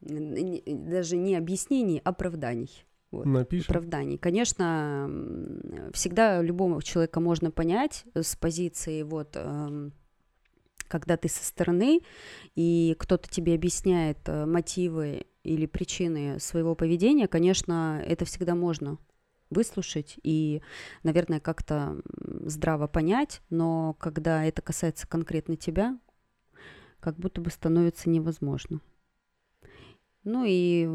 Даже 0.00 1.16
не 1.18 1.36
объяснений, 1.36 2.00
а 2.04 2.08
оправданий. 2.08 2.84
Вот. 3.12 3.26
Напишем. 3.26 3.66
Оправданий. 3.68 4.18
Конечно, 4.18 5.08
всегда 5.92 6.42
любого 6.42 6.82
человека 6.82 7.20
можно 7.20 7.50
понять 7.50 8.04
с 8.14 8.34
позиции 8.36 9.02
вот 9.02 9.36
эм, 9.36 9.92
когда 10.88 11.16
ты 11.16 11.28
со 11.28 11.44
стороны, 11.44 12.00
и 12.54 12.96
кто-то 12.98 13.28
тебе 13.28 13.54
объясняет 13.54 14.18
э, 14.26 14.46
мотивы 14.46 15.26
или 15.42 15.66
причины 15.66 16.40
своего 16.40 16.74
поведения, 16.74 17.28
конечно, 17.28 18.02
это 18.04 18.24
всегда 18.24 18.54
можно 18.54 18.98
выслушать 19.50 20.16
и, 20.22 20.62
наверное, 21.02 21.40
как-то 21.40 22.00
здраво 22.44 22.86
понять, 22.86 23.42
но 23.50 23.94
когда 24.00 24.44
это 24.44 24.62
касается 24.62 25.06
конкретно 25.06 25.56
тебя, 25.56 25.98
как 27.00 27.16
будто 27.16 27.40
бы 27.40 27.50
становится 27.50 28.08
невозможно. 28.08 28.80
Ну 30.24 30.44
и 30.44 30.88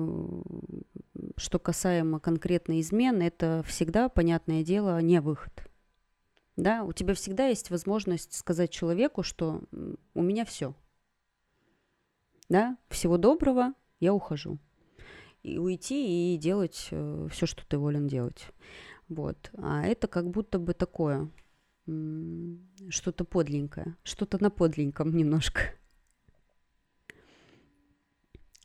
что 1.35 1.59
касаемо 1.59 2.19
конкретной 2.19 2.79
измены, 2.79 3.23
это 3.23 3.61
всегда, 3.65 4.07
понятное 4.09 4.63
дело, 4.63 5.01
не 5.01 5.19
выход. 5.21 5.51
Да, 6.55 6.83
у 6.83 6.93
тебя 6.93 7.13
всегда 7.13 7.47
есть 7.47 7.69
возможность 7.69 8.33
сказать 8.33 8.71
человеку, 8.71 9.23
что 9.23 9.61
у 10.13 10.21
меня 10.21 10.45
все. 10.45 10.73
Да, 12.49 12.77
всего 12.89 13.17
доброго, 13.17 13.73
я 13.99 14.13
ухожу. 14.13 14.57
И 15.43 15.57
уйти 15.57 16.33
и 16.33 16.37
делать 16.37 16.75
все, 16.75 17.45
что 17.45 17.67
ты 17.67 17.77
волен 17.77 18.07
делать. 18.07 18.47
Вот. 19.07 19.51
А 19.57 19.83
это 19.83 20.07
как 20.07 20.29
будто 20.29 20.57
бы 20.57 20.73
такое, 20.73 21.29
что-то 21.85 23.23
подленькое, 23.23 23.95
что-то 24.03 24.41
на 24.41 24.49
подленьком 24.49 25.15
немножко. 25.15 25.61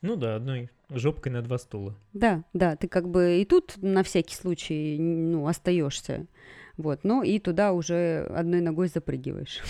Ну 0.02 0.16
да, 0.16 0.34
одной 0.34 0.68
жопкой 0.90 1.30
на 1.30 1.42
два 1.42 1.58
стула. 1.58 1.94
Да, 2.12 2.42
да, 2.52 2.74
ты 2.74 2.88
как 2.88 3.08
бы 3.08 3.40
и 3.40 3.44
тут 3.44 3.74
на 3.76 4.02
всякий 4.02 4.34
случай, 4.34 4.98
ну, 4.98 5.46
остаешься. 5.46 6.26
Вот, 6.76 7.04
ну 7.04 7.22
и 7.22 7.38
туда 7.38 7.72
уже 7.72 8.26
одной 8.34 8.60
ногой 8.60 8.88
запрыгиваешь. 8.88 9.60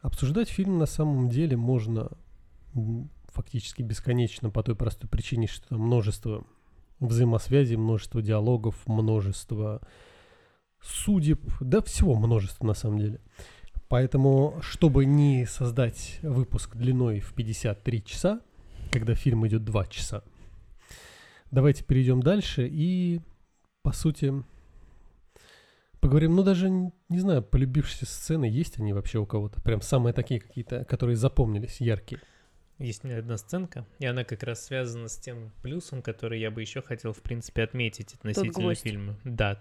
Обсуждать 0.00 0.48
фильм 0.48 0.78
на 0.78 0.86
самом 0.86 1.28
деле 1.28 1.56
можно 1.56 2.12
фактически 3.32 3.82
бесконечно 3.82 4.50
по 4.50 4.62
той 4.62 4.76
простой 4.76 5.10
причине, 5.10 5.48
что 5.48 5.70
там 5.70 5.80
множество 5.80 6.46
взаимосвязей, 7.00 7.76
множество 7.76 8.22
диалогов, 8.22 8.86
множество 8.86 9.80
судеб, 10.80 11.40
да 11.60 11.82
всего 11.82 12.14
множество 12.14 12.64
на 12.64 12.74
самом 12.74 13.00
деле. 13.00 13.20
Поэтому, 13.88 14.58
чтобы 14.62 15.04
не 15.04 15.46
создать 15.46 16.18
выпуск 16.22 16.74
длиной 16.76 17.20
в 17.20 17.32
53 17.34 18.04
часа, 18.04 18.40
когда 18.90 19.14
фильм 19.14 19.46
идет 19.46 19.64
2 19.64 19.86
часа, 19.86 20.24
давайте 21.52 21.84
перейдем 21.84 22.20
дальше 22.20 22.66
и, 22.68 23.20
по 23.82 23.92
сути, 23.92 24.34
поговорим, 26.00 26.34
ну 26.34 26.42
даже, 26.42 26.68
не 26.68 27.18
знаю, 27.20 27.42
полюбившиеся 27.42 28.06
сцены, 28.06 28.46
есть 28.46 28.78
они 28.80 28.92
вообще 28.92 29.18
у 29.18 29.26
кого-то? 29.26 29.60
Прям 29.62 29.80
самые 29.80 30.12
такие 30.12 30.40
какие-то, 30.40 30.84
которые 30.84 31.16
запомнились, 31.16 31.80
яркие. 31.80 32.20
Есть 32.78 33.04
у 33.04 33.08
меня 33.08 33.18
одна 33.18 33.38
сценка, 33.38 33.86
и 34.00 34.06
она 34.06 34.24
как 34.24 34.42
раз 34.42 34.66
связана 34.66 35.08
с 35.08 35.16
тем 35.16 35.50
плюсом, 35.62 36.02
который 36.02 36.40
я 36.40 36.50
бы 36.50 36.60
еще 36.60 36.82
хотел, 36.82 37.12
в 37.12 37.22
принципе, 37.22 37.62
отметить 37.62 38.12
относительно 38.14 38.74
фильма. 38.74 39.16
Да, 39.24 39.58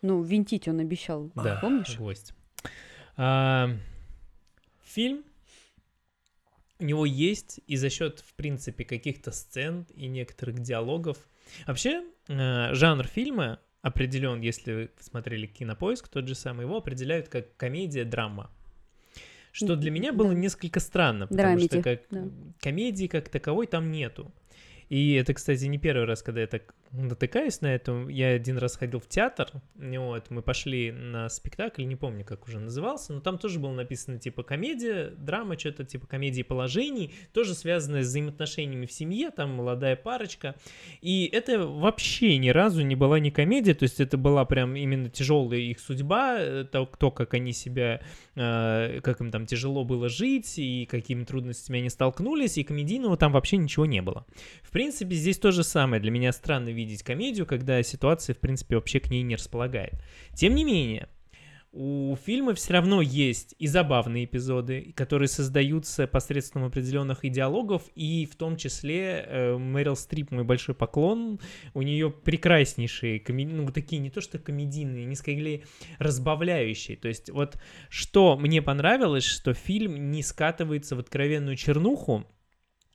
Ну, 0.00 0.22
винтить 0.22 0.66
он 0.66 0.80
обещал, 0.80 1.30
да, 1.36 1.58
помнишь? 1.60 1.96
гвоздь. 1.96 2.32
А, 3.16 3.70
фильм 4.84 5.24
у 6.78 6.84
него 6.84 7.06
есть 7.06 7.60
и 7.66 7.76
за 7.76 7.90
счет, 7.90 8.20
в 8.20 8.34
принципе, 8.34 8.84
каких-то 8.84 9.30
сцен 9.30 9.86
и 9.94 10.08
некоторых 10.08 10.58
диалогов. 10.58 11.16
Вообще, 11.66 12.02
э, 12.28 12.74
жанр 12.74 13.06
фильма 13.06 13.60
определен, 13.82 14.40
если 14.40 14.72
вы 14.72 14.90
смотрели 14.98 15.46
кинопоиск, 15.46 16.08
тот 16.08 16.26
же 16.26 16.34
самый, 16.34 16.62
его 16.62 16.76
определяют 16.76 17.28
как 17.28 17.56
комедия-драма. 17.56 18.50
Что 19.52 19.76
для 19.76 19.90
меня 19.90 20.12
было 20.12 20.30
Да. 20.30 20.34
несколько 20.34 20.80
странно, 20.80 21.26
потому 21.26 21.58
что 21.58 21.68
Драмеди, 21.68 21.82
как 21.82 22.00
да. 22.10 22.30
комедии 22.58 23.06
как 23.06 23.28
таковой 23.28 23.66
там 23.66 23.90
нету. 23.92 24.32
И 24.88 25.12
это, 25.12 25.34
кстати, 25.34 25.64
не 25.66 25.78
первый 25.78 26.06
раз, 26.06 26.22
когда 26.22 26.40
я 26.40 26.46
так 26.46 26.74
натыкаюсь 26.92 27.60
на 27.60 27.74
это. 27.74 28.06
Я 28.08 28.28
один 28.28 28.58
раз 28.58 28.76
ходил 28.76 29.00
в 29.00 29.08
театр, 29.08 29.48
вот, 29.74 30.30
мы 30.30 30.42
пошли 30.42 30.92
на 30.92 31.28
спектакль, 31.28 31.84
не 31.84 31.96
помню, 31.96 32.24
как 32.24 32.46
уже 32.46 32.58
назывался, 32.58 33.12
но 33.12 33.20
там 33.20 33.38
тоже 33.38 33.58
было 33.58 33.72
написано 33.72 34.18
типа 34.18 34.42
комедия, 34.42 35.10
драма, 35.16 35.58
что-то 35.58 35.84
типа 35.84 36.06
комедии 36.06 36.42
положений, 36.42 37.12
тоже 37.32 37.54
связанное 37.54 38.02
с 38.02 38.06
взаимоотношениями 38.06 38.86
в 38.86 38.92
семье, 38.92 39.30
там 39.30 39.54
молодая 39.54 39.96
парочка. 39.96 40.54
И 41.00 41.28
это 41.32 41.66
вообще 41.66 42.36
ни 42.38 42.50
разу 42.50 42.82
не 42.82 42.94
была 42.94 43.18
не 43.20 43.30
комедия, 43.30 43.74
то 43.74 43.84
есть 43.84 44.00
это 44.00 44.18
была 44.18 44.44
прям 44.44 44.76
именно 44.76 45.08
тяжелая 45.08 45.60
их 45.60 45.80
судьба, 45.80 46.36
э, 46.38 46.64
то, 46.70 46.84
то 46.84 47.10
как 47.10 47.34
они 47.34 47.52
себя, 47.52 48.02
э, 48.34 49.00
как 49.02 49.20
им 49.20 49.30
там 49.30 49.46
тяжело 49.46 49.84
было 49.84 50.08
жить, 50.08 50.58
и 50.58 50.86
какими 50.86 51.24
трудностями 51.24 51.78
они 51.78 51.88
столкнулись, 51.88 52.58
и 52.58 52.64
комедийного 52.64 53.16
там 53.16 53.32
вообще 53.32 53.56
ничего 53.56 53.86
не 53.86 54.02
было. 54.02 54.26
В 54.62 54.70
принципе, 54.70 55.14
здесь 55.14 55.38
то 55.38 55.52
же 55.52 55.64
самое. 55.64 56.00
Для 56.00 56.10
меня 56.10 56.32
странно 56.32 56.70
видеть 56.84 57.02
комедию, 57.02 57.46
когда 57.46 57.82
ситуация, 57.82 58.34
в 58.34 58.38
принципе, 58.38 58.76
вообще 58.76 59.00
к 59.00 59.10
ней 59.10 59.22
не 59.22 59.36
располагает. 59.36 59.94
Тем 60.34 60.54
не 60.54 60.64
менее, 60.64 61.08
у 61.72 62.14
фильма 62.16 62.54
все 62.54 62.74
равно 62.74 63.00
есть 63.00 63.54
и 63.58 63.66
забавные 63.66 64.26
эпизоды, 64.26 64.92
которые 64.94 65.28
создаются 65.28 66.06
посредством 66.06 66.64
определенных 66.64 67.24
и 67.24 67.30
диалогов, 67.30 67.84
и 67.94 68.26
в 68.26 68.36
том 68.36 68.58
числе 68.58 69.24
э, 69.26 69.56
Мэрил 69.56 69.96
Стрип, 69.96 70.32
мой 70.32 70.44
большой 70.44 70.74
поклон, 70.74 71.40
у 71.72 71.80
нее 71.80 72.10
прекраснейшие, 72.10 73.20
коме- 73.20 73.46
ну, 73.46 73.66
такие 73.72 74.02
не 74.02 74.10
то 74.10 74.20
что 74.20 74.38
комедийные, 74.38 75.06
не 75.06 75.16
скорее 75.16 75.64
разбавляющие. 75.98 76.98
То 76.98 77.08
есть 77.08 77.30
вот 77.30 77.56
что 77.88 78.36
мне 78.36 78.60
понравилось, 78.60 79.24
что 79.24 79.54
фильм 79.54 80.10
не 80.10 80.22
скатывается 80.22 80.94
в 80.94 80.98
откровенную 80.98 81.56
чернуху, 81.56 82.26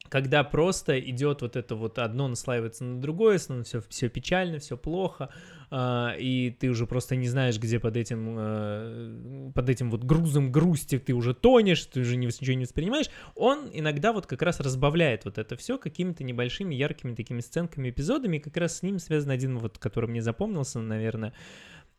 когда 0.10 0.44
просто 0.44 1.00
идет 1.00 1.42
вот 1.42 1.56
это 1.56 1.76
вот 1.76 2.00
одно 2.00 2.28
наслаивается 2.28 2.84
на 2.84 3.02
другое, 3.02 3.38
все, 3.38 3.82
все 3.88 4.10
печально, 4.10 4.60
все 4.60 4.78
плохо, 4.78 5.30
а, 5.70 6.16
и 6.18 6.52
ты 6.52 6.70
уже 6.70 6.86
просто 6.86 7.16
не 7.16 7.28
знаешь, 7.28 7.60
где 7.60 7.80
под 7.80 7.98
этим, 7.98 8.36
э, 8.38 9.52
под 9.54 9.70
этим 9.70 9.92
вот 9.92 10.04
грузом 10.04 10.52
грусти 10.52 10.98
ты 10.98 11.14
уже 11.14 11.34
тонешь, 11.34 11.86
ты 11.86 12.02
уже 12.02 12.16
ничего 12.16 12.54
не 12.54 12.66
воспринимаешь, 12.66 13.10
он 13.36 13.70
иногда 13.74 14.14
вот 14.14 14.26
как 14.26 14.42
раз 14.42 14.60
разбавляет 14.60 15.26
вот 15.26 15.38
это 15.38 15.58
все 15.58 15.78
какими-то 15.78 16.24
небольшими 16.24 16.74
яркими 16.74 17.16
такими 17.16 17.42
сценками, 17.42 17.90
эпизодами, 17.90 18.38
и 18.38 18.40
как 18.40 18.56
раз 18.58 18.78
с 18.78 18.84
ним 18.84 19.00
связан 19.00 19.32
один 19.32 19.58
вот, 19.58 19.78
который 19.78 20.10
мне 20.10 20.22
запомнился, 20.22 20.80
наверное, 20.80 21.34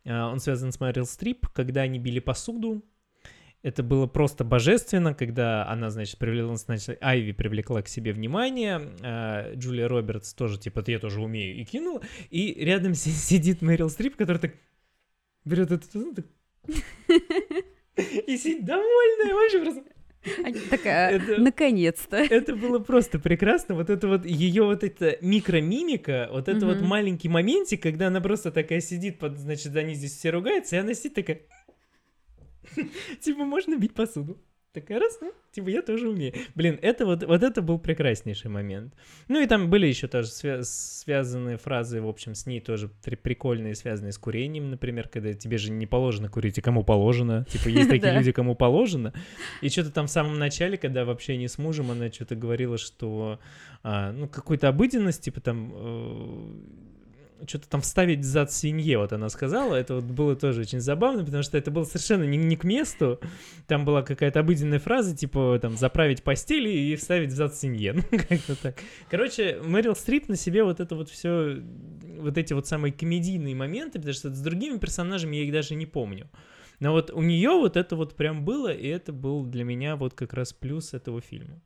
А, 0.07 0.31
он 0.31 0.41
связан 0.41 0.73
с 0.73 0.81
Мэрил 0.81 1.07
Стрип, 1.07 1.49
когда 1.49 1.83
они 1.83 1.99
били 1.99 2.21
посуду, 2.21 2.83
это 3.63 3.83
было 3.83 4.07
просто 4.07 4.45
божественно, 4.45 5.15
когда 5.15 5.67
она, 5.69 5.91
значит, 5.91 6.19
привлекла, 6.19 6.57
значит, 6.57 6.99
Айви 7.01 7.33
привлекла 7.33 7.83
к 7.83 7.89
себе 7.89 8.13
внимание, 8.13 8.81
а, 9.03 9.55
Джулия 9.55 9.89
Робертс 9.89 10.33
тоже, 10.35 10.59
типа, 10.59 10.83
я 10.87 10.99
тоже 10.99 11.21
умею, 11.21 11.57
и 11.57 11.65
кинула, 11.65 12.03
и 12.31 12.55
рядом 12.65 12.95
си- 12.95 13.11
сидит 13.11 13.63
Мэрил 13.63 13.91
Стрип, 13.91 14.17
который 14.17 14.39
так 14.39 14.53
берет 15.45 15.71
ну, 15.95 16.15
так, 16.15 16.27
и 18.27 18.37
сидит 18.37 18.65
довольная, 18.65 19.35
вообще 19.35 19.61
просто... 19.61 19.85
Такая, 20.69 21.17
Это- 21.17 21.41
наконец-то. 21.41 22.17
Это 22.17 22.55
было 22.55 22.81
просто 22.81 23.19
прекрасно, 23.19 23.75
вот 23.75 23.89
это 23.89 24.09
вот 24.09 24.27
ее 24.27 24.65
вот 24.65 24.85
эта 24.85 25.17
микромимика, 25.21 26.29
вот 26.31 26.49
это 26.49 26.67
вот 26.67 26.79
Мгм. 26.79 26.87
маленький 26.87 27.29
моментик, 27.29 27.83
когда 27.83 28.09
она 28.09 28.21
просто 28.21 28.51
такая 28.51 28.81
сидит, 28.81 29.19
под, 29.19 29.39
значит, 29.39 29.75
они 29.77 29.95
здесь 29.95 30.17
все 30.17 30.31
ругаются, 30.31 30.77
и 30.77 30.79
она 30.81 30.93
сидит 30.95 31.15
такая, 31.15 31.41
типа, 33.21 33.45
можно 33.45 33.77
бить 33.77 33.95
посуду. 33.95 34.39
Такая 34.73 35.01
раз, 35.01 35.19
ну, 35.23 35.33
типа, 35.51 35.71
я 35.71 35.81
тоже 35.81 36.11
умею. 36.11 36.35
Блин, 36.55 36.79
это 36.83 37.07
вот, 37.07 37.25
вот 37.25 37.43
это 37.43 37.63
был 37.63 37.79
прекраснейший 37.79 38.51
момент. 38.51 38.95
Ну 39.27 39.41
и 39.41 39.47
там 39.47 39.71
были 39.71 39.87
еще 39.87 40.09
тоже 40.09 40.29
свя- 40.29 40.63
связанные 40.63 41.57
фразы, 41.57 42.03
в 42.03 42.07
общем, 42.07 42.35
с 42.35 42.45
ней 42.47 42.61
тоже 42.61 42.91
при- 43.03 43.17
прикольные, 43.17 43.75
связанные 43.75 44.13
с 44.13 44.19
курением, 44.19 44.71
например, 44.71 45.09
когда 45.09 45.33
тебе 45.33 45.57
же 45.57 45.73
не 45.73 45.87
положено 45.87 46.29
курить, 46.29 46.59
и 46.59 46.61
кому 46.61 46.85
положено. 46.85 47.47
Типа, 47.49 47.69
есть 47.69 47.89
такие 47.91 48.13
люди, 48.13 48.31
кому 48.31 48.55
положено. 48.55 49.15
И 49.63 49.71
что-то 49.71 49.91
там 49.91 50.07
в 50.07 50.11
самом 50.11 50.39
начале, 50.39 50.77
когда 50.77 51.07
в 51.07 51.11
общении 51.11 51.47
с 51.47 51.57
мужем, 51.57 51.91
она 51.91 52.13
что-то 52.13 52.37
говорила, 52.37 52.77
что, 52.77 53.41
а, 53.83 54.13
ну, 54.13 54.29
какую-то 54.29 54.69
обыденность, 54.69 55.23
типа, 55.23 55.41
там... 55.41 56.63
что-то 57.47 57.69
там 57.69 57.81
вставить 57.81 58.25
зад 58.25 58.53
свинье, 58.53 58.99
вот 58.99 59.13
она 59.13 59.29
сказала, 59.29 59.75
это 59.75 59.97
вот 59.97 60.05
было 60.05 60.37
тоже 60.37 60.63
очень 60.63 60.81
забавно, 60.81 61.25
потому 61.25 61.43
что 61.43 61.59
это 61.59 61.71
было 61.71 61.85
совершенно 61.85 62.25
не, 62.25 62.37
не 62.37 62.57
к 62.57 62.65
месту, 62.65 63.21
там 63.67 63.85
была 63.85 64.03
какая-то 64.03 64.41
обыденная 64.41 64.79
фраза, 64.79 65.17
типа 65.17 65.59
там 65.61 65.77
заправить 65.77 66.23
постели 66.23 66.71
и 66.71 66.97
вставить 66.97 67.33
зад 67.33 67.55
свинье, 67.55 67.93
ну 67.95 68.03
как-то 68.11 68.57
так. 68.61 68.79
Короче, 69.11 69.61
Мэрил 69.63 69.95
Стрип 69.95 70.29
на 70.29 70.37
себе 70.37 70.65
вот 70.65 70.81
это 70.81 70.95
вот 70.95 71.09
все, 71.11 71.63
вот 72.19 72.37
эти 72.39 72.53
вот 72.53 72.67
самые 72.67 72.93
комедийные 72.93 73.55
моменты, 73.55 73.99
потому 73.99 74.15
что 74.15 74.35
с 74.35 74.41
другими 74.41 74.79
персонажами 74.79 75.37
я 75.37 75.45
их 75.45 75.53
даже 75.53 75.75
не 75.75 75.87
помню. 75.87 76.29
Но 76.81 76.93
вот 76.93 77.11
у 77.11 77.23
нее 77.23 77.51
вот 77.51 77.77
это 77.77 77.97
вот 77.97 78.15
прям 78.15 78.45
было, 78.45 78.73
и 78.73 78.87
это 78.87 79.13
был 79.13 79.45
для 79.45 79.65
меня 79.65 79.97
вот 79.97 80.15
как 80.15 80.33
раз 80.33 80.53
плюс 80.53 80.95
этого 80.95 81.21
фильма. 81.21 81.61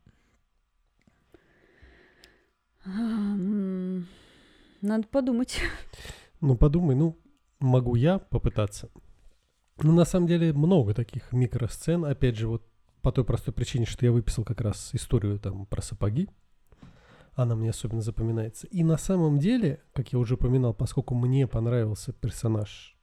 Надо 4.83 5.07
подумать. 5.07 5.59
Ну, 6.41 6.57
подумай, 6.57 6.93
ну, 6.93 7.17
могу 7.61 7.95
я 7.95 8.19
попытаться. 8.19 8.89
Ну, 9.81 9.93
на 9.93 10.03
самом 10.03 10.27
деле, 10.27 10.51
много 10.51 10.93
таких 10.93 11.31
микросцен. 11.31 12.03
Опять 12.03 12.35
же, 12.35 12.49
вот 12.49 12.67
по 13.01 13.13
той 13.13 13.23
простой 13.23 13.53
причине, 13.53 13.85
что 13.85 14.05
я 14.05 14.11
выписал 14.11 14.43
как 14.43 14.59
раз 14.59 14.89
историю 14.91 15.39
там 15.39 15.65
про 15.65 15.81
сапоги. 15.81 16.27
Она 17.31 17.55
мне 17.55 17.69
особенно 17.69 18.01
запоминается. 18.01 18.67
И 18.67 18.83
на 18.83 18.97
самом 18.97 19.39
деле, 19.39 19.81
как 19.93 20.11
я 20.11 20.19
уже 20.19 20.33
упоминал, 20.33 20.73
поскольку 20.73 21.15
мне 21.15 21.47
понравился 21.47 22.11
персонаж, 22.11 22.97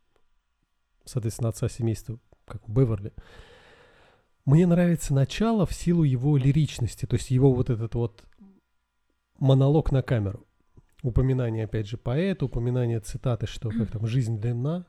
соответственно, 1.06 1.48
отца 1.48 1.66
семейства, 1.70 2.18
как 2.44 2.60
Беверли, 2.68 3.14
мне 4.44 4.66
нравится 4.66 5.14
начало 5.14 5.64
в 5.64 5.72
силу 5.72 6.02
его 6.02 6.36
лиричности, 6.36 7.06
то 7.06 7.16
есть 7.16 7.30
его 7.30 7.54
вот 7.54 7.70
этот 7.70 7.94
вот 7.94 8.22
монолог 9.38 9.92
на 9.92 10.02
камеру 10.02 10.46
упоминание, 11.02 11.64
опять 11.64 11.88
же, 11.88 11.96
поэта, 11.96 12.44
упоминание 12.44 13.00
цитаты, 13.00 13.46
что 13.46 13.70
как 13.70 13.90
там 13.90 14.06
жизнь 14.06 14.38
длинна, 14.38 14.86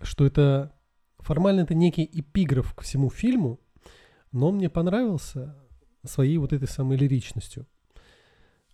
что 0.00 0.26
это 0.26 0.74
формально 1.18 1.62
это 1.62 1.74
некий 1.74 2.08
эпиграф 2.10 2.74
к 2.74 2.82
всему 2.82 3.10
фильму, 3.10 3.60
но 4.32 4.48
он 4.48 4.56
мне 4.56 4.70
понравился 4.70 5.56
своей 6.04 6.38
вот 6.38 6.52
этой 6.52 6.68
самой 6.68 6.96
лиричностью. 6.96 7.66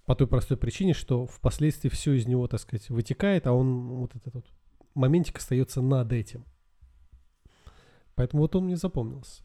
По 0.04 0.14
той 0.14 0.26
простой 0.26 0.56
причине, 0.56 0.92
что 0.92 1.26
впоследствии 1.26 1.88
все 1.88 2.12
из 2.12 2.26
него, 2.26 2.46
так 2.46 2.60
сказать, 2.60 2.90
вытекает, 2.90 3.46
а 3.46 3.52
он 3.52 3.88
вот 3.96 4.14
этот 4.14 4.34
вот 4.34 4.46
моментик 4.94 5.38
остается 5.38 5.80
над 5.80 6.12
этим. 6.12 6.44
Поэтому 8.14 8.42
вот 8.42 8.54
он 8.54 8.66
мне 8.66 8.76
запомнился. 8.76 9.42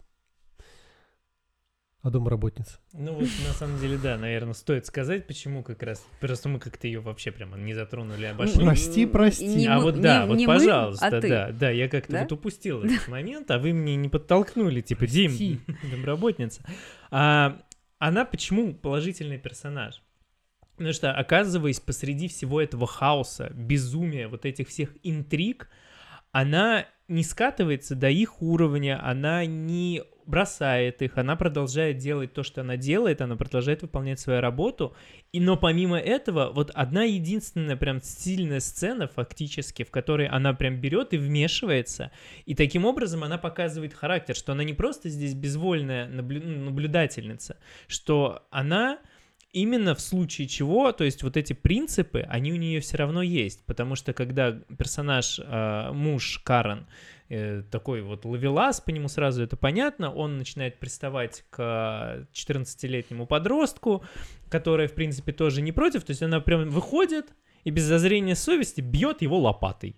А 2.01 2.09
домработница? 2.09 2.80
Ну 2.93 3.13
вот 3.13 3.27
на 3.45 3.53
самом 3.53 3.77
деле, 3.80 3.97
да, 3.97 4.17
наверное, 4.17 4.53
стоит 4.53 4.85
сказать, 4.85 5.27
почему 5.27 5.63
как 5.63 5.84
раз. 5.84 6.05
Просто 6.21 6.47
мы 6.47 6.57
как-то 6.59 6.88
ее 6.88 7.01
вообще 7.01 7.30
прямо 7.31 7.57
не 7.57 7.73
затронули, 7.73 8.23
обошли. 8.26 8.63
Прости, 8.63 9.05
прости. 9.05 9.45
Не 9.47 9.67
а 9.67 9.77
мы- 9.77 9.84
вот 9.84 9.99
да, 9.99 10.21
не- 10.23 10.27
вот 10.30 10.38
не 10.38 10.47
мы, 10.47 10.53
пожалуйста, 10.53 11.07
а 11.07 11.21
ты. 11.21 11.27
да, 11.27 11.51
да, 11.51 11.69
я 11.69 11.89
как-то 11.89 12.13
Да? 12.13 12.19
вот 12.21 12.31
упустил 12.31 12.84
этот 12.84 13.05
момент, 13.09 13.51
а 13.51 13.59
вы 13.59 13.73
мне 13.73 13.97
не 13.97 14.07
подтолкнули, 14.07 14.80
типа, 14.80 15.07
Дим, 15.07 15.59
домработница. 15.91 16.63
А, 17.11 17.59
она 17.97 18.23
почему 18.23 18.73
положительный 18.73 19.38
персонаж? 19.38 20.01
Потому 20.77 20.93
что, 20.93 21.11
оказываясь 21.11 21.81
посреди 21.81 22.30
всего 22.30 22.61
этого 22.61 22.88
хаоса, 22.88 23.51
безумия, 23.53 24.30
вот 24.30 24.45
этих 24.45 24.69
всех 24.69 24.91
интриг, 25.03 25.69
она 26.31 26.85
не 27.09 27.23
скатывается 27.23 27.95
до 27.95 28.09
их 28.09 28.41
уровня, 28.41 29.05
она 29.05 29.45
не 29.45 30.01
бросает 30.30 31.01
их, 31.01 31.18
она 31.18 31.35
продолжает 31.35 31.97
делать 31.97 32.34
то, 32.34 32.43
что 32.43 32.61
она 32.61 32.77
делает, 32.77 33.22
она 33.22 33.35
продолжает 33.35 33.81
выполнять 33.81 34.19
свою 34.19 34.41
работу, 34.41 34.95
и 35.31 35.39
но 35.39 35.57
помимо 35.57 35.97
этого, 35.97 36.51
вот 36.53 36.69
одна 36.76 37.03
единственная 37.03 37.76
прям 37.76 37.99
сильная 38.01 38.60
сцена 38.60 39.07
фактически, 39.07 39.84
в 39.84 39.89
которой 39.89 40.27
она 40.27 40.53
прям 40.53 40.80
берет 40.80 41.14
и 41.14 41.18
вмешивается, 41.18 42.11
и 42.45 42.53
таким 42.53 42.85
образом 42.85 43.23
она 43.23 43.39
показывает 43.39 43.93
характер, 43.93 44.35
что 44.35 44.51
она 44.51 44.64
не 44.64 44.73
просто 44.73 45.10
здесь 45.10 45.34
безвольная 45.34 46.07
наблю- 46.07 46.45
наблюдательница, 46.45 47.57
что 47.88 48.43
она 48.51 48.99
именно 49.51 49.95
в 49.95 50.01
случае 50.01 50.47
чего, 50.47 50.91
то 50.91 51.03
есть 51.03 51.23
вот 51.23 51.38
эти 51.38 51.53
принципы, 51.53 52.21
они 52.30 52.51
у 52.53 52.55
нее 52.55 52.80
все 52.80 52.97
равно 52.97 53.21
есть, 53.21 53.65
потому 53.65 53.95
что 53.95 54.13
когда 54.13 54.51
персонаж, 54.51 55.39
э, 55.39 55.91
муж 55.91 56.39
Карен, 56.43 56.88
э, 57.30 57.63
такой 57.71 58.01
вот 58.01 58.26
ловелас, 58.26 58.81
по 58.81 58.91
нему 58.91 59.07
сразу 59.07 59.43
это 59.43 59.57
понятно, 59.57 60.13
он 60.13 60.38
начинает 60.38 60.80
приставать 60.80 61.45
к 61.49 62.27
14-летнему 62.34 63.26
подростку, 63.26 64.03
которая, 64.49 64.88
в 64.88 64.93
принципе, 64.93 65.31
тоже 65.31 65.61
не 65.61 65.71
против, 65.71 66.03
то 66.03 66.11
есть 66.11 66.21
она 66.21 66.39
прям 66.39 66.69
выходит 66.69 67.34
и 67.63 67.71
без 67.71 67.84
зазрения 67.84 68.35
совести 68.35 68.81
бьет 68.81 69.21
его 69.21 69.39
лопатой. 69.39 69.95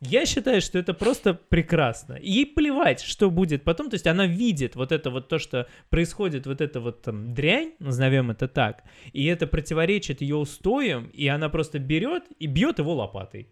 Я 0.00 0.26
считаю, 0.26 0.60
что 0.60 0.78
это 0.78 0.94
просто 0.94 1.34
прекрасно. 1.34 2.18
Ей 2.20 2.46
плевать, 2.46 3.00
что 3.00 3.30
будет 3.30 3.64
потом. 3.64 3.90
То 3.90 3.94
есть 3.94 4.06
она 4.06 4.26
видит 4.26 4.76
вот 4.76 4.92
это 4.92 5.10
вот 5.10 5.28
то, 5.28 5.38
что 5.38 5.66
происходит, 5.90 6.46
вот 6.46 6.60
это 6.60 6.80
вот 6.80 7.02
там 7.02 7.34
дрянь, 7.34 7.72
назовем 7.80 8.30
это 8.30 8.46
так, 8.46 8.84
и 9.12 9.24
это 9.26 9.46
противоречит 9.46 10.20
ее 10.20 10.36
устоям, 10.36 11.06
и 11.06 11.26
она 11.26 11.48
просто 11.48 11.78
берет 11.78 12.24
и 12.38 12.46
бьет 12.46 12.78
его 12.78 12.94
лопатой. 12.94 13.48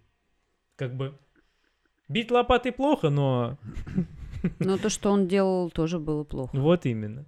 Как 0.77 0.97
бы 0.97 1.19
бить 2.09 2.31
лопатой 2.31 2.73
плохо, 2.73 3.11
но 3.11 3.59
Но 4.61 4.79
то, 4.79 4.89
что 4.89 5.11
он 5.11 5.27
делал, 5.27 5.71
тоже 5.71 5.99
было 5.99 6.25
плохо. 6.25 6.57
вот 6.57 6.87
именно. 6.87 7.25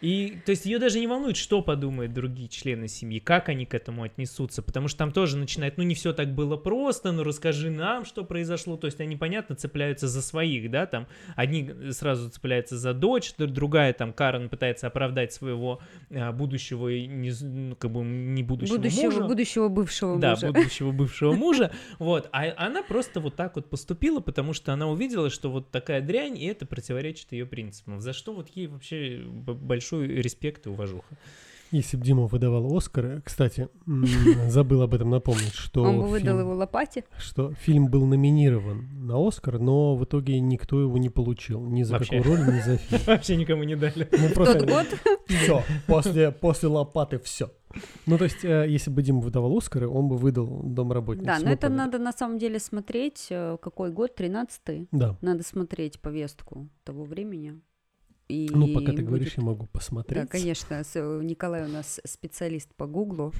И, 0.00 0.38
то 0.46 0.50
есть, 0.50 0.64
ее 0.66 0.78
даже 0.78 0.98
не 0.98 1.06
волнует, 1.06 1.36
что 1.36 1.60
подумают 1.62 2.12
другие 2.14 2.48
члены 2.48 2.88
семьи, 2.88 3.18
как 3.18 3.48
они 3.50 3.66
к 3.66 3.74
этому 3.74 4.02
отнесутся, 4.04 4.62
потому 4.62 4.88
что 4.88 4.98
там 4.98 5.12
тоже 5.12 5.36
начинает, 5.36 5.76
ну, 5.76 5.84
не 5.84 5.94
все 5.94 6.12
так 6.12 6.34
было 6.34 6.56
просто, 6.56 7.12
ну, 7.12 7.22
расскажи 7.22 7.70
нам, 7.70 8.04
что 8.04 8.24
произошло, 8.24 8.76
то 8.76 8.86
есть, 8.86 9.00
они, 9.00 9.16
понятно, 9.16 9.56
цепляются 9.56 10.08
за 10.08 10.22
своих, 10.22 10.70
да, 10.70 10.86
там, 10.86 11.06
одни 11.36 11.70
сразу 11.92 12.30
цепляются 12.30 12.78
за 12.78 12.94
дочь, 12.94 13.34
другая, 13.36 13.92
там, 13.92 14.12
Карен 14.12 14.48
пытается 14.48 14.86
оправдать 14.86 15.32
своего 15.32 15.80
а, 16.10 16.32
будущего, 16.32 16.88
не, 16.88 17.32
ну, 17.42 17.76
как 17.76 17.90
бы, 17.90 18.02
не 18.02 18.42
будущего, 18.42 18.76
Будущего, 18.76 19.02
мужа. 19.10 19.20
будущего 19.24 19.68
бывшего 19.68 20.18
Да, 20.18 20.30
мужа. 20.30 20.46
будущего 20.52 20.92
бывшего 20.92 21.32
мужа. 21.36 21.72
Вот. 21.98 22.28
А 22.32 22.44
она 22.56 22.82
просто 22.82 23.20
вот 23.20 23.36
так 23.36 23.56
вот 23.56 23.68
поступила, 23.68 24.20
потому 24.20 24.52
что 24.54 24.72
она 24.72 24.88
увидела, 24.88 25.28
что 25.30 25.50
вот 25.50 25.70
такая 25.70 26.00
дрянь, 26.00 26.38
и 26.38 26.46
это 26.46 26.64
противоречит 26.66 27.32
ее 27.32 27.44
принципам. 27.46 28.00
За 28.00 28.12
что 28.12 28.32
вот 28.32 28.48
ей 28.54 28.66
вообще 28.66 29.22
б- 29.26 29.52
большой 29.90 30.08
респект 30.08 30.66
и 30.66 30.70
уважуха. 30.70 31.04
Если 31.72 31.96
бы 31.96 32.02
Дима 32.04 32.26
выдавал 32.26 32.76
Оскары, 32.76 33.22
кстати, 33.24 33.68
забыл 34.48 34.82
об 34.82 34.92
этом 34.92 35.10
напомнить, 35.10 35.52
что 35.54 35.84
Он 35.84 36.00
бы 36.00 36.08
выдал 36.08 36.18
фильм- 36.34 36.40
его 36.40 36.54
лопате. 36.56 37.04
что 37.16 37.52
фильм 37.52 37.86
был 37.86 38.06
номинирован 38.06 38.88
на 39.06 39.24
Оскар, 39.24 39.60
но 39.60 39.94
в 39.94 40.02
итоге 40.04 40.40
никто 40.40 40.80
его 40.80 40.98
не 40.98 41.10
получил. 41.10 41.60
Ни 41.64 41.84
за 41.84 41.92
Вообще. 41.94 42.18
какую 42.18 42.36
роль, 42.38 42.54
ни 42.56 42.60
за 42.60 42.76
фильм. 42.76 43.02
Вообще 43.06 43.36
никому 43.36 43.62
не 43.62 43.76
дали. 43.76 44.08
Ну, 44.10 44.30
просто 44.34 44.58
тот 44.58 44.68
год 44.68 44.86
все, 45.28 45.62
после, 45.86 46.32
после 46.32 46.68
лопаты 46.68 47.20
все. 47.20 47.52
Ну, 48.04 48.18
то 48.18 48.24
есть, 48.24 48.44
э, 48.44 48.66
если 48.68 48.90
бы 48.90 49.00
Дима 49.04 49.20
выдавал 49.20 49.56
Оскары, 49.56 49.86
он 49.88 50.08
бы 50.08 50.16
выдал 50.16 50.62
домработницу. 50.64 51.26
Да, 51.28 51.38
но 51.38 51.44
Мы 51.44 51.50
это 51.52 51.68
поняли. 51.68 51.78
надо 51.78 51.98
на 52.00 52.12
самом 52.12 52.38
деле 52.38 52.58
смотреть, 52.58 53.28
э, 53.30 53.58
какой 53.62 53.92
год, 53.92 54.18
13-й. 54.18 54.88
Да. 54.90 55.16
Надо 55.20 55.44
смотреть 55.44 56.00
повестку 56.00 56.68
того 56.82 57.04
времени. 57.04 57.60
И 58.30 58.48
Ну, 58.50 58.72
пока 58.72 58.92
ты 58.92 59.02
говоришь, 59.02 59.34
будет- 59.34 59.38
я 59.38 59.42
могу 59.44 59.66
посмотреть. 59.66 60.22
Да, 60.22 60.26
конечно. 60.28 60.82
э, 60.94 61.20
Николай 61.22 61.64
у 61.64 61.68
нас 61.68 62.00
специалист 62.04 62.72
по 62.76 62.86
Гуглу. 62.86 63.32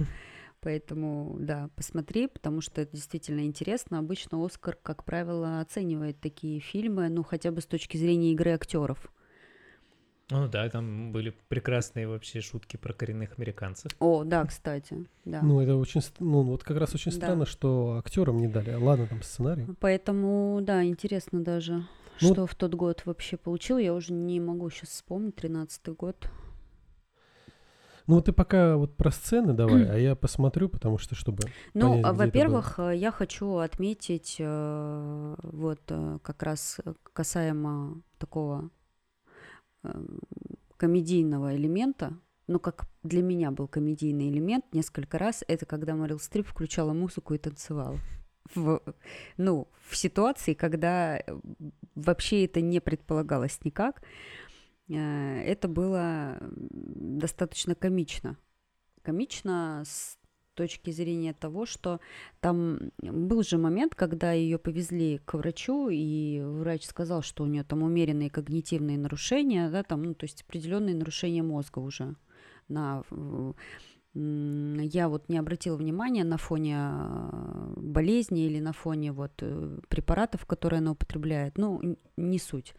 Поэтому, 0.63 1.37
да, 1.41 1.71
посмотри, 1.75 2.27
потому 2.27 2.61
что 2.61 2.83
это 2.83 2.95
действительно 2.95 3.41
интересно. 3.47 3.99
Обычно 3.99 4.45
Оскар, 4.45 4.77
как 4.83 5.05
правило, 5.05 5.61
оценивает 5.61 6.21
такие 6.21 6.61
фильмы, 6.61 7.09
ну, 7.09 7.23
хотя 7.23 7.51
бы 7.51 7.61
с 7.63 7.67
точки 7.67 7.97
зрения 7.97 8.33
игры 8.33 8.51
актеров. 8.51 9.11
Ну 10.31 10.49
да, 10.49 10.69
там 10.69 11.13
были 11.13 11.35
прекрасные 11.49 12.07
вообще 12.07 12.41
шутки 12.41 12.77
про 12.77 12.93
коренных 12.93 13.37
американцев. 13.39 13.91
О, 13.99 14.23
да, 14.25 14.45
кстати, 14.45 15.07
да. 15.25 15.41
Ну, 15.43 15.61
это 15.61 15.77
очень, 15.77 16.03
ну, 16.21 16.43
вот 16.43 16.63
как 16.63 16.77
раз 16.77 16.95
очень 16.95 17.11
Да. 17.13 17.17
странно, 17.17 17.47
что 17.47 17.97
актерам 18.05 18.39
не 18.39 18.47
дали. 18.47 18.75
Ладно, 18.75 19.07
там 19.09 19.23
сценарий. 19.23 19.67
Поэтому, 19.81 20.61
да, 20.63 20.85
интересно 20.85 21.43
даже, 21.43 21.85
Ну, 22.21 22.33
что 22.33 22.47
в 22.47 22.55
тот 22.55 22.75
год 22.75 23.03
вообще 23.05 23.37
получил. 23.37 23.79
Я 23.79 23.95
уже 23.95 24.13
не 24.13 24.41
могу 24.41 24.71
сейчас 24.71 24.91
вспомнить, 24.91 25.35
13-й 25.37 25.93
год. 25.93 26.31
Ну, 28.07 28.21
ты 28.21 28.33
пока 28.33 28.77
вот 28.77 28.97
про 28.97 29.11
сцены 29.11 29.53
давай, 29.53 29.85
а 29.89 29.97
я 29.97 30.17
посмотрю, 30.17 30.69
потому 30.69 30.99
что, 30.99 31.15
чтобы... 31.15 31.45
Ну, 31.75 32.03
во-первых, 32.03 32.79
э, 32.79 32.97
я 32.97 33.13
хочу 33.13 33.57
отметить 33.57 34.37
э, 34.39 35.37
вот 35.43 35.81
э, 35.89 36.19
как 36.23 36.43
раз 36.43 36.79
касаемо 37.13 38.03
такого 38.19 38.71
комедийного 40.77 41.57
элемента, 41.57 42.19
но 42.47 42.59
как 42.59 42.87
для 43.03 43.23
меня 43.23 43.51
был 43.51 43.69
комедийный 43.69 44.29
элемент 44.29 44.65
несколько 44.73 45.17
раз, 45.17 45.45
это 45.47 45.65
когда 45.65 45.95
Мэрил 45.95 46.19
Стрип 46.19 46.49
включала 46.49 46.93
музыку 46.93 47.35
и 47.35 47.39
танцевала. 47.39 47.97
В, 48.55 48.83
ну, 49.37 49.69
в 49.89 49.97
ситуации, 49.97 50.55
когда 50.55 51.19
э, 51.19 51.23
вообще 51.95 52.45
это 52.45 52.61
не 52.61 52.81
предполагалось 52.81 53.59
никак, 53.65 54.03
э, 54.89 55.43
это 55.43 55.69
было 55.69 56.39
достаточно 56.41 57.75
комично. 57.75 58.37
Комично 59.03 59.83
с 59.87 60.19
точки 60.55 60.91
зрения 60.91 61.33
того, 61.33 61.65
что 61.65 62.01
там 62.41 62.79
был 62.99 63.43
же 63.43 63.57
момент, 63.57 63.95
когда 63.95 64.33
ее 64.33 64.59
повезли 64.59 65.19
к 65.25 65.35
врачу, 65.35 65.89
и 65.91 66.41
врач 66.43 66.85
сказал, 66.85 67.23
что 67.23 67.45
у 67.45 67.47
нее 67.47 67.65
там 67.65 67.83
умеренные 67.83 68.31
когнитивные 68.31 68.99
нарушения, 68.99 69.71
да, 69.71 69.83
там, 69.83 70.03
ну, 70.03 70.15
то 70.15 70.25
есть 70.25 70.43
определенные 70.43 70.95
нарушения 70.95 71.43
мозга 71.43 71.79
уже 71.79 72.15
на 72.69 73.03
я 74.13 75.09
вот 75.09 75.29
не 75.29 75.39
обратила 75.39 75.77
внимания 75.77 76.25
на 76.25 76.37
фоне 76.37 76.77
а, 76.79 77.73
болезни 77.77 78.45
или 78.45 78.59
на 78.59 78.73
фоне 78.73 79.13
вот 79.13 79.33
э, 79.41 79.79
препаратов, 79.89 80.47
которые 80.47 80.79
она 80.79 80.93
употребляет. 80.93 81.59
Ну, 81.59 81.97
не 82.17 82.39
суть. 82.41 82.75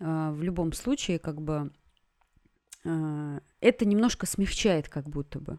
А, 0.00 0.30
в 0.30 0.42
любом 0.42 0.72
случае, 0.72 1.18
как 1.18 1.42
бы 1.42 1.72
а, 2.84 3.40
это 3.60 3.84
немножко 3.84 4.26
смягчает, 4.26 4.88
как 4.88 5.08
будто 5.08 5.40
бы. 5.40 5.58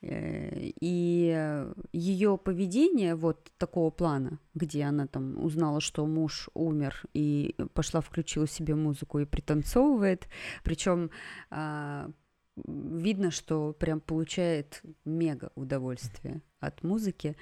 Э, 0.00 0.70
и 0.80 1.66
ее 1.92 2.38
поведение 2.38 3.14
вот 3.14 3.52
такого 3.58 3.90
плана, 3.90 4.38
где 4.54 4.84
она 4.84 5.06
там 5.06 5.38
узнала, 5.44 5.82
что 5.82 6.06
муж 6.06 6.48
умер, 6.54 7.04
и 7.12 7.54
пошла 7.74 8.00
включила 8.00 8.48
себе 8.48 8.74
музыку 8.74 9.18
и 9.18 9.26
пританцовывает, 9.26 10.28
причем 10.64 11.10
а, 11.50 12.10
видно, 12.56 13.30
что 13.30 13.72
прям 13.72 14.00
получает 14.00 14.82
мега 15.04 15.52
удовольствие 15.54 16.42
от 16.60 16.82
музыки. 16.82 17.36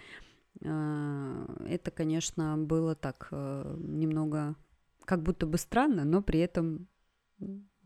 А, 0.65 1.47
это, 1.67 1.91
конечно, 1.91 2.57
было 2.57 2.95
так 2.95 3.29
э, 3.31 3.77
немного 3.79 4.57
как 5.05 5.23
будто 5.23 5.47
бы 5.47 5.59
странно, 5.59 6.05
но 6.05 6.23
при 6.23 6.41
этом 6.41 6.87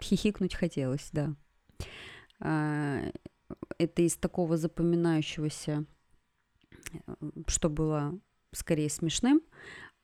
хихикнуть 0.00 0.54
хотелось, 0.54 1.08
да. 1.12 1.34
А, 2.40 3.00
это 3.78 4.02
из 4.02 4.16
такого 4.16 4.56
запоминающегося, 4.56 5.84
что 7.46 7.70
было 7.70 8.18
скорее 8.52 8.90
смешным, 8.90 9.40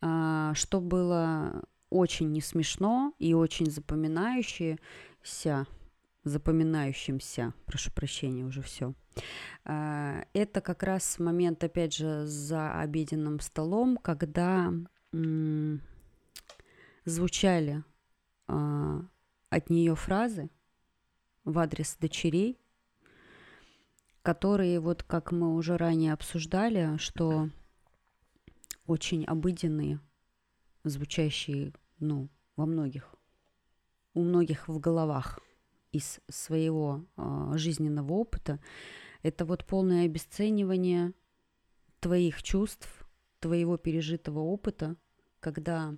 а, 0.00 0.54
что 0.54 0.80
было 0.80 1.62
очень 1.90 2.30
не 2.32 2.40
смешно 2.40 3.12
и 3.18 3.34
очень 3.34 3.70
запоминающееся, 3.70 5.66
запоминающимся, 6.24 7.54
прошу 7.66 7.92
прощения, 7.92 8.44
уже 8.44 8.62
все. 8.62 8.94
А, 9.64 10.24
это 10.32 10.60
как 10.60 10.82
раз 10.82 11.18
момент, 11.18 11.64
опять 11.64 11.94
же, 11.94 12.26
за 12.26 12.80
обеденным 12.80 13.40
столом, 13.40 13.96
когда 13.96 14.72
звучали 17.04 17.82
а, 18.46 19.02
от 19.48 19.70
нее 19.70 19.94
фразы 19.96 20.50
в 21.44 21.58
адрес 21.58 21.96
дочерей, 21.98 22.58
которые, 24.22 24.80
вот 24.80 25.02
как 25.02 25.32
мы 25.32 25.54
уже 25.54 25.76
ранее 25.76 26.12
обсуждали, 26.12 26.98
что 26.98 27.48
очень 28.86 29.24
обыденные, 29.24 30.00
звучащие, 30.84 31.72
ну, 31.98 32.28
во 32.56 32.66
многих, 32.66 33.14
у 34.14 34.22
многих 34.22 34.68
в 34.68 34.78
головах 34.78 35.38
из 35.92 36.20
своего 36.28 37.04
э, 37.16 37.52
жизненного 37.56 38.12
опыта, 38.12 38.60
это 39.22 39.44
вот 39.44 39.64
полное 39.64 40.06
обесценивание 40.06 41.12
твоих 42.00 42.42
чувств, 42.42 42.88
твоего 43.40 43.76
пережитого 43.76 44.40
опыта, 44.40 44.96
когда 45.40 45.94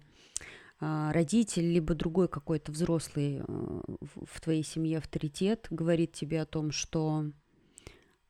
э, 0.81 1.11
родитель 1.13 1.73
либо 1.73 1.95
другой 1.95 2.29
какой-то 2.29 2.73
взрослый 2.73 3.39
э, 3.39 3.43
в 3.47 4.41
твоей 4.41 4.63
семье 4.63 4.99
авторитет 4.99 5.67
говорит 5.71 6.13
тебе 6.13 6.41
о 6.41 6.47
том, 6.47 6.71
что 6.71 7.31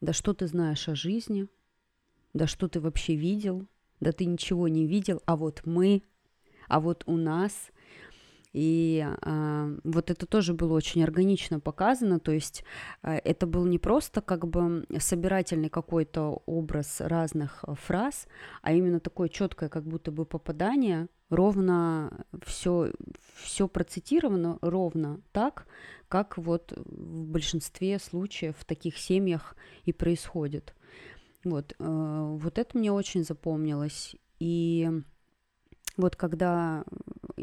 да 0.00 0.12
что 0.12 0.34
ты 0.34 0.48
знаешь 0.48 0.88
о 0.88 0.96
жизни? 0.96 1.46
Да 2.34 2.46
что 2.46 2.68
ты 2.68 2.80
вообще 2.80 3.14
видел? 3.14 3.68
Да 4.00 4.10
ты 4.10 4.24
ничего 4.24 4.66
не 4.66 4.86
видел, 4.86 5.22
а 5.26 5.36
вот 5.36 5.62
мы, 5.64 6.02
а 6.68 6.80
вот 6.80 7.04
у 7.06 7.16
нас. 7.16 7.70
И 8.52 9.06
э, 9.06 9.78
вот 9.82 10.10
это 10.10 10.26
тоже 10.26 10.52
было 10.52 10.74
очень 10.74 11.02
органично 11.02 11.58
показано, 11.58 12.20
то 12.20 12.32
есть 12.32 12.64
э, 13.02 13.14
это 13.24 13.46
был 13.46 13.64
не 13.64 13.78
просто 13.78 14.20
как 14.20 14.46
бы 14.46 14.86
собирательный 14.98 15.70
какой-то 15.70 16.42
образ 16.44 17.00
разных 17.00 17.64
фраз, 17.80 18.26
а 18.60 18.72
именно 18.72 19.00
такое 19.00 19.28
четкое 19.28 19.70
как 19.70 19.84
будто 19.84 20.12
бы 20.12 20.26
попадание, 20.26 21.08
ровно 21.30 22.26
все, 22.44 22.92
все 23.42 23.68
процитировано 23.68 24.58
ровно 24.60 25.22
так, 25.32 25.66
как 26.08 26.36
вот 26.36 26.74
в 26.76 27.24
большинстве 27.24 27.98
случаев 27.98 28.56
в 28.58 28.66
таких 28.66 28.98
семьях 28.98 29.56
и 29.84 29.94
происходит. 29.94 30.74
Вот, 31.42 31.72
э, 31.78 32.36
вот 32.38 32.58
это 32.58 32.76
мне 32.76 32.92
очень 32.92 33.24
запомнилось. 33.24 34.14
И 34.38 34.90
вот 35.96 36.16
когда 36.16 36.84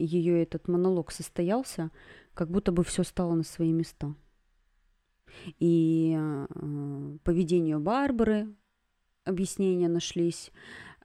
ее 0.03 0.41
этот 0.41 0.67
монолог 0.67 1.11
состоялся, 1.11 1.91
как 2.34 2.49
будто 2.49 2.71
бы 2.71 2.84
все 2.84 3.03
стало 3.03 3.35
на 3.35 3.43
свои 3.43 3.71
места. 3.71 4.15
И 5.59 6.15
э, 6.17 7.17
поведению 7.23 7.80
Барбары 7.80 8.53
объяснения 9.26 9.88
нашлись, 9.88 10.51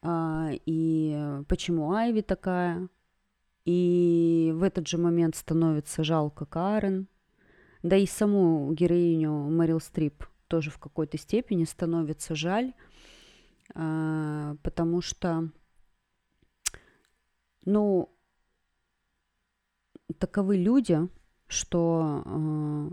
э, 0.02 0.58
и 0.66 1.42
почему 1.48 1.92
Айви 1.92 2.22
такая. 2.22 2.88
И 3.64 4.52
в 4.54 4.62
этот 4.62 4.86
же 4.88 4.98
момент 4.98 5.36
становится 5.36 6.04
жалко 6.04 6.44
Карен, 6.44 7.08
да 7.82 7.96
и 7.96 8.06
саму 8.06 8.72
героиню 8.72 9.30
Мэрил 9.30 9.80
Стрип 9.80 10.24
тоже 10.48 10.70
в 10.70 10.78
какой-то 10.78 11.18
степени 11.18 11.64
становится 11.64 12.34
жаль, 12.34 12.74
а, 13.74 14.56
потому 14.62 15.00
что, 15.00 15.50
ну, 17.64 18.13
таковы 20.18 20.56
люди, 20.56 21.08
что 21.46 22.22
э, 22.24 22.90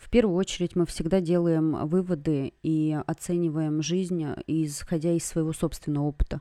в 0.00 0.10
первую 0.10 0.36
очередь 0.36 0.76
мы 0.76 0.86
всегда 0.86 1.20
делаем 1.20 1.86
выводы 1.86 2.52
и 2.62 2.98
оцениваем 3.06 3.82
жизнь, 3.82 4.24
исходя 4.46 5.12
из 5.12 5.24
своего 5.24 5.52
собственного 5.52 6.04
опыта. 6.04 6.40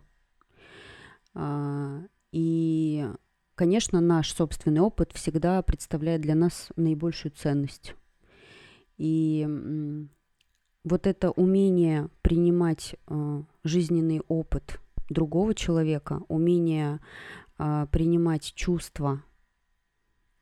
Э, 1.35 2.01
и 2.31 3.07
Конечно, 3.55 4.01
наш 4.01 4.33
собственный 4.33 4.81
опыт 4.81 5.11
всегда 5.11 5.61
представляет 5.61 6.21
для 6.21 6.33
нас 6.33 6.69
наибольшую 6.75 7.31
ценность. 7.33 7.93
И 8.97 9.47
вот 10.83 11.05
это 11.05 11.29
умение 11.31 12.09
принимать 12.23 12.95
э, 13.07 13.43
жизненный 13.63 14.21
опыт 14.27 14.79
другого 15.09 15.53
человека, 15.53 16.23
умение 16.29 16.99
э, 17.59 17.85
принимать 17.91 18.53
чувства 18.55 19.21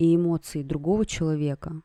и 0.01 0.15
эмоции 0.15 0.63
другого 0.63 1.05
человека, 1.05 1.83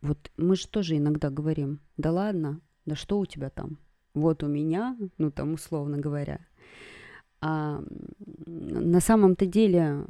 вот 0.00 0.32
мы 0.36 0.56
же 0.56 0.66
тоже 0.66 0.96
иногда 0.96 1.30
говорим, 1.30 1.78
да 1.96 2.10
ладно, 2.10 2.60
да 2.86 2.96
что 2.96 3.20
у 3.20 3.24
тебя 3.24 3.50
там? 3.50 3.78
Вот 4.14 4.42
у 4.42 4.48
меня, 4.48 4.98
ну 5.16 5.30
там 5.30 5.54
условно 5.54 5.96
говоря, 5.96 6.40
а 7.40 7.80
на 8.46 8.98
самом-то 8.98 9.46
деле 9.46 10.04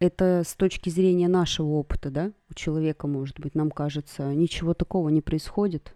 это 0.00 0.42
с 0.44 0.56
точки 0.56 0.90
зрения 0.90 1.28
нашего 1.28 1.68
опыта, 1.68 2.10
да, 2.10 2.32
у 2.50 2.54
человека, 2.54 3.06
может 3.06 3.38
быть, 3.38 3.54
нам 3.54 3.70
кажется, 3.70 4.34
ничего 4.34 4.74
такого 4.74 5.10
не 5.10 5.20
происходит, 5.20 5.94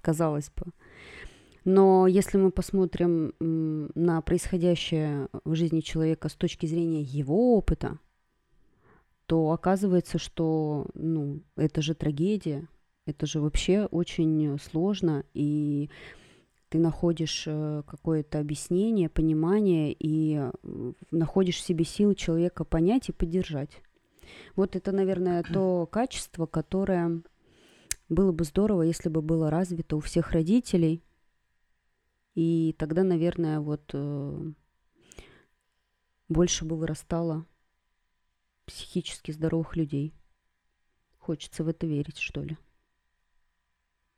казалось 0.00 0.50
бы. 0.56 0.72
Но 1.64 2.08
если 2.08 2.36
мы 2.36 2.50
посмотрим 2.50 3.32
на 3.94 4.22
происходящее 4.22 5.28
в 5.44 5.54
жизни 5.54 5.82
человека 5.82 6.28
с 6.28 6.34
точки 6.34 6.66
зрения 6.66 7.02
его 7.02 7.56
опыта, 7.56 8.00
то 9.28 9.50
оказывается, 9.52 10.18
что 10.18 10.86
ну, 10.94 11.42
это 11.54 11.82
же 11.82 11.94
трагедия, 11.94 12.66
это 13.04 13.26
же 13.26 13.42
вообще 13.42 13.84
очень 13.84 14.58
сложно, 14.58 15.22
и 15.34 15.90
ты 16.70 16.78
находишь 16.78 17.44
э, 17.46 17.82
какое-то 17.86 18.38
объяснение, 18.40 19.10
понимание 19.10 19.92
и 19.92 20.38
э, 20.38 20.52
находишь 21.10 21.56
в 21.56 21.60
себе 21.60 21.84
силы 21.84 22.14
человека 22.14 22.64
понять 22.64 23.10
и 23.10 23.12
поддержать. 23.12 23.82
Вот 24.56 24.76
это, 24.76 24.92
наверное, 24.92 25.42
то 25.42 25.86
качество, 25.92 26.46
которое 26.46 27.20
было 28.08 28.32
бы 28.32 28.44
здорово, 28.44 28.80
если 28.80 29.10
бы 29.10 29.20
было 29.20 29.50
развито 29.50 29.96
у 29.96 30.00
всех 30.00 30.32
родителей. 30.32 31.02
И 32.34 32.74
тогда, 32.78 33.04
наверное, 33.04 33.60
вот 33.60 33.90
э, 33.92 34.52
больше 36.30 36.64
бы 36.64 36.76
вырастало 36.76 37.44
психически 38.68 39.32
здоровых 39.32 39.76
людей. 39.76 40.14
хочется 41.18 41.62
в 41.64 41.68
это 41.68 41.86
верить, 41.86 42.16
что 42.18 42.42
ли. 42.42 42.56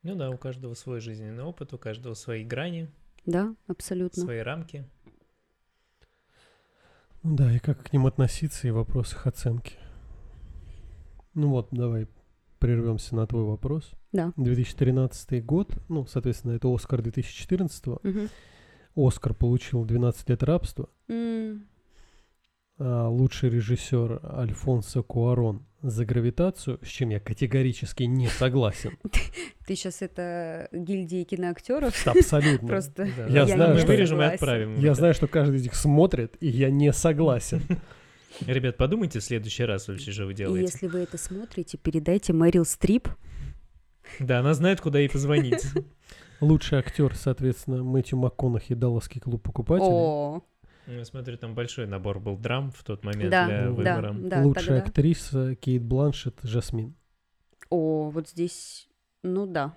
Ну 0.02 0.14
да, 0.14 0.30
у 0.30 0.38
каждого 0.38 0.74
свой 0.74 1.00
жизненный 1.00 1.42
опыт, 1.42 1.72
у 1.74 1.78
каждого 1.78 2.14
свои 2.14 2.44
грани, 2.44 2.88
Да, 3.26 3.54
абсолютно. 3.66 4.22
свои 4.22 4.38
рамки. 4.38 4.88
Ну 7.22 7.36
да, 7.36 7.52
и 7.54 7.58
как 7.58 7.82
к 7.82 7.92
ним 7.92 8.06
относиться, 8.06 8.68
и 8.68 8.70
в 8.70 8.74
вопросах 8.76 9.26
оценки. 9.26 9.76
Ну 11.34 11.48
вот, 11.50 11.68
давай 11.72 12.06
прервемся 12.60 13.14
на 13.16 13.26
твой 13.26 13.44
вопрос. 13.44 13.90
Да. 14.12 14.32
2013 14.36 15.44
год, 15.44 15.76
ну, 15.88 16.06
соответственно, 16.06 16.52
это 16.52 16.72
Оскар 16.72 17.02
2014. 17.02 17.86
Мгм. 18.04 18.28
Оскар 18.96 19.34
получил 19.34 19.84
12 19.84 20.28
лет 20.30 20.42
рабства. 20.42 20.88
А 21.08 21.56
лучший 22.80 23.50
режиссер 23.50 24.20
Альфонсо 24.24 25.02
Куарон 25.02 25.66
за 25.82 26.04
гравитацию, 26.04 26.78
с 26.82 26.88
чем 26.88 27.10
я 27.10 27.20
категорически 27.20 28.02
не 28.04 28.26
согласен. 28.28 28.98
Ты 29.66 29.76
сейчас 29.76 30.02
это 30.02 30.68
гильдии 30.72 31.24
киноактеров 31.24 31.94
Абсолютно. 32.06 32.66
просто. 32.68 33.08
Я 33.28 33.46
знаю, 33.46 33.74
мы 33.74 33.78
что- 33.78 33.86
вырежем 33.86 34.20
и 34.22 34.24
отправим. 34.24 34.78
Я 34.78 34.94
знаю, 34.94 35.14
что 35.14 35.26
каждый 35.26 35.56
из 35.56 35.62
них 35.64 35.74
смотрит, 35.74 36.36
и 36.40 36.48
я 36.48 36.70
не 36.70 36.92
согласен. 36.92 37.62
Ребят, 38.46 38.76
подумайте 38.76 39.18
в 39.20 39.24
следующий 39.24 39.64
раз 39.64 39.88
вообще, 39.88 40.12
что 40.12 40.24
вы 40.26 40.32
И 40.32 40.36
делаете. 40.36 40.62
если 40.72 40.86
вы 40.86 41.00
это 41.00 41.18
смотрите, 41.18 41.76
передайте 41.78 42.32
Мэрил 42.32 42.64
Стрип. 42.64 43.08
Да, 44.18 44.40
она 44.40 44.54
знает, 44.54 44.80
куда 44.80 44.98
ей 44.98 45.08
позвонить. 45.10 45.64
Лучший 46.40 46.78
актер, 46.78 47.14
соответственно, 47.14 47.82
Мэтью 47.84 48.18
МакКонахи, 48.18 48.74
Далласский 48.74 49.20
клуб 49.20 49.42
покупателей. 49.42 50.40
О, 50.86 50.90
Ну, 50.90 50.98
Я 50.98 51.04
смотрю, 51.04 51.36
там 51.36 51.54
большой 51.54 51.86
набор 51.86 52.18
был 52.20 52.36
драм 52.36 52.70
в 52.72 52.82
тот 52.84 53.04
момент 53.04 53.30
Да, 53.30 53.46
для 53.46 53.62
да, 53.64 53.70
выбора. 53.70 54.12
да, 54.18 54.42
Лучшая 54.42 54.64
тогда. 54.78 54.82
актриса 54.90 55.54
Кейт 55.56 55.82
Бланшет, 55.84 56.38
Жасмин. 56.42 56.94
О, 57.68 58.10
вот 58.10 58.28
здесь, 58.28 58.88
ну 59.22 59.46
да. 59.46 59.74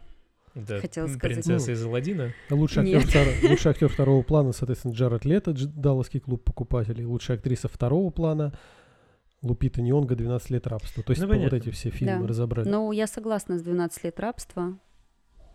Да, 0.55 0.80
Хотела 0.80 1.07
сказать. 1.07 1.21
Принцесса 1.21 1.71
из 1.71 1.84
Аладдина. 1.84 2.31
Лучший 2.51 2.84
актер, 2.93 3.01
втор- 3.09 3.49
лучший 3.49 3.71
актер 3.71 3.89
второго 3.89 4.21
плана, 4.23 4.51
соответственно, 4.51 4.93
Джаред 4.93 5.25
Лето, 5.25 5.53
Далласский 5.53 6.19
клуб 6.19 6.43
покупателей. 6.43 7.05
Лучшая 7.05 7.38
актриса 7.38 7.67
второго 7.67 8.09
плана 8.11 8.53
Лупита 9.41 9.81
Нионга, 9.81 10.15
12 10.15 10.51
лет 10.51 10.67
рабства. 10.67 11.03
То 11.03 11.11
есть 11.11 11.21
Ну, 11.21 11.27
вот 11.27 11.53
эти 11.53 11.69
все 11.71 11.89
фильмы 11.89 12.21
Да. 12.21 12.27
разобрали. 12.27 12.69
Ну, 12.69 12.91
я 12.91 13.07
согласна 13.07 13.57
с 13.57 13.63
12 13.63 14.03
лет 14.03 14.19
рабства. 14.19 14.77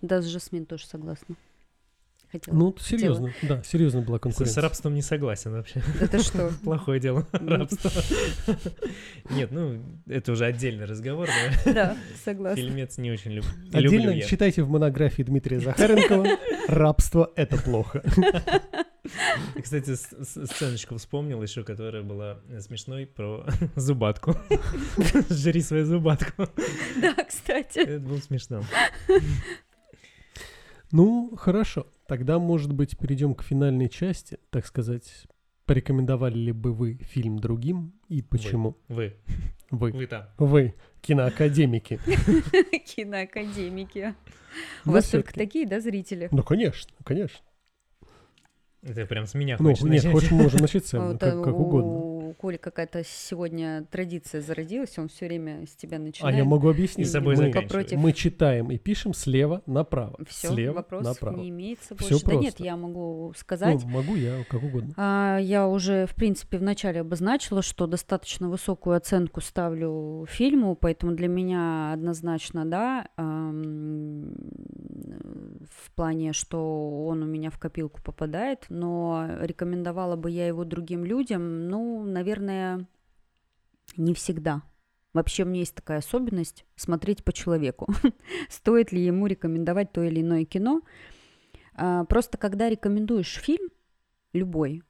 Да, 0.02 0.20
с 0.20 0.26
Жасмин 0.26 0.66
тоже 0.66 0.86
согласна. 0.86 1.36
Хотела. 2.30 2.54
Ну, 2.54 2.76
серьезно, 2.78 3.32
да, 3.42 3.62
серьезно 3.62 4.02
была 4.02 4.18
С, 4.18 4.20
с 4.20 4.22
конкуренция. 4.22 4.62
рабством 4.62 4.94
не 4.94 5.00
согласен 5.00 5.52
вообще. 5.52 5.82
Это 5.98 6.18
что? 6.22 6.52
Плохое 6.62 7.00
дело, 7.00 7.26
М. 7.32 7.48
рабство. 7.60 7.90
Нет, 9.30 9.50
ну, 9.50 9.82
это 10.06 10.32
уже 10.32 10.44
отдельный 10.44 10.84
разговор. 10.84 11.26
да. 11.64 11.72
Да, 11.72 11.96
согласна. 12.24 12.56
Фильмец 12.62 12.98
не 12.98 13.10
очень 13.10 13.30
люб- 13.32 13.46
Отдельно 13.72 14.08
люблю 14.08 14.10
я. 14.12 14.22
читайте 14.26 14.62
в 14.62 14.68
монографии 14.68 15.22
Дмитрия 15.22 15.58
Захаренкова 15.60 16.26
«Рабство– 16.68 17.32
это 17.36 17.56
плохо». 17.56 18.02
И, 19.56 19.62
Кстати, 19.62 19.94
сценочку 19.94 20.98
вспомнил 20.98 21.42
еще, 21.42 21.64
которая 21.64 22.02
была 22.02 22.40
смешной 22.60 23.06
про 23.06 23.46
зубатку. 23.74 24.36
Жри 25.30 25.62
свою 25.62 25.86
зубатку. 25.86 26.46
Да, 27.00 27.14
кстати. 27.24 27.78
Это 27.78 28.00
было 28.00 28.18
смешно. 28.18 28.62
Ну, 30.92 31.34
хорошо. 31.36 31.86
Тогда, 32.08 32.38
может 32.38 32.72
быть, 32.72 32.96
перейдем 32.96 33.34
к 33.34 33.42
финальной 33.42 33.90
части, 33.90 34.38
так 34.48 34.66
сказать. 34.66 35.26
Порекомендовали 35.66 36.38
ли 36.38 36.52
бы 36.52 36.72
вы 36.72 36.94
фильм 36.94 37.38
другим 37.38 37.92
и 38.08 38.22
почему? 38.22 38.78
Вы, 38.88 39.16
Вы. 39.70 39.92
вы 39.92 40.06
там. 40.06 40.24
Вы, 40.38 40.74
киноакадемики. 41.02 42.00
Киноакадемики. 42.86 44.14
У 44.86 44.92
вас 44.92 45.10
только 45.10 45.34
такие, 45.34 45.66
да, 45.66 45.80
зрители? 45.80 46.30
Ну, 46.32 46.42
конечно, 46.42 46.90
конечно. 47.04 47.44
Это 48.82 49.04
прям 49.04 49.26
с 49.26 49.34
меня 49.34 49.56
Ну, 49.58 49.68
хочешь 49.68 49.84
нет, 49.84 50.04
начать? 50.04 50.12
хочешь, 50.12 50.30
можем 50.30 50.60
начать 50.60 50.86
с 50.86 50.92
Вот, 50.98 51.20
как, 51.20 51.44
как 51.44 51.54
угодно. 51.60 51.98
У 52.28 52.34
Коли 52.34 52.56
какая-то 52.56 53.02
сегодня 53.04 53.84
традиция 53.90 54.40
зародилась, 54.40 54.98
он 54.98 55.08
все 55.08 55.26
время 55.26 55.66
с 55.66 55.74
тебя 55.74 55.96
А 55.96 56.00
начинает. 56.00 56.36
я 56.36 56.44
могу 56.44 56.68
объяснить. 56.68 57.10
Собой 57.10 57.36
мы, 57.36 57.52
мы 57.96 58.12
читаем 58.12 58.70
и 58.70 58.78
пишем 58.78 59.14
слева 59.14 59.62
направо. 59.66 60.18
Все, 60.28 60.48
слева 60.48 60.74
вопросов 60.74 61.06
направо. 61.20 61.36
не 61.40 61.48
имеется 61.48 61.96
Всё 61.96 62.10
больше. 62.20 62.26
Да 62.26 62.34
нет, 62.36 62.60
я 62.60 62.76
могу 62.76 63.32
сказать. 63.36 63.82
Ну, 63.84 63.90
могу 63.90 64.14
я, 64.14 64.44
как 64.48 64.62
угодно. 64.62 64.92
А, 64.96 65.38
Я 65.38 65.66
уже, 65.68 66.06
в 66.06 66.14
принципе, 66.14 66.58
вначале 66.58 67.00
обозначила, 67.00 67.62
что 67.62 67.86
достаточно 67.86 68.48
высокую 68.48 68.96
оценку 68.96 69.40
ставлю 69.40 70.26
фильму, 70.28 70.74
поэтому 70.76 71.12
для 71.14 71.28
меня 71.28 71.92
однозначно, 71.92 72.64
да, 72.66 73.08
ам, 73.16 74.32
в 75.70 75.90
плане, 75.94 76.32
что 76.32 77.06
он 77.06 77.22
у 77.22 77.26
меня 77.26 77.50
в 77.50 77.58
копилку 77.58 78.00
попадает, 78.02 78.66
но 78.68 79.26
рекомендовала 79.40 80.16
бы 80.16 80.30
я 80.30 80.46
его 80.46 80.64
другим 80.64 81.04
людям, 81.04 81.68
ну, 81.68 82.04
наверное, 82.18 82.84
не 83.96 84.12
всегда. 84.12 84.62
Вообще 85.14 85.44
у 85.44 85.46
меня 85.46 85.60
есть 85.60 85.74
такая 85.74 85.98
особенность 85.98 86.66
смотреть 86.74 87.24
по 87.24 87.32
человеку. 87.32 87.88
Стоит 88.50 88.92
ли 88.92 89.00
ему 89.04 89.26
рекомендовать 89.26 89.92
то 89.92 90.02
или 90.02 90.20
иное 90.20 90.44
кино. 90.44 90.82
А, 91.74 92.04
Просто 92.04 92.36
когда 92.36 92.68
рекомендуешь 92.68 93.40
фильм, 93.40 93.68
любой, 94.32 94.82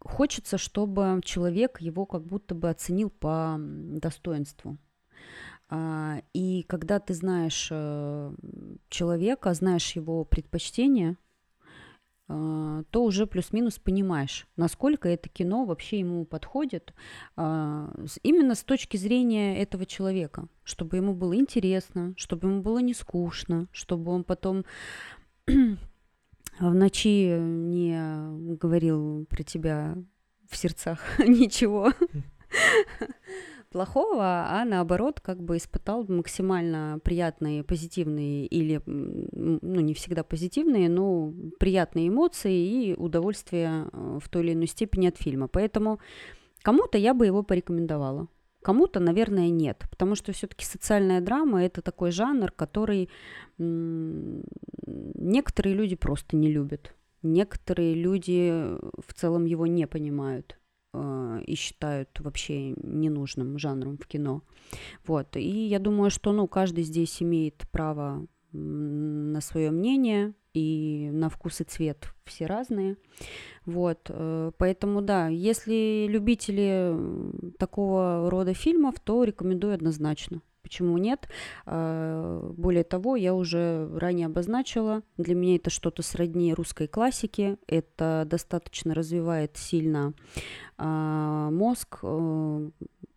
хочется, 0.00 0.58
чтобы 0.58 1.20
человек 1.24 1.80
его 1.80 2.04
как 2.04 2.24
будто 2.24 2.54
бы 2.54 2.68
оценил 2.68 3.10
по 3.10 3.56
достоинству. 3.58 4.76
А, 5.68 6.20
И 6.34 6.64
когда 6.64 6.98
ты 6.98 7.14
знаешь 7.14 7.68
э, 7.70 8.34
человека, 8.88 9.54
знаешь 9.54 9.92
его 9.92 10.24
предпочтения, 10.24 11.16
то 12.30 13.02
уже 13.04 13.26
плюс-минус 13.26 13.78
понимаешь, 13.78 14.46
насколько 14.56 15.08
это 15.08 15.28
кино 15.28 15.64
вообще 15.64 15.98
ему 15.98 16.24
подходит 16.24 16.94
а, 17.36 17.92
именно 18.22 18.54
с 18.54 18.62
точки 18.62 18.96
зрения 18.96 19.60
этого 19.60 19.84
человека, 19.84 20.46
чтобы 20.62 20.96
ему 20.96 21.12
было 21.14 21.34
интересно, 21.34 22.14
чтобы 22.16 22.48
ему 22.48 22.62
было 22.62 22.78
не 22.78 22.94
скучно, 22.94 23.66
чтобы 23.72 24.12
он 24.12 24.22
потом 24.22 24.64
в 25.46 26.74
ночи 26.74 27.36
не 27.36 28.56
говорил 28.56 29.26
про 29.26 29.42
тебя 29.42 29.96
в 30.48 30.56
сердцах 30.56 31.00
ничего 31.18 31.92
плохого, 33.70 34.46
а 34.48 34.64
наоборот, 34.64 35.20
как 35.20 35.42
бы 35.42 35.56
испытал 35.56 36.04
максимально 36.08 37.00
приятные, 37.02 37.62
позитивные 37.62 38.46
или, 38.46 38.82
ну, 38.86 39.80
не 39.80 39.94
всегда 39.94 40.24
позитивные, 40.24 40.88
но 40.88 41.32
приятные 41.58 42.08
эмоции 42.08 42.52
и 42.52 42.94
удовольствие 42.94 43.88
э, 43.92 44.18
в 44.20 44.28
той 44.28 44.42
или 44.42 44.52
иной 44.54 44.66
степени 44.66 45.06
от 45.06 45.16
фильма. 45.16 45.48
Поэтому 45.48 46.00
кому-то 46.62 46.98
я 46.98 47.14
бы 47.14 47.26
его 47.26 47.42
порекомендовала. 47.42 48.28
Кому-то, 48.62 49.00
наверное, 49.00 49.48
нет, 49.48 49.86
потому 49.90 50.16
что 50.16 50.32
все-таки 50.32 50.66
социальная 50.66 51.22
драма 51.22 51.64
это 51.64 51.80
такой 51.80 52.10
жанр, 52.10 52.52
который 52.52 53.08
некоторые 53.56 54.44
люди 55.74 55.96
просто 55.96 56.36
не 56.36 56.52
любят, 56.52 56.94
некоторые 57.22 57.94
люди 57.94 58.50
в 58.50 59.14
целом 59.14 59.46
его 59.46 59.66
не 59.66 59.86
понимают 59.86 60.59
э, 60.92 61.42
и 61.46 61.54
считают 61.54 62.18
вообще 62.20 62.70
ненужным 62.76 63.58
жанром 63.58 63.98
в 63.98 64.06
кино. 64.06 64.42
Вот. 65.06 65.36
И 65.36 65.66
я 65.66 65.78
думаю, 65.78 66.10
что 66.10 66.32
ну, 66.32 66.46
каждый 66.46 66.84
здесь 66.84 67.22
имеет 67.22 67.64
право 67.70 68.26
на 68.52 69.40
свое 69.40 69.70
мнение, 69.70 70.34
и 70.52 71.10
на 71.12 71.28
вкус 71.28 71.60
и 71.60 71.64
цвет 71.64 72.12
все 72.24 72.46
разные. 72.46 72.96
Вот. 73.66 74.06
э, 74.08 74.52
Поэтому, 74.58 75.02
да, 75.02 75.28
если 75.28 76.06
любители 76.08 76.96
такого 77.58 78.28
рода 78.30 78.54
фильмов, 78.54 78.98
то 79.00 79.24
рекомендую 79.24 79.74
однозначно. 79.74 80.42
Почему 80.62 80.98
нет? 80.98 81.28
А, 81.66 82.52
Более 82.56 82.84
того, 82.84 83.16
я 83.16 83.34
уже 83.34 83.88
ранее 83.96 84.26
обозначила, 84.26 85.02
для 85.16 85.34
меня 85.34 85.56
это 85.56 85.70
что-то 85.70 86.02
сродни 86.02 86.54
русской 86.54 86.86
классики, 86.86 87.56
это 87.66 88.24
достаточно 88.26 88.94
развивает 88.94 89.56
сильно 89.56 90.14
а, 90.78 91.50
мозг, 91.50 91.98
э, 92.02 92.70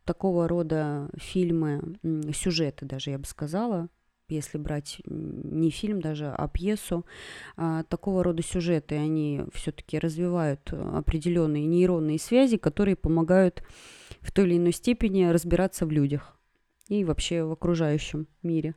такого 0.06 0.48
рода 0.48 1.10
фильмы, 1.16 1.98
сюжеты 2.34 2.86
даже, 2.86 3.12
я 3.12 3.20
бы 3.20 3.26
сказала, 3.26 3.90
если 4.30 4.58
брать 4.58 5.02
не 5.06 5.70
фильм 5.70 6.02
даже, 6.02 6.30
а 6.30 6.48
пьесу, 6.48 7.06
а, 7.56 7.84
такого 7.84 8.24
рода 8.24 8.42
сюжеты, 8.42 8.96
они 8.96 9.44
все-таки 9.54 10.00
развивают 10.00 10.74
определенные 10.74 11.66
нейронные 11.66 12.20
связи, 12.20 12.58
которые 12.58 12.96
помогают 12.96 13.64
в 14.22 14.32
той 14.32 14.46
или 14.46 14.58
иной 14.58 14.72
степени 14.72 15.26
разбираться 15.26 15.86
в 15.86 15.92
людях 15.92 16.38
и 16.88 17.04
вообще 17.04 17.44
в 17.44 17.52
окружающем 17.52 18.28
мире. 18.42 18.76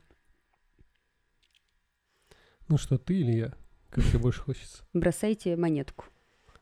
Ну 2.67 2.77
что, 2.77 2.97
ты 2.97 3.15
или 3.15 3.31
я? 3.37 3.53
Как 3.89 4.03
тебе 4.05 4.19
больше 4.19 4.41
хочется? 4.41 4.83
Бросайте 4.93 5.55
монетку. 5.55 6.05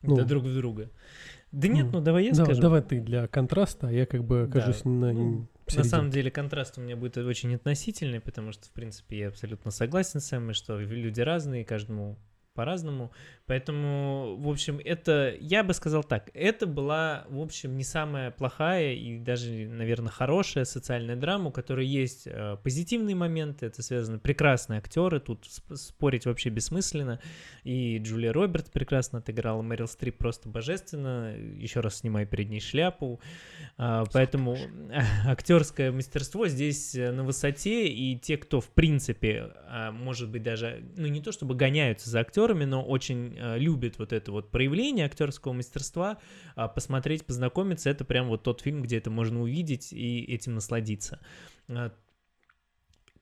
Ну. 0.01 0.15
Да 0.15 0.23
друг 0.23 0.43
в 0.43 0.53
друга. 0.53 0.91
Да 1.51 1.67
нет, 1.67 1.85
Ну, 1.88 1.93
ну 1.93 2.01
давай 2.01 2.26
я 2.26 2.31
Да, 2.31 2.45
скажу. 2.45 2.61
давай 2.61 2.81
ты 2.81 2.99
для 2.99 3.27
контраста, 3.27 3.88
а 3.88 3.91
я 3.91 4.05
как 4.05 4.23
бы 4.23 4.43
окажусь 4.43 4.84
на, 4.85 5.13
ну, 5.13 5.47
На 5.76 5.84
самом 5.84 6.11
деле 6.11 6.30
контраст 6.30 6.77
у 6.77 6.81
меня 6.81 6.95
будет 6.95 7.17
очень 7.17 7.55
относительный, 7.55 8.19
потому 8.19 8.51
что, 8.51 8.67
в 8.67 8.72
принципе, 8.72 9.19
я 9.19 9.27
абсолютно 9.30 9.72
согласен 9.72 10.19
с 10.19 10.31
вами, 10.31 10.51
что 10.51 10.80
люди 10.80 11.22
разные, 11.22 11.65
каждому 11.65 12.19
по-разному. 12.56 13.11
Поэтому, 13.48 14.38
в 14.40 14.49
общем, 14.49 14.82
это, 14.84 15.36
я 15.40 15.64
бы 15.64 15.76
сказал 15.76 16.03
так, 16.03 16.32
это 16.34 16.65
была, 16.65 17.26
в 17.30 17.40
общем, 17.40 17.77
не 17.77 17.84
самая 17.84 18.32
плохая 18.32 18.94
и 18.94 19.19
даже, 19.19 19.68
наверное, 19.68 20.10
хорошая 20.10 20.65
социальная 20.65 21.15
драма, 21.15 21.49
у 21.49 21.52
которой 21.52 21.86
есть 21.86 22.23
э, 22.26 22.57
позитивные 22.64 23.15
моменты, 23.15 23.68
это 23.68 23.84
связано 23.84 24.18
прекрасные 24.18 24.80
актеры, 24.80 25.19
тут 25.19 25.45
спорить 25.76 26.26
вообще 26.26 26.49
бессмысленно. 26.49 27.19
И 27.64 27.99
Джулия 27.99 28.34
Робертс 28.34 28.72
прекрасно 28.72 29.19
отыграла, 29.19 29.61
Мэрил 29.61 29.88
Стрип 29.88 30.18
просто 30.18 30.49
божественно, 30.49 31.36
еще 31.38 31.82
раз 31.82 31.98
снимаю 31.98 32.26
перед 32.26 32.49
ней 32.49 32.61
шляпу. 32.61 33.19
Э, 33.77 34.06
поэтому 34.11 34.57
актерское 35.27 35.91
мастерство 35.91 36.48
здесь 36.48 36.95
на 36.95 37.23
высоте, 37.23 37.88
и 37.88 38.18
те, 38.18 38.38
кто, 38.38 38.60
в 38.60 38.69
принципе, 38.69 39.52
э, 39.69 39.91
может 39.91 40.32
быть, 40.32 40.41
даже, 40.41 40.84
ну, 40.98 41.06
не 41.06 41.22
то 41.22 41.32
чтобы 41.32 41.53
гоняются 41.53 42.10
за 42.10 42.22
актерами, 42.45 42.65
но 42.65 42.84
очень 42.84 43.35
э, 43.38 43.57
любит 43.57 43.97
вот 43.99 44.13
это 44.13 44.31
вот 44.31 44.51
проявление 44.51 45.05
актерского 45.05 45.53
мастерства, 45.53 46.17
э, 46.55 46.67
посмотреть, 46.73 47.26
познакомиться, 47.26 47.89
это 47.89 48.05
прям 48.05 48.27
вот 48.27 48.43
тот 48.43 48.61
фильм, 48.61 48.81
где 48.81 48.97
это 48.97 49.09
можно 49.09 49.41
увидеть 49.41 49.91
и 49.93 50.23
этим 50.23 50.55
насладиться. 50.55 51.19
Э, 51.67 51.89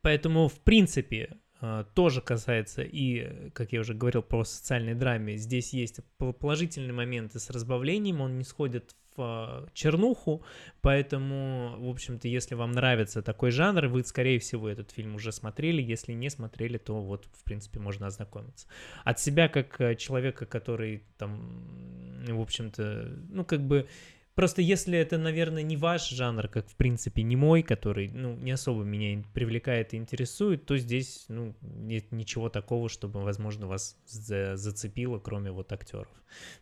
поэтому, 0.01 0.47
в 0.47 0.59
принципе, 0.59 1.37
э, 1.61 1.85
тоже 1.93 2.21
касается 2.21 2.81
и, 2.83 3.49
как 3.51 3.71
я 3.73 3.79
уже 3.79 3.93
говорил, 3.93 4.21
про 4.21 4.43
социальной 4.43 4.95
драме. 4.95 5.37
Здесь 5.37 5.73
есть 5.73 5.99
положительные 6.17 6.93
моменты 6.93 7.39
с 7.39 7.49
разбавлением, 7.49 8.21
он 8.21 8.37
не 8.37 8.43
сходит 8.43 8.95
в 9.15 9.69
чернуху, 9.73 10.43
поэтому, 10.81 11.75
в 11.77 11.89
общем-то, 11.89 12.27
если 12.27 12.55
вам 12.55 12.71
нравится 12.71 13.21
такой 13.21 13.51
жанр, 13.51 13.87
вы, 13.87 14.03
скорее 14.03 14.39
всего, 14.39 14.69
этот 14.69 14.91
фильм 14.91 15.15
уже 15.15 15.31
смотрели, 15.31 15.81
если 15.81 16.13
не 16.13 16.29
смотрели, 16.29 16.77
то 16.77 17.01
вот, 17.01 17.27
в 17.31 17.43
принципе, 17.43 17.79
можно 17.79 18.07
ознакомиться. 18.07 18.67
От 19.03 19.19
себя, 19.19 19.47
как 19.49 19.79
э, 19.81 19.95
человека, 19.95 20.45
который 20.45 21.03
там, 21.17 22.25
в 22.27 22.41
общем-то, 22.41 23.11
ну, 23.29 23.45
как 23.45 23.61
бы, 23.61 23.87
Просто 24.35 24.63
если 24.63 24.97
это, 24.97 25.19
наверное, 25.19 25.61
не 25.61 25.77
ваш 25.77 26.09
жанр, 26.09 26.47
как, 26.47 26.67
в 26.67 26.75
принципе, 26.75 27.21
не 27.21 27.35
мой, 27.35 27.61
который, 27.61 28.09
ну, 28.09 28.35
не 28.35 28.51
особо 28.51 28.83
меня 28.83 29.23
привлекает 29.33 29.93
и 29.93 29.97
интересует, 29.97 30.65
то 30.65 30.75
здесь, 30.75 31.25
ну, 31.27 31.55
нет 31.61 32.11
ничего 32.11 32.49
такого, 32.49 32.89
чтобы, 32.89 33.21
возможно, 33.21 33.67
вас 33.67 33.95
за 34.07 34.55
зацепило, 34.55 35.19
кроме 35.19 35.51
вот 35.51 35.71
актеров. 35.71 36.11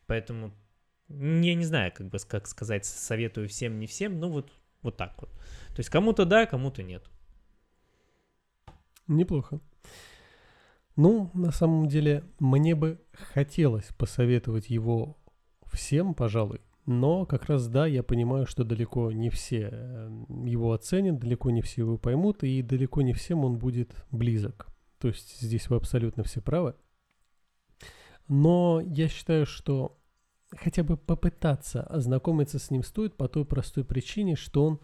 Поэтому 0.05 0.53
я 1.17 1.55
не 1.55 1.65
знаю, 1.65 1.91
как 1.95 2.09
бы 2.09 2.17
как 2.27 2.47
сказать, 2.47 2.85
советую 2.85 3.47
всем, 3.47 3.79
не 3.79 3.87
всем, 3.87 4.19
ну 4.19 4.29
вот, 4.29 4.51
вот 4.81 4.97
так 4.97 5.15
вот. 5.19 5.29
То 5.69 5.79
есть 5.79 5.89
кому-то 5.89 6.25
да, 6.25 6.45
кому-то 6.45 6.83
нет. 6.83 7.03
Неплохо. 9.07 9.59
Ну, 10.95 11.31
на 11.33 11.51
самом 11.51 11.87
деле, 11.87 12.23
мне 12.39 12.75
бы 12.75 13.01
хотелось 13.13 13.87
посоветовать 13.97 14.69
его 14.69 15.17
всем, 15.71 16.13
пожалуй, 16.13 16.61
но 16.85 17.25
как 17.25 17.45
раз 17.45 17.67
да, 17.67 17.85
я 17.85 18.03
понимаю, 18.03 18.45
что 18.45 18.63
далеко 18.63 19.11
не 19.11 19.29
все 19.29 19.69
э, 19.71 20.09
его 20.45 20.73
оценят, 20.73 21.19
далеко 21.19 21.49
не 21.49 21.61
все 21.61 21.81
его 21.81 21.97
поймут, 21.97 22.43
и 22.43 22.61
далеко 22.61 23.01
не 23.01 23.13
всем 23.13 23.45
он 23.45 23.57
будет 23.57 24.05
близок. 24.11 24.67
То 24.99 25.07
есть 25.07 25.41
здесь 25.41 25.69
вы 25.69 25.77
абсолютно 25.77 26.23
все 26.23 26.41
правы. 26.41 26.75
Но 28.27 28.81
я 28.85 29.07
считаю, 29.07 29.45
что 29.45 29.97
хотя 30.55 30.83
бы 30.83 30.97
попытаться 30.97 31.83
ознакомиться 31.83 32.59
с 32.59 32.71
ним 32.71 32.83
стоит 32.83 33.15
по 33.15 33.27
той 33.27 33.45
простой 33.45 33.83
причине, 33.83 34.35
что 34.35 34.65
он 34.65 34.79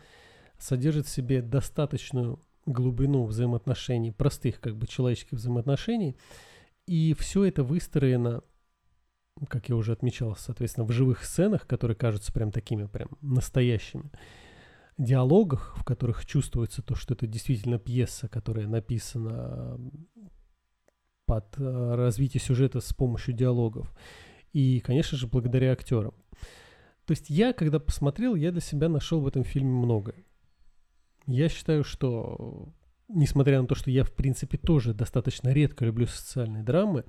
содержит 0.58 1.08
в 1.08 1.10
себе 1.10 1.42
достаточную 1.42 2.42
глубину 2.66 3.26
взаимоотношений, 3.26 4.12
простых 4.12 4.60
как 4.60 4.76
бы 4.76 4.88
человеческих 4.88 5.38
взаимоотношений, 5.38 6.18
и 6.86 7.14
все 7.14 7.46
это 7.46 7.64
выстроено, 7.64 8.42
как 9.48 9.70
я 9.70 9.76
уже 9.76 9.94
отмечал, 9.94 10.36
соответственно, 10.36 10.86
в 10.86 10.92
живых 10.92 11.24
сценах, 11.24 11.68
которые 11.68 11.96
кажутся 11.96 12.34
прям 12.34 12.52
такими 12.52 12.86
прям 12.86 13.10
настоящими, 13.22 14.10
диалогах, 14.98 15.76
в 15.78 15.84
которых 15.84 16.26
чувствуется 16.26 16.82
то, 16.82 16.96
что 16.96 17.14
это 17.14 17.28
действительно 17.28 17.78
пьеса, 17.78 18.28
которая 18.28 18.68
написана 18.68 19.80
под 21.26 21.60
э, 21.60 21.96
развитие 21.96 22.42
сюжета 22.42 22.80
с 22.80 22.94
помощью 22.94 23.34
диалогов. 23.34 23.94
И, 24.54 24.80
конечно 24.80 25.18
же, 25.18 25.28
благодаря 25.28 25.72
актерам. 25.72 26.14
То 27.06 27.12
есть 27.12 27.30
я, 27.30 27.54
когда 27.54 27.80
посмотрел, 27.80 28.36
я 28.36 28.52
для 28.52 28.62
себя 28.62 28.90
нашел 28.90 29.22
в 29.22 29.28
этом 29.28 29.44
фильме 29.44 29.72
многое. 29.72 30.26
Я 31.26 31.48
считаю, 31.50 31.84
что, 31.84 32.70
несмотря 33.08 33.62
на 33.62 33.68
то, 33.68 33.76
что 33.76 33.90
я, 33.92 34.04
в 34.04 34.12
принципе, 34.12 34.58
тоже 34.58 34.94
достаточно 34.94 35.50
редко 35.50 35.86
люблю 35.86 36.08
социальные 36.08 36.64
драмы, 36.64 37.06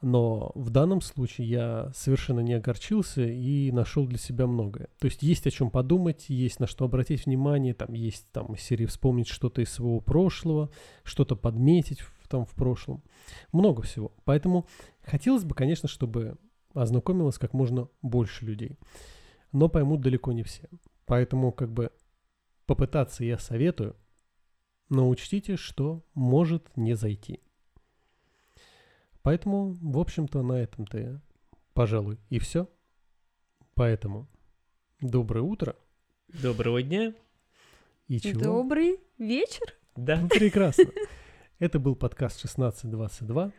но 0.00 0.52
в 0.54 0.70
данном 0.70 1.00
случае 1.00 1.48
я 1.48 1.92
совершенно 1.94 2.40
не 2.40 2.54
огорчился 2.54 3.22
и 3.24 3.72
нашел 3.72 4.06
для 4.06 4.18
себя 4.18 4.46
многое. 4.46 4.88
То 5.00 5.06
есть 5.06 5.22
есть 5.22 5.46
о 5.46 5.50
чем 5.50 5.70
подумать, 5.70 6.26
есть 6.28 6.60
на 6.60 6.68
что 6.68 6.84
обратить 6.84 7.26
внимание, 7.26 7.74
там 7.74 7.94
есть 7.94 8.30
там 8.30 8.56
серии 8.56 8.86
вспомнить 8.86 9.26
что-то 9.26 9.60
из 9.60 9.70
своего 9.70 10.00
прошлого, 10.00 10.70
что-то 11.02 11.34
подметить 11.34 12.00
в, 12.00 12.28
там 12.28 12.44
в 12.44 12.54
прошлом. 12.54 13.02
Много 13.52 13.82
всего. 13.82 14.12
Поэтому 14.24 14.66
хотелось 15.02 15.44
бы, 15.44 15.56
конечно, 15.56 15.88
чтобы 15.88 16.36
ознакомилось 16.82 17.38
как 17.38 17.52
можно 17.52 17.88
больше 18.02 18.44
людей. 18.44 18.78
Но 19.52 19.68
поймут 19.68 20.00
далеко 20.00 20.32
не 20.32 20.42
все. 20.42 20.68
Поэтому 21.06 21.52
как 21.52 21.72
бы 21.72 21.90
попытаться 22.66 23.24
я 23.24 23.38
советую, 23.38 23.96
но 24.88 25.08
учтите, 25.08 25.56
что 25.56 26.04
может 26.14 26.76
не 26.76 26.94
зайти. 26.94 27.40
Поэтому, 29.22 29.74
в 29.80 29.98
общем-то, 29.98 30.42
на 30.42 30.54
этом-то, 30.54 31.20
пожалуй, 31.74 32.18
и 32.30 32.38
все. 32.38 32.68
Поэтому 33.74 34.28
доброе 35.00 35.42
утро. 35.42 35.76
Доброго 36.28 36.82
дня. 36.82 37.14
И 38.06 38.20
чего? 38.20 38.40
Добрый 38.40 39.00
вечер. 39.18 39.74
Да. 39.96 40.20
Ну, 40.20 40.28
прекрасно. 40.28 40.86
Это 41.58 41.78
был 41.78 41.96
подкаст 41.96 42.38
1622. 42.38 43.52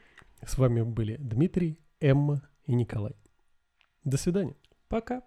С 0.46 0.58
вами 0.58 0.82
были 0.82 1.18
Дмитрий, 1.18 1.80
Эмма 2.00 2.48
и 2.70 2.76
Николай. 2.76 3.16
До 4.04 4.18
свидания. 4.18 4.56
Пока. 4.90 5.24